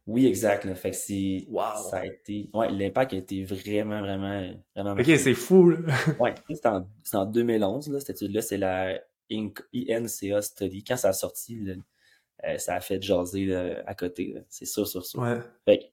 Oui, 0.09 0.25
exact. 0.25 0.73
Fait 0.73 0.89
que 0.89 0.95
c'est. 0.95 1.47
Ça 1.91 1.97
a 1.97 2.05
été. 2.05 2.49
Ouais, 2.53 2.71
l'impact 2.71 3.13
a 3.13 3.17
été 3.17 3.43
vraiment, 3.43 4.01
vraiment, 4.01 4.51
vraiment. 4.75 4.99
Ok, 4.99 5.05
c'est 5.05 5.35
fou, 5.35 5.69
là. 5.69 5.77
ouais, 6.19 6.33
c'est 6.49 6.65
en, 6.65 6.89
en, 7.13 7.25
2011, 7.25 7.89
là, 7.89 7.99
cette 7.99 8.09
étude-là, 8.21 8.41
c'est 8.41 8.57
la 8.57 8.99
INCA 9.31 10.41
Study. 10.41 10.83
Quand 10.83 10.97
ça 10.97 11.09
a 11.09 11.13
sorti, 11.13 11.63
euh, 12.43 12.57
ça 12.57 12.73
a 12.73 12.81
fait 12.81 12.99
jaser 12.99 13.53
à 13.85 13.93
côté. 13.93 14.35
C'est 14.49 14.65
sûr, 14.65 14.87
sûr, 14.87 15.05
sûr. 15.05 15.19
Ouais. 15.19 15.37
Fait 15.65 15.77
que, 15.77 15.83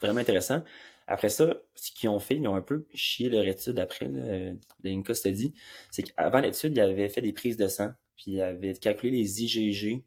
vraiment 0.00 0.20
intéressant. 0.20 0.62
Après 1.08 1.28
ça, 1.28 1.56
ce 1.74 1.90
qu'ils 1.90 2.08
ont 2.08 2.20
fait, 2.20 2.36
ils 2.36 2.46
ont 2.46 2.54
un 2.54 2.62
peu 2.62 2.86
chié 2.94 3.28
leur 3.30 3.44
étude 3.44 3.80
après, 3.80 4.06
là, 4.06 4.52
l'INCA 4.84 5.12
Study, 5.12 5.52
c'est 5.90 6.04
qu'avant 6.04 6.38
l'étude, 6.38 6.76
ils 6.76 6.80
avaient 6.80 7.08
fait 7.08 7.20
des 7.20 7.32
prises 7.32 7.56
de 7.56 7.66
sang, 7.66 7.90
puis 8.16 8.34
ils 8.34 8.42
avaient 8.42 8.74
calculé 8.74 9.18
les 9.18 9.42
IgG 9.42 10.04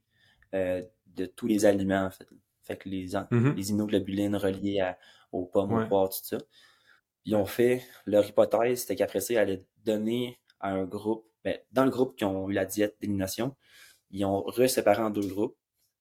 euh, 0.53 0.81
de 1.07 1.25
tous 1.25 1.47
les 1.47 1.65
aliments, 1.65 2.05
en 2.05 2.09
fait. 2.09 2.25
Fait 2.63 2.77
que 2.77 2.89
les, 2.89 3.09
mm-hmm. 3.09 3.55
les 3.55 3.69
immunoglobulines 3.69 4.35
reliées 4.35 4.79
à, 4.79 4.97
aux 5.31 5.45
pommes, 5.45 5.73
aux 5.73 5.87
poires, 5.87 6.09
tout 6.09 6.19
ça. 6.23 6.37
Ils 7.25 7.35
ont 7.35 7.45
fait, 7.45 7.83
leur 8.05 8.27
hypothèse, 8.27 8.81
c'était 8.81 8.95
qu'après 8.95 9.19
ça, 9.19 9.33
ils 9.33 9.37
allaient 9.37 9.65
donner 9.85 10.39
à 10.59 10.69
un 10.69 10.85
groupe, 10.85 11.25
ben, 11.43 11.57
dans 11.71 11.85
le 11.85 11.91
groupe 11.91 12.15
qui 12.15 12.25
ont 12.25 12.49
eu 12.49 12.53
la 12.53 12.65
diète 12.65 12.95
d'élimination, 13.01 13.55
ils 14.11 14.25
ont 14.25 14.41
reséparé 14.43 15.01
en 15.01 15.09
deux 15.09 15.27
groupes, 15.27 15.57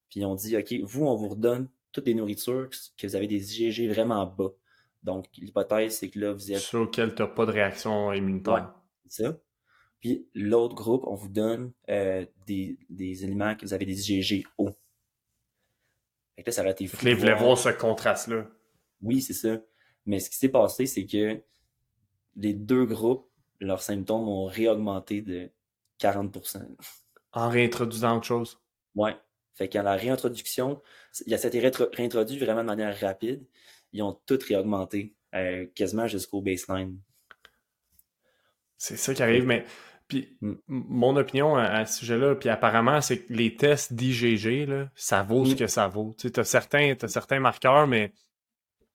puis 0.09 0.21
ils 0.21 0.27
ont 0.27 0.35
dit, 0.35 0.57
OK, 0.57 0.75
vous, 0.83 1.07
on 1.07 1.15
vous 1.17 1.29
redonne 1.29 1.69
toutes 1.93 2.07
les 2.07 2.15
nourritures 2.15 2.69
que 2.97 3.07
vous 3.07 3.17
avez 3.17 3.27
des 3.27 3.63
IgG 3.63 3.89
vraiment 3.89 4.27
bas. 4.27 4.51
Donc, 5.03 5.27
l'hypothèse, 5.37 5.99
c'est 5.99 6.11
que 6.11 6.19
là, 6.19 6.33
vous 6.33 6.53
êtes... 6.53 6.59
Sur 6.59 6.81
lequel 6.81 7.15
tu 7.15 7.23
n'as 7.23 7.29
pas 7.29 7.47
de 7.47 7.51
réaction 7.51 8.13
immunitaire. 8.13 8.75
c'est 9.07 9.25
ça. 9.25 9.39
Puis 10.01 10.27
l'autre 10.35 10.75
groupe, 10.75 11.05
on 11.07 11.15
vous 11.15 11.29
donne 11.29 11.73
euh, 11.89 12.27
des, 12.47 12.79
des 12.91 13.25
aliments 13.25 13.55
que 13.55 13.65
vous 13.65 13.73
avez 13.73 13.87
des 13.87 14.11
IgG 14.11 14.45
hauts. 14.59 14.77
Fait 16.43 16.45
que 16.45 16.51
là, 16.51 16.53
ça 16.53 16.63
aurait 16.63 16.73
été 16.73 16.87
fou. 16.87 16.97
Ils 17.07 17.15
voulaient 17.15 17.35
voir 17.35 17.57
ce 17.57 17.69
contraste-là. 17.69 18.47
Oui, 19.01 19.21
c'est 19.23 19.33
ça. 19.33 19.59
Mais 20.07 20.19
ce 20.19 20.31
qui 20.31 20.37
s'est 20.37 20.49
passé, 20.49 20.87
c'est 20.87 21.07
que 21.07 21.41
les 22.37 22.55
deux 22.55 22.85
groupes, 22.85 23.29
leurs 23.61 23.83
symptômes 23.83 24.29
ont 24.29 24.47
réaugmenté 24.47 25.23
de 25.23 25.51
40%. 26.01 26.67
En 27.33 27.49
réintroduisant 27.49 28.17
autre 28.17 28.27
chose? 28.27 28.61
Ouais. 28.95 29.17
Fait 29.55 29.69
qu'à 29.69 29.83
la 29.83 29.95
réintroduction, 29.95 30.81
il 31.27 31.35
a 31.35 31.37
été 31.37 31.61
réintroduit 31.61 32.39
vraiment 32.39 32.63
de 32.63 32.67
manière 32.67 32.99
rapide 32.99 33.47
ils 33.93 34.03
ont 34.03 34.19
tout 34.27 34.39
réaugmenté, 34.47 35.15
euh, 35.35 35.67
quasiment 35.75 36.07
jusqu'au 36.07 36.41
baseline. 36.41 36.99
C'est 38.79 38.97
ça 38.97 39.15
qui 39.15 39.23
arrive, 39.23 39.47
mais 39.47 39.65
puis 40.13 40.37
mm. 40.43 40.53
mon 40.69 41.17
opinion 41.17 41.57
à, 41.57 41.87
ce 41.87 42.01
sujet-là, 42.01 42.35
puis 42.35 42.51
apparemment, 42.51 43.01
c'est 43.01 43.23
que 43.23 43.33
les 43.33 43.57
tests 43.57 43.95
d'IgG, 43.95 44.69
ça 44.95 45.23
vaut 45.23 45.47
ce 45.47 45.55
mm. 45.55 45.57
que 45.57 45.67
ça 45.67 45.89
vaut. 45.89 46.15
Tu 46.19 46.31
as 46.37 46.45
certains, 46.45 46.95
as 47.01 47.09
certains 47.09 47.41
marqueurs, 47.41 47.87
mais 47.87 48.13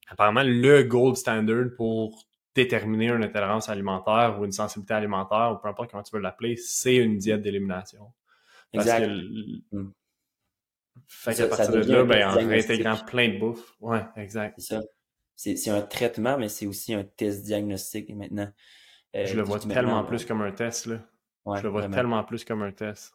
apparemment, 0.08 0.44
le 0.46 0.84
gold 0.84 1.16
standard 1.16 1.70
pour 1.76 2.24
déterminer 2.54 3.10
une 3.10 3.24
intolérance 3.24 3.68
alimentaire 3.68 4.38
ou 4.40 4.46
une 4.46 4.52
sensibilité 4.52 4.94
alimentaire, 4.94 5.54
ou 5.54 5.62
peu 5.62 5.70
importe 5.70 5.90
comment 5.90 6.04
tu 6.04 6.16
veux 6.16 6.22
l'appeler, 6.22 6.56
c'est 6.56 6.98
une 6.98 7.18
diète 7.18 7.42
d'élimination. 7.42 8.14
Exact. 8.74 9.10
Mm. 9.72 9.90
Fait 11.08 11.34
qu'à 11.34 11.48
partir 11.48 11.72
de 11.72 11.80
là, 11.80 12.04
ben, 12.04 12.30
en 12.30 12.34
réintégrant 12.34 12.98
plein 13.06 13.30
de 13.30 13.40
bouffe. 13.40 13.76
Ouais, 13.80 14.04
exact. 14.18 14.56
C'est 14.60 14.76
ça. 14.76 14.84
C'est 15.36 15.70
un 15.70 15.82
traitement, 15.82 16.38
mais 16.38 16.50
c'est 16.50 16.68
aussi 16.68 16.94
un 16.94 17.04
test 17.04 17.44
diagnostique 17.44 18.10
maintenant. 18.16 18.52
Euh, 19.16 19.26
je 19.26 19.36
le 19.36 19.42
vois 19.42 19.60
tellement 19.60 20.04
plus 20.04 20.26
comme 20.26 20.42
un 20.42 20.52
test, 20.52 20.86
là. 20.88 21.00
je 21.56 21.64
le 21.64 21.70
vois 21.70 21.88
tellement 21.88 22.24
plus 22.24 22.44
comme 22.44 22.62
un 22.62 22.72
test. 22.72 23.14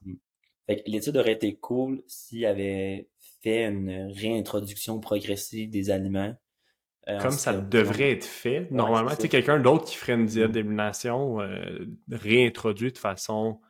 Fait 0.67 0.83
l'étude 0.87 1.17
aurait 1.17 1.33
été 1.33 1.57
cool 1.57 2.03
s'il 2.07 2.47
avait 2.47 3.09
fait 3.43 3.67
une 3.67 4.13
réintroduction 4.13 5.01
progressive 5.01 5.71
des 5.71 5.91
aliments. 5.91 6.35
Euh, 7.09 7.19
comme 7.19 7.33
ça 7.33 7.53
devrait 7.55 8.13
être 8.13 8.25
fait. 8.25 8.69
Normalement, 8.71 9.11
tu 9.19 9.29
quelqu'un 9.29 9.59
d'autre 9.59 9.87
qui 9.87 9.97
ferait 9.97 10.13
une 10.13 10.27
diète 10.27 10.51
mm. 10.51 10.53
d'élimination 10.53 11.41
euh, 11.41 11.85
réintroduit 12.11 12.93
de 12.93 12.99
façon 12.99 13.59
euh, 13.61 13.67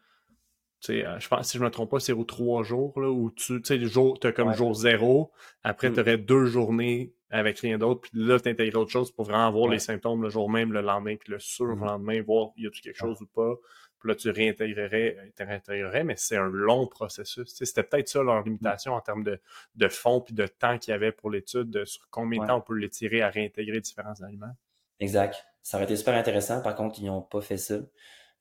je 0.89 1.29
pense, 1.29 1.49
si 1.49 1.59
je 1.59 1.63
me 1.63 1.71
trompe 1.71 1.91
pas, 1.91 2.01
c'est 2.01 2.13
aux 2.13 2.25
trois 2.25 2.63
jours, 2.63 3.01
là, 3.01 3.11
où 3.11 3.31
tu 3.31 3.61
sais, 3.65 3.79
tu 3.79 4.27
as 4.27 4.33
comme 4.33 4.53
jour 4.53 4.75
zéro, 4.75 5.33
après 5.63 5.91
mm. 5.91 5.95
tu 5.95 6.01
aurais 6.01 6.19
deux 6.19 6.47
journées 6.47 7.13
avec 7.31 7.61
rien 7.61 7.79
d'autre, 7.79 8.03
puis 8.03 8.11
là, 8.15 8.39
tu 8.39 8.49
intègres 8.49 8.81
autre 8.81 8.91
chose 8.91 9.11
pour 9.11 9.25
vraiment 9.25 9.51
voir 9.51 9.69
les 9.69 9.79
symptômes 9.79 10.23
le 10.23 10.29
jour 10.29 10.51
même, 10.51 10.73
le 10.73 10.83
lendemain, 10.83 11.17
puis 11.17 11.33
le 11.33 11.39
surlendemain, 11.39 12.21
mm-hmm. 12.21 12.25
voir 12.25 12.51
y 12.57 12.67
a-tu 12.67 12.83
quelque 12.83 12.99
chose 12.99 13.21
ou 13.23 13.27
pas, 13.27 13.55
puis 14.03 14.09
là, 14.09 14.17
tu 14.17 14.31
réintégrerais, 14.31 15.33
réintégrerais 15.39 16.03
mais 16.03 16.17
c'est 16.17 16.37
un 16.37 16.49
long 16.49 16.89
processus. 16.89 17.55
C'était 17.55 17.85
peut-être 17.85 18.09
ça 18.09 18.23
leur 18.23 18.43
limitation 18.43 18.95
en 18.95 19.01
termes 19.01 19.23
de, 19.23 19.41
de 19.77 19.89
fonds 19.89 20.21
puis 20.21 20.35
de 20.35 20.47
temps 20.49 20.77
qu'il 20.77 20.91
y 20.91 20.95
avait 20.95 21.13
pour 21.13 21.31
l'étude, 21.31 21.85
sur 21.85 22.09
combien 22.11 22.43
de 22.43 22.49
temps 22.49 22.57
on 22.57 22.61
peut 22.61 22.75
l'étirer 22.75 23.23
à 23.23 23.29
réintégrer 23.29 23.81
différents 23.81 24.21
aliments. 24.21 24.55
Exact. 24.99 25.47
Ça 25.63 25.77
aurait 25.77 25.85
été 25.85 25.95
super 25.95 26.15
intéressant. 26.15 26.61
Par 26.63 26.75
contre, 26.75 26.99
ils 26.99 27.07
n'ont 27.07 27.23
pas 27.23 27.41
fait 27.41 27.57
ça. 27.57 27.77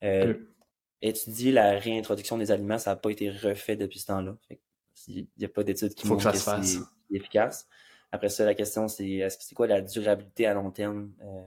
Euh, 0.03 0.34
étudier 1.02 1.52
la 1.52 1.80
réintroduction 1.80 2.38
des 2.38 2.52
aliments, 2.52 2.78
ça 2.78 2.91
n'a 2.91 2.95
pas 2.95 3.10
été 3.10 3.30
refait 3.30 3.76
depuis 3.76 3.99
ce 3.99 4.07
temps-là. 4.07 4.38
Il 5.07 5.28
n'y 5.38 5.45
a 5.45 5.49
pas 5.49 5.64
d'études 5.64 5.94
qui 5.95 6.07
montrent 6.07 6.32
que, 6.32 6.38
c'est 6.38 6.80
efficace. 7.11 7.68
Après 8.11 8.30
ça, 8.30 8.45
la 8.45 8.53
question, 8.53 8.88
c'est 8.88 9.10
est-ce 9.10 9.38
que 9.38 9.44
c'est 9.44 9.56
quoi 9.56 9.68
la 9.68 9.82
durabilité 9.82 10.45
à 10.45 10.53
long 10.53 10.69
terme 10.69 11.11
euh, 11.22 11.41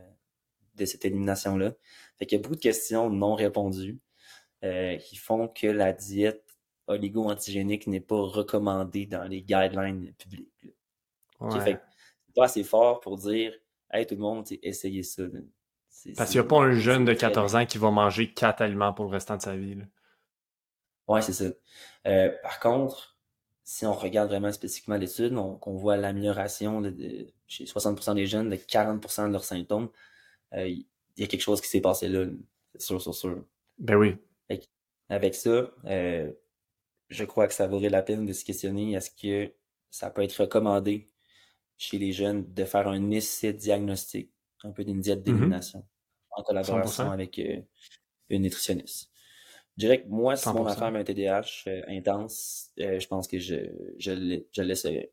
de 0.75 0.85
cette 0.85 1.05
élimination-là? 1.05 1.73
Fait 2.19 2.27
qu'il 2.27 2.39
y 2.39 2.41
a 2.41 2.43
beaucoup 2.43 2.57
de 2.57 2.61
questions 2.61 3.11
non 3.11 3.35
répondues 3.35 3.99
euh, 4.65 4.97
qui 4.97 5.17
font 5.17 5.47
que 5.47 5.67
la 5.67 5.93
diète 5.93 6.43
oligo-antigénique 6.87 7.87
n'est 7.87 8.01
pas 8.01 8.21
recommandée 8.21 9.07
dans 9.07 9.25
les 9.25 9.43
guidelines 9.43 10.13
publics. 10.15 10.49
c'est 11.65 11.81
pas 12.35 12.45
assez 12.45 12.65
fort 12.65 13.01
pour 13.01 13.17
dire 13.17 13.55
Hey 13.91 14.07
tout 14.07 14.17
le 14.17 14.23
monde, 14.23 14.47
essayez 14.63 15.03
ça. 15.03 15.23
Parce 16.17 16.31
qu'il 16.31 16.41
n'y 16.41 16.47
a 16.47 16.49
pas 16.49 16.59
un 16.59 16.73
jeune 16.73 17.05
de 17.05 17.15
14 17.15 17.57
ans 17.57 17.67
qui 17.67 17.79
va 17.79 17.91
manger 17.91 18.33
quatre 18.33 18.61
aliments 18.61 18.93
pour 18.93 19.07
le 19.07 19.11
restant 19.11 19.37
de 19.37 19.43
sa 19.43 19.57
vie. 19.57 19.77
Oui, 21.09 21.23
c'est 21.23 21.33
ça. 21.33 21.47
Euh, 22.07 22.31
par 22.43 22.61
contre, 22.61 23.17
si 23.65 23.87
on 23.87 23.95
regarde 23.95 24.29
vraiment 24.29 24.53
spécifiquement 24.53 24.97
l'étude, 24.97 25.35
on, 25.37 25.59
voit 25.77 25.97
l'amélioration 25.97 26.83
chez 27.47 27.65
60% 27.65 28.15
des 28.15 28.27
jeunes 28.27 28.51
de 28.51 28.57
40% 28.57 29.29
de 29.29 29.33
leurs 29.33 29.45
symptômes. 29.45 29.89
Euh, 30.53 30.69
il 30.69 30.87
y 31.17 31.25
a 31.25 31.27
quelque 31.27 31.41
chose 31.41 31.61
qui 31.61 31.69
s'est 31.69 31.81
passé 31.81 32.09
là, 32.09 32.27
c'est 32.75 32.83
sûr, 32.83 33.01
c'est 33.01 33.13
sûr. 33.13 33.45
Ben 33.79 33.97
oui. 33.97 34.17
Avec, 35.11 35.35
ça, 35.35 35.71
euh, 35.85 36.33
je 37.09 37.25
crois 37.25 37.47
que 37.47 37.53
ça 37.53 37.67
vaudrait 37.67 37.91
la 37.91 38.03
peine 38.03 38.25
de 38.25 38.33
se 38.33 38.43
questionner 38.43 38.95
est-ce 38.95 39.11
que 39.11 39.53
ça 39.91 40.11
peut 40.11 40.23
être 40.23 40.41
recommandé 40.41 41.11
chez 41.77 41.99
les 41.99 42.13
jeunes 42.13 42.53
de 42.53 42.65
faire 42.65 42.89
un 42.89 43.11
essai 43.11 43.53
diagnostic, 43.53 44.31
un 44.63 44.71
peu 44.71 44.83
d'une 44.83 45.01
diète 45.01 45.21
mm-hmm. 45.21 45.25
d'élimination, 45.25 45.87
en 46.37 46.43
collaboration 46.43 47.11
avec 47.11 47.39
euh, 47.39 47.61
une 48.29 48.43
nutritionniste. 48.43 49.11
Je 49.77 49.87
dirais 49.87 50.03
que 50.03 50.09
moi, 50.09 50.37
si 50.37 50.49
mon 50.51 50.67
enfant 50.67 50.95
a 50.95 50.99
un 50.99 51.05
TDAH 51.05 51.65
intense, 51.89 52.71
euh, 52.81 53.01
je 53.01 53.07
pense 53.09 53.27
que 53.27 53.39
je, 53.39 53.57
je, 53.99 54.13
le 54.13 54.63
laisserai. 54.63 55.13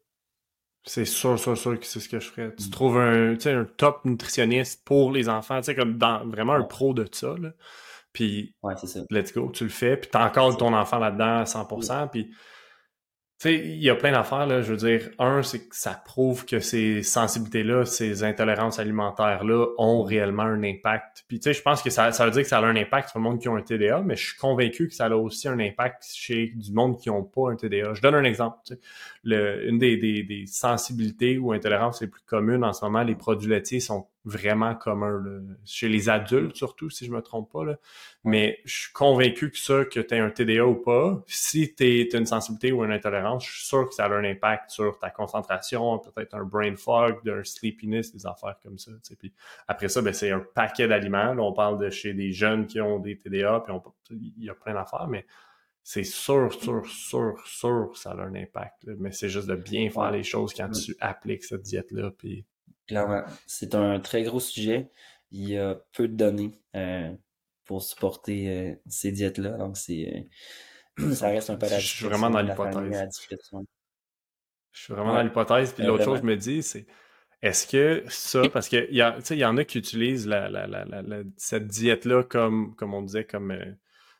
C'est 0.83 1.05
sûr, 1.05 1.39
sûr, 1.39 1.57
sûr 1.57 1.79
que 1.79 1.85
c'est 1.85 1.99
ce 1.99 2.09
que 2.09 2.19
je 2.19 2.29
ferais. 2.29 2.53
Tu 2.55 2.67
mm. 2.67 2.69
trouves 2.69 2.97
un, 2.97 3.33
un 3.33 3.65
top 3.65 4.05
nutritionniste 4.05 4.83
pour 4.85 5.11
les 5.11 5.29
enfants, 5.29 5.59
tu 5.59 5.65
sais, 5.65 5.75
comme 5.75 5.97
dans, 5.97 6.27
vraiment 6.27 6.53
un 6.53 6.63
pro 6.63 6.93
de 6.93 7.07
ça, 7.11 7.35
là. 7.39 7.53
Puis, 8.13 8.55
ouais, 8.61 8.75
ça. 8.75 9.01
let's 9.09 9.33
go, 9.33 9.49
tu 9.53 9.63
le 9.63 9.69
fais, 9.69 9.95
puis 9.95 10.09
t'as 10.11 10.27
encore 10.27 10.57
ton 10.57 10.73
enfant 10.73 10.99
là-dedans 10.99 11.39
à 11.39 11.43
100%, 11.45 12.09
puis 12.09 12.29
sais, 13.41 13.55
il 13.55 13.81
y 13.81 13.89
a 13.89 13.95
plein 13.95 14.11
d'affaires, 14.11 14.45
là. 14.45 14.61
Je 14.61 14.71
veux 14.73 14.77
dire, 14.77 15.09
un, 15.17 15.41
c'est 15.41 15.67
que 15.67 15.75
ça 15.75 15.99
prouve 16.05 16.45
que 16.45 16.59
ces 16.59 17.01
sensibilités-là, 17.01 17.85
ces 17.85 18.23
intolérances 18.23 18.77
alimentaires-là 18.79 19.67
ont 19.77 20.03
réellement 20.03 20.43
un 20.43 20.63
impact. 20.63 21.25
Puis, 21.27 21.39
tu 21.39 21.45
sais, 21.45 21.53
je 21.53 21.61
pense 21.61 21.81
que 21.81 21.89
ça, 21.89 22.11
ça 22.11 22.25
veut 22.25 22.31
dire 22.31 22.43
que 22.43 22.47
ça 22.47 22.59
a 22.59 22.61
un 22.61 22.75
impact 22.75 23.09
sur 23.09 23.19
le 23.19 23.23
monde 23.23 23.39
qui 23.39 23.49
ont 23.49 23.55
un 23.55 23.61
TDA, 23.61 24.01
mais 24.01 24.15
je 24.15 24.27
suis 24.27 24.37
convaincu 24.37 24.87
que 24.87 24.93
ça 24.93 25.05
a 25.05 25.15
aussi 25.15 25.47
un 25.47 25.59
impact 25.59 26.05
chez 26.13 26.51
du 26.55 26.71
monde 26.71 26.99
qui 26.99 27.09
n'ont 27.09 27.23
pas 27.23 27.51
un 27.51 27.55
TDA. 27.55 27.93
Je 27.93 28.01
donne 28.01 28.15
un 28.15 28.23
exemple. 28.23 28.57
Le, 29.23 29.67
une 29.67 29.79
des, 29.79 29.97
des, 29.97 30.23
des 30.23 30.45
sensibilités 30.45 31.37
ou 31.37 31.51
intolérances 31.51 32.01
les 32.01 32.07
plus 32.07 32.21
communes 32.25 32.63
en 32.63 32.73
ce 32.73 32.85
moment, 32.85 33.03
les 33.03 33.15
produits 33.15 33.49
laitiers 33.49 33.79
sont 33.79 34.07
vraiment 34.23 34.75
commun, 34.75 35.23
chez 35.65 35.89
les 35.89 36.09
adultes 36.09 36.55
surtout, 36.55 36.89
si 36.89 37.05
je 37.05 37.11
me 37.11 37.21
trompe 37.21 37.51
pas. 37.51 37.65
Là. 37.65 37.77
Mais 38.23 38.59
je 38.65 38.81
suis 38.81 38.93
convaincu 38.93 39.49
que 39.49 39.57
ça, 39.57 39.83
que 39.85 39.99
tu 39.99 40.13
as 40.13 40.23
un 40.23 40.29
TDA 40.29 40.65
ou 40.65 40.75
pas, 40.75 41.23
si 41.25 41.73
tu 41.73 42.07
as 42.13 42.17
une 42.17 42.25
sensibilité 42.25 42.71
ou 42.71 42.83
une 42.83 42.91
intolérance, 42.91 43.45
je 43.45 43.57
suis 43.57 43.65
sûr 43.65 43.87
que 43.87 43.95
ça 43.95 44.05
a 44.05 44.09
un 44.09 44.23
impact 44.23 44.69
sur 44.69 44.99
ta 44.99 45.09
concentration, 45.09 45.97
peut-être 45.99 46.35
un 46.35 46.43
brain 46.43 46.75
fog, 46.75 47.27
un 47.27 47.43
sleepiness, 47.43 48.13
des 48.13 48.25
affaires 48.25 48.57
comme 48.61 48.77
ça. 48.77 48.91
Puis 49.17 49.33
après 49.67 49.89
ça, 49.89 50.01
ben, 50.01 50.13
c'est 50.13 50.31
un 50.31 50.39
paquet 50.53 50.87
d'aliments. 50.87 51.35
on 51.39 51.53
parle 51.53 51.79
de 51.79 51.89
chez 51.89 52.13
des 52.13 52.31
jeunes 52.31 52.67
qui 52.67 52.79
ont 52.79 52.99
des 52.99 53.17
TDA, 53.17 53.63
puis 53.65 53.73
il 54.37 54.43
y 54.43 54.49
a 54.49 54.55
plein 54.55 54.73
d'affaires, 54.73 55.07
mais 55.07 55.25
c'est 55.83 56.03
sûr, 56.03 56.53
sûr, 56.53 56.85
sûr, 56.85 57.41
sûr, 57.45 57.97
ça 57.97 58.11
a 58.11 58.21
un 58.21 58.35
impact. 58.35 58.85
Mais 58.99 59.11
c'est 59.11 59.29
juste 59.29 59.47
de 59.47 59.55
bien 59.55 59.89
faire 59.89 60.11
les 60.11 60.23
choses 60.23 60.53
quand 60.53 60.69
tu 60.69 60.95
appliques 60.99 61.43
cette 61.43 61.63
diète-là. 61.63 62.11
Puis 62.11 62.45
Clairement, 62.87 63.23
c'est 63.47 63.75
un 63.75 63.99
très 63.99 64.23
gros 64.23 64.39
sujet. 64.39 64.89
Il 65.31 65.47
y 65.47 65.57
a 65.57 65.75
peu 65.93 66.07
de 66.07 66.15
données 66.15 66.59
euh, 66.75 67.11
pour 67.65 67.81
supporter 67.81 68.49
euh, 68.49 68.75
ces 68.87 69.11
diètes-là. 69.11 69.51
Donc, 69.51 69.77
c'est 69.77 70.27
euh, 70.99 71.13
ça 71.13 71.29
reste 71.29 71.49
un 71.49 71.55
peu 71.55 71.67
Je 71.67 71.79
suis 71.79 72.05
vraiment 72.05 72.29
dans 72.29 72.41
l'hypothèse. 72.41 73.09
Je 74.71 74.81
suis 74.83 74.93
vraiment 74.93 75.13
dans 75.13 75.23
l'hypothèse. 75.23 75.73
Puis 75.73 75.83
l'autre 75.85 76.03
chose 76.03 76.19
que 76.19 76.25
je 76.25 76.31
me 76.31 76.37
dis, 76.37 76.63
c'est 76.63 76.85
est-ce 77.41 77.65
que 77.65 78.03
ça, 78.07 78.41
parce 78.49 78.67
qu'il 78.67 78.87
y, 78.91 79.01
il 79.31 79.37
y 79.37 79.45
en 79.45 79.57
a 79.57 79.63
qui 79.63 79.79
utilisent 79.79 80.27
la, 80.27 80.49
la, 80.49 80.67
la, 80.67 81.23
cette 81.37 81.67
diète-là 81.67 82.23
comme, 82.23 82.75
comme 82.75 82.93
on 82.93 83.01
disait, 83.01 83.25
comme 83.25 83.57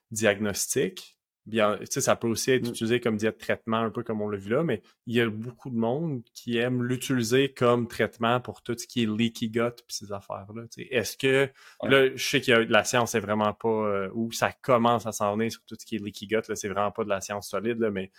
diagnostic, 0.10 1.20
Bien, 1.48 1.80
ça 1.90 2.16
peut 2.16 2.28
aussi 2.28 2.52
être 2.52 2.68
mmh. 2.68 2.70
utilisé 2.70 3.00
comme 3.00 3.18
diète 3.18 3.40
traitement, 3.40 3.78
un 3.78 3.90
peu 3.90 4.04
comme 4.04 4.22
on 4.22 4.30
l'a 4.30 4.38
vu 4.38 4.52
là, 4.52 4.64
mais 4.64 4.84
il 5.08 5.16
y 5.16 5.22
a 5.22 5.28
beaucoup 5.28 5.72
de 5.72 5.76
monde 5.76 6.22
qui 6.36 6.58
aime 6.58 6.84
l'utiliser 6.84 7.52
comme 7.52 7.88
traitement 7.88 8.40
pour 8.40 8.62
tout 8.62 8.78
ce 8.78 8.86
qui 8.86 9.04
est 9.04 9.06
leaky 9.08 9.50
gut 9.50 9.74
puis 9.88 9.96
ces 9.96 10.12
affaires-là. 10.12 10.66
Est-ce 10.78 11.18
que 11.18 11.50
là, 11.82 12.16
je 12.16 12.24
sais 12.24 12.42
que 12.42 12.52
la 12.52 12.84
science 12.84 13.16
est 13.16 13.20
vraiment 13.20 13.54
pas 13.54 13.70
euh, 13.70 14.10
où 14.14 14.32
ça 14.32 14.52
commence 14.52 15.08
à 15.08 15.12
s'en 15.12 15.36
venir 15.36 15.52
sur 15.52 15.64
tout 15.66 15.76
ce 15.80 15.86
qui 15.86 15.96
est 15.96 16.00
leaky 16.00 16.28
gut, 16.28 16.48
là, 16.48 16.56
c'est 16.56 16.70
vraiment 16.70 16.92
pas 16.92 17.04
de 17.04 17.10
la 17.10 17.22
science 17.22 17.50
solide, 17.50 17.80
là, 17.80 17.90
mais 17.90 18.12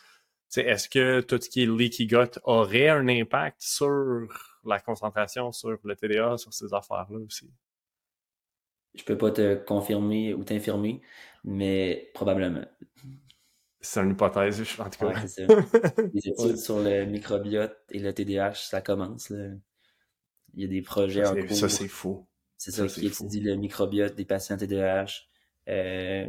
est-ce 0.56 0.88
que 0.88 1.20
tout 1.20 1.38
ce 1.40 1.48
qui 1.48 1.62
est 1.62 1.66
leaky 1.66 2.08
gut 2.08 2.40
aurait 2.42 2.88
un 2.88 3.06
impact 3.06 3.56
sur 3.60 4.26
la 4.64 4.80
concentration, 4.80 5.52
sur 5.52 5.78
le 5.84 5.94
TDA, 5.94 6.38
sur 6.38 6.52
ces 6.52 6.74
affaires-là 6.74 7.20
aussi? 7.24 7.48
Je 8.94 9.04
peux 9.04 9.16
pas 9.16 9.30
te 9.30 9.54
confirmer 9.54 10.34
ou 10.34 10.44
t'infirmer, 10.44 11.00
mais 11.44 12.10
probablement. 12.14 12.64
C'est 13.80 14.00
une 14.00 14.12
hypothèse, 14.12 14.62
en 14.78 14.90
tout 14.90 14.98
cas. 15.06 15.24
Les 16.14 16.28
études 16.28 16.56
sur 16.56 16.78
le 16.78 17.04
microbiote 17.04 17.76
et 17.90 17.98
le 17.98 18.12
TDAH, 18.12 18.54
ça 18.54 18.80
commence. 18.80 19.30
Il 20.54 20.60
y 20.60 20.64
a 20.64 20.68
des 20.68 20.82
projets 20.82 21.26
en 21.26 21.34
cours. 21.34 21.56
Ça, 21.56 21.68
c'est 21.68 21.88
faux. 21.88 22.26
C'est 22.58 22.70
ça, 22.70 22.86
qui 22.86 23.06
étudie 23.06 23.40
le 23.40 23.56
microbiote 23.56 24.14
des 24.14 24.24
patients 24.24 24.56
TDAH. 24.56 25.22
Euh, 25.68 26.28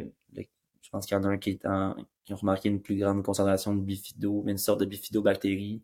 je 0.84 0.90
pense 0.90 1.06
qu'il 1.06 1.16
y 1.16 1.20
en 1.20 1.24
a 1.24 1.28
un 1.28 1.38
qui, 1.38 1.50
est 1.50 1.66
en, 1.66 1.94
qui 2.24 2.32
a 2.32 2.36
remarqué 2.36 2.68
une 2.68 2.80
plus 2.80 2.96
grande 2.96 3.22
concentration 3.22 3.74
de 3.74 3.80
bifido, 3.80 4.44
une 4.46 4.58
sorte 4.58 4.80
de 4.80 4.84
bifidobactérie 4.84 5.82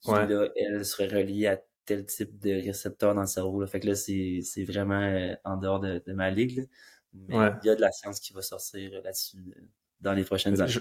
qui, 0.00 0.10
là, 0.10 0.48
elle, 0.56 0.84
serait 0.84 1.06
reliée 1.06 1.46
à 1.46 1.62
tel 1.84 2.04
type 2.06 2.38
de 2.38 2.50
récepteur 2.50 3.14
dans 3.14 3.22
le 3.22 3.26
cerveau. 3.26 3.60
Là. 3.60 3.66
Fait 3.66 3.80
que 3.80 3.86
là, 3.86 3.94
c'est 3.94 4.64
vraiment 4.64 5.00
euh, 5.00 5.34
en 5.44 5.56
dehors 5.56 5.80
de, 5.80 6.02
ma 6.08 6.30
ligue. 6.30 6.68
Mais 7.12 7.36
il 7.62 7.66
y 7.66 7.70
a 7.70 7.76
de 7.76 7.80
la 7.80 7.92
science 7.92 8.18
qui 8.20 8.32
va 8.32 8.42
sortir 8.42 8.90
là-dessus 9.02 9.54
euh, 9.56 9.60
dans 10.00 10.12
les 10.12 10.24
prochaines 10.24 10.60
années. 10.60 10.72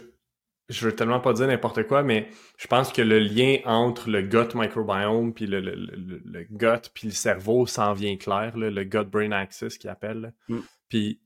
Je, 0.69 0.85
veux 0.85 0.95
tellement 0.95 1.19
pas 1.19 1.33
dire 1.33 1.47
n'importe 1.47 1.85
quoi, 1.87 2.03
mais 2.03 2.29
je 2.57 2.67
pense 2.67 2.91
que 2.91 3.01
le 3.01 3.19
lien 3.19 3.57
entre 3.65 4.09
le 4.09 4.21
gut 4.21 4.55
microbiome 4.55 5.33
puis 5.33 5.45
le, 5.45 5.59
le, 5.59 5.75
le, 5.75 6.43
gut 6.49 6.89
puis 6.93 7.07
le 7.07 7.13
cerveau 7.13 7.67
s'en 7.67 7.93
vient 7.93 8.15
clair, 8.15 8.57
le 8.57 8.83
gut-brain 8.83 9.31
axis 9.33 9.77
qu'ils 9.77 9.89
appellent. 9.89 10.33
Mm. 10.47 10.59
Puis 10.87 11.22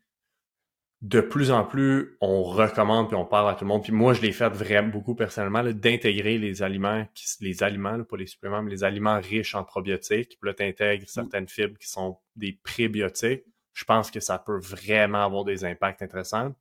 de 1.01 1.21
plus 1.21 1.51
en 1.51 1.63
plus, 1.63 2.17
on 2.21 2.41
recommande 2.43 3.07
puis 3.07 3.15
on 3.15 3.25
parle 3.25 3.49
à 3.51 3.53
tout 3.53 3.65
le 3.65 3.67
monde. 3.67 3.83
Puis 3.83 3.91
moi, 3.91 4.13
je 4.13 4.21
l'ai 4.21 4.31
fait 4.31 4.49
vraiment 4.49 4.89
beaucoup 4.89 5.13
personnellement, 5.13 5.63
d'intégrer 5.63 6.39
les 6.39 6.63
aliments, 6.63 7.05
les 7.39 7.63
aliments, 7.63 8.03
pas 8.03 8.17
les 8.17 8.25
suppléments, 8.25 8.63
mais 8.63 8.71
les 8.71 8.83
aliments 8.83 9.19
riches 9.19 9.53
en 9.53 9.63
probiotiques. 9.63 10.37
Puis 10.39 10.49
là, 10.49 10.53
tu 10.53 10.63
intègres 10.63 11.03
mm. 11.03 11.07
certaines 11.07 11.47
fibres 11.47 11.77
qui 11.77 11.87
sont 11.87 12.17
des 12.35 12.59
prébiotiques. 12.63 13.43
Je 13.73 13.83
pense 13.85 14.09
que 14.09 14.19
ça 14.19 14.39
peut 14.39 14.59
vraiment 14.59 15.23
avoir 15.23 15.43
des 15.43 15.65
impacts 15.65 16.01
intéressants 16.01 16.55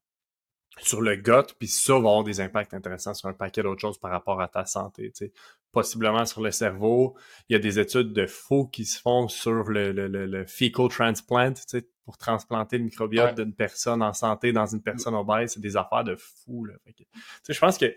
sur 0.83 1.01
le 1.01 1.17
gut, 1.17 1.55
puis 1.59 1.69
ça 1.69 1.95
va 1.95 1.99
avoir 1.99 2.25
des 2.25 2.41
impacts 2.41 2.75
intéressants 2.75 3.15
sur 3.15 3.31
un 3.31 3.33
paquet 3.33 3.63
d'autres 3.63 3.81
choses 3.81 3.99
par 3.99 4.11
rapport 4.11 4.43
à 4.43 4.49
ta 4.49 4.67
santé. 4.67 5.11
sais. 5.15 5.33
Possiblement 5.73 6.27
sur 6.27 6.43
le 6.43 6.51
cerveau. 6.51 7.17
Il 7.49 7.55
y 7.55 7.57
a 7.57 7.59
des 7.59 7.79
études 7.79 8.13
de 8.13 8.27
faux 8.27 8.67
qui 8.67 8.85
se 8.85 9.01
font 9.01 9.29
sur 9.29 9.65
le, 9.71 9.93
le, 9.93 10.09
le, 10.09 10.47
fecal 10.47 10.89
transplant, 10.89 11.55
pour 12.07 12.17
transplanter 12.17 12.79
le 12.79 12.85
microbiote 12.85 13.35
d'une 13.35 13.53
personne 13.53 14.03
en 14.03 14.15
santé 14.15 14.53
dans 14.53 14.65
une 14.65 14.81
personne 14.81 15.15
obèse. 15.15 15.53
C'est 15.53 15.61
des 15.61 15.77
affaires 15.77 16.05
de 16.05 16.17
fou. 16.17 16.65
Là. 16.65 16.75
je 17.47 17.59
pense 17.59 17.77
que 17.77 17.95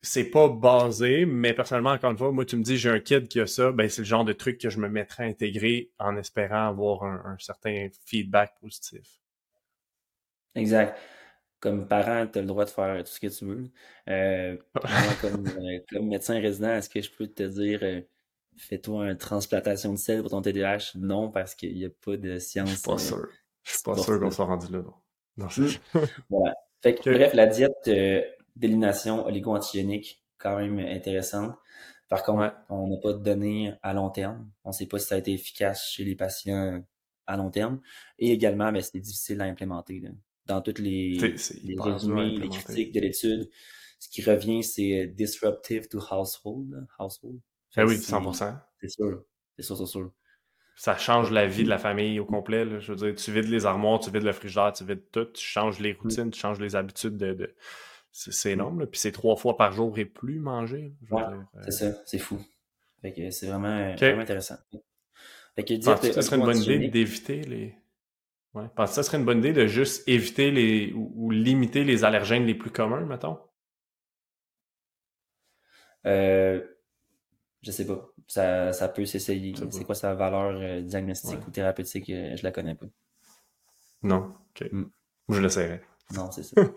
c'est 0.00 0.30
pas 0.30 0.48
basé, 0.48 1.24
mais 1.26 1.54
personnellement, 1.54 1.92
encore 1.92 2.10
une 2.10 2.18
fois, 2.18 2.32
moi, 2.32 2.44
tu 2.44 2.56
me 2.56 2.64
dis 2.64 2.76
j'ai 2.76 2.90
un 2.90 2.98
kid 2.98 3.28
qui 3.28 3.38
a 3.38 3.46
ça, 3.46 3.70
ben 3.70 3.88
c'est 3.88 4.00
le 4.00 4.06
genre 4.06 4.24
de 4.24 4.32
truc 4.32 4.58
que 4.58 4.68
je 4.68 4.80
me 4.80 4.88
mettrais 4.88 5.22
à 5.22 5.26
intégrer 5.26 5.92
en 6.00 6.16
espérant 6.16 6.66
avoir 6.68 7.04
un 7.04 7.36
certain 7.38 7.86
feedback 8.04 8.58
positif. 8.60 9.20
Exact 10.56 10.98
comme 11.62 11.86
parent, 11.86 12.26
tu 12.26 12.40
as 12.40 12.42
le 12.42 12.48
droit 12.48 12.64
de 12.64 12.70
faire 12.70 12.98
tout 13.04 13.10
ce 13.10 13.20
que 13.20 13.28
tu 13.28 13.44
veux. 13.44 13.70
Euh, 14.08 14.56
comme, 15.20 15.46
euh, 15.46 15.78
comme, 15.88 16.08
médecin 16.08 16.40
résident, 16.40 16.74
est-ce 16.74 16.90
que 16.90 17.00
je 17.00 17.10
peux 17.10 17.28
te 17.28 17.44
dire 17.44 17.78
euh, 17.82 18.00
fais-toi 18.56 19.10
une 19.10 19.16
transplantation 19.16 19.92
de 19.92 19.98
sel 19.98 20.20
pour 20.20 20.30
ton 20.30 20.42
TDAH? 20.42 20.92
Non, 20.96 21.30
parce 21.30 21.54
qu'il 21.54 21.74
n'y 21.74 21.84
a 21.84 21.90
pas 21.90 22.16
de 22.16 22.38
science. 22.38 22.70
Je 22.70 22.74
suis 22.74 22.82
pas 22.82 22.98
sûr. 22.98 23.28
Je 23.62 23.70
suis 23.72 23.82
pas 23.82 23.96
sûr 23.96 24.20
qu'on 24.20 24.30
soit 24.30 24.46
rendu 24.46 24.72
là. 24.72 24.82
Non, 25.36 25.48
c'est 25.48 25.80
voilà. 26.30 26.54
Fait 26.82 26.94
que, 26.94 27.10
bref, 27.10 27.32
la 27.34 27.46
diète 27.46 27.72
euh, 27.88 28.22
d'élimination 28.56 29.24
oligo-antigénique, 29.24 30.24
quand 30.38 30.58
même 30.58 30.78
intéressante. 30.78 31.54
Par 32.08 32.24
contre, 32.24 32.54
on 32.68 32.88
n'a 32.88 32.96
pas 32.98 33.12
de 33.12 33.22
données 33.22 33.72
à 33.82 33.94
long 33.94 34.10
terme. 34.10 34.50
On 34.64 34.70
ne 34.70 34.74
sait 34.74 34.86
pas 34.86 34.98
si 34.98 35.06
ça 35.06 35.14
a 35.14 35.18
été 35.18 35.32
efficace 35.32 35.88
chez 35.88 36.04
les 36.04 36.14
patients 36.14 36.82
à 37.26 37.36
long 37.36 37.50
terme. 37.50 37.80
Et 38.18 38.32
également, 38.32 38.70
ben, 38.70 38.82
c'est 38.82 38.98
difficile 38.98 39.40
à 39.40 39.44
implémenter. 39.44 40.02
Dans 40.44 40.60
toutes 40.60 40.80
les, 40.80 41.16
les 41.64 41.76
résumés, 41.78 42.36
les 42.36 42.48
critiques 42.48 42.92
de 42.92 43.00
l'étude, 43.00 43.50
ce 43.98 44.08
qui 44.08 44.22
revient, 44.22 44.62
c'est 44.64 45.06
disruptive 45.06 45.88
to 45.88 45.98
household. 45.98 46.86
household. 46.98 47.40
Ben 47.76 47.86
oui, 47.86 47.96
100%. 47.96 48.58
C'est 48.80 48.88
sûr. 48.88 49.24
C'est 49.56 49.62
sûr, 49.62 49.76
c'est 49.76 49.86
sûr. 49.86 50.12
Ça 50.76 50.96
change 50.96 51.30
la 51.30 51.46
vie 51.46 51.64
de 51.64 51.68
la 51.68 51.78
famille 51.78 52.18
au 52.18 52.24
complet. 52.24 52.80
Je 52.80 52.92
veux 52.92 52.96
dire, 52.96 53.14
tu 53.14 53.32
vides 53.32 53.48
les 53.48 53.66
armoires, 53.66 54.00
tu 54.00 54.10
vides 54.10 54.22
le 54.22 54.32
frigidaire, 54.32 54.72
tu 54.72 54.84
vides 54.84 55.10
tout, 55.10 55.26
tu 55.26 55.44
changes 55.44 55.78
les 55.78 55.92
mm. 55.92 55.96
routines, 56.02 56.30
tu 56.30 56.40
changes 56.40 56.60
les 56.60 56.76
habitudes 56.76 57.16
de. 57.16 57.54
C'est 58.10 58.50
mm. 58.50 58.52
énorme. 58.52 58.86
Puis 58.86 59.00
c'est 59.00 59.12
trois 59.12 59.36
fois 59.36 59.56
par 59.56 59.72
jour 59.72 59.98
et 59.98 60.04
plus 60.04 60.38
manger. 60.38 60.94
Ouais, 61.10 61.22
c'est 61.64 61.70
ça, 61.70 61.86
c'est 62.06 62.18
fou. 62.18 62.40
c'est 63.02 63.46
vraiment, 63.46 63.94
vraiment 63.94 64.22
intéressant. 64.22 64.56
Fait 65.54 65.64
que 65.64 65.74
dire 65.74 66.00
que 66.00 66.12
ça 66.12 66.22
serait 66.22 66.36
une 66.36 66.44
bonne 66.44 66.62
idée 66.62 66.88
d'éviter 66.88 67.42
les. 67.42 67.74
Ouais. 68.54 68.66
Parce 68.76 68.90
que 68.90 68.94
ça 68.96 69.02
serait 69.02 69.18
une 69.18 69.24
bonne 69.24 69.38
idée 69.38 69.52
de 69.52 69.66
juste 69.66 70.06
éviter 70.06 70.50
les 70.50 70.92
ou, 70.94 71.30
limiter 71.30 71.84
les 71.84 72.04
allergènes 72.04 72.44
les 72.44 72.54
plus 72.54 72.70
communs, 72.70 73.04
mettons? 73.04 73.38
Euh, 76.04 76.60
je 77.62 77.70
sais 77.70 77.86
pas. 77.86 78.12
Ça, 78.26 78.72
ça 78.72 78.88
peut 78.88 79.04
s'essayer. 79.04 79.54
C'est 79.70 79.84
quoi 79.84 79.94
sa 79.94 80.14
valeur 80.14 80.60
euh, 80.60 80.80
diagnostique 80.80 81.46
ou 81.46 81.50
thérapeutique? 81.50 82.10
Euh, 82.10 82.36
je 82.36 82.42
la 82.42 82.50
connais 82.50 82.74
pas. 82.74 82.86
Non. 84.02 84.34
OK. 84.50 84.68
Mm. 84.72 84.84
Je 85.28 85.40
l'essayerai. 85.40 85.80
Non, 86.14 86.30
c'est 86.30 86.42
ça. 86.42 86.60
ok. 86.60 86.74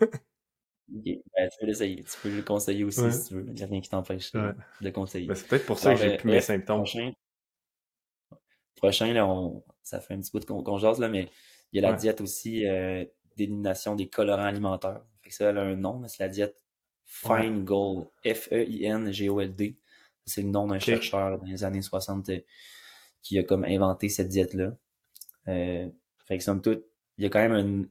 Ben, 0.88 1.48
tu 1.50 1.58
peux 1.60 1.66
l'essayer. 1.66 2.04
Tu 2.04 2.20
peux 2.22 2.36
le 2.36 2.42
conseiller 2.42 2.84
aussi 2.84 3.12
si 3.12 3.28
tu 3.28 3.34
veux. 3.34 3.44
Il 3.46 3.54
n'y 3.54 3.62
a 3.62 3.66
rien 3.66 3.80
qui 3.80 3.88
t'empêche 3.88 4.32
de 4.32 4.54
le 4.80 4.90
conseiller. 4.92 5.26
Ben, 5.26 5.34
c'est 5.34 5.48
peut-être 5.48 5.66
pour 5.66 5.78
ça 5.78 5.94
que 5.94 6.00
j'ai 6.00 6.16
plus 6.16 6.30
mes 6.30 6.40
symptômes. 6.40 6.78
Prochain, 6.78 7.12
prochain 8.76 9.12
là, 9.12 9.26
on, 9.26 9.64
ça 9.82 10.00
fait 10.00 10.14
un 10.14 10.20
petit 10.20 10.30
bout 10.32 10.44
qu'on 10.44 10.78
jase, 10.78 11.00
là, 11.00 11.08
mais 11.08 11.28
il 11.72 11.80
y 11.80 11.84
a 11.84 11.90
la 11.90 11.96
diète 11.96 12.20
aussi 12.20 12.66
euh, 12.66 13.04
d'élimination 13.36 13.96
des 13.96 14.08
colorants 14.08 14.44
alimentaires. 14.44 15.02
Fait 15.22 15.30
que 15.30 15.34
ça, 15.34 15.50
elle 15.50 15.58
a 15.58 15.62
un 15.62 15.76
nom, 15.76 16.06
c'est 16.06 16.22
la 16.22 16.28
diète 16.28 16.64
Feingold. 17.04 18.06
F-E-I-N-G-O-L-D. 18.24 19.76
C'est 20.26 20.42
le 20.42 20.48
nom 20.48 20.66
d'un 20.66 20.78
chercheur 20.78 21.38
dans 21.38 21.44
les 21.44 21.64
années 21.64 21.82
60 21.82 22.28
euh, 22.28 22.40
qui 23.22 23.38
a 23.38 23.44
comme 23.44 23.64
inventé 23.64 24.08
cette 24.08 24.28
diète-là. 24.28 24.76
Euh, 25.48 25.88
fait 26.26 26.38
que 26.38 26.44
somme 26.44 26.60
toute, 26.60 26.84
il 27.18 27.24
y 27.24 27.26
a 27.26 27.30
quand 27.30 27.48
même 27.48 27.88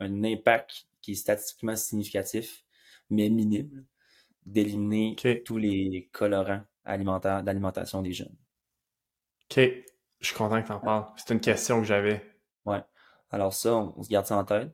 un, 0.00 0.06
un 0.06 0.24
impact 0.24 0.86
qui 1.00 1.12
est 1.12 1.16
statistiquement 1.16 1.76
significatif, 1.76 2.64
mais 3.10 3.28
minime, 3.28 3.84
d'éliminer 4.46 5.16
tous 5.44 5.58
les 5.58 6.08
colorants 6.12 6.62
alimentaires 6.84 7.42
d'alimentation 7.42 8.02
des 8.02 8.12
jeunes. 8.12 8.36
OK. 9.50 9.60
Je 10.20 10.26
suis 10.26 10.36
content 10.36 10.62
que 10.62 10.66
tu 10.66 10.72
en 10.72 10.78
parles. 10.78 11.06
C'est 11.16 11.34
une 11.34 11.40
question 11.40 11.80
que 11.80 11.86
j'avais. 11.86 12.22
Ouais. 12.64 12.80
Alors 13.30 13.52
ça, 13.52 13.74
on, 13.74 14.02
se 14.02 14.08
garde 14.08 14.26
ça 14.26 14.36
en 14.36 14.44
tête. 14.44 14.72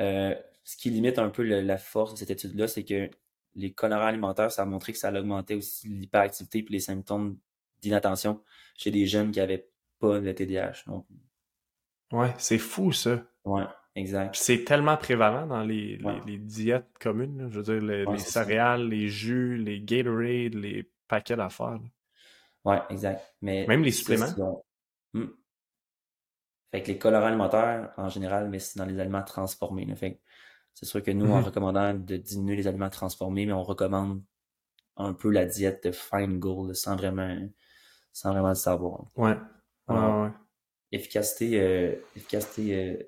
Euh, 0.00 0.34
ce 0.64 0.76
qui 0.76 0.90
limite 0.90 1.18
un 1.18 1.30
peu 1.30 1.42
la 1.42 1.78
force 1.78 2.12
de 2.12 2.18
cette 2.18 2.30
étude-là, 2.30 2.66
c'est 2.66 2.84
que 2.84 3.08
les 3.54 3.72
colorants 3.72 4.06
alimentaires, 4.06 4.50
ça 4.50 4.62
a 4.62 4.64
montré 4.64 4.92
que 4.92 4.98
ça 4.98 5.12
augmentait 5.12 5.54
aussi 5.54 5.88
l'hyperactivité 5.88 6.58
et 6.58 6.66
les 6.68 6.80
symptômes 6.80 7.38
d'inattention 7.80 8.42
chez 8.76 8.90
des 8.90 9.06
jeunes 9.06 9.30
qui 9.30 9.38
n'avaient 9.38 9.68
pas 9.98 10.18
le 10.18 10.34
TDAH. 10.34 10.84
Donc... 10.86 11.06
Ouais, 12.12 12.34
c'est 12.38 12.58
fou 12.58 12.92
ça. 12.92 13.22
Ouais, 13.44 13.64
exact. 13.94 14.34
C'est 14.36 14.64
tellement 14.64 14.96
prévalent 14.96 15.46
dans 15.46 15.62
les, 15.62 15.98
les, 16.26 16.38
diètes 16.38 16.98
communes. 16.98 17.48
Je 17.50 17.60
veux 17.60 17.80
dire, 17.80 17.82
les, 17.82 18.18
céréales, 18.18 18.88
les 18.88 19.08
jus, 19.08 19.56
les 19.56 19.80
Gatorade, 19.80 20.54
les 20.54 20.90
paquets 21.08 21.36
d'affaires. 21.36 21.78
Ouais, 22.64 22.80
exact. 22.90 23.22
Mais 23.40 23.66
Même 23.66 23.82
les 23.82 23.92
suppléments. 23.92 24.64
Hmm. 25.12 25.26
Fait 26.70 26.82
que 26.82 26.88
les 26.88 26.98
colorants 26.98 27.26
alimentaires, 27.26 27.92
en 27.96 28.08
général, 28.08 28.48
mais 28.48 28.58
c'est 28.58 28.78
dans 28.78 28.84
les 28.84 28.98
aliments 29.00 29.24
transformés. 29.24 29.86
Fait 29.96 30.20
c'est 30.74 30.86
sûr 30.86 31.02
que 31.02 31.10
nous, 31.10 31.30
en 31.30 31.40
mm-hmm. 31.40 31.44
recommandant 31.44 31.94
de 31.94 32.16
diminuer 32.16 32.56
les 32.56 32.66
aliments 32.66 32.90
transformés, 32.90 33.46
mais 33.46 33.52
on 33.52 33.62
recommande 33.62 34.22
un 34.96 35.12
peu 35.12 35.30
la 35.30 35.44
diète 35.44 35.84
de 35.84 35.92
fine 35.92 36.38
gold 36.38 36.74
sans 36.74 36.96
vraiment, 36.96 37.36
sans 38.12 38.32
vraiment 38.32 38.50
le 38.50 38.54
savoir. 38.54 39.06
Ouais. 39.16 39.36
ouais, 39.88 40.30
Efficacité, 40.92 41.60
euh, 41.60 41.94
efficacité 42.16 42.74
euh, 42.74 43.02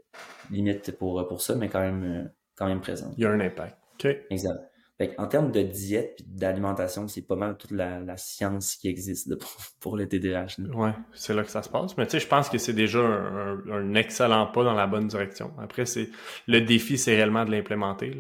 limite 0.51 0.97
pour, 0.97 1.27
pour 1.27 1.41
ça, 1.41 1.55
mais 1.55 1.69
quand 1.69 1.81
même, 1.81 2.05
euh, 2.05 2.29
quand 2.55 2.67
même 2.67 2.81
présente. 2.81 3.15
Il 3.17 3.23
y 3.23 3.27
a 3.27 3.31
un 3.31 3.41
impact. 3.41 3.77
OK. 3.95 4.17
Exact. 4.31 4.72
En 5.19 5.27
termes 5.27 5.53
de 5.53 5.63
diète 5.63 6.21
et 6.21 6.25
d'alimentation, 6.27 7.09
c'est 7.09 7.23
pas 7.23 7.37
mal 7.37 7.57
toute 7.57 7.71
la, 7.71 8.17
science 8.17 8.77
qui 8.77 8.89
existe 8.89 9.33
pour, 9.81 9.97
le 9.97 10.09
TDAH. 10.09 10.63
Ouais, 10.75 10.93
c'est 11.13 11.35
là 11.35 11.43
que 11.43 11.51
ça 11.51 11.63
se 11.63 11.69
passe. 11.69 11.97
Mais 11.97 12.07
tu 12.07 12.13
sais, 12.13 12.21
je 12.21 12.29
pense 12.29 12.49
que 12.49 12.59
c'est 12.59 12.73
déjà 12.73 13.01
un, 13.01 13.95
excellent 13.95 14.47
pas 14.47 14.65
dans 14.65 14.75
la 14.75 14.87
bonne 14.87 15.09
direction. 15.09 15.53
Après, 15.59 15.87
c'est 15.87 16.11
le 16.47 16.61
défi, 16.61 16.99
c'est 16.99 17.15
réellement 17.15 17.45
de 17.45 17.51
l'implémenter. 17.51 18.17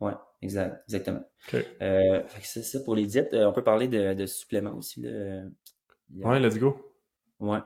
Ouais, 0.00 0.14
exact, 0.42 0.82
exactement. 0.88 1.24
Euh, 1.82 2.22
c'est 2.42 2.62
ça 2.62 2.80
pour 2.80 2.94
les 2.94 3.06
diètes. 3.06 3.34
Euh, 3.34 3.46
on 3.46 3.52
peut 3.52 3.64
parler 3.64 3.88
de, 3.88 4.26
suppléments 4.26 4.74
aussi. 4.74 5.04
Ouais, 6.14 6.40
let's 6.40 6.58
go. 6.58 6.76
Ouais. 7.38 7.60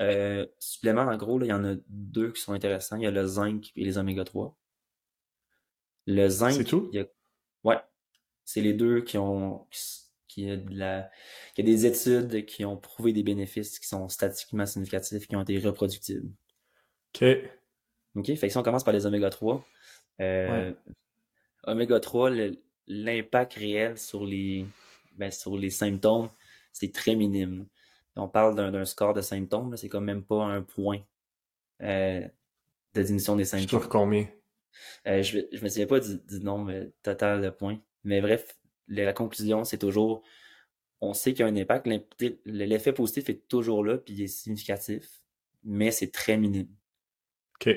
Euh, 0.00 0.46
suppléments, 0.58 1.02
en 1.02 1.16
gros, 1.16 1.40
il 1.40 1.46
y 1.46 1.52
en 1.52 1.64
a 1.64 1.74
deux 1.88 2.32
qui 2.32 2.40
sont 2.40 2.52
intéressants. 2.52 2.96
Il 2.96 3.02
y 3.02 3.06
a 3.06 3.10
le 3.10 3.24
zinc 3.26 3.70
et 3.76 3.84
les 3.84 3.98
oméga 3.98 4.24
3. 4.24 4.56
Le 6.06 6.28
zinc. 6.28 6.52
C'est 6.52 6.64
tout? 6.64 6.90
Ouais. 7.64 7.78
C'est 8.44 8.60
les 8.60 8.74
deux 8.74 9.02
qui 9.02 9.18
ont 9.18 9.66
qui 10.28 10.50
a 10.50 10.56
de 10.56 10.74
la 10.74 11.10
qui 11.54 11.60
a 11.60 11.64
des 11.64 11.86
études 11.86 12.46
qui 12.46 12.64
ont 12.64 12.76
prouvé 12.76 13.12
des 13.12 13.22
bénéfices 13.22 13.78
qui 13.78 13.86
sont 13.86 14.08
statistiquement 14.08 14.66
significatifs, 14.66 15.26
qui 15.26 15.36
ont 15.36 15.42
été 15.42 15.58
reproductibles. 15.58 16.30
OK. 17.14 17.24
OK? 18.14 18.26
Fait 18.26 18.46
que 18.46 18.48
si 18.48 18.56
on 18.56 18.62
commence 18.62 18.84
par 18.84 18.94
les 18.94 19.06
oméga 19.06 19.30
3, 19.30 19.64
euh, 20.20 20.72
oméga 21.64 22.00
3, 22.00 22.30
l'impact 22.86 23.54
réel 23.54 23.98
sur 23.98 24.24
les 24.24 24.66
ben, 25.16 25.30
sur 25.30 25.56
les 25.56 25.70
symptômes, 25.70 26.30
c'est 26.72 26.92
très 26.92 27.14
minime. 27.14 27.66
On 28.16 28.28
parle 28.28 28.54
d'un 28.54 28.84
score 28.84 29.14
de 29.14 29.22
symptômes, 29.22 29.76
c'est 29.76 29.88
quand 29.88 30.00
même 30.00 30.22
pas 30.22 30.44
un 30.44 30.62
point 30.62 31.00
euh, 31.82 32.26
de 32.94 33.02
diminution 33.02 33.36
des 33.36 33.44
symptômes. 33.44 33.80
Sur 33.80 33.88
combien? 33.88 34.26
Euh, 35.06 35.22
je, 35.22 35.40
je 35.52 35.62
me 35.62 35.68
souviens 35.68 35.86
pas 35.86 36.00
du, 36.00 36.40
nombre 36.40 36.72
total 37.02 37.42
de 37.42 37.50
points. 37.50 37.78
Mais 38.04 38.20
bref, 38.20 38.58
la 38.88 39.12
conclusion, 39.12 39.64
c'est 39.64 39.78
toujours, 39.78 40.22
on 41.00 41.14
sait 41.14 41.32
qu'il 41.32 41.44
y 41.44 41.48
a 41.48 41.52
un 41.52 41.56
impact. 41.56 41.88
L'effet 42.44 42.92
positif 42.92 43.28
est 43.30 43.48
toujours 43.48 43.84
là, 43.84 43.98
puis 43.98 44.14
il 44.14 44.22
est 44.22 44.28
significatif, 44.28 45.22
mais 45.64 45.90
c'est 45.90 46.10
très 46.10 46.36
minime. 46.36 46.68
OK. 47.56 47.74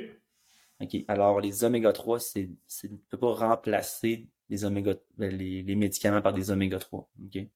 OK. 0.81 0.97
Alors, 1.07 1.39
les 1.41 1.63
oméga 1.63 1.93
3, 1.93 2.19
c'est, 2.19 2.49
ne 2.83 2.97
peut 3.09 3.17
pas 3.17 3.33
remplacer 3.33 4.27
les 4.49 4.65
oméga, 4.65 4.95
les, 5.17 5.63
les 5.63 5.75
médicaments 5.75 6.21
par 6.21 6.33
des 6.33 6.51
oméga 6.51 6.79
3. 6.79 7.09
OK? 7.25 7.47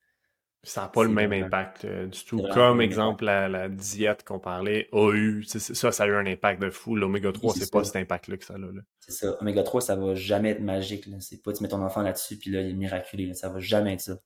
Ça 0.63 0.81
n'a 0.81 0.87
pas 0.89 1.03
le 1.03 1.09
même 1.09 1.31
impact 1.31 1.85
euh, 1.85 2.07
du 2.07 2.25
tout. 2.25 2.43
Comme 2.53 2.81
exemple, 2.81 3.23
la, 3.23 3.69
diète 3.69 4.25
qu'on 4.25 4.39
parlait 4.39 4.89
a 4.91 5.13
eu, 5.13 5.43
ça, 5.43 5.91
ça 5.91 6.03
a 6.03 6.07
eu 6.07 6.15
un 6.15 6.25
impact 6.25 6.61
de 6.61 6.69
fou. 6.69 6.95
L'oméga 6.95 7.31
3, 7.31 7.53
c'est 7.53 7.71
pas 7.71 7.83
cet 7.85 7.95
impact-là 7.95 8.37
que 8.37 8.45
ça 8.45 8.55
a. 8.55 8.57
Là. 8.57 8.81
C'est 8.99 9.13
ça. 9.13 9.37
Oméga 9.39 9.63
3, 9.63 9.81
ça 9.81 9.95
va 9.95 10.15
jamais 10.15 10.49
être 10.49 10.61
magique. 10.61 11.07
C'est 11.21 11.41
pas 11.41 11.53
tu 11.53 11.63
mets 11.63 11.69
ton 11.69 11.81
enfant 11.81 12.01
là-dessus 12.01 12.37
puis 12.37 12.51
là, 12.51 12.61
il 12.61 12.71
est 12.71 12.73
miraculé. 12.73 13.33
Ça 13.33 13.47
va 13.47 13.59
jamais 13.59 13.93
être 13.93 14.01
ça. 14.01 14.17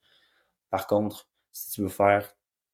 Par 0.71 0.87
contre, 0.87 1.29
si 1.51 1.71
tu 1.73 1.81
veux 1.81 1.87
faire 1.87 2.33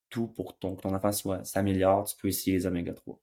tout 0.09 0.27
pour 0.27 0.57
ton, 0.57 0.75
que 0.75 0.81
ton 0.81 0.95
enfant 0.95 1.11
soit 1.11 1.43
s'améliore, 1.43 2.05
tu 2.05 2.15
peux 2.15 2.29
essayer 2.29 2.57
les 2.57 2.65
oméga 2.65 2.93
3. 2.93 3.19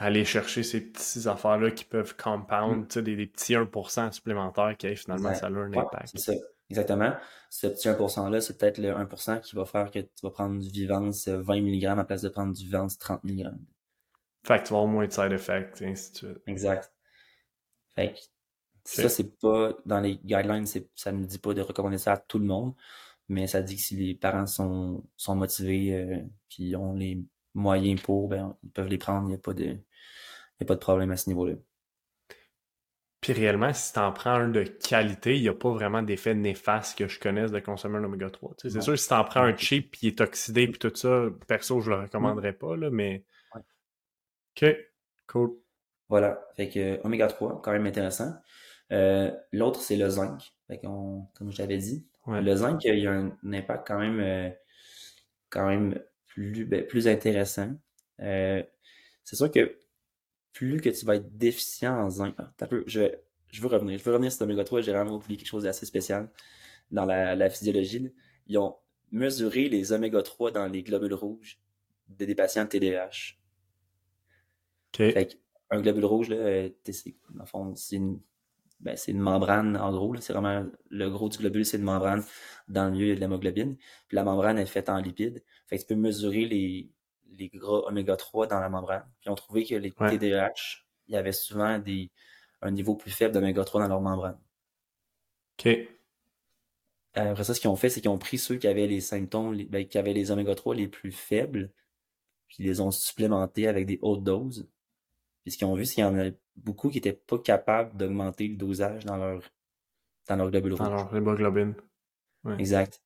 Aller 0.00 0.24
chercher 0.24 0.64
ces 0.64 0.80
petites 0.80 1.26
affaires-là 1.26 1.70
qui 1.70 1.84
peuvent 1.84 2.16
compound, 2.16 2.86
mm. 2.96 3.02
des, 3.02 3.16
des, 3.16 3.26
petits 3.26 3.54
1% 3.54 4.12
supplémentaires 4.12 4.76
qui 4.76 4.96
finalement 4.96 5.34
ça 5.34 5.46
a 5.46 5.50
un 5.50 5.72
impact. 5.72 6.08
c'est 6.12 6.18
ça. 6.18 6.32
Exactement. 6.70 7.12
Ce 7.50 7.66
petit 7.66 7.88
1%-là, 7.88 8.40
c'est 8.40 8.56
peut-être 8.56 8.78
le 8.78 8.90
1% 8.90 9.40
qui 9.40 9.56
va 9.56 9.64
faire 9.64 9.90
que 9.90 9.98
tu 9.98 10.22
vas 10.22 10.30
prendre 10.30 10.60
du 10.60 10.68
Vivance 10.68 11.26
20 11.28 11.60
mg 11.60 11.84
à 11.86 12.04
place 12.04 12.22
de 12.22 12.28
prendre 12.28 12.52
du 12.52 12.64
Vivance 12.64 12.96
30 12.96 13.24
mg. 13.24 13.50
Fait 14.44 14.58
que 14.58 14.68
tu 14.68 14.72
vas 14.72 14.78
avoir 14.78 14.86
moins 14.86 15.06
de 15.06 15.12
side 15.12 15.32
effects, 15.32 15.82
et 15.82 15.86
ainsi 15.86 16.12
de 16.12 16.16
suite. 16.16 16.38
Exact. 16.46 16.92
Fait 17.94 18.12
que 18.12 18.18
ça, 18.84 19.08
c'est 19.08 19.38
pas, 19.38 19.74
dans 19.84 20.00
les 20.00 20.16
guidelines, 20.16 20.66
ça 20.66 21.12
ne 21.12 21.24
dit 21.24 21.38
pas 21.38 21.54
de 21.54 21.60
recommander 21.60 21.98
ça 21.98 22.12
à 22.12 22.16
tout 22.16 22.38
le 22.38 22.46
monde, 22.46 22.74
mais 23.28 23.46
ça 23.46 23.62
dit 23.62 23.76
que 23.76 23.82
si 23.82 23.96
les 23.96 24.14
parents 24.14 24.46
sont, 24.46 25.04
sont 25.16 25.34
motivés, 25.34 25.94
euh, 25.94 26.18
puis 26.48 26.74
ont 26.76 26.94
les 26.94 27.22
moyens 27.54 28.00
pour, 28.00 28.28
ben, 28.28 28.56
ils 28.62 28.70
peuvent 28.70 28.88
les 28.88 28.98
prendre, 28.98 29.26
il 29.26 29.30
n'y 29.30 29.34
a 29.34 29.38
pas 29.38 29.54
de, 29.54 29.64
y 29.64 30.62
a 30.62 30.64
pas 30.64 30.74
de 30.74 30.80
problème 30.80 31.10
à 31.10 31.16
ce 31.16 31.28
niveau-là. 31.28 31.54
Puis 33.20 33.34
réellement, 33.34 33.72
si 33.74 33.92
tu 33.92 33.98
en 33.98 34.12
prends 34.12 34.30
un 34.30 34.48
de 34.48 34.62
qualité, 34.62 35.36
il 35.36 35.42
n'y 35.42 35.48
a 35.48 35.54
pas 35.54 35.70
vraiment 35.70 36.02
d'effet 36.02 36.34
néfaste 36.34 36.96
que 36.96 37.06
je 37.06 37.20
connaisse 37.20 37.50
de 37.50 37.60
consommer 37.60 37.98
un 37.98 38.04
oméga 38.04 38.30
3. 38.30 38.54
C'est 38.56 38.70
sûr 38.70 38.82
sûr, 38.82 38.98
si 38.98 39.08
tu 39.08 39.14
en 39.14 39.24
prends 39.24 39.42
un 39.42 39.56
cheap 39.56 39.90
puis 39.90 40.00
il 40.04 40.06
est 40.08 40.20
oxydé 40.22 40.66
puis 40.68 40.78
tout 40.78 40.94
ça, 40.94 41.26
perso, 41.46 41.80
je 41.80 41.90
le 41.90 41.96
recommanderais 41.96 42.54
pas, 42.54 42.76
là, 42.76 42.88
mais. 42.90 43.24
OK, 44.56 44.64
cool. 45.26 45.50
Voilà. 46.08 46.40
Fait 46.56 46.68
que 46.68 46.98
oméga 47.04 47.26
3, 47.26 47.60
quand 47.62 47.72
même 47.72 47.86
intéressant. 47.86 48.32
Euh, 48.92 49.30
l'autre, 49.52 49.80
c'est 49.80 49.96
le 49.96 50.08
zinc. 50.08 50.40
Fait 50.66 50.78
qu'on, 50.78 51.26
comme 51.34 51.52
je 51.52 51.58
t'avais 51.58 51.78
dit. 51.78 52.06
Le 52.26 52.54
zinc, 52.54 52.84
il 52.84 52.98
y 52.98 53.06
a 53.06 53.12
un, 53.12 53.36
impact 53.44 53.86
quand 53.86 53.98
même, 53.98 54.20
euh, 54.20 54.50
quand 55.48 55.66
même 55.66 56.00
plus, 56.26 56.64
ben, 56.64 56.86
plus 56.86 57.08
intéressant. 57.08 57.70
Euh, 58.20 58.62
c'est 59.24 59.36
sûr 59.36 59.50
que 59.50 59.76
plus 60.52 60.80
que 60.80 60.90
tu 60.90 61.04
vas 61.04 61.16
être 61.16 61.36
déficient 61.36 61.94
en 61.94 62.10
zinc. 62.10 62.34
Ah, 62.38 62.52
je, 62.86 63.10
je 63.48 63.62
veux 63.62 63.68
revenir. 63.68 63.98
Je 63.98 64.04
veux 64.04 64.12
revenir 64.12 64.32
sur 64.32 64.44
l'oméga 64.44 64.64
3. 64.64 64.80
J'ai 64.82 64.92
vraiment 64.92 65.16
oublié 65.16 65.36
quelque 65.36 65.48
chose 65.48 65.64
d'assez 65.64 65.86
spécial 65.86 66.30
dans 66.90 67.04
la, 67.04 67.50
physiologie. 67.50 68.12
Ils 68.46 68.58
ont 68.58 68.76
mesuré 69.10 69.68
les 69.68 69.92
oméga 69.92 70.22
3 70.22 70.50
dans 70.50 70.66
les 70.66 70.82
globules 70.82 71.14
rouges 71.14 71.60
des 72.08 72.34
patients 72.34 72.66
TDAH. 72.66 73.36
Fait 74.96 75.38
un 75.70 75.80
globule 75.80 76.04
rouge, 76.04 76.28
là, 76.28 76.68
c'est 76.84 77.96
une, 77.96 78.20
ben, 78.80 78.96
une 79.06 79.20
membrane, 79.20 79.76
en 79.76 79.92
gros. 79.92 80.16
C'est 80.16 80.32
vraiment 80.32 80.66
le 80.88 81.10
gros 81.10 81.28
du 81.28 81.38
globule, 81.38 81.64
c'est 81.64 81.76
une 81.76 81.84
membrane. 81.84 82.24
Dans 82.66 82.86
le 82.86 82.90
milieu, 82.90 83.06
il 83.06 83.08
y 83.10 83.12
a 83.12 83.14
de 83.14 83.20
l'hémoglobine. 83.20 83.76
Puis 84.08 84.16
la 84.16 84.24
membrane 84.24 84.58
est 84.58 84.66
faite 84.66 84.88
en 84.88 84.98
lipides. 84.98 85.44
Fait 85.68 85.76
que 85.76 85.82
tu 85.82 85.86
peux 85.88 86.00
mesurer 86.00 86.46
les, 86.46 86.90
les 87.30 87.48
gras 87.48 87.82
oméga 87.86 88.16
3 88.16 88.46
dans 88.46 88.60
la 88.60 88.68
membrane. 88.68 89.08
Puis 89.20 89.30
on 89.30 89.34
trouvait 89.34 89.64
que 89.64 89.74
les 89.74 89.90
TDAH, 89.90 90.84
il 91.08 91.14
y 91.14 91.16
avait 91.16 91.32
souvent 91.32 91.78
des, 91.78 92.10
un 92.62 92.70
niveau 92.70 92.94
plus 92.94 93.10
faible 93.10 93.34
d'oméga 93.34 93.64
3 93.64 93.82
dans 93.82 93.88
leur 93.88 94.00
membrane. 94.00 94.38
OK. 95.58 95.68
Après 97.14 97.44
ça, 97.44 97.54
ce 97.54 97.60
qu'ils 97.60 97.70
ont 97.70 97.76
fait, 97.76 97.88
c'est 97.88 98.00
qu'ils 98.00 98.10
ont 98.10 98.18
pris 98.18 98.38
ceux 98.38 98.56
qui 98.56 98.68
avaient 98.68 98.86
les 98.86 99.00
symptômes, 99.00 99.56
ben, 99.64 99.86
qui 99.86 99.98
avaient 99.98 100.12
les 100.12 100.30
oméga 100.30 100.54
3 100.54 100.74
les 100.74 100.88
plus 100.88 101.12
faibles, 101.12 101.72
puis 102.46 102.58
ils 102.60 102.66
les 102.66 102.80
ont 102.80 102.90
supplémentés 102.90 103.66
avec 103.66 103.86
des 103.86 103.98
hautes 104.02 104.22
doses. 104.22 104.68
Puis 105.42 105.52
ce 105.52 105.58
qu'ils 105.58 105.66
ont 105.66 105.74
vu, 105.74 105.86
c'est 105.86 105.94
qu'il 105.94 106.04
y 106.04 106.06
en 106.06 106.18
a 106.18 106.30
beaucoup 106.56 106.88
qui 106.88 106.98
n'étaient 106.98 107.12
pas 107.12 107.38
capables 107.38 107.96
d'augmenter 107.96 108.48
le 108.48 108.56
dosage 108.56 109.04
dans 109.04 109.16
leur, 109.16 109.42
dans 110.28 110.36
leur 110.36 110.50
globule 110.50 110.74
rouge. 110.74 110.80
Dans 110.80 110.94
leur 110.94 111.16
hémoglobine. 111.16 111.74
Exact. 112.58 113.02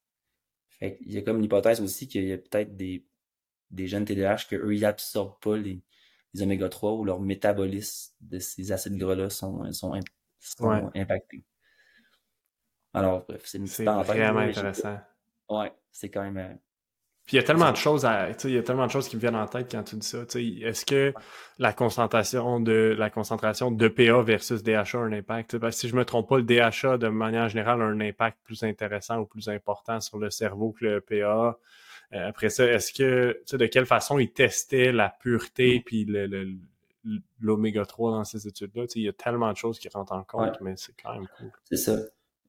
Fait 0.68 0.98
il 1.00 1.12
y 1.12 1.18
a 1.18 1.22
comme 1.22 1.40
l'hypothèse 1.40 1.80
aussi 1.80 2.06
qu'il 2.06 2.24
y 2.24 2.32
a 2.32 2.38
peut-être 2.38 2.76
des, 2.76 3.04
des 3.74 3.86
jeunes 3.86 4.04
TDAH 4.04 4.46
qu'eux, 4.48 4.74
ils 4.74 4.80
n'absorbent 4.80 5.38
pas 5.40 5.56
les, 5.56 5.82
les 6.32 6.42
oméga 6.42 6.68
3 6.68 6.92
ou 6.92 7.04
leur 7.04 7.20
métabolisme 7.20 8.12
de 8.20 8.38
ces 8.38 8.72
acides 8.72 8.96
gras-là 8.96 9.30
sont, 9.30 9.70
sont, 9.72 9.92
impactés. 10.94 11.44
Alors, 12.92 13.24
bref, 13.28 13.42
c'est 13.44 13.58
une 13.58 13.64
petite 13.64 13.76
C'est 13.76 13.84
vraiment 13.84 14.40
intéressant. 14.40 14.98
Ouais, 15.48 15.72
c'est 15.90 16.10
quand 16.10 16.22
même. 16.22 16.38
Euh, 16.38 16.54
puis 17.26 17.38
il 17.38 17.40
y 17.40 17.42
a 17.42 17.46
tellement 17.46 17.70
de 17.70 17.76
choses 17.76 18.04
à, 18.04 18.28
il 18.44 18.50
y 18.50 18.58
a 18.58 18.62
tellement 18.62 18.86
de 18.86 18.90
choses 18.90 19.08
qui 19.08 19.16
me 19.16 19.20
viennent 19.20 19.34
en 19.34 19.46
tête 19.46 19.70
quand 19.70 19.82
tu 19.82 19.96
dis 19.96 20.06
ça. 20.06 20.18
Est-ce 20.34 20.84
que 20.84 21.14
la 21.58 21.72
concentration 21.72 22.60
de 22.60 22.94
la 22.98 23.08
concentration 23.08 23.70
d'EPA 23.70 24.20
versus 24.20 24.62
DHA 24.62 24.82
a 24.92 24.98
un 24.98 25.12
impact? 25.12 25.56
Parce 25.56 25.76
que 25.76 25.80
si 25.80 25.88
je 25.88 25.96
me 25.96 26.04
trompe 26.04 26.28
pas, 26.28 26.36
le 26.36 26.42
DHA 26.42 26.98
de 26.98 27.08
manière 27.08 27.48
générale 27.48 27.80
a 27.80 27.84
un 27.86 28.00
impact 28.00 28.36
plus 28.44 28.62
intéressant 28.62 29.20
ou 29.20 29.24
plus 29.24 29.48
important 29.48 30.00
sur 30.00 30.18
le 30.18 30.28
cerveau 30.28 30.72
que 30.72 30.84
le 30.84 30.96
EPA. 30.98 31.58
Euh, 32.14 32.28
après 32.28 32.48
ça, 32.48 32.64
est-ce 32.66 32.92
que 32.92 33.56
de 33.56 33.66
quelle 33.66 33.86
façon 33.86 34.18
ils 34.18 34.32
testaient 34.32 34.92
la 34.92 35.08
pureté 35.08 35.82
puis 35.84 36.06
l'oméga 37.40 37.84
3 37.84 38.12
dans 38.12 38.24
ces 38.24 38.46
études-là? 38.46 38.84
Il 38.94 39.02
y 39.02 39.08
a 39.08 39.12
tellement 39.12 39.50
de 39.50 39.56
choses 39.56 39.78
qui 39.78 39.88
rentrent 39.88 40.12
en 40.12 40.22
compte, 40.22 40.60
mais 40.60 40.74
c'est 40.76 40.94
quand 41.02 41.14
même 41.14 41.28
cool. 41.38 41.50
C'est 41.64 41.76
ça. 41.76 41.98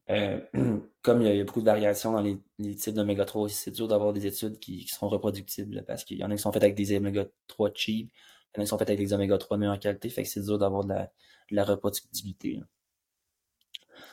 Euh, 0.08 0.40
comme 1.02 1.22
il 1.22 1.34
y, 1.34 1.40
a, 1.40 1.44
beaucoup 1.44 1.60
de 1.60 1.66
variations 1.66 2.12
dans 2.12 2.20
les, 2.20 2.38
types 2.76 2.94
d'oméga 2.94 3.24
3 3.24 3.48
c'est 3.48 3.72
dur 3.72 3.88
d'avoir 3.88 4.12
des 4.12 4.26
études 4.26 4.60
qui, 4.60 4.86
sont 4.86 5.08
reproductibles 5.08 5.82
parce 5.84 6.04
qu'il 6.04 6.18
y 6.18 6.24
en 6.24 6.30
a 6.30 6.36
qui 6.36 6.42
sont 6.42 6.52
faites 6.52 6.62
avec 6.62 6.76
des 6.76 6.96
oméga 6.96 7.26
3 7.48 7.70
cheap, 7.74 8.12
il 8.54 8.56
y 8.56 8.58
en 8.58 8.62
a 8.62 8.64
qui 8.64 8.68
sont 8.68 8.78
faites 8.78 8.88
avec 8.88 9.00
des 9.00 9.12
oméga 9.12 9.36
3 9.36 9.56
de 9.56 9.60
meilleure 9.60 9.80
qualité, 9.80 10.08
fait 10.08 10.22
que 10.22 10.28
c'est 10.28 10.42
dur 10.42 10.58
d'avoir 10.58 10.84
de 10.84 10.94
la, 11.50 11.64
reproductibilité. 11.64 12.60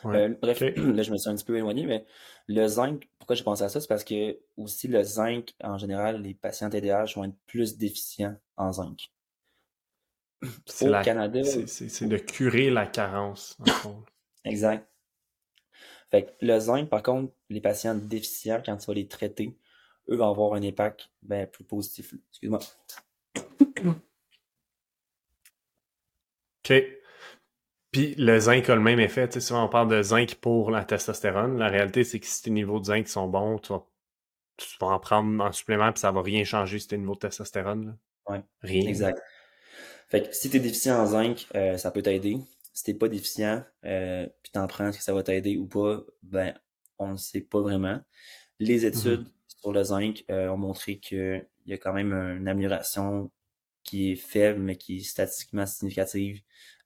Euh, 0.06 0.34
bref, 0.40 0.60
là 0.76 1.02
je 1.02 1.10
me 1.10 1.16
suis 1.16 1.28
un 1.28 1.34
petit 1.34 1.44
peu 1.44 1.56
éloigné, 1.56 1.86
mais 1.86 2.04
le 2.46 2.66
zinc, 2.66 3.08
pourquoi 3.18 3.36
j'ai 3.36 3.44
pensé 3.44 3.64
à 3.64 3.68
ça, 3.68 3.80
c'est 3.80 3.88
parce 3.88 4.04
que 4.04 4.38
aussi 4.56 4.88
le 4.88 5.02
zinc, 5.02 5.54
en 5.62 5.78
général, 5.78 6.22
les 6.22 6.34
patients 6.34 6.70
TDAH 6.70 7.14
vont 7.16 7.24
être 7.24 7.36
plus 7.46 7.78
déficients 7.78 8.36
en 8.56 8.72
zinc. 8.72 9.10
Au 10.42 11.02
Canada. 11.02 11.42
C'est 11.42 12.06
de 12.06 12.18
curer 12.18 12.70
la 12.70 12.86
carence. 12.86 13.56
exact. 14.44 14.88
Fait 16.10 16.36
le 16.40 16.58
zinc, 16.58 16.88
par 16.88 17.02
contre, 17.02 17.32
les 17.48 17.60
patients 17.60 17.94
déficients, 17.94 18.62
quand 18.64 18.76
tu 18.76 18.86
vas 18.86 18.94
les 18.94 19.08
traiter, 19.08 19.56
eux 20.08 20.16
vont 20.16 20.30
avoir 20.30 20.54
un 20.54 20.62
impact 20.62 21.10
ben, 21.22 21.46
plus 21.46 21.64
positif. 21.64 22.14
Excuse-moi. 22.30 22.60
OK. 26.64 26.72
Puis 27.94 28.16
le 28.18 28.40
zinc 28.40 28.68
a 28.68 28.74
le 28.74 28.80
même 28.80 28.98
effet. 28.98 29.28
Tu 29.28 29.34
sais, 29.34 29.40
souvent 29.40 29.66
on 29.66 29.68
parle 29.68 29.88
de 29.88 30.02
zinc 30.02 30.34
pour 30.34 30.72
la 30.72 30.84
testostérone. 30.84 31.58
La 31.58 31.68
réalité, 31.68 32.02
c'est 32.02 32.18
que 32.18 32.26
si 32.26 32.42
tes 32.42 32.50
niveaux 32.50 32.80
de 32.80 32.86
zinc 32.86 33.06
sont 33.06 33.28
bons, 33.28 33.60
tu 33.60 33.72
vas, 34.80 34.88
en 34.88 34.98
prendre 34.98 35.44
en 35.44 35.52
supplément 35.52 35.92
puis 35.92 36.00
ça 36.00 36.10
va 36.10 36.20
rien 36.20 36.42
changer 36.42 36.80
si 36.80 36.88
tes 36.88 36.98
niveaux 36.98 37.14
de 37.14 37.20
testostérone. 37.20 37.96
Oui. 38.28 38.38
Rien. 38.62 38.88
Exact. 38.88 39.22
Fait 40.08 40.28
que 40.28 40.34
si 40.34 40.50
tu 40.50 40.56
es 40.56 40.60
déficient 40.60 41.00
en 41.00 41.06
zinc, 41.06 41.46
euh, 41.54 41.76
ça 41.76 41.92
peut 41.92 42.02
t'aider 42.02 42.38
si 42.74 42.82
t'es 42.82 42.94
pas 42.94 43.08
déficient, 43.08 43.62
euh, 43.84 44.26
puis 44.42 44.50
t'en 44.52 44.66
prends, 44.66 44.88
est-ce 44.88 44.98
que 44.98 45.04
ça 45.04 45.14
va 45.14 45.22
t'aider 45.22 45.56
ou 45.56 45.66
pas, 45.66 46.02
ben, 46.24 46.52
on 46.98 47.12
ne 47.12 47.16
sait 47.16 47.40
pas 47.40 47.60
vraiment. 47.60 48.00
Les 48.58 48.82
mm-hmm. 48.82 48.88
études 48.88 49.26
sur 49.46 49.72
le 49.72 49.84
zinc 49.84 50.24
euh, 50.28 50.48
ont 50.48 50.56
montré 50.56 50.98
qu'il 50.98 51.46
y 51.66 51.72
a 51.72 51.78
quand 51.78 51.92
même 51.92 52.12
une 52.12 52.48
amélioration 52.48 53.30
qui 53.84 54.10
est 54.10 54.16
faible, 54.16 54.60
mais 54.60 54.76
qui 54.76 54.96
est 54.96 55.00
statistiquement 55.00 55.66
significative 55.66 56.42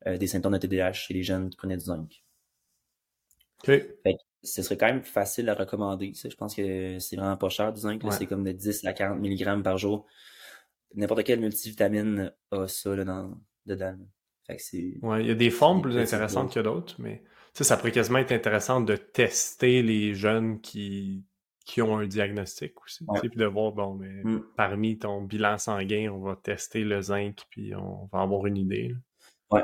des 0.06 0.26
symptômes 0.26 0.52
de 0.52 0.58
TDAH 0.58 0.92
chez 0.92 1.14
les 1.14 1.22
jeunes 1.22 1.50
qui 1.50 1.56
prenaient 1.56 1.76
du 1.76 1.84
zinc. 1.84 2.22
Fait 3.64 3.98
ce 4.44 4.62
serait 4.62 4.76
quand 4.76 4.86
même 4.86 5.02
facile 5.02 5.48
à 5.48 5.54
recommander. 5.54 6.12
Je 6.14 6.34
pense 6.36 6.54
que 6.54 6.98
c'est 7.00 7.16
vraiment 7.16 7.36
pas 7.36 7.48
cher 7.48 7.72
du 7.72 7.80
zinc. 7.80 8.00
C'est 8.12 8.26
comme 8.26 8.44
de 8.44 8.52
10 8.52 8.84
à 8.84 8.92
40 8.92 9.20
mg 9.20 9.62
par 9.62 9.78
jour. 9.78 10.06
N'importe 10.94 11.24
quelle 11.24 11.40
multivitamine 11.40 12.32
a 12.52 12.68
ça 12.68 12.94
là, 12.94 13.04
dans, 13.04 13.36
dedans. 13.66 13.96
Ouais, 15.02 15.20
il 15.20 15.26
y 15.26 15.30
a 15.30 15.34
des 15.34 15.50
formes 15.50 15.82
plus 15.82 15.98
intéressantes 15.98 16.54
que 16.54 16.60
d'autres, 16.60 16.94
mais 16.98 17.22
ça 17.52 17.76
pourrait 17.76 17.92
quasiment 17.92 18.18
être 18.18 18.32
intéressant 18.32 18.80
de 18.80 18.96
tester 18.96 19.82
les 19.82 20.14
jeunes 20.14 20.60
qui, 20.60 21.26
qui 21.66 21.82
ont 21.82 21.98
un 21.98 22.06
diagnostic 22.06 22.80
aussi. 22.82 23.04
Puis 23.20 23.28
de 23.28 23.44
voir, 23.44 23.72
bon, 23.72 23.94
mais 23.94 24.22
mm. 24.24 24.44
parmi 24.56 24.98
ton 24.98 25.20
bilan 25.20 25.58
sanguin, 25.58 26.10
on 26.10 26.20
va 26.20 26.36
tester 26.36 26.82
le 26.82 27.02
zinc, 27.02 27.44
puis 27.50 27.74
on 27.74 28.08
va 28.10 28.22
avoir 28.22 28.46
une 28.46 28.56
idée. 28.56 28.94
Ouais, 29.50 29.62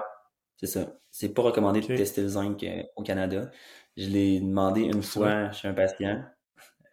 c'est 0.65 0.81
ça. 0.81 0.99
C'est 1.11 1.35
pas 1.35 1.43
recommandé 1.43 1.81
de 1.81 1.87
tester 1.87 2.23
le 2.23 2.29
zinc 2.29 2.63
euh, 2.63 2.83
au 2.97 3.03
Canada. 3.03 3.51
Je 3.97 4.09
l'ai 4.09 4.41
demandé 4.41 4.83
une 4.83 5.03
fois 5.03 5.53
chez 5.53 5.69
un 5.69 5.75
patient. 5.75 6.25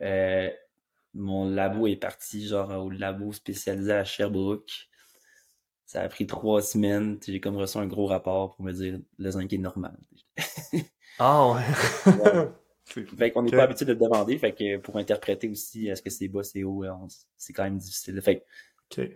Euh, 0.01 0.49
mon 1.13 1.49
labo 1.49 1.87
est 1.87 1.95
parti 1.95 2.47
genre 2.47 2.69
au 2.83 2.89
labo 2.89 3.31
spécialisé 3.31 3.93
à 3.93 4.03
Sherbrooke. 4.03 4.89
Ça 5.85 6.01
a 6.01 6.09
pris 6.09 6.27
trois 6.27 6.61
semaines. 6.61 7.17
J'ai 7.25 7.39
comme 7.39 7.57
reçu 7.57 7.77
un 7.77 7.87
gros 7.87 8.05
rapport 8.05 8.55
pour 8.55 8.65
me 8.65 8.71
dire 8.71 8.99
le 9.17 9.31
zinc 9.31 9.51
est 9.51 9.57
normal. 9.57 9.97
Ah 11.19 11.51
ouais. 11.51 12.47
Fait 13.17 13.31
qu'on 13.31 13.43
n'est 13.43 13.51
pas 13.51 13.63
habitué 13.63 13.85
de 13.85 13.91
le 13.91 13.99
demander. 13.99 14.37
Fait 14.39 14.53
que 14.53 14.77
pour 14.77 14.97
interpréter 14.97 15.49
aussi 15.49 15.87
est-ce 15.87 16.01
que 16.01 16.09
c'est 16.09 16.29
bas, 16.29 16.41
c'est 16.41 16.63
haut, 16.63 16.83
c'est 17.37 17.53
quand 17.53 17.63
même 17.63 17.77
difficile. 17.77 18.19
Fait 18.21 18.43
il 18.97 19.11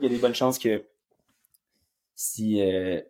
y 0.00 0.06
a 0.06 0.08
des 0.08 0.18
bonnes 0.18 0.34
chances 0.34 0.58
que 0.58 0.82
si, 2.14 2.62
euh, 2.62 3.02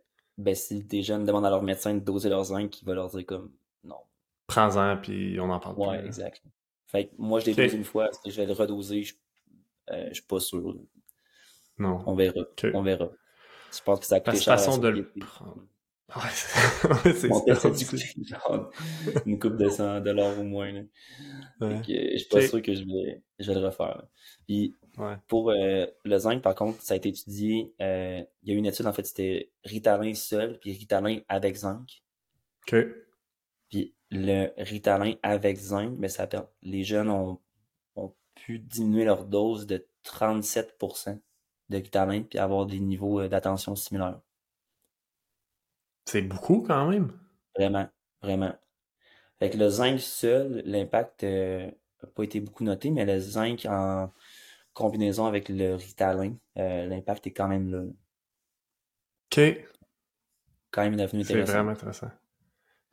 ben, 0.43 0.55
si 0.55 0.82
des 0.82 1.02
jeunes 1.02 1.24
demandent 1.24 1.47
à 1.47 1.51
leur 1.51 1.62
médecin 1.62 1.94
de 1.94 2.01
doser 2.01 2.28
leur 2.28 2.44
zinc, 2.44 2.81
il 2.81 2.85
va 2.85 2.94
leur 2.94 3.09
dire 3.09 3.24
comme 3.27 3.52
non. 3.85 3.97
Prends-en, 4.47 4.97
puis 4.97 5.39
on 5.40 5.51
en 5.51 5.60
parle 5.60 5.78
ouais, 5.78 5.98
plus. 5.98 6.06
exact. 6.06 6.43
Fait 6.86 7.06
que 7.06 7.14
moi, 7.19 7.40
je 7.40 7.47
l'ai 7.47 7.55
dosé 7.55 7.77
une 7.77 7.85
fois. 7.85 8.09
Est-ce 8.09 8.20
que 8.20 8.31
je 8.31 8.36
vais 8.36 8.47
le 8.47 8.52
redoser? 8.52 9.02
Je, 9.02 9.14
euh, 9.90 10.09
je 10.09 10.14
suis 10.14 10.23
pas 10.24 10.40
sûr. 10.40 10.77
Non. 11.78 12.02
On 12.06 12.14
verra. 12.14 12.40
On 12.74 12.82
verra. 12.82 13.09
Je 13.73 13.81
pense 13.82 14.01
que 14.01 14.06
ça 14.06 14.20
coûte 14.20 14.36
cher. 14.36 14.59
façon 14.59 14.77
de 14.77 14.89
le 14.89 15.09
prendre. 15.09 15.64
Ouais, 16.16 17.12
c'est 17.14 17.28
ça. 17.28 18.70
une 19.26 19.39
coupe 19.39 19.56
de 19.56 19.68
100 19.68 20.01
dollars 20.01 20.39
au 20.39 20.43
moins. 20.43 20.72
Là. 20.72 20.80
Ouais. 21.60 21.80
je 21.86 22.18
suis 22.18 22.28
pas 22.28 22.47
sûr 22.47 22.60
que 22.60 22.74
je 22.74 22.84
vais, 22.84 23.22
je 23.39 23.51
vais 23.51 23.59
le 23.59 23.66
refaire. 23.66 24.05
Puis, 24.47 24.74
pour 25.28 25.51
euh, 25.51 25.86
le 26.05 26.18
zinc, 26.18 26.43
par 26.43 26.55
contre, 26.55 26.82
ça 26.82 26.94
a 26.94 26.97
été 26.97 27.09
étudié. 27.09 27.72
Euh, 27.80 28.22
il 28.43 28.48
y 28.48 28.52
a 28.52 28.55
eu 28.55 28.59
une 28.59 28.66
étude, 28.66 28.86
en 28.86 28.93
fait, 28.93 29.06
c'était 29.06 29.51
Ritalin 29.64 30.14
seul, 30.14 30.59
puis 30.59 30.72
Ritalin 30.72 31.20
avec 31.28 31.56
zinc. 31.56 32.02
OK. 32.66 32.76
Puis 33.70 33.94
le 34.10 34.48
Ritalin 34.59 35.14
avec 35.22 35.56
zinc, 35.56 35.94
mais 35.98 36.09
ça 36.09 36.28
les 36.62 36.84
jeunes 36.84 37.09
ont, 37.09 37.40
ont 37.97 38.12
pu 38.34 38.59
diminuer 38.59 39.05
leur 39.05 39.24
dose 39.24 39.66
de 39.66 39.86
37% 40.05 41.18
de 41.70 41.78
vitamines 41.78 42.26
puis 42.26 42.39
avoir 42.39 42.66
des 42.66 42.80
niveaux 42.80 43.20
euh, 43.20 43.28
d'attention 43.28 43.74
similaires. 43.74 44.20
C'est 46.05 46.23
beaucoup 46.23 46.62
quand 46.62 46.89
même. 46.89 47.12
Vraiment, 47.57 47.89
vraiment. 48.23 48.55
Avec 49.41 49.55
le 49.55 49.69
zinc 49.69 49.99
seul, 50.01 50.62
l'impact 50.65 51.23
n'a 51.24 51.29
euh, 51.29 51.70
pas 52.15 52.23
été 52.24 52.41
beaucoup 52.41 52.65
noté, 52.65 52.91
mais 52.91 53.05
le 53.05 53.19
zinc 53.19 53.66
en 53.69 54.12
combinaison 54.74 55.27
avec 55.27 55.49
le 55.49 55.74
ritalin, 55.74 56.35
euh, 56.59 56.87
l'impact 56.87 57.27
est 57.27 57.33
quand 57.33 57.49
même 57.49 57.70
là. 57.70 57.83
OK. 59.33 59.41
quand 60.70 60.83
même 60.83 60.97
devenu 60.97 61.24
C'est 61.24 61.35
intéressant. 61.35 61.53
vraiment 61.53 61.70
intéressant. 61.73 62.11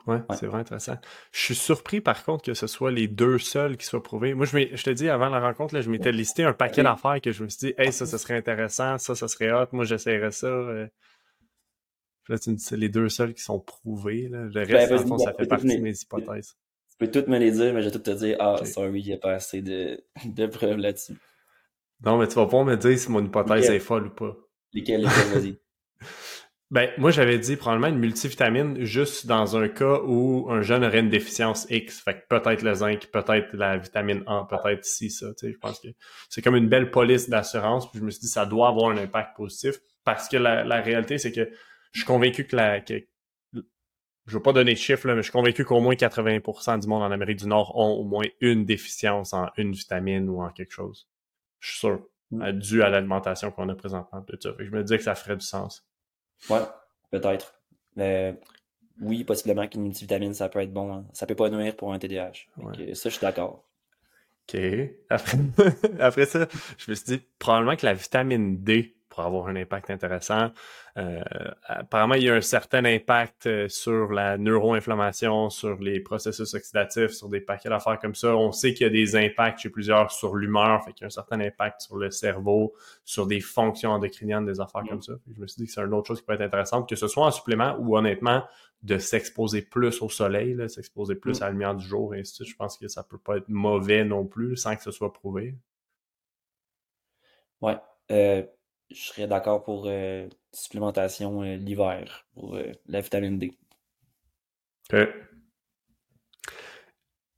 Ouais, 0.08 0.22
Ouais. 0.30 0.38
c'est 0.38 0.48
vraiment 0.48 0.62
intéressant. 0.62 0.98
Je 1.32 1.40
suis 1.40 1.56
surpris 1.56 2.02
par 2.02 2.24
contre 2.24 2.44
que 2.44 2.54
ce 2.54 2.68
soit 2.68 2.92
les 2.92 3.08
deux 3.08 3.38
seuls 3.38 3.78
qui 3.78 3.86
soient 3.86 4.02
prouvés. 4.02 4.34
Moi, 4.34 4.46
je, 4.46 4.76
je 4.76 4.84
te 4.84 4.90
dis, 4.90 5.10
avant 5.10 5.30
la 5.30 5.40
rencontre, 5.40 5.76
là, 5.76 5.82
je 5.82 5.90
m'étais 5.90 6.12
listé 6.12 6.44
un 6.44 6.54
paquet 6.54 6.84
d'affaires 6.84 7.22
que 7.22 7.32
je 7.32 7.44
me 7.44 7.50
suis 7.50 7.68
dit, 7.68 7.74
hey, 7.78 7.92
ça, 7.94 8.06
ça 8.06 8.18
serait 8.18 8.38
intéressant, 8.38 8.98
ça, 8.98 9.14
ça 9.16 9.28
serait 9.28 9.52
hot, 9.52 9.68
moi, 9.72 9.86
j'essaierais 9.86 10.32
ça. 10.32 10.48
Là, 12.30 12.40
tu 12.40 12.52
me 12.52 12.56
dis, 12.56 12.64
c'est 12.64 12.78
les 12.78 12.90
deux 12.90 13.10
seuls 13.10 13.34
qui 13.34 13.42
sont 13.42 13.60
prouvés. 13.60 14.30
Là. 14.30 14.44
Le 14.46 14.60
reste, 14.60 14.72
Ben, 14.72 14.90
le 14.90 14.96
vas-y, 14.98 15.08
fond, 15.08 15.18
ça 15.18 15.32
vas-y, 15.32 15.38
fait 15.38 15.48
partie 15.48 15.78
de 15.78 15.82
mes 15.82 16.00
hypothèses. 16.00 16.56
Tu 16.92 16.98
peux 16.98 17.12
toutes 17.12 17.28
me 17.28 17.38
les 17.40 17.52
dire, 17.52 17.74
mais 17.74 17.82
je 17.82 17.88
vais 17.88 17.92
tout 17.92 18.00
te 18.00 18.12
dire, 18.12 18.38
ah, 18.40 18.56
Ok. 18.60 18.68
sorry, 18.68 19.02
il 19.02 19.06
n'y 19.08 19.14
a 19.14 19.18
pas 19.18 19.34
assez 19.34 19.62
de, 19.62 20.04
de 20.26 20.46
preuves 20.46 20.78
là-dessus. 20.78 21.16
Non, 22.06 22.18
mais 22.18 22.28
tu 22.28 22.36
vas 22.36 22.46
pas 22.46 22.64
me 22.64 22.78
dire 22.78 22.98
si 22.98 23.12
mon 23.12 23.26
hypothèse 23.26 23.70
est 23.70 23.80
folle 23.80 24.08
ou 24.08 24.12
pas. 24.12 24.38
Lesquels, 24.74 25.02
lesquels, 25.02 25.28
vas-y. 25.34 25.60
Ben, 26.72 26.92
moi, 27.00 27.10
j'avais 27.10 27.40
dit 27.40 27.56
probablement 27.56 27.88
une 27.88 27.98
multivitamine 27.98 28.84
juste 28.86 29.26
dans 29.26 29.58
un 29.58 29.68
cas 29.70 30.02
où 30.06 30.46
un 30.52 30.62
jeune 30.62 30.86
aurait 30.86 31.00
une 31.00 31.10
déficience 31.10 31.66
X. 31.72 32.00
Fait 32.00 32.14
que 32.14 32.28
peut-être 32.30 32.62
le 32.62 32.76
zinc, 32.76 33.08
peut-être 33.08 33.48
la 33.54 33.78
vitamine 33.80 34.22
A, 34.28 34.46
peut-être 34.48 34.86
ci, 34.86 35.10
ça. 35.10 35.34
Tu 35.34 35.48
sais, 35.48 35.52
je 35.54 35.58
pense 35.58 35.80
que 35.80 35.88
c'est 36.30 36.44
comme 36.44 36.56
une 36.56 36.70
belle 36.70 36.92
police 36.92 37.28
d'assurance. 37.28 37.90
Puis 37.90 38.00
je 38.00 38.06
me 38.06 38.12
suis 38.12 38.22
dit, 38.22 38.28
ça 38.28 38.46
doit 38.46 38.68
avoir 38.68 38.92
un 38.92 38.98
impact 38.98 39.36
positif 39.36 39.80
parce 40.04 40.30
que 40.30 40.38
la, 40.38 40.64
la 40.64 40.80
réalité, 40.80 41.18
c'est 41.18 41.32
que 41.32 41.50
je 41.92 42.00
suis 42.00 42.08
convaincu 42.08 42.46
que 42.46 42.56
la. 42.56 42.80
Que, 42.82 43.06
je 43.54 44.34
veux 44.38 44.42
pas 44.44 44.54
donner 44.54 44.74
de 44.74 44.78
chiffres, 44.78 45.08
là, 45.08 45.16
mais 45.16 45.22
je 45.22 45.24
suis 45.24 45.32
convaincu 45.32 45.66
qu'au 45.66 45.80
moins 45.80 45.96
80% 45.96 46.82
du 46.82 46.88
monde 46.88 47.02
en 47.02 47.12
Amérique 47.12 47.40
du 47.40 47.48
Nord 47.48 47.76
ont 47.76 47.94
au 47.94 48.04
moins 48.04 48.26
une 48.42 48.64
déficience 48.66 49.34
en 49.34 49.48
une 49.58 49.72
vitamine 49.72 50.30
ou 50.30 50.42
en 50.44 50.50
quelque 50.50 50.72
chose. 50.72 51.10
Je 51.60 51.70
suis 51.70 51.80
sûr. 51.80 52.06
Mm. 52.32 52.42
euh, 52.44 52.52
Dû 52.52 52.84
à 52.84 52.90
l'alimentation 52.90 53.50
qu'on 53.52 53.70
a 53.70 53.76
présentement. 53.76 54.22
Tout 54.22 54.38
ça. 54.40 54.52
Fait 54.52 54.58
que 54.60 54.66
je 54.66 54.72
me 54.72 54.84
disais 54.84 54.98
que 54.98 55.04
ça 55.04 55.16
ferait 55.16 55.36
du 55.36 55.46
sens. 55.46 55.84
Ouais, 56.50 56.60
peut-être. 57.10 57.56
Mais 57.96 58.40
oui, 59.02 59.24
possiblement 59.24 59.68
qu'une 59.68 59.82
multivitamine, 59.82 60.34
ça 60.36 60.48
peut 60.48 60.60
être 60.60 60.72
bon. 60.74 60.94
hein. 60.94 61.06
Ça 61.14 61.26
peut 61.26 61.36
pas 61.36 61.50
nuire 61.50 61.76
pour 61.76 61.92
un 61.92 61.98
TDAH. 61.98 62.32
Ouais. 62.58 62.94
ça, 62.94 63.10
je 63.10 63.16
suis 63.16 63.22
d'accord. 63.22 63.66
OK. 64.48 64.60
Après, 65.10 65.38
après 66.00 66.26
ça, 66.26 66.48
je 66.78 66.90
me 66.92 66.96
suis 66.96 67.18
dit 67.18 67.24
probablement 67.40 67.76
que 67.76 67.86
la 67.86 67.94
vitamine 67.94 68.64
D 68.64 68.96
pourrait 69.20 69.28
avoir 69.28 69.48
un 69.48 69.56
impact 69.56 69.90
intéressant. 69.90 70.52
Euh, 70.98 71.22
apparemment, 71.66 72.16
il 72.16 72.24
y 72.24 72.30
a 72.30 72.36
un 72.36 72.42
certain 72.42 72.84
impact 72.86 73.46
euh, 73.48 73.68
sur 73.70 74.12
la 74.12 74.38
neuroinflammation, 74.38 75.50
sur 75.50 75.78
les 75.80 76.00
processus 76.00 76.54
oxydatifs, 76.54 77.12
sur 77.12 77.30
des 77.30 77.42
paquets 77.42 77.70
d'affaires 77.70 78.00
comme 78.00 78.16
ça. 78.16 78.36
On 78.36 78.52
sait 78.52 78.74
qu'il 78.74 78.86
y 78.86 78.90
a 78.90 78.92
des 78.92 79.16
impacts 79.16 79.60
chez 79.60 79.70
plusieurs 79.70 80.12
sur 80.12 80.36
l'humeur, 80.36 80.84
fait 80.84 80.94
qu'il 80.94 81.02
y 81.02 81.06
a 81.06 81.08
un 81.08 81.12
certain 81.12 81.40
impact 81.40 81.82
sur 81.82 81.98
le 81.98 82.12
cerveau, 82.12 82.74
sur 83.06 83.28
des 83.28 83.40
fonctions 83.40 83.92
endocriniennes, 83.92 84.46
des 84.46 84.60
affaires 84.60 84.84
Mm. 84.84 84.90
comme 84.90 85.02
ça. 85.02 85.14
Fait 85.14 85.30
que 85.32 85.36
je 85.36 85.42
me 85.42 85.48
suis 85.48 85.62
dit 85.62 85.68
que 85.68 85.74
c'est 85.74 85.82
une 85.82 85.94
autre 85.94 86.08
chose 86.08 86.20
qui 86.20 86.26
peut 86.26 86.34
être 86.34 86.42
intéressante, 86.42 86.88
que 86.90 86.96
ce 86.96 87.08
soit 87.08 87.26
en 87.26 87.32
supplément 87.32 87.76
ou 87.80 87.98
honnêtement 87.98 88.44
de 88.82 88.98
s'exposer 88.98 89.62
plus 89.62 90.02
au 90.02 90.10
soleil, 90.10 90.58
s'exposer 90.70 91.16
plus 91.16 91.40
Mm. 91.40 91.44
à 91.44 91.46
la 91.48 91.52
lumière 91.52 91.76
du 91.76 91.86
jour 91.86 92.16
et 92.16 92.20
ainsi 92.22 92.32
de 92.32 92.36
suite. 92.46 92.48
Je 92.50 92.56
pense 92.56 92.78
que 92.78 92.88
ça 92.88 93.04
peut 93.04 93.18
pas 93.18 93.38
être 93.38 93.50
mauvais 93.50 94.06
non 94.06 94.26
plus 94.26 94.56
sans 94.58 94.76
que 94.76 94.84
ce 94.84 94.92
soit 94.92 95.12
prouvé. 95.14 95.56
Ouais. 97.62 97.78
Euh, 98.12 98.44
je 98.92 99.02
serais 99.02 99.28
d'accord 99.28 99.64
pour 99.64 99.86
euh, 99.88 100.28
supplémentation 100.52 101.44
euh, 101.44 101.56
l'hiver 101.56 102.26
pour 102.34 102.56
euh, 102.56 102.72
la 102.88 103.02
vitamine 103.02 103.38
D. 103.38 103.54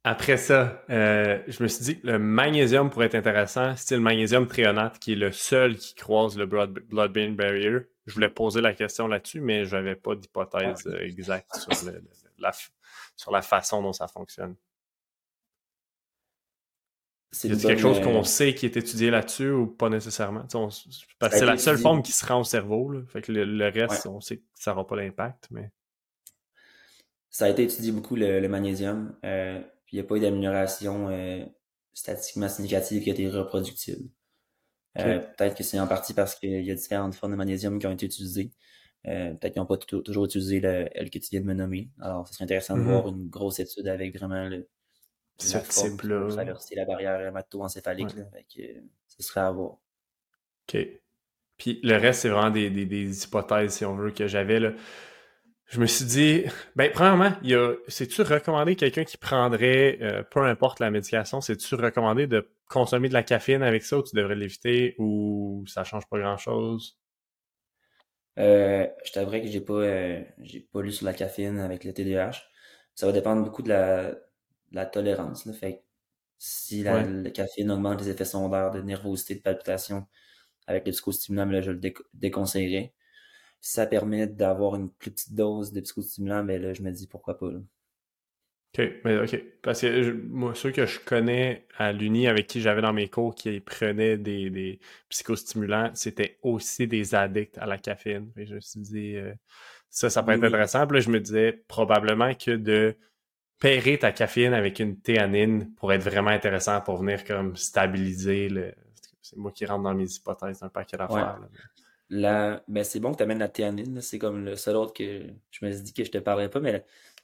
Après 0.04 0.36
ça, 0.36 0.82
je 0.88 1.62
me 1.62 1.68
suis 1.68 1.84
dit 1.84 2.00
que 2.00 2.06
le 2.08 2.18
magnésium 2.18 2.90
pourrait 2.90 3.06
être 3.06 3.14
intéressant, 3.14 3.76
style 3.76 4.00
magnésium 4.00 4.48
trionate, 4.48 4.98
qui 4.98 5.12
est 5.12 5.16
le 5.16 5.30
seul 5.30 5.76
qui 5.76 5.94
croise 5.94 6.36
le 6.36 6.46
blood- 6.46 6.80
blood-brain 6.88 7.30
barrier. 7.32 7.70
Je 8.06 8.14
voulais 8.14 8.28
poser 8.28 8.60
la 8.60 8.74
question 8.74 9.06
là-dessus, 9.06 9.40
mais 9.40 9.64
je 9.64 9.76
n'avais 9.76 9.94
pas 9.94 10.16
d'hypothèse 10.16 10.88
exacte 11.02 11.54
sur, 11.54 11.70
le- 11.86 12.02
la, 12.38 12.50
sur 13.14 13.30
la 13.30 13.42
façon 13.42 13.80
dont 13.80 13.92
ça 13.92 14.08
fonctionne. 14.08 14.56
C'est 17.34 17.48
quelque 17.48 17.80
chose 17.80 17.98
euh, 17.98 18.02
qu'on 18.02 18.22
sait 18.24 18.54
qui 18.54 18.66
est 18.66 18.76
étudié 18.76 19.10
là-dessus 19.10 19.50
ou 19.50 19.66
pas 19.66 19.88
nécessairement? 19.88 20.46
On 20.54 20.68
parce 21.18 21.32
que 21.32 21.38
c'est 21.38 21.46
la 21.46 21.54
été 21.54 21.62
seule 21.62 21.74
étudié. 21.74 21.82
forme 21.82 22.02
qui 22.02 22.12
se 22.12 22.26
rend 22.26 22.40
au 22.40 22.44
cerveau. 22.44 22.90
Là. 22.90 23.00
Fait 23.06 23.22
que 23.22 23.32
le, 23.32 23.44
le 23.46 23.64
reste, 23.68 24.04
Ouais. 24.04 24.10
on 24.12 24.20
sait 24.20 24.36
que 24.38 24.42
ça 24.54 24.72
n'aura 24.72 24.86
pas 24.86 24.96
d'impact, 24.96 25.48
mais. 25.50 25.70
Ça 27.30 27.46
a 27.46 27.48
été 27.48 27.62
étudié 27.62 27.92
beaucoup 27.92 28.14
le, 28.16 28.40
le 28.40 28.48
magnésium, 28.48 29.16
euh, 29.24 29.58
puis 29.86 29.96
il 29.96 30.00
n'y 30.00 30.04
a 30.04 30.04
pas 30.04 30.16
eu 30.16 30.20
d'amélioration 30.20 31.08
euh, 31.08 31.42
statistiquement 31.94 32.48
significative 32.48 33.02
qui 33.02 33.08
a 33.10 33.14
été 33.14 33.28
reproductible. 33.30 34.10
Euh, 34.98 35.20
Peut-être 35.20 35.56
que 35.56 35.62
c'est 35.64 35.80
en 35.80 35.86
partie 35.86 36.12
parce 36.12 36.34
qu'il 36.34 36.62
y 36.62 36.70
a 36.70 36.74
différentes 36.74 37.14
formes 37.14 37.32
de 37.32 37.38
magnésium 37.38 37.78
qui 37.78 37.86
ont 37.86 37.92
été 37.92 38.04
utilisées. 38.04 38.52
Euh, 39.06 39.32
Peut-être 39.32 39.54
qu'ils 39.54 39.62
n'ont 39.62 39.66
pas 39.66 39.78
toujours 39.78 40.26
utilisé 40.26 40.60
le, 40.60 40.86
elle 40.92 41.08
que 41.08 41.18
tu 41.18 41.28
viens 41.30 41.40
de 41.40 41.46
me 41.46 41.54
nommer. 41.54 41.88
Alors, 42.02 42.28
ce 42.28 42.34
serait 42.34 42.44
intéressant 42.44 42.76
de 42.76 42.82
Mhm. 42.82 42.88
voir 42.88 43.08
une 43.08 43.28
grosse 43.30 43.58
étude 43.58 43.88
avec 43.88 44.14
vraiment 44.18 44.46
le, 44.50 44.68
la 45.48 45.60
forme 45.60 45.86
qui 45.86 45.90
type-là. 45.90 46.20
peut 46.20 46.28
traverser 46.28 46.74
la 46.74 46.84
barrière 46.84 47.20
hémato-encéphalique. 47.20 48.08
Ouais. 48.16 48.82
ce 49.08 49.22
serait 49.22 49.40
à 49.40 49.50
voir. 49.50 49.78
OK. 50.68 50.76
Puis 51.58 51.80
le 51.82 51.96
reste, 51.96 52.22
c'est 52.22 52.28
vraiment 52.28 52.50
des, 52.50 52.70
des, 52.70 52.86
des 52.86 53.24
hypothèses, 53.24 53.72
si 53.74 53.84
on 53.84 53.94
veut, 53.94 54.10
que 54.10 54.26
j'avais. 54.26 54.60
là. 54.60 54.72
Je 55.66 55.80
me 55.80 55.86
suis 55.86 56.04
dit, 56.04 56.44
ben, 56.76 56.90
premièrement, 56.92 57.32
c'est-tu 57.88 58.20
recommandé 58.22 58.76
quelqu'un 58.76 59.04
qui 59.04 59.16
prendrait, 59.16 59.98
euh, 60.02 60.22
peu 60.22 60.40
importe 60.40 60.80
la 60.80 60.90
médication, 60.90 61.40
c'est-tu 61.40 61.76
recommandé 61.76 62.26
de 62.26 62.46
consommer 62.68 63.08
de 63.08 63.14
la 63.14 63.22
caféine 63.22 63.62
avec 63.62 63.82
ça 63.82 63.96
ou 63.96 64.02
tu 64.02 64.14
devrais 64.14 64.34
l'éviter 64.34 64.94
ou 64.98 65.64
ça 65.66 65.82
change 65.84 66.06
pas 66.10 66.18
grand-chose? 66.18 66.98
Euh, 68.38 68.86
je 69.04 69.12
t'avouerais 69.12 69.40
que 69.40 69.48
j'ai 69.48 69.62
pas, 69.62 69.72
euh, 69.74 70.22
j'ai 70.40 70.60
pas 70.60 70.82
lu 70.82 70.92
sur 70.92 71.06
la 71.06 71.14
caféine 71.14 71.58
avec 71.58 71.84
le 71.84 71.94
TDAH. 71.94 72.42
Ça 72.94 73.06
va 73.06 73.12
dépendre 73.12 73.42
beaucoup 73.42 73.62
de 73.62 73.70
la, 73.70 74.14
la 74.72 74.86
tolérance. 74.86 75.46
Là. 75.46 75.52
Fait 75.52 75.76
que 75.76 75.80
si 76.38 76.82
la, 76.82 77.02
Ouais. 77.04 77.32
caféine 77.32 77.70
augmente 77.70 78.00
les 78.02 78.10
effets 78.10 78.24
secondaires 78.24 78.70
de 78.72 78.80
nervosité, 78.82 79.36
de 79.36 79.40
palpitation 79.42 80.06
avec 80.66 80.86
le 80.86 80.92
psychostimulant, 80.92 81.46
ben 81.46 81.52
là, 81.54 81.60
je 81.62 81.72
le 81.72 81.78
déco- 81.80 82.04
déconseillerais. 82.14 82.94
Si 83.60 83.72
ça 83.74 83.86
permet 83.86 84.26
d'avoir 84.26 84.76
une 84.76 84.90
plus 84.90 85.10
petite 85.12 85.34
dose 85.34 85.72
de 85.72 85.80
psychostimulant, 85.82 86.44
ben 86.44 86.60
là, 86.62 86.74
je 86.74 86.82
me 86.82 86.90
dis 86.92 87.06
pourquoi 87.08 87.38
pas. 87.38 87.50
là. 87.52 87.60
OK, 88.78 88.90
mais 89.04 89.18
OK. 89.18 89.42
Parce 89.62 89.82
que 89.82 90.02
je- 90.02 90.10
moi, 90.12 90.54
ceux 90.54 90.70
que 90.72 90.86
je 90.86 90.98
connais 91.00 91.66
à 91.76 91.92
l'Uni 91.92 92.26
avec 92.26 92.46
qui 92.46 92.60
j'avais 92.62 92.80
dans 92.80 92.94
mes 92.94 93.08
cours 93.08 93.34
qui 93.34 93.60
prenaient 93.60 94.16
des, 94.16 94.48
des 94.48 94.80
psychostimulants, 95.10 95.90
c'était 95.94 96.38
aussi 96.42 96.86
des 96.86 97.14
addicts 97.14 97.58
à 97.58 97.66
la 97.66 97.76
caféine. 97.76 98.32
Et 98.36 98.46
je 98.46 98.54
me 98.54 98.60
suis 98.60 98.80
dit, 98.80 99.16
euh, 99.16 99.34
ça, 99.90 100.08
ça 100.08 100.22
peut 100.22 100.32
être 100.32 100.40
oui. 100.40 100.46
intéressant. 100.46 100.86
Puis 100.86 100.96
là, 100.96 101.00
je 101.02 101.10
me 101.10 101.20
disais 101.20 101.52
probablement 101.68 102.34
que 102.34 102.52
de 102.52 102.96
pairer 103.62 103.96
ta 103.98 104.10
caféine 104.12 104.52
avec 104.54 104.80
une 104.80 105.00
théanine 105.00 105.72
pourrait 105.76 105.96
être 105.96 106.02
vraiment 106.02 106.30
intéressant 106.30 106.80
pour 106.80 106.96
venir 106.98 107.24
comme 107.24 107.56
stabiliser 107.56 108.48
le. 108.48 108.74
C'est 109.22 109.36
moi 109.36 109.52
qui 109.52 109.64
rentre 109.64 109.84
dans 109.84 109.94
mes 109.94 110.12
hypothèses 110.12 110.58
d'un 110.60 110.68
paquet 110.68 110.96
d'affaires. 110.96 111.38
La, 112.10 112.62
ben 112.68 112.84
c'est 112.84 113.00
bon 113.00 113.12
que 113.12 113.18
tu 113.18 113.22
amènes 113.22 113.38
la 113.38 113.48
théanine. 113.48 114.00
C'est 114.02 114.18
comme 114.18 114.44
le 114.44 114.56
seul 114.56 114.76
autre 114.76 114.92
que 114.92 115.22
je 115.50 115.64
me 115.64 115.70
suis 115.72 115.82
dit 115.82 115.92
que 115.94 116.04
je 116.04 116.10
te 116.10 116.18
parlerais 116.18 116.50
pas, 116.50 116.60
mais 116.60 116.72
la, 116.72 116.80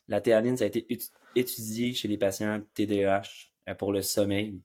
la 0.07 0.21
théanine, 0.21 0.57
ça 0.57 0.65
a 0.65 0.69
été 0.69 0.87
étu- 0.89 1.11
étudié 1.35 1.93
chez 1.93 2.09
les 2.09 2.17
patients 2.17 2.61
TDAH 2.75 3.23
euh, 3.69 3.75
pour 3.75 3.93
le 3.93 4.01
sommeil. 4.01 4.63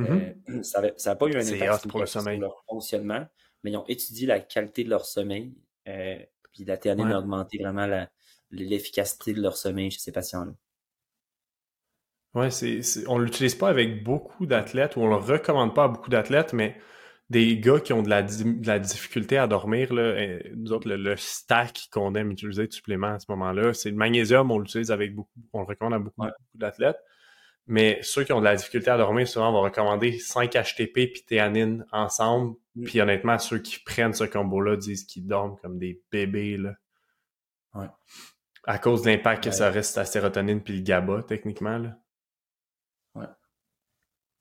Euh, 0.00 0.34
ça 0.62 0.82
n'a 0.82 1.16
pas 1.16 1.26
eu 1.26 1.36
un 1.36 1.46
impact 1.46 1.86
hot 1.86 1.88
pour 1.88 2.00
le 2.00 2.06
significatif 2.06 2.10
sur 2.10 2.20
sommeil. 2.20 2.38
leur 2.40 2.62
fonctionnement, 2.68 3.26
mais 3.62 3.70
ils 3.70 3.76
ont 3.76 3.86
étudié 3.86 4.26
la 4.26 4.40
qualité 4.40 4.84
de 4.84 4.90
leur 4.90 5.06
sommeil. 5.06 5.54
euh, 5.88 6.18
puis 6.52 6.64
la 6.64 6.76
théanine 6.76 7.06
Ouais. 7.06 7.14
a 7.14 7.18
augmenté 7.20 7.58
vraiment 7.62 7.86
la- 7.86 8.10
l'efficacité 8.50 9.32
de 9.34 9.40
leur 9.42 9.56
sommeil 9.56 9.90
chez 9.90 9.98
ces 10.00 10.12
patients-là. 10.12 10.52
C'est, 12.50 12.82
c'est- 12.82 13.06
on 13.08 13.18
l'utilise 13.18 13.54
pas 13.56 13.68
avec 13.68 14.04
beaucoup 14.04 14.46
d'athlètes 14.46 14.96
ou 14.96 15.00
on 15.00 15.08
le 15.08 15.16
recommande 15.16 15.74
pas 15.74 15.84
à 15.84 15.88
beaucoup 15.88 16.10
d'athlètes, 16.10 16.52
mais 16.52 16.76
des 17.30 17.58
gars 17.58 17.80
qui 17.80 17.92
ont 17.92 18.02
de 18.02 18.08
la, 18.08 18.22
di- 18.22 18.44
de 18.60 18.66
la 18.66 18.78
difficulté 18.78 19.36
à 19.38 19.46
dormir, 19.46 19.92
là, 19.92 20.38
nous 20.54 20.72
autres, 20.72 20.88
le, 20.88 20.96
le 20.96 21.16
stack 21.16 21.88
qu'on 21.92 22.14
aime 22.14 22.30
utiliser 22.30 22.66
de 22.66 22.72
supplément 22.72 23.08
à 23.14 23.18
ce 23.18 23.26
moment-là, 23.30 23.74
c'est 23.74 23.90
le 23.90 23.96
magnésium, 23.96 24.50
on 24.50 24.58
l'utilise 24.60 24.90
avec 24.92 25.14
beaucoup, 25.14 25.40
on 25.52 25.60
le 25.60 25.66
recommande 25.66 25.94
à 25.94 25.98
beaucoup, 25.98 26.22
Ouais. 26.22 26.28
beaucoup 26.28 26.58
d'athlètes. 26.58 26.98
Mais 27.66 27.98
ceux 28.02 28.24
qui 28.24 28.32
ont 28.32 28.40
de 28.40 28.44
la 28.44 28.56
difficulté 28.56 28.88
à 28.90 28.96
dormir, 28.96 29.28
souvent, 29.28 29.50
on 29.50 29.52
va 29.52 29.60
recommander 29.60 30.18
5 30.18 30.52
HTP 30.54 31.12
puis 31.12 31.24
théanine 31.26 31.84
ensemble. 31.92 32.56
Mm. 32.76 32.84
Puis 32.84 33.00
honnêtement, 33.00 33.38
ceux 33.38 33.58
qui 33.58 33.78
prennent 33.80 34.14
ce 34.14 34.24
combo-là 34.24 34.76
disent 34.76 35.04
qu'ils 35.04 35.26
dorment 35.26 35.56
comme 35.60 35.78
des 35.78 36.00
bébés, 36.10 36.56
là. 36.56 36.74
Ouais. 37.74 37.88
À 38.64 38.78
cause 38.78 39.02
de 39.02 39.08
l'impact 39.10 39.42
que 39.44 39.50
Ouais. 39.50 39.56
ça 39.56 39.68
reste 39.70 39.96
la 39.96 40.04
sérotonine 40.04 40.62
puis 40.62 40.76
le 40.76 40.82
GABA, 40.82 41.24
techniquement, 41.24 41.76
là. 41.78 41.98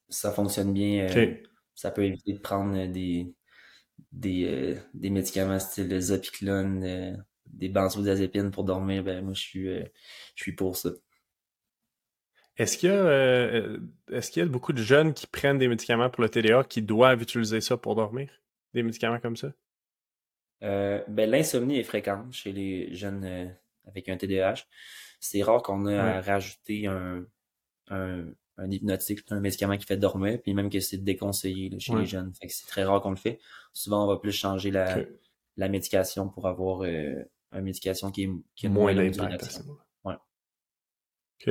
Ça 0.09 0.31
fonctionne 0.31 0.73
bien. 0.73 1.07
euh, 1.09 1.35
ça 1.75 1.91
peut 1.91 2.03
éviter 2.05 2.33
de 2.33 2.39
prendre 2.39 2.75
euh, 2.77 2.87
des, 2.87 3.33
des, 4.11 4.45
euh, 4.47 4.81
des 4.93 5.09
médicaments 5.09 5.59
style 5.59 5.89
le 5.89 5.99
Zopiclone, 6.01 6.83
euh, 6.83 7.17
des 7.47 7.69
benzodiazépines 7.69 8.51
pour 8.51 8.63
dormir. 8.65 9.03
Ben, 9.03 9.23
moi, 9.23 9.33
je 9.33 9.41
suis, 9.41 9.65
je 9.67 10.43
suis 10.43 10.53
pour 10.55 10.77
ça. 10.77 10.91
Est-ce 12.57 12.77
qu'il 12.77 12.89
y 12.89 12.91
a, 12.91 12.95
euh, 12.95 13.79
est-ce 14.11 14.31
qu'il 14.31 14.41
y 14.43 14.45
a 14.45 14.49
beaucoup 14.49 14.73
de 14.73 14.81
jeunes 14.81 15.13
qui 15.13 15.27
prennent 15.27 15.57
des 15.59 15.67
médicaments 15.67 16.09
pour 16.09 16.23
le 16.23 16.29
TDA 16.29 16.63
qui 16.63 16.81
doivent 16.81 17.21
utiliser 17.21 17.61
ça 17.61 17.77
pour 17.77 17.95
dormir? 17.95 18.29
Des 18.73 18.83
médicaments 18.83 19.19
comme 19.19 19.37
ça? 19.37 19.51
Euh, 20.63 21.03
ben, 21.07 21.29
l'insomnie 21.29 21.77
est 21.79 21.83
fréquente 21.83 22.33
chez 22.33 22.51
les 22.51 22.93
jeunes 22.95 23.55
avec 23.87 24.09
un 24.09 24.17
TDAH. 24.17 24.65
C'est 25.19 25.41
rare 25.41 25.63
qu'on 25.63 25.87
ait 25.87 25.97
à 25.97 26.21
rajouter 26.21 26.87
un, 26.87 27.25
un, 27.89 28.25
un, 28.57 28.71
hypnotique, 28.71 29.21
un 29.29 29.39
médicament 29.39 29.77
qui 29.77 29.85
fait 29.85 29.97
dormir, 29.97 30.39
puis 30.41 30.53
même 30.53 30.69
que 30.69 30.79
c'est 30.79 30.97
déconseillé 30.97 31.77
chez 31.79 31.95
les 31.95 32.05
jeunes. 32.05 32.33
Fait 32.39 32.47
que 32.47 32.53
c'est 32.53 32.67
très 32.67 32.83
rare 32.83 33.01
qu'on 33.01 33.11
le 33.11 33.15
fait. 33.15 33.39
Souvent, 33.73 34.03
on 34.03 34.07
va 34.07 34.17
plus 34.17 34.31
changer 34.31 34.71
la, 34.71 34.99
la 35.57 35.69
médication 35.69 36.29
pour 36.29 36.47
avoir 36.47 36.83
euh, 36.83 37.15
une 37.51 37.61
médication 37.61 38.11
qui 38.11 38.23
est, 38.23 38.29
qui 38.55 38.67
est 38.67 38.69
moins, 38.69 38.93
moins 38.93 39.09
d'impact. 39.09 39.61
Ouais. 40.03 40.15
OK. 41.41 41.49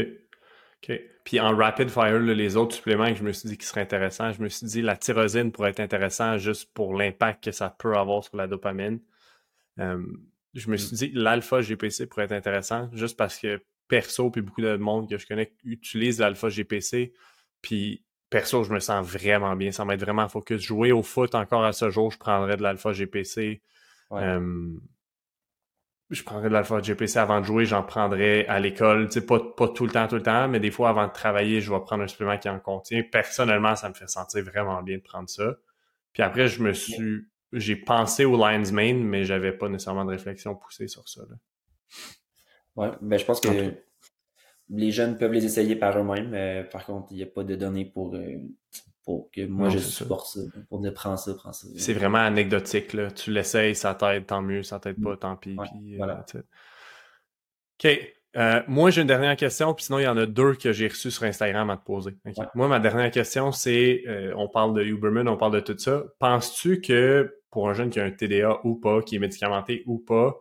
OK. 0.82 1.00
Puis 1.24 1.40
en 1.40 1.56
rapid 1.56 1.88
fire, 1.88 2.20
les 2.20 2.56
autres 2.56 2.76
suppléments 2.76 3.08
que 3.08 3.16
je 3.16 3.24
me 3.24 3.32
suis 3.32 3.48
dit 3.48 3.58
qui 3.58 3.66
seraient 3.66 3.80
intéressants, 3.80 4.32
je 4.32 4.42
me 4.42 4.48
suis 4.48 4.66
dit 4.66 4.82
la 4.82 4.96
tyrosine 4.96 5.50
pourrait 5.50 5.70
être 5.70 5.80
intéressant 5.80 6.38
juste 6.38 6.72
pour 6.72 6.94
l'impact 6.94 7.44
que 7.44 7.50
ça 7.50 7.70
peut 7.70 7.96
avoir 7.96 8.22
sur 8.22 8.36
la 8.36 8.46
dopamine. 8.46 9.00
Euh, 9.80 10.06
je 10.56 10.70
me 10.70 10.76
suis 10.76 10.96
dit 10.96 11.10
l'alpha 11.14 11.60
GPC 11.60 12.06
pourrait 12.06 12.24
être 12.24 12.32
intéressant 12.32 12.88
juste 12.92 13.16
parce 13.16 13.38
que 13.38 13.62
perso, 13.88 14.30
puis 14.30 14.42
beaucoup 14.42 14.62
de 14.62 14.76
monde 14.76 15.08
que 15.08 15.18
je 15.18 15.26
connais 15.26 15.52
utilise 15.64 16.18
l'alpha 16.18 16.48
GPC. 16.48 17.12
Puis 17.62 18.04
perso, 18.30 18.64
je 18.64 18.72
me 18.72 18.80
sens 18.80 19.06
vraiment 19.06 19.54
bien. 19.56 19.70
Ça 19.70 19.84
m'aide 19.84 20.00
vraiment 20.00 20.28
focus. 20.28 20.60
Jouer 20.60 20.92
au 20.92 21.02
foot 21.02 21.34
encore 21.34 21.64
à 21.64 21.72
ce 21.72 21.90
jour, 21.90 22.10
je 22.10 22.18
prendrais 22.18 22.56
de 22.56 22.62
l'alpha 22.62 22.92
GPC. 22.92 23.62
Euh, 24.12 24.74
je 26.10 26.22
prendrais 26.22 26.48
de 26.48 26.54
l'alpha 26.54 26.80
GPC 26.80 27.18
avant 27.18 27.40
de 27.40 27.44
jouer, 27.44 27.66
j'en 27.66 27.82
prendrais 27.82 28.46
à 28.46 28.60
l'école. 28.60 29.06
Tu 29.06 29.14
sais, 29.14 29.26
pas, 29.26 29.40
pas 29.40 29.68
tout 29.68 29.86
le 29.86 29.92
temps, 29.92 30.06
tout 30.06 30.14
le 30.14 30.22
temps, 30.22 30.48
mais 30.48 30.60
des 30.60 30.70
fois 30.70 30.90
avant 30.90 31.06
de 31.06 31.12
travailler, 31.12 31.60
je 31.60 31.72
vais 31.72 31.80
prendre 31.80 32.04
un 32.04 32.08
supplément 32.08 32.38
qui 32.38 32.48
en 32.48 32.60
contient. 32.60 33.02
Personnellement, 33.02 33.74
ça 33.74 33.88
me 33.88 33.94
fait 33.94 34.08
sentir 34.08 34.44
vraiment 34.44 34.82
bien 34.82 34.98
de 34.98 35.02
prendre 35.02 35.28
ça. 35.28 35.56
Puis 36.12 36.22
après, 36.22 36.48
je 36.48 36.62
me 36.62 36.72
suis. 36.72 37.26
J'ai 37.52 37.76
pensé 37.76 38.24
au 38.24 38.36
Lions 38.36 38.72
Main, 38.72 38.94
mais 38.94 39.24
j'avais 39.24 39.52
pas 39.52 39.68
nécessairement 39.68 40.04
de 40.04 40.10
réflexion 40.10 40.54
poussée 40.54 40.88
sur 40.88 41.08
ça. 41.08 41.22
Là. 41.28 41.36
Ouais, 42.76 42.90
ben 43.00 43.18
je 43.18 43.24
pense 43.24 43.40
que 43.40 43.48
les 44.68 44.90
jeunes 44.90 45.16
peuvent 45.16 45.32
les 45.32 45.44
essayer 45.44 45.76
par 45.76 45.98
eux-mêmes. 45.98 46.68
par 46.70 46.84
contre, 46.84 47.08
il 47.12 47.16
n'y 47.16 47.22
a 47.22 47.26
pas 47.26 47.44
de 47.44 47.54
données 47.54 47.84
pour, 47.84 48.14
euh, 48.14 48.36
pour 49.04 49.30
que 49.30 49.46
moi 49.46 49.70
je 49.70 49.78
supporte 49.78 50.26
ça. 50.26 50.40
Pour 50.68 50.80
dire 50.80 50.92
prends 50.92 51.16
ça, 51.16 51.34
prends 51.34 51.52
ça. 51.52 51.68
C'est 51.76 51.94
vraiment 51.94 52.18
anecdotique. 52.18 52.92
Là. 52.92 53.10
Tu 53.10 53.30
l'essayes, 53.30 53.74
ça 53.74 53.94
t'aide, 53.94 54.26
tant 54.26 54.42
mieux, 54.42 54.62
ça 54.62 54.80
t'aide 54.80 55.00
pas, 55.02 55.16
tant 55.16 55.36
pis. 55.36 55.56
Euh, 55.58 55.96
voilà. 55.96 56.24
OK. 57.78 58.15
Euh, 58.36 58.62
moi, 58.68 58.90
j'ai 58.90 59.00
une 59.00 59.06
dernière 59.06 59.36
question, 59.36 59.72
puis 59.72 59.84
sinon, 59.84 59.98
il 59.98 60.04
y 60.04 60.08
en 60.08 60.16
a 60.16 60.26
deux 60.26 60.54
que 60.54 60.72
j'ai 60.72 60.88
reçues 60.88 61.10
sur 61.10 61.24
Instagram 61.24 61.70
à 61.70 61.76
te 61.76 61.84
poser. 61.84 62.12
Moi, 62.54 62.68
ma 62.68 62.78
dernière 62.78 63.10
question, 63.10 63.50
c'est 63.50 64.02
on 64.36 64.48
parle 64.48 64.74
de 64.74 64.82
Uberman, 64.82 65.28
on 65.28 65.36
parle 65.36 65.54
de 65.54 65.60
tout 65.60 65.78
ça. 65.78 66.04
Penses-tu 66.18 66.80
que 66.80 67.34
pour 67.50 67.70
un 67.70 67.74
jeune 67.74 67.88
qui 67.88 67.98
a 67.98 68.04
un 68.04 68.10
TDA 68.10 68.60
ou 68.64 68.74
pas, 68.74 69.00
qui 69.00 69.16
est 69.16 69.18
médicamenté 69.18 69.82
ou 69.86 69.98
pas, 69.98 70.34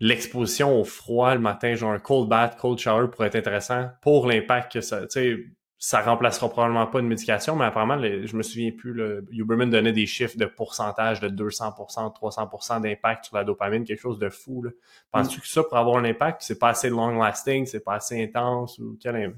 l'exposition 0.00 0.78
au 0.78 0.84
froid 0.84 1.34
le 1.34 1.40
matin, 1.40 1.74
genre 1.74 1.92
un 1.92 1.98
cold 1.98 2.28
bath, 2.28 2.56
cold 2.56 2.78
shower 2.78 3.08
pourrait 3.10 3.28
être 3.28 3.36
intéressant 3.36 3.88
pour 4.02 4.26
l'impact 4.26 4.72
que 4.72 4.80
ça, 4.80 5.00
tu 5.02 5.06
sais, 5.10 5.36
ça 5.78 6.00
remplacera 6.00 6.48
probablement 6.48 6.88
pas 6.88 6.98
une 6.98 7.06
médication, 7.06 7.54
mais 7.54 7.64
apparemment, 7.64 8.02
je 8.02 8.36
me 8.36 8.42
souviens 8.42 8.72
plus, 8.72 8.92
le 8.92 9.24
Huberman 9.30 9.70
donnait 9.70 9.92
des 9.92 10.06
chiffres 10.06 10.36
de 10.36 10.46
pourcentage 10.46 11.20
de 11.20 11.28
200%, 11.28 12.12
300% 12.12 12.80
d'impact 12.80 13.26
sur 13.26 13.36
la 13.36 13.44
dopamine, 13.44 13.84
quelque 13.84 14.00
chose 14.00 14.18
de 14.18 14.28
fou. 14.28 14.64
Penses-tu 15.12 15.40
que 15.40 15.46
ça, 15.46 15.62
pour 15.62 15.76
avoir 15.76 15.96
un 15.96 16.04
impact, 16.04 16.42
c'est 16.42 16.58
pas 16.58 16.70
assez 16.70 16.90
long-lasting, 16.90 17.66
c'est 17.66 17.84
pas 17.84 17.94
assez 17.94 18.20
intense 18.20 18.78
ou 18.80 18.98
quel 19.00 19.36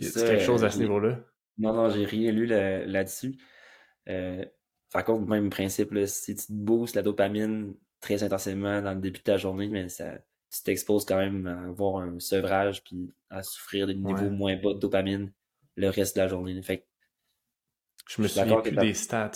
Y 0.00 0.06
a 0.08 0.10
quelque 0.12 0.42
chose 0.42 0.64
à 0.64 0.70
ce 0.70 0.78
niveau-là? 0.78 1.20
Non, 1.56 1.72
non, 1.72 1.88
j'ai 1.88 2.04
rien 2.04 2.32
lu 2.32 2.46
là-dessus. 2.46 3.36
Euh, 4.08 4.44
par 4.92 5.04
contre, 5.04 5.28
même 5.28 5.50
principe, 5.50 5.96
si 6.06 6.34
tu 6.34 6.46
te 6.46 6.52
boostes 6.52 6.96
la 6.96 7.02
dopamine 7.02 7.74
très 8.00 8.24
intensément 8.24 8.82
dans 8.82 8.92
le 8.92 9.00
début 9.00 9.20
de 9.20 9.24
ta 9.24 9.36
journée, 9.36 9.68
mais 9.68 9.88
ça, 9.88 10.14
tu 10.54 10.62
t'exposes 10.62 11.04
quand 11.04 11.16
même 11.16 11.46
à 11.46 11.68
avoir 11.68 12.02
un 12.02 12.18
sevrage 12.20 12.82
puis 12.84 13.12
à 13.30 13.42
souffrir 13.42 13.86
des 13.86 13.94
niveaux 13.94 14.30
moins 14.30 14.56
bas 14.56 14.74
de 14.74 14.78
dopamine 14.78 15.32
le 15.76 15.88
reste 15.88 16.16
de 16.16 16.22
la 16.22 16.28
journée. 16.28 16.60
Fait 16.62 16.86
je 18.08 18.22
me 18.22 18.28
souviens 18.28 18.60
plus 18.60 18.76
des 18.76 18.94
stats. 18.94 19.30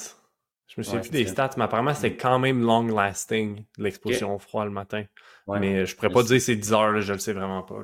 Je 0.67 0.75
me 0.77 0.83
souviens 0.83 1.01
plus 1.01 1.11
des 1.11 1.27
stats, 1.27 1.51
mais 1.57 1.65
apparemment 1.65 1.95
c'était 1.95 2.17
quand 2.17 2.39
même 2.39 2.63
long 2.63 2.87
lasting 2.87 3.65
l'exposition 3.79 4.35
au 4.35 4.39
froid 4.39 4.65
le 4.65 4.71
matin. 4.71 5.05
mais 5.49 5.87
je 5.87 5.97
pourrais 5.97 6.11
pas 6.11 6.23
dire 6.23 6.41
c'est 6.41 6.57
10 6.57 6.73
heures, 6.73 7.01
je 7.01 7.13
le 7.13 7.19
sais 7.19 7.33
vraiment 7.33 7.63
pas. 7.63 7.83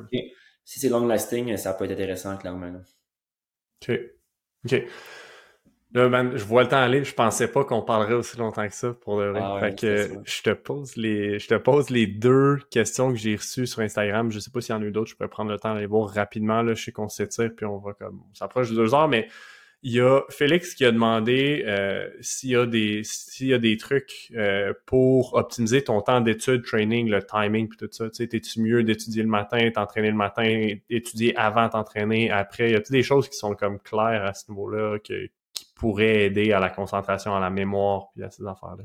Si 0.66 0.81
c'est 0.81 0.89
long 0.89 1.06
lasting, 1.06 1.56
ça 1.56 1.74
peut 1.74 1.85
être 1.85 1.93
intéressant 1.93 2.36
clairement. 2.39 2.73
Ok. 3.82 4.01
Ok. 4.65 4.82
Là, 5.94 6.36
je 6.36 6.44
vois 6.44 6.64
le 6.64 6.68
temps 6.68 6.78
aller. 6.78 7.04
Je 7.04 7.14
pensais 7.14 7.46
pas 7.46 7.64
qu'on 7.64 7.80
parlerait 7.80 8.14
aussi 8.14 8.36
longtemps 8.36 8.66
que 8.66 8.74
ça 8.74 8.92
pour 8.92 9.20
le 9.20 9.30
vrai. 9.30 9.40
Ah 9.42 9.58
fait 9.60 9.78
que 9.78 10.08
je 10.24 10.42
te 10.42 10.50
pose 10.50 10.96
les, 10.96 11.38
je 11.38 11.46
te 11.46 11.54
pose 11.54 11.90
les 11.90 12.08
deux 12.08 12.58
questions 12.68 13.12
que 13.12 13.16
j'ai 13.16 13.36
reçues 13.36 13.68
sur 13.68 13.80
Instagram. 13.80 14.32
Je 14.32 14.40
sais 14.40 14.50
pas 14.50 14.60
s'il 14.60 14.74
y 14.74 14.78
en 14.78 14.82
a 14.82 14.86
eu 14.86 14.90
d'autres. 14.90 15.10
Je 15.10 15.14
pourrais 15.14 15.28
prendre 15.28 15.52
le 15.52 15.58
temps 15.58 15.72
d'aller 15.72 15.86
voir 15.86 16.08
rapidement. 16.08 16.62
Là, 16.62 16.74
je 16.74 16.82
sais 16.82 16.90
qu'on 16.90 17.08
s'étire 17.08 17.50
puis 17.56 17.64
on 17.64 17.78
va 17.78 17.92
comme, 17.92 18.22
on 18.28 18.34
s'approche 18.34 18.70
de 18.70 18.74
deux 18.74 18.92
heures, 18.92 19.06
mais 19.06 19.28
il 19.84 19.92
y 19.92 20.00
a 20.00 20.22
Félix 20.30 20.74
qui 20.74 20.84
a 20.84 20.90
demandé 20.90 21.62
euh, 21.66 22.08
s'il 22.20 22.50
y 22.50 22.56
a 22.56 22.66
des 22.66 23.02
s'il 23.04 23.48
y 23.48 23.54
a 23.54 23.58
des 23.58 23.76
trucs 23.76 24.32
euh, 24.34 24.72
pour 24.86 25.34
optimiser 25.34 25.84
ton 25.84 26.00
temps 26.00 26.20
d'étude, 26.20 26.64
training, 26.64 27.08
le 27.08 27.22
timing 27.22 27.68
puis 27.68 27.78
tout 27.78 27.88
ça. 27.92 28.08
Tu 28.08 28.16
sais, 28.16 28.26
t'es-tu 28.26 28.62
mieux 28.62 28.82
d'étudier 28.82 29.22
le 29.22 29.28
matin, 29.28 29.70
t'entraîner 29.70 30.10
le 30.10 30.16
matin, 30.16 30.70
étudier 30.90 31.36
avant 31.36 31.68
t'entraîner 31.68 32.32
après? 32.32 32.72
Y 32.72 32.74
a-tu 32.74 32.90
des 32.90 33.04
choses 33.04 33.28
qui 33.28 33.36
sont 33.36 33.54
comme 33.54 33.78
claires 33.78 34.24
à 34.24 34.34
ce 34.34 34.50
niveau-là 34.50 34.98
que, 34.98 35.28
pourrait 35.76 36.26
aider 36.26 36.52
à 36.52 36.60
la 36.60 36.70
concentration, 36.70 37.35
à 37.35 37.40
la 37.40 37.51
mémoire, 37.51 38.10
puis 38.12 38.22
à 38.22 38.31
ces 38.31 38.47
affaires-là? 38.47 38.85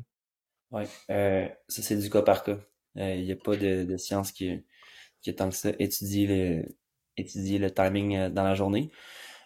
Oui, 0.72 0.84
euh, 1.10 1.48
ça 1.68 1.82
c'est 1.82 1.98
du 1.98 2.10
cas 2.10 2.22
par 2.22 2.44
cas. 2.44 2.58
Il 2.96 3.02
euh, 3.02 3.22
n'y 3.22 3.32
a 3.32 3.36
pas 3.36 3.56
de, 3.56 3.84
de 3.84 3.98
science 3.98 4.32
qui, 4.32 4.64
qui 5.22 5.34
tant 5.36 5.50
que 5.50 5.56
ça 5.56 5.72
étudier 5.80 6.28
le, 6.28 6.66
étudier 7.18 7.60
le 7.60 7.72
timing 7.72 8.16
euh, 8.16 8.30
dans 8.30 8.44
la 8.44 8.56
journée. 8.56 8.92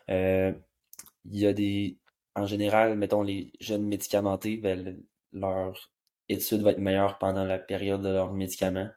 Il 0.10 1.40
y 1.40 1.48
a 1.48 1.54
des. 1.54 1.98
En 2.36 2.45
général, 2.45 2.98
mettons, 2.98 3.22
les 3.22 3.54
jeunes 3.60 3.86
médicamentés, 3.86 4.58
ben, 4.58 5.00
leur 5.32 5.91
étude 6.30 6.62
va 6.62 6.72
être 6.72 6.80
meilleure 6.80 7.18
pendant 7.20 7.45
la 7.45 7.60
période 7.60 8.02
de 8.02 8.10
leur 8.10 8.34
médicament. 8.34 8.90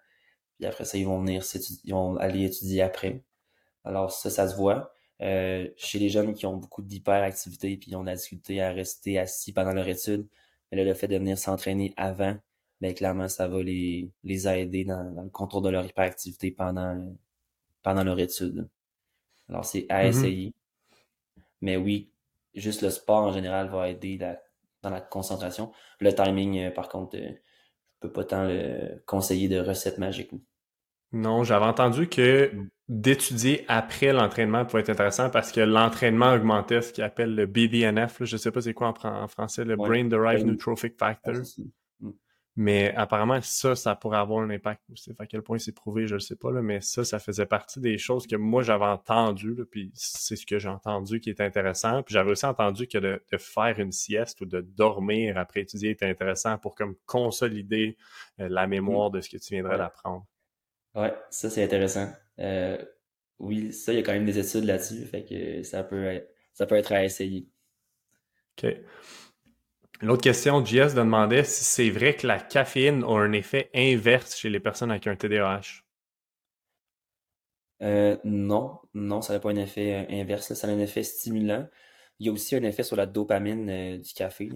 Puis 0.59 0.67
après 0.67 0.85
ça, 0.85 0.99
ils 0.99 1.07
vont 1.07 1.21
venir 1.21 1.45
ils 1.85 1.93
vont 1.93 2.17
aller 2.17 2.45
étudier 2.45 2.83
après. 2.83 3.25
Alors 3.85 4.11
ça, 4.11 4.31
ça 4.31 4.49
se 4.49 4.57
voit. 4.57 4.96
Euh, 5.23 5.69
chez 5.77 5.99
les 5.99 6.11
jeunes 6.11 6.35
qui 6.35 6.45
ont 6.47 6.57
beaucoup 6.57 6.83
d'hyperactivité 6.83 7.77
puis 7.79 7.97
ont 7.97 8.03
la 8.03 8.17
difficulté 8.17 8.61
à 8.61 8.71
rester 8.71 9.19
assis 9.19 9.53
pendant 9.53 9.73
leur 9.73 9.89
étude, 9.89 10.27
mais 10.71 10.79
là, 10.79 10.85
le 10.85 10.95
fait 10.95 11.09
de 11.09 11.17
venir 11.17 11.39
s'entraîner 11.39 11.95
avant, 11.97 12.37
ben 12.81 12.95
clairement, 12.95 13.29
ça 13.29 13.49
va 13.49 13.63
les, 13.63 14.11
les 14.25 14.49
aider 14.49 14.85
dans, 14.85 15.03
le 15.23 15.31
contrôle 15.31 15.65
de 15.65 15.71
leur 15.71 15.87
hyperactivité 15.87 16.51
pendant, 16.51 17.17
pendant 17.83 18.05
leur 18.05 18.19
étude. 18.19 18.69
Alors, 19.49 19.65
c'est 19.65 19.87
à 19.89 20.03
mm-hmm. 20.03 20.09
essayer. 20.09 20.55
Mais 21.63 21.77
oui, 21.77 22.11
juste 22.55 22.83
le 22.83 22.91
sport 22.91 23.25
en 23.25 23.33
général 23.33 23.71
va 23.71 23.89
aider 23.89 24.19
dans 24.83 24.91
la 24.91 25.01
concentration. 25.01 25.73
Le 26.01 26.15
timing, 26.15 26.59
euh, 26.59 26.71
par 26.71 26.89
contre, 26.89 27.17
euh, 27.17 27.31
je 27.31 28.01
peux 28.01 28.13
pas 28.13 28.25
tant 28.25 28.45
le 28.45 29.03
conseiller 29.07 29.49
de 29.49 29.59
recettes 29.59 29.99
magiques. 29.99 30.33
Non, 31.13 31.45
j'avais 31.45 31.67
entendu 31.67 32.09
que 32.09 32.55
mm 32.55 32.69
d'étudier 32.89 33.65
après 33.67 34.13
l'entraînement 34.13 34.65
pourrait 34.65 34.83
être 34.83 34.91
intéressant 34.91 35.29
parce 35.29 35.51
que 35.51 35.61
l'entraînement 35.61 36.33
augmentait 36.33 36.83
ce 36.83 36.93
qu'ils 36.93 37.05
appelle 37.05 37.35
le 37.35 37.47
BDNF. 37.47 38.19
je 38.21 38.35
ne 38.35 38.39
sais 38.39 38.53
pas 38.53 38.61
c'est 38.61 38.75
quoi 38.75 38.95
en, 39.03 39.29
français, 39.29 39.65
le 39.65 39.77
Brain 39.77 40.05
Derived 40.05 40.47
Neurotrophic 40.47 40.97
Factor. 40.97 41.35
Mm. 41.99 42.11
mais 42.55 42.95
apparemment, 42.95 43.41
ça, 43.43 43.75
ça 43.75 43.97
pourrait 43.97 44.19
avoir 44.19 44.41
un 44.41 44.51
impact 44.51 44.83
aussi. 44.93 45.13
À 45.19 45.27
quel 45.27 45.43
point 45.43 45.59
c'est 45.59 45.75
prouvé, 45.75 46.07
je 46.07 46.15
ne 46.15 46.21
sais 46.21 46.37
pas, 46.37 46.53
là, 46.53 46.63
mais 46.63 46.81
ça, 46.81 47.05
ça 47.05 47.19
faisait 47.19 47.45
partie 47.45 47.81
des 47.81 47.99
choses 47.99 48.29
que 48.29 48.37
moi 48.37 48.63
j'avais 48.63 48.85
entendu, 48.85 49.57
puis 49.69 49.91
c'est 49.95 50.37
ce 50.37 50.47
que 50.47 50.61
j'ai 50.61 50.69
entendu 50.69 51.19
qui 51.19 51.31
est 51.31 51.41
intéressant. 51.41 52.05
Puis 52.05 52.13
j'avais 52.13 52.31
aussi 52.31 52.47
entendu 52.47 52.87
que 52.87 52.99
de, 52.99 53.21
faire 53.37 53.81
une 53.81 53.93
sieste 53.93 54.41
ou 54.43 54.47
de 54.47 54.61
dormir 54.61 55.39
après 55.39 55.63
étudier 55.63 55.91
était 55.91 56.09
intéressant 56.09 56.57
pour 56.57 56.77
comme 56.77 56.95
consolider 57.05 57.97
euh, 58.39 58.49
la 58.49 58.69
mémoire 58.69 59.11
de 59.11 59.21
ce 59.21 59.29
que 59.29 59.39
tu 59.39 59.55
viendrais 59.55 59.77
d'apprendre. 59.77 60.25
Ouais, 60.97 61.15
ça 61.31 61.51
c'est 61.51 61.63
intéressant. 61.63 62.11
Euh, 62.39 62.83
oui, 63.39 63.71
ça, 63.73 63.93
il 63.93 63.97
y 63.97 63.99
a 63.99 64.03
quand 64.03 64.13
même 64.13 64.25
des 64.25 64.39
études 64.39 64.65
là-dessus, 64.65 65.05
fait 65.05 65.25
que 65.25 65.63
ça 65.63 65.85
peut, 65.85 66.23
ça 66.55 66.67
peut 66.67 66.75
être 66.75 66.93
à 66.93 67.05
essayer. 67.05 67.47
OK. 68.57 68.75
L'autre 70.01 70.23
question, 70.23 70.65
JS 70.65 70.95
demandait 70.95 71.45
si 71.45 71.65
c'est 71.65 71.91
vrai 71.91 72.17
que 72.17 72.27
la 72.27 72.39
caféine 72.39 73.05
a 73.05 73.19
un 73.19 73.33
effet 73.33 73.71
inverse 73.75 74.37
chez 74.37 74.49
les 74.49 74.61
personnes 74.61 74.91
avec 74.91 75.07
un 75.07 75.17
TDAH. 75.17 75.83
Euh, 77.83 78.17
non, 78.25 78.79
non, 78.95 79.21
ça 79.21 79.35
n'a 79.35 79.41
pas 79.41 79.51
un 79.51 79.57
effet 79.57 80.07
euh, 80.11 80.21
inverse, 80.21 80.55
ça 80.55 80.67
a 80.67 80.71
un 80.71 80.79
effet 80.79 81.03
stimulant. 81.03 81.69
Il 82.19 82.27
y 82.27 82.31
a 82.31 82.33
aussi 82.33 82.57
un 82.57 82.63
effet 82.63 82.83
sur 82.83 82.97
la 82.97 83.05
dopamine 83.05 84.01
du 84.01 84.15
café. 84.15 84.49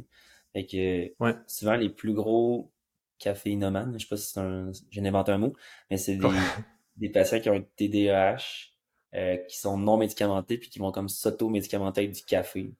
Fait 0.55 0.67
que 0.67 1.13
souvent 1.47 1.77
les 1.77 1.91
plus 1.91 2.15
gros 2.15 2.73
caféinomanes, 3.21 3.95
je 3.95 4.05
sais 4.05 4.09
pas 4.09 4.17
si 4.17 4.33
c'est 4.33 4.41
un. 4.41 4.73
J'ai 4.91 5.07
inventé 5.07 5.31
un 5.31 5.39
mot, 5.39 5.55
mais 5.91 5.99
c'est 5.99 6.17
des, 6.17 6.29
des 6.97 7.09
patients 7.11 7.39
qui 7.39 7.51
ont 7.51 7.55
un 7.55 7.63
TDAH 7.77 8.71
euh, 9.15 9.37
qui 9.49 9.59
sont 9.59 9.77
non 9.77 9.97
médicamentés 9.97 10.59
puis 10.59 10.71
qui 10.71 10.79
vont 10.79 10.93
comme 10.93 11.09
s'auto-médicamenter 11.09 12.03
avec 12.03 12.15
du 12.15 12.23
café. 12.23 12.73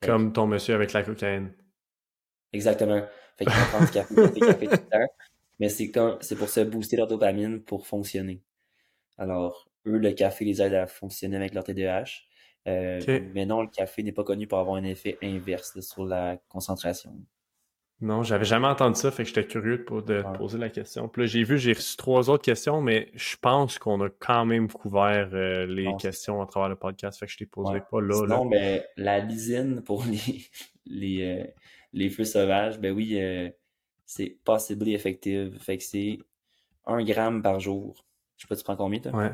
Comme 0.00 0.32
ton 0.32 0.46
monsieur 0.46 0.74
avec 0.74 0.92
la 0.92 1.02
cocaïne. 1.02 1.52
Exactement. 2.52 3.02
Fait 3.36 3.44
qu'ils 3.44 3.54
prendre 3.54 3.86
du 3.86 3.92
café, 3.92 4.14
café, 4.14 4.40
café 4.40 4.66
tout 4.66 4.72
le 4.72 4.90
temps. 4.90 5.12
Mais 5.60 5.68
c'est 5.68 5.90
comme, 5.90 6.18
c'est 6.20 6.36
pour 6.36 6.48
se 6.48 6.60
booster 6.60 6.96
leur 6.96 7.06
dopamine 7.06 7.62
pour 7.62 7.86
fonctionner. 7.86 8.42
Alors, 9.18 9.68
eux, 9.86 9.98
le 9.98 10.12
café 10.12 10.44
les 10.44 10.60
aide 10.60 10.74
à 10.74 10.86
fonctionner 10.86 11.36
avec 11.36 11.54
leur 11.54 11.64
TDAH. 11.64 12.26
Euh, 12.66 13.20
mais 13.34 13.46
non, 13.46 13.62
le 13.62 13.68
café 13.68 14.02
n'est 14.02 14.12
pas 14.12 14.24
connu 14.24 14.46
pour 14.46 14.58
avoir 14.58 14.76
un 14.76 14.84
effet 14.84 15.18
inverse 15.22 15.78
sur 15.80 16.04
la 16.04 16.38
concentration. 16.48 17.14
Non, 18.00 18.22
j'avais 18.22 18.44
jamais 18.44 18.66
entendu 18.66 18.98
ça, 18.98 19.10
fait 19.10 19.22
que 19.22 19.28
j'étais 19.28 19.46
curieux 19.46 19.78
de, 19.78 20.00
de 20.00 20.36
poser 20.36 20.58
la 20.58 20.68
question. 20.68 21.08
Puis 21.08 21.22
là, 21.22 21.26
j'ai 21.26 21.44
vu, 21.44 21.58
j'ai 21.58 21.72
reçu 21.72 21.96
trois 21.96 22.28
autres 22.28 22.42
questions, 22.42 22.80
mais 22.80 23.10
je 23.14 23.36
pense 23.40 23.78
qu'on 23.78 24.00
a 24.04 24.10
quand 24.10 24.44
même 24.44 24.68
couvert 24.68 25.30
euh, 25.32 25.64
les 25.66 25.94
questions 25.96 26.42
à 26.42 26.46
travers 26.46 26.68
le 26.68 26.76
podcast, 26.76 27.18
fait 27.18 27.26
que 27.26 27.32
je 27.32 27.38
t'ai 27.38 27.46
posé 27.46 27.80
pas 27.90 28.00
là. 28.00 28.26
Non, 28.26 28.46
ben, 28.46 28.82
la 28.96 29.20
lysine 29.20 29.80
pour 29.82 30.04
les, 30.06 30.44
les, 30.86 31.22
euh, 31.24 31.44
les 31.92 32.10
feux 32.10 32.24
sauvages, 32.24 32.78
ben 32.78 32.92
oui, 32.94 33.18
euh, 33.20 33.48
c'est 34.04 34.38
possibly 34.44 34.94
effective. 34.94 35.56
Fait 35.60 35.78
que 35.78 35.84
c'est 35.84 36.18
un 36.86 37.02
gramme 37.04 37.42
par 37.42 37.60
jour. 37.60 38.04
Je 38.36 38.42
sais 38.42 38.48
pas, 38.48 38.56
tu 38.56 38.64
prends 38.64 38.76
combien, 38.76 39.00
toi? 39.00 39.12
Ouais. 39.12 39.32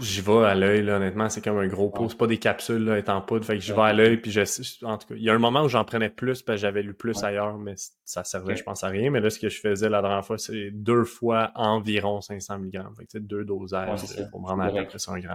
J'y 0.00 0.22
vais 0.22 0.44
à 0.44 0.54
l'œil, 0.54 0.82
là, 0.82 0.96
honnêtement, 0.96 1.28
c'est 1.28 1.44
comme 1.44 1.58
un 1.58 1.66
gros 1.66 1.90
pot. 1.90 2.08
C'est 2.08 2.16
pas 2.16 2.26
des 2.26 2.38
capsules 2.38 2.84
là, 2.84 2.98
étant 2.98 3.20
poudre. 3.20 3.44
Fait 3.44 3.58
que 3.58 3.62
je 3.62 3.74
vais 3.74 3.82
à 3.82 3.92
l'œil, 3.92 4.16
puis 4.16 4.30
je 4.30 4.40
en 4.84 4.96
tout 4.96 5.08
cas, 5.08 5.14
il 5.14 5.22
y 5.22 5.28
a 5.28 5.34
un 5.34 5.38
moment 5.38 5.62
où 5.62 5.68
j'en 5.68 5.84
prenais 5.84 6.08
plus 6.08 6.42
parce 6.42 6.56
que 6.56 6.62
j'avais 6.62 6.82
lu 6.82 6.94
plus 6.94 7.22
ailleurs, 7.22 7.58
mais 7.58 7.74
ça 8.04 8.24
servait, 8.24 8.56
je 8.56 8.62
pense, 8.64 8.82
à 8.82 8.88
rien. 8.88 9.10
Mais 9.10 9.20
là, 9.20 9.28
ce 9.28 9.38
que 9.38 9.50
je 9.50 9.60
faisais 9.60 9.90
la 9.90 10.00
dernière 10.00 10.24
fois, 10.24 10.38
c'est 10.38 10.70
deux 10.70 11.04
fois 11.04 11.52
environ 11.54 12.22
500 12.22 12.60
mg. 12.60 12.72
Fait 12.96 13.04
que 13.04 13.10
c'est 13.12 13.26
deux 13.26 13.44
dosages 13.44 14.00
pour 14.30 14.40
me 14.40 14.46
rendre 14.46 14.62
à 14.62 14.70
peu 14.70 14.86
près 14.86 14.98
100 14.98 15.18
g. 15.18 15.28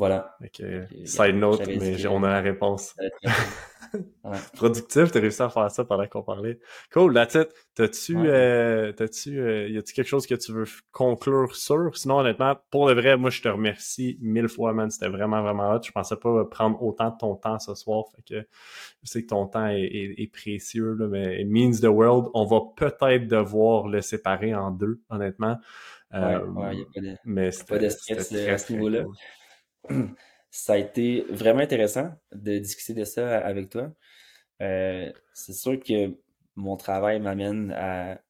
Voilà. 0.00 0.34
Fait 0.40 0.88
side 1.04 1.34
note, 1.34 1.60
mais 1.66 2.06
on 2.06 2.22
a 2.22 2.28
la 2.30 2.40
réponse. 2.40 2.96
Productif, 4.54 5.12
t'as 5.12 5.20
réussi 5.20 5.42
à 5.42 5.50
faire 5.50 5.70
ça 5.70 5.84
pendant 5.84 6.06
qu'on 6.06 6.22
parlait. 6.22 6.58
Cool, 6.90 7.12
that's 7.12 7.34
it. 7.34 7.50
T'as-tu, 7.74 8.16
euh, 8.16 8.92
t'as-tu, 8.92 9.38
euh, 9.38 9.68
y 9.68 9.76
a-tu 9.76 9.92
quelque 9.92 10.08
chose 10.08 10.26
que 10.26 10.36
tu 10.36 10.52
veux 10.52 10.64
conclure 10.90 11.54
sur? 11.54 11.94
Sinon, 11.98 12.20
honnêtement, 12.20 12.56
pour 12.70 12.88
le 12.88 12.94
vrai, 12.94 13.18
moi, 13.18 13.28
je 13.28 13.42
te 13.42 13.48
remercie 13.48 14.16
mille 14.22 14.48
fois, 14.48 14.72
man. 14.72 14.90
C'était 14.90 15.10
vraiment, 15.10 15.42
vraiment 15.42 15.70
hot. 15.74 15.82
Je 15.84 15.92
pensais 15.92 16.16
pas 16.16 16.46
prendre 16.46 16.82
autant 16.82 17.10
de 17.10 17.18
ton 17.18 17.36
temps 17.36 17.58
ce 17.58 17.74
soir. 17.74 18.04
Fait 18.16 18.22
que 18.22 18.48
je 19.02 19.10
sais 19.10 19.22
que 19.22 19.28
ton 19.28 19.48
temps 19.48 19.68
est, 19.68 20.32
précieux, 20.32 20.94
là, 20.94 21.08
mais 21.08 21.42
it 21.42 21.46
means 21.46 21.78
the 21.82 21.92
world. 21.92 22.30
On 22.32 22.46
va 22.46 22.60
peut-être 22.74 23.28
devoir 23.28 23.86
le 23.86 24.00
séparer 24.00 24.54
en 24.54 24.70
deux, 24.70 25.02
honnêtement. 25.10 25.58
Euh, 26.14 26.46
ouais, 26.46 26.76
y 26.76 26.80
a 26.80 26.84
pas 26.86 27.00
de, 27.02 27.16
mais 27.26 27.50
pas 27.68 27.78
de 27.78 27.88
stress 27.90 28.32
à 28.32 28.56
ce 28.56 28.72
niveau-là. 28.72 29.04
Ça 30.50 30.74
a 30.74 30.76
été 30.76 31.24
vraiment 31.30 31.60
intéressant 31.60 32.12
de 32.32 32.58
discuter 32.58 32.94
de 32.94 33.04
ça 33.04 33.38
avec 33.38 33.70
toi. 33.70 33.92
Euh, 34.60 35.10
c'est 35.32 35.52
sûr 35.52 35.78
que 35.80 36.16
mon 36.56 36.76
travail 36.76 37.20
m'amène 37.20 37.72
à, 37.72 38.20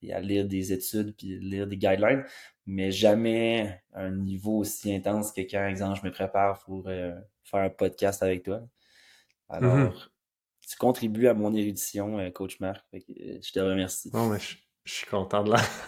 lire 0.00 0.46
des 0.46 0.72
études 0.72 1.14
puis 1.16 1.38
lire 1.40 1.66
des 1.66 1.76
guidelines, 1.76 2.24
mais 2.66 2.92
jamais 2.92 3.82
un 3.92 4.10
niveau 4.10 4.58
aussi 4.58 4.94
intense 4.94 5.32
que 5.32 5.40
quand, 5.40 5.66
exemple, 5.66 5.98
je 6.00 6.06
me 6.06 6.12
prépare 6.12 6.60
pour 6.60 6.88
euh, 6.88 7.12
faire 7.42 7.60
un 7.60 7.70
podcast 7.70 8.22
avec 8.22 8.44
toi. 8.44 8.60
Mm-hmm. 9.50 9.56
Alors, 9.56 10.10
tu 10.66 10.76
contribues 10.76 11.28
à 11.28 11.34
mon 11.34 11.52
érudition, 11.54 12.18
euh, 12.18 12.30
Coach 12.30 12.60
Marc. 12.60 12.84
je 12.92 13.52
te 13.52 13.58
remercie. 13.58 14.10
Mais 14.12 14.38
je 14.38 14.56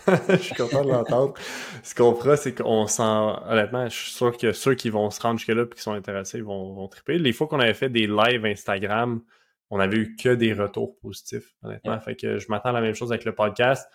je 0.29 0.37
suis 0.37 0.55
content 0.55 0.85
de 0.85 0.91
l'entendre. 0.91 1.35
Ce 1.83 1.95
qu'on 1.95 2.15
fera, 2.15 2.37
c'est 2.37 2.55
qu'on 2.55 2.87
s'en, 2.87 3.43
honnêtement, 3.49 3.89
je 3.89 3.97
suis 3.97 4.11
sûr 4.11 4.37
que 4.37 4.53
ceux 4.53 4.75
qui 4.75 4.91
vont 4.91 5.11
se 5.11 5.21
rendre 5.21 5.39
jusque-là 5.39 5.62
et 5.62 5.75
qui 5.75 5.81
sont 5.81 5.93
intéressés 5.93 6.41
vont, 6.43 6.75
vont 6.75 6.89
triper. 6.89 7.19
Les 7.19 7.33
fois 7.33 7.47
qu'on 7.47 7.61
avait 7.61 7.75
fait 7.75 7.89
des 7.89 8.07
lives 8.07 8.45
Instagram, 8.45 9.23
on 9.71 9.81
avait 9.81 9.97
eu 9.97 10.17
que 10.17 10.31
des 10.31 10.53
retours 10.53 10.99
positifs, 10.99 11.55
honnêtement. 11.62 11.99
Fait 12.01 12.17
que 12.17 12.39
je 12.39 12.47
m'attends 12.49 12.71
à 12.71 12.73
la 12.73 12.81
même 12.81 12.95
chose 12.95 13.12
avec 13.12 13.25
le 13.25 13.35
podcast. 13.35 13.89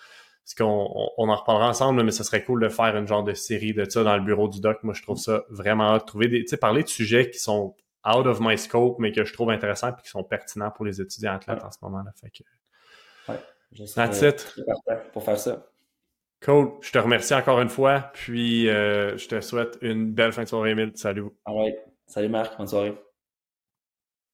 Parce 0.46 0.54
qu'on 0.54 1.10
on, 1.18 1.30
en 1.30 1.36
reparlera 1.36 1.70
ensemble, 1.70 2.04
mais 2.04 2.12
ce 2.12 2.24
serait 2.24 2.44
cool 2.44 2.62
de 2.62 2.70
faire 2.70 2.96
une 2.96 3.08
genre 3.08 3.24
de 3.24 3.34
série 3.34 3.74
de 3.74 3.84
ça 3.90 4.04
dans 4.04 4.16
le 4.16 4.24
bureau 4.24 4.48
du 4.48 4.62
doc. 4.62 4.78
Moi, 4.84 4.94
je 4.94 5.02
trouve 5.02 5.18
ça 5.18 5.44
vraiment 5.50 6.00
trouver 6.00 6.28
des, 6.28 6.42
tu 6.42 6.50
sais, 6.50 6.58
parler 6.58 6.84
de 6.84 6.88
sujets 6.88 7.32
qui 7.32 7.40
sont 7.40 7.76
out 8.08 8.28
of 8.28 8.40
my 8.40 8.56
scope, 8.56 9.00
mais 9.00 9.12
que 9.12 9.26
je 9.26 9.34
trouve 9.34 9.50
intéressants 9.50 9.90
et 9.90 10.02
qui 10.04 10.10
sont 10.10 10.24
pertinents 10.24 10.70
pour 10.70 10.86
les 10.86 11.02
étudiants 11.02 11.34
athlètes 11.34 11.64
en 11.64 11.72
ce 11.72 11.78
moment-là. 11.82 12.12
Fait 12.22 12.30
que, 12.30 12.44
That's 13.95 14.22
it. 14.22 14.56
Pour 15.14 15.23
faire 15.23 15.39
ça. 15.39 15.68
Cool. 16.41 16.73
Je 16.81 16.91
te 16.91 16.97
remercie 16.99 17.34
encore 17.34 17.60
une 17.61 17.69
fois. 17.69 18.11
Puis, 18.14 18.69
euh, 18.69 19.18
je 19.18 19.27
te 19.27 19.41
souhaite 19.41 19.77
une 19.81 20.11
belle 20.11 20.31
fin 20.31 20.43
de 20.43 20.47
soirée, 20.47 20.72
Emile. 20.72 20.91
Salut. 20.95 21.26
All 21.45 21.57
right. 21.57 21.76
Salut, 22.06 22.30
Marc. 22.30 22.57
Bonne 22.57 22.68
soirée. 22.68 22.95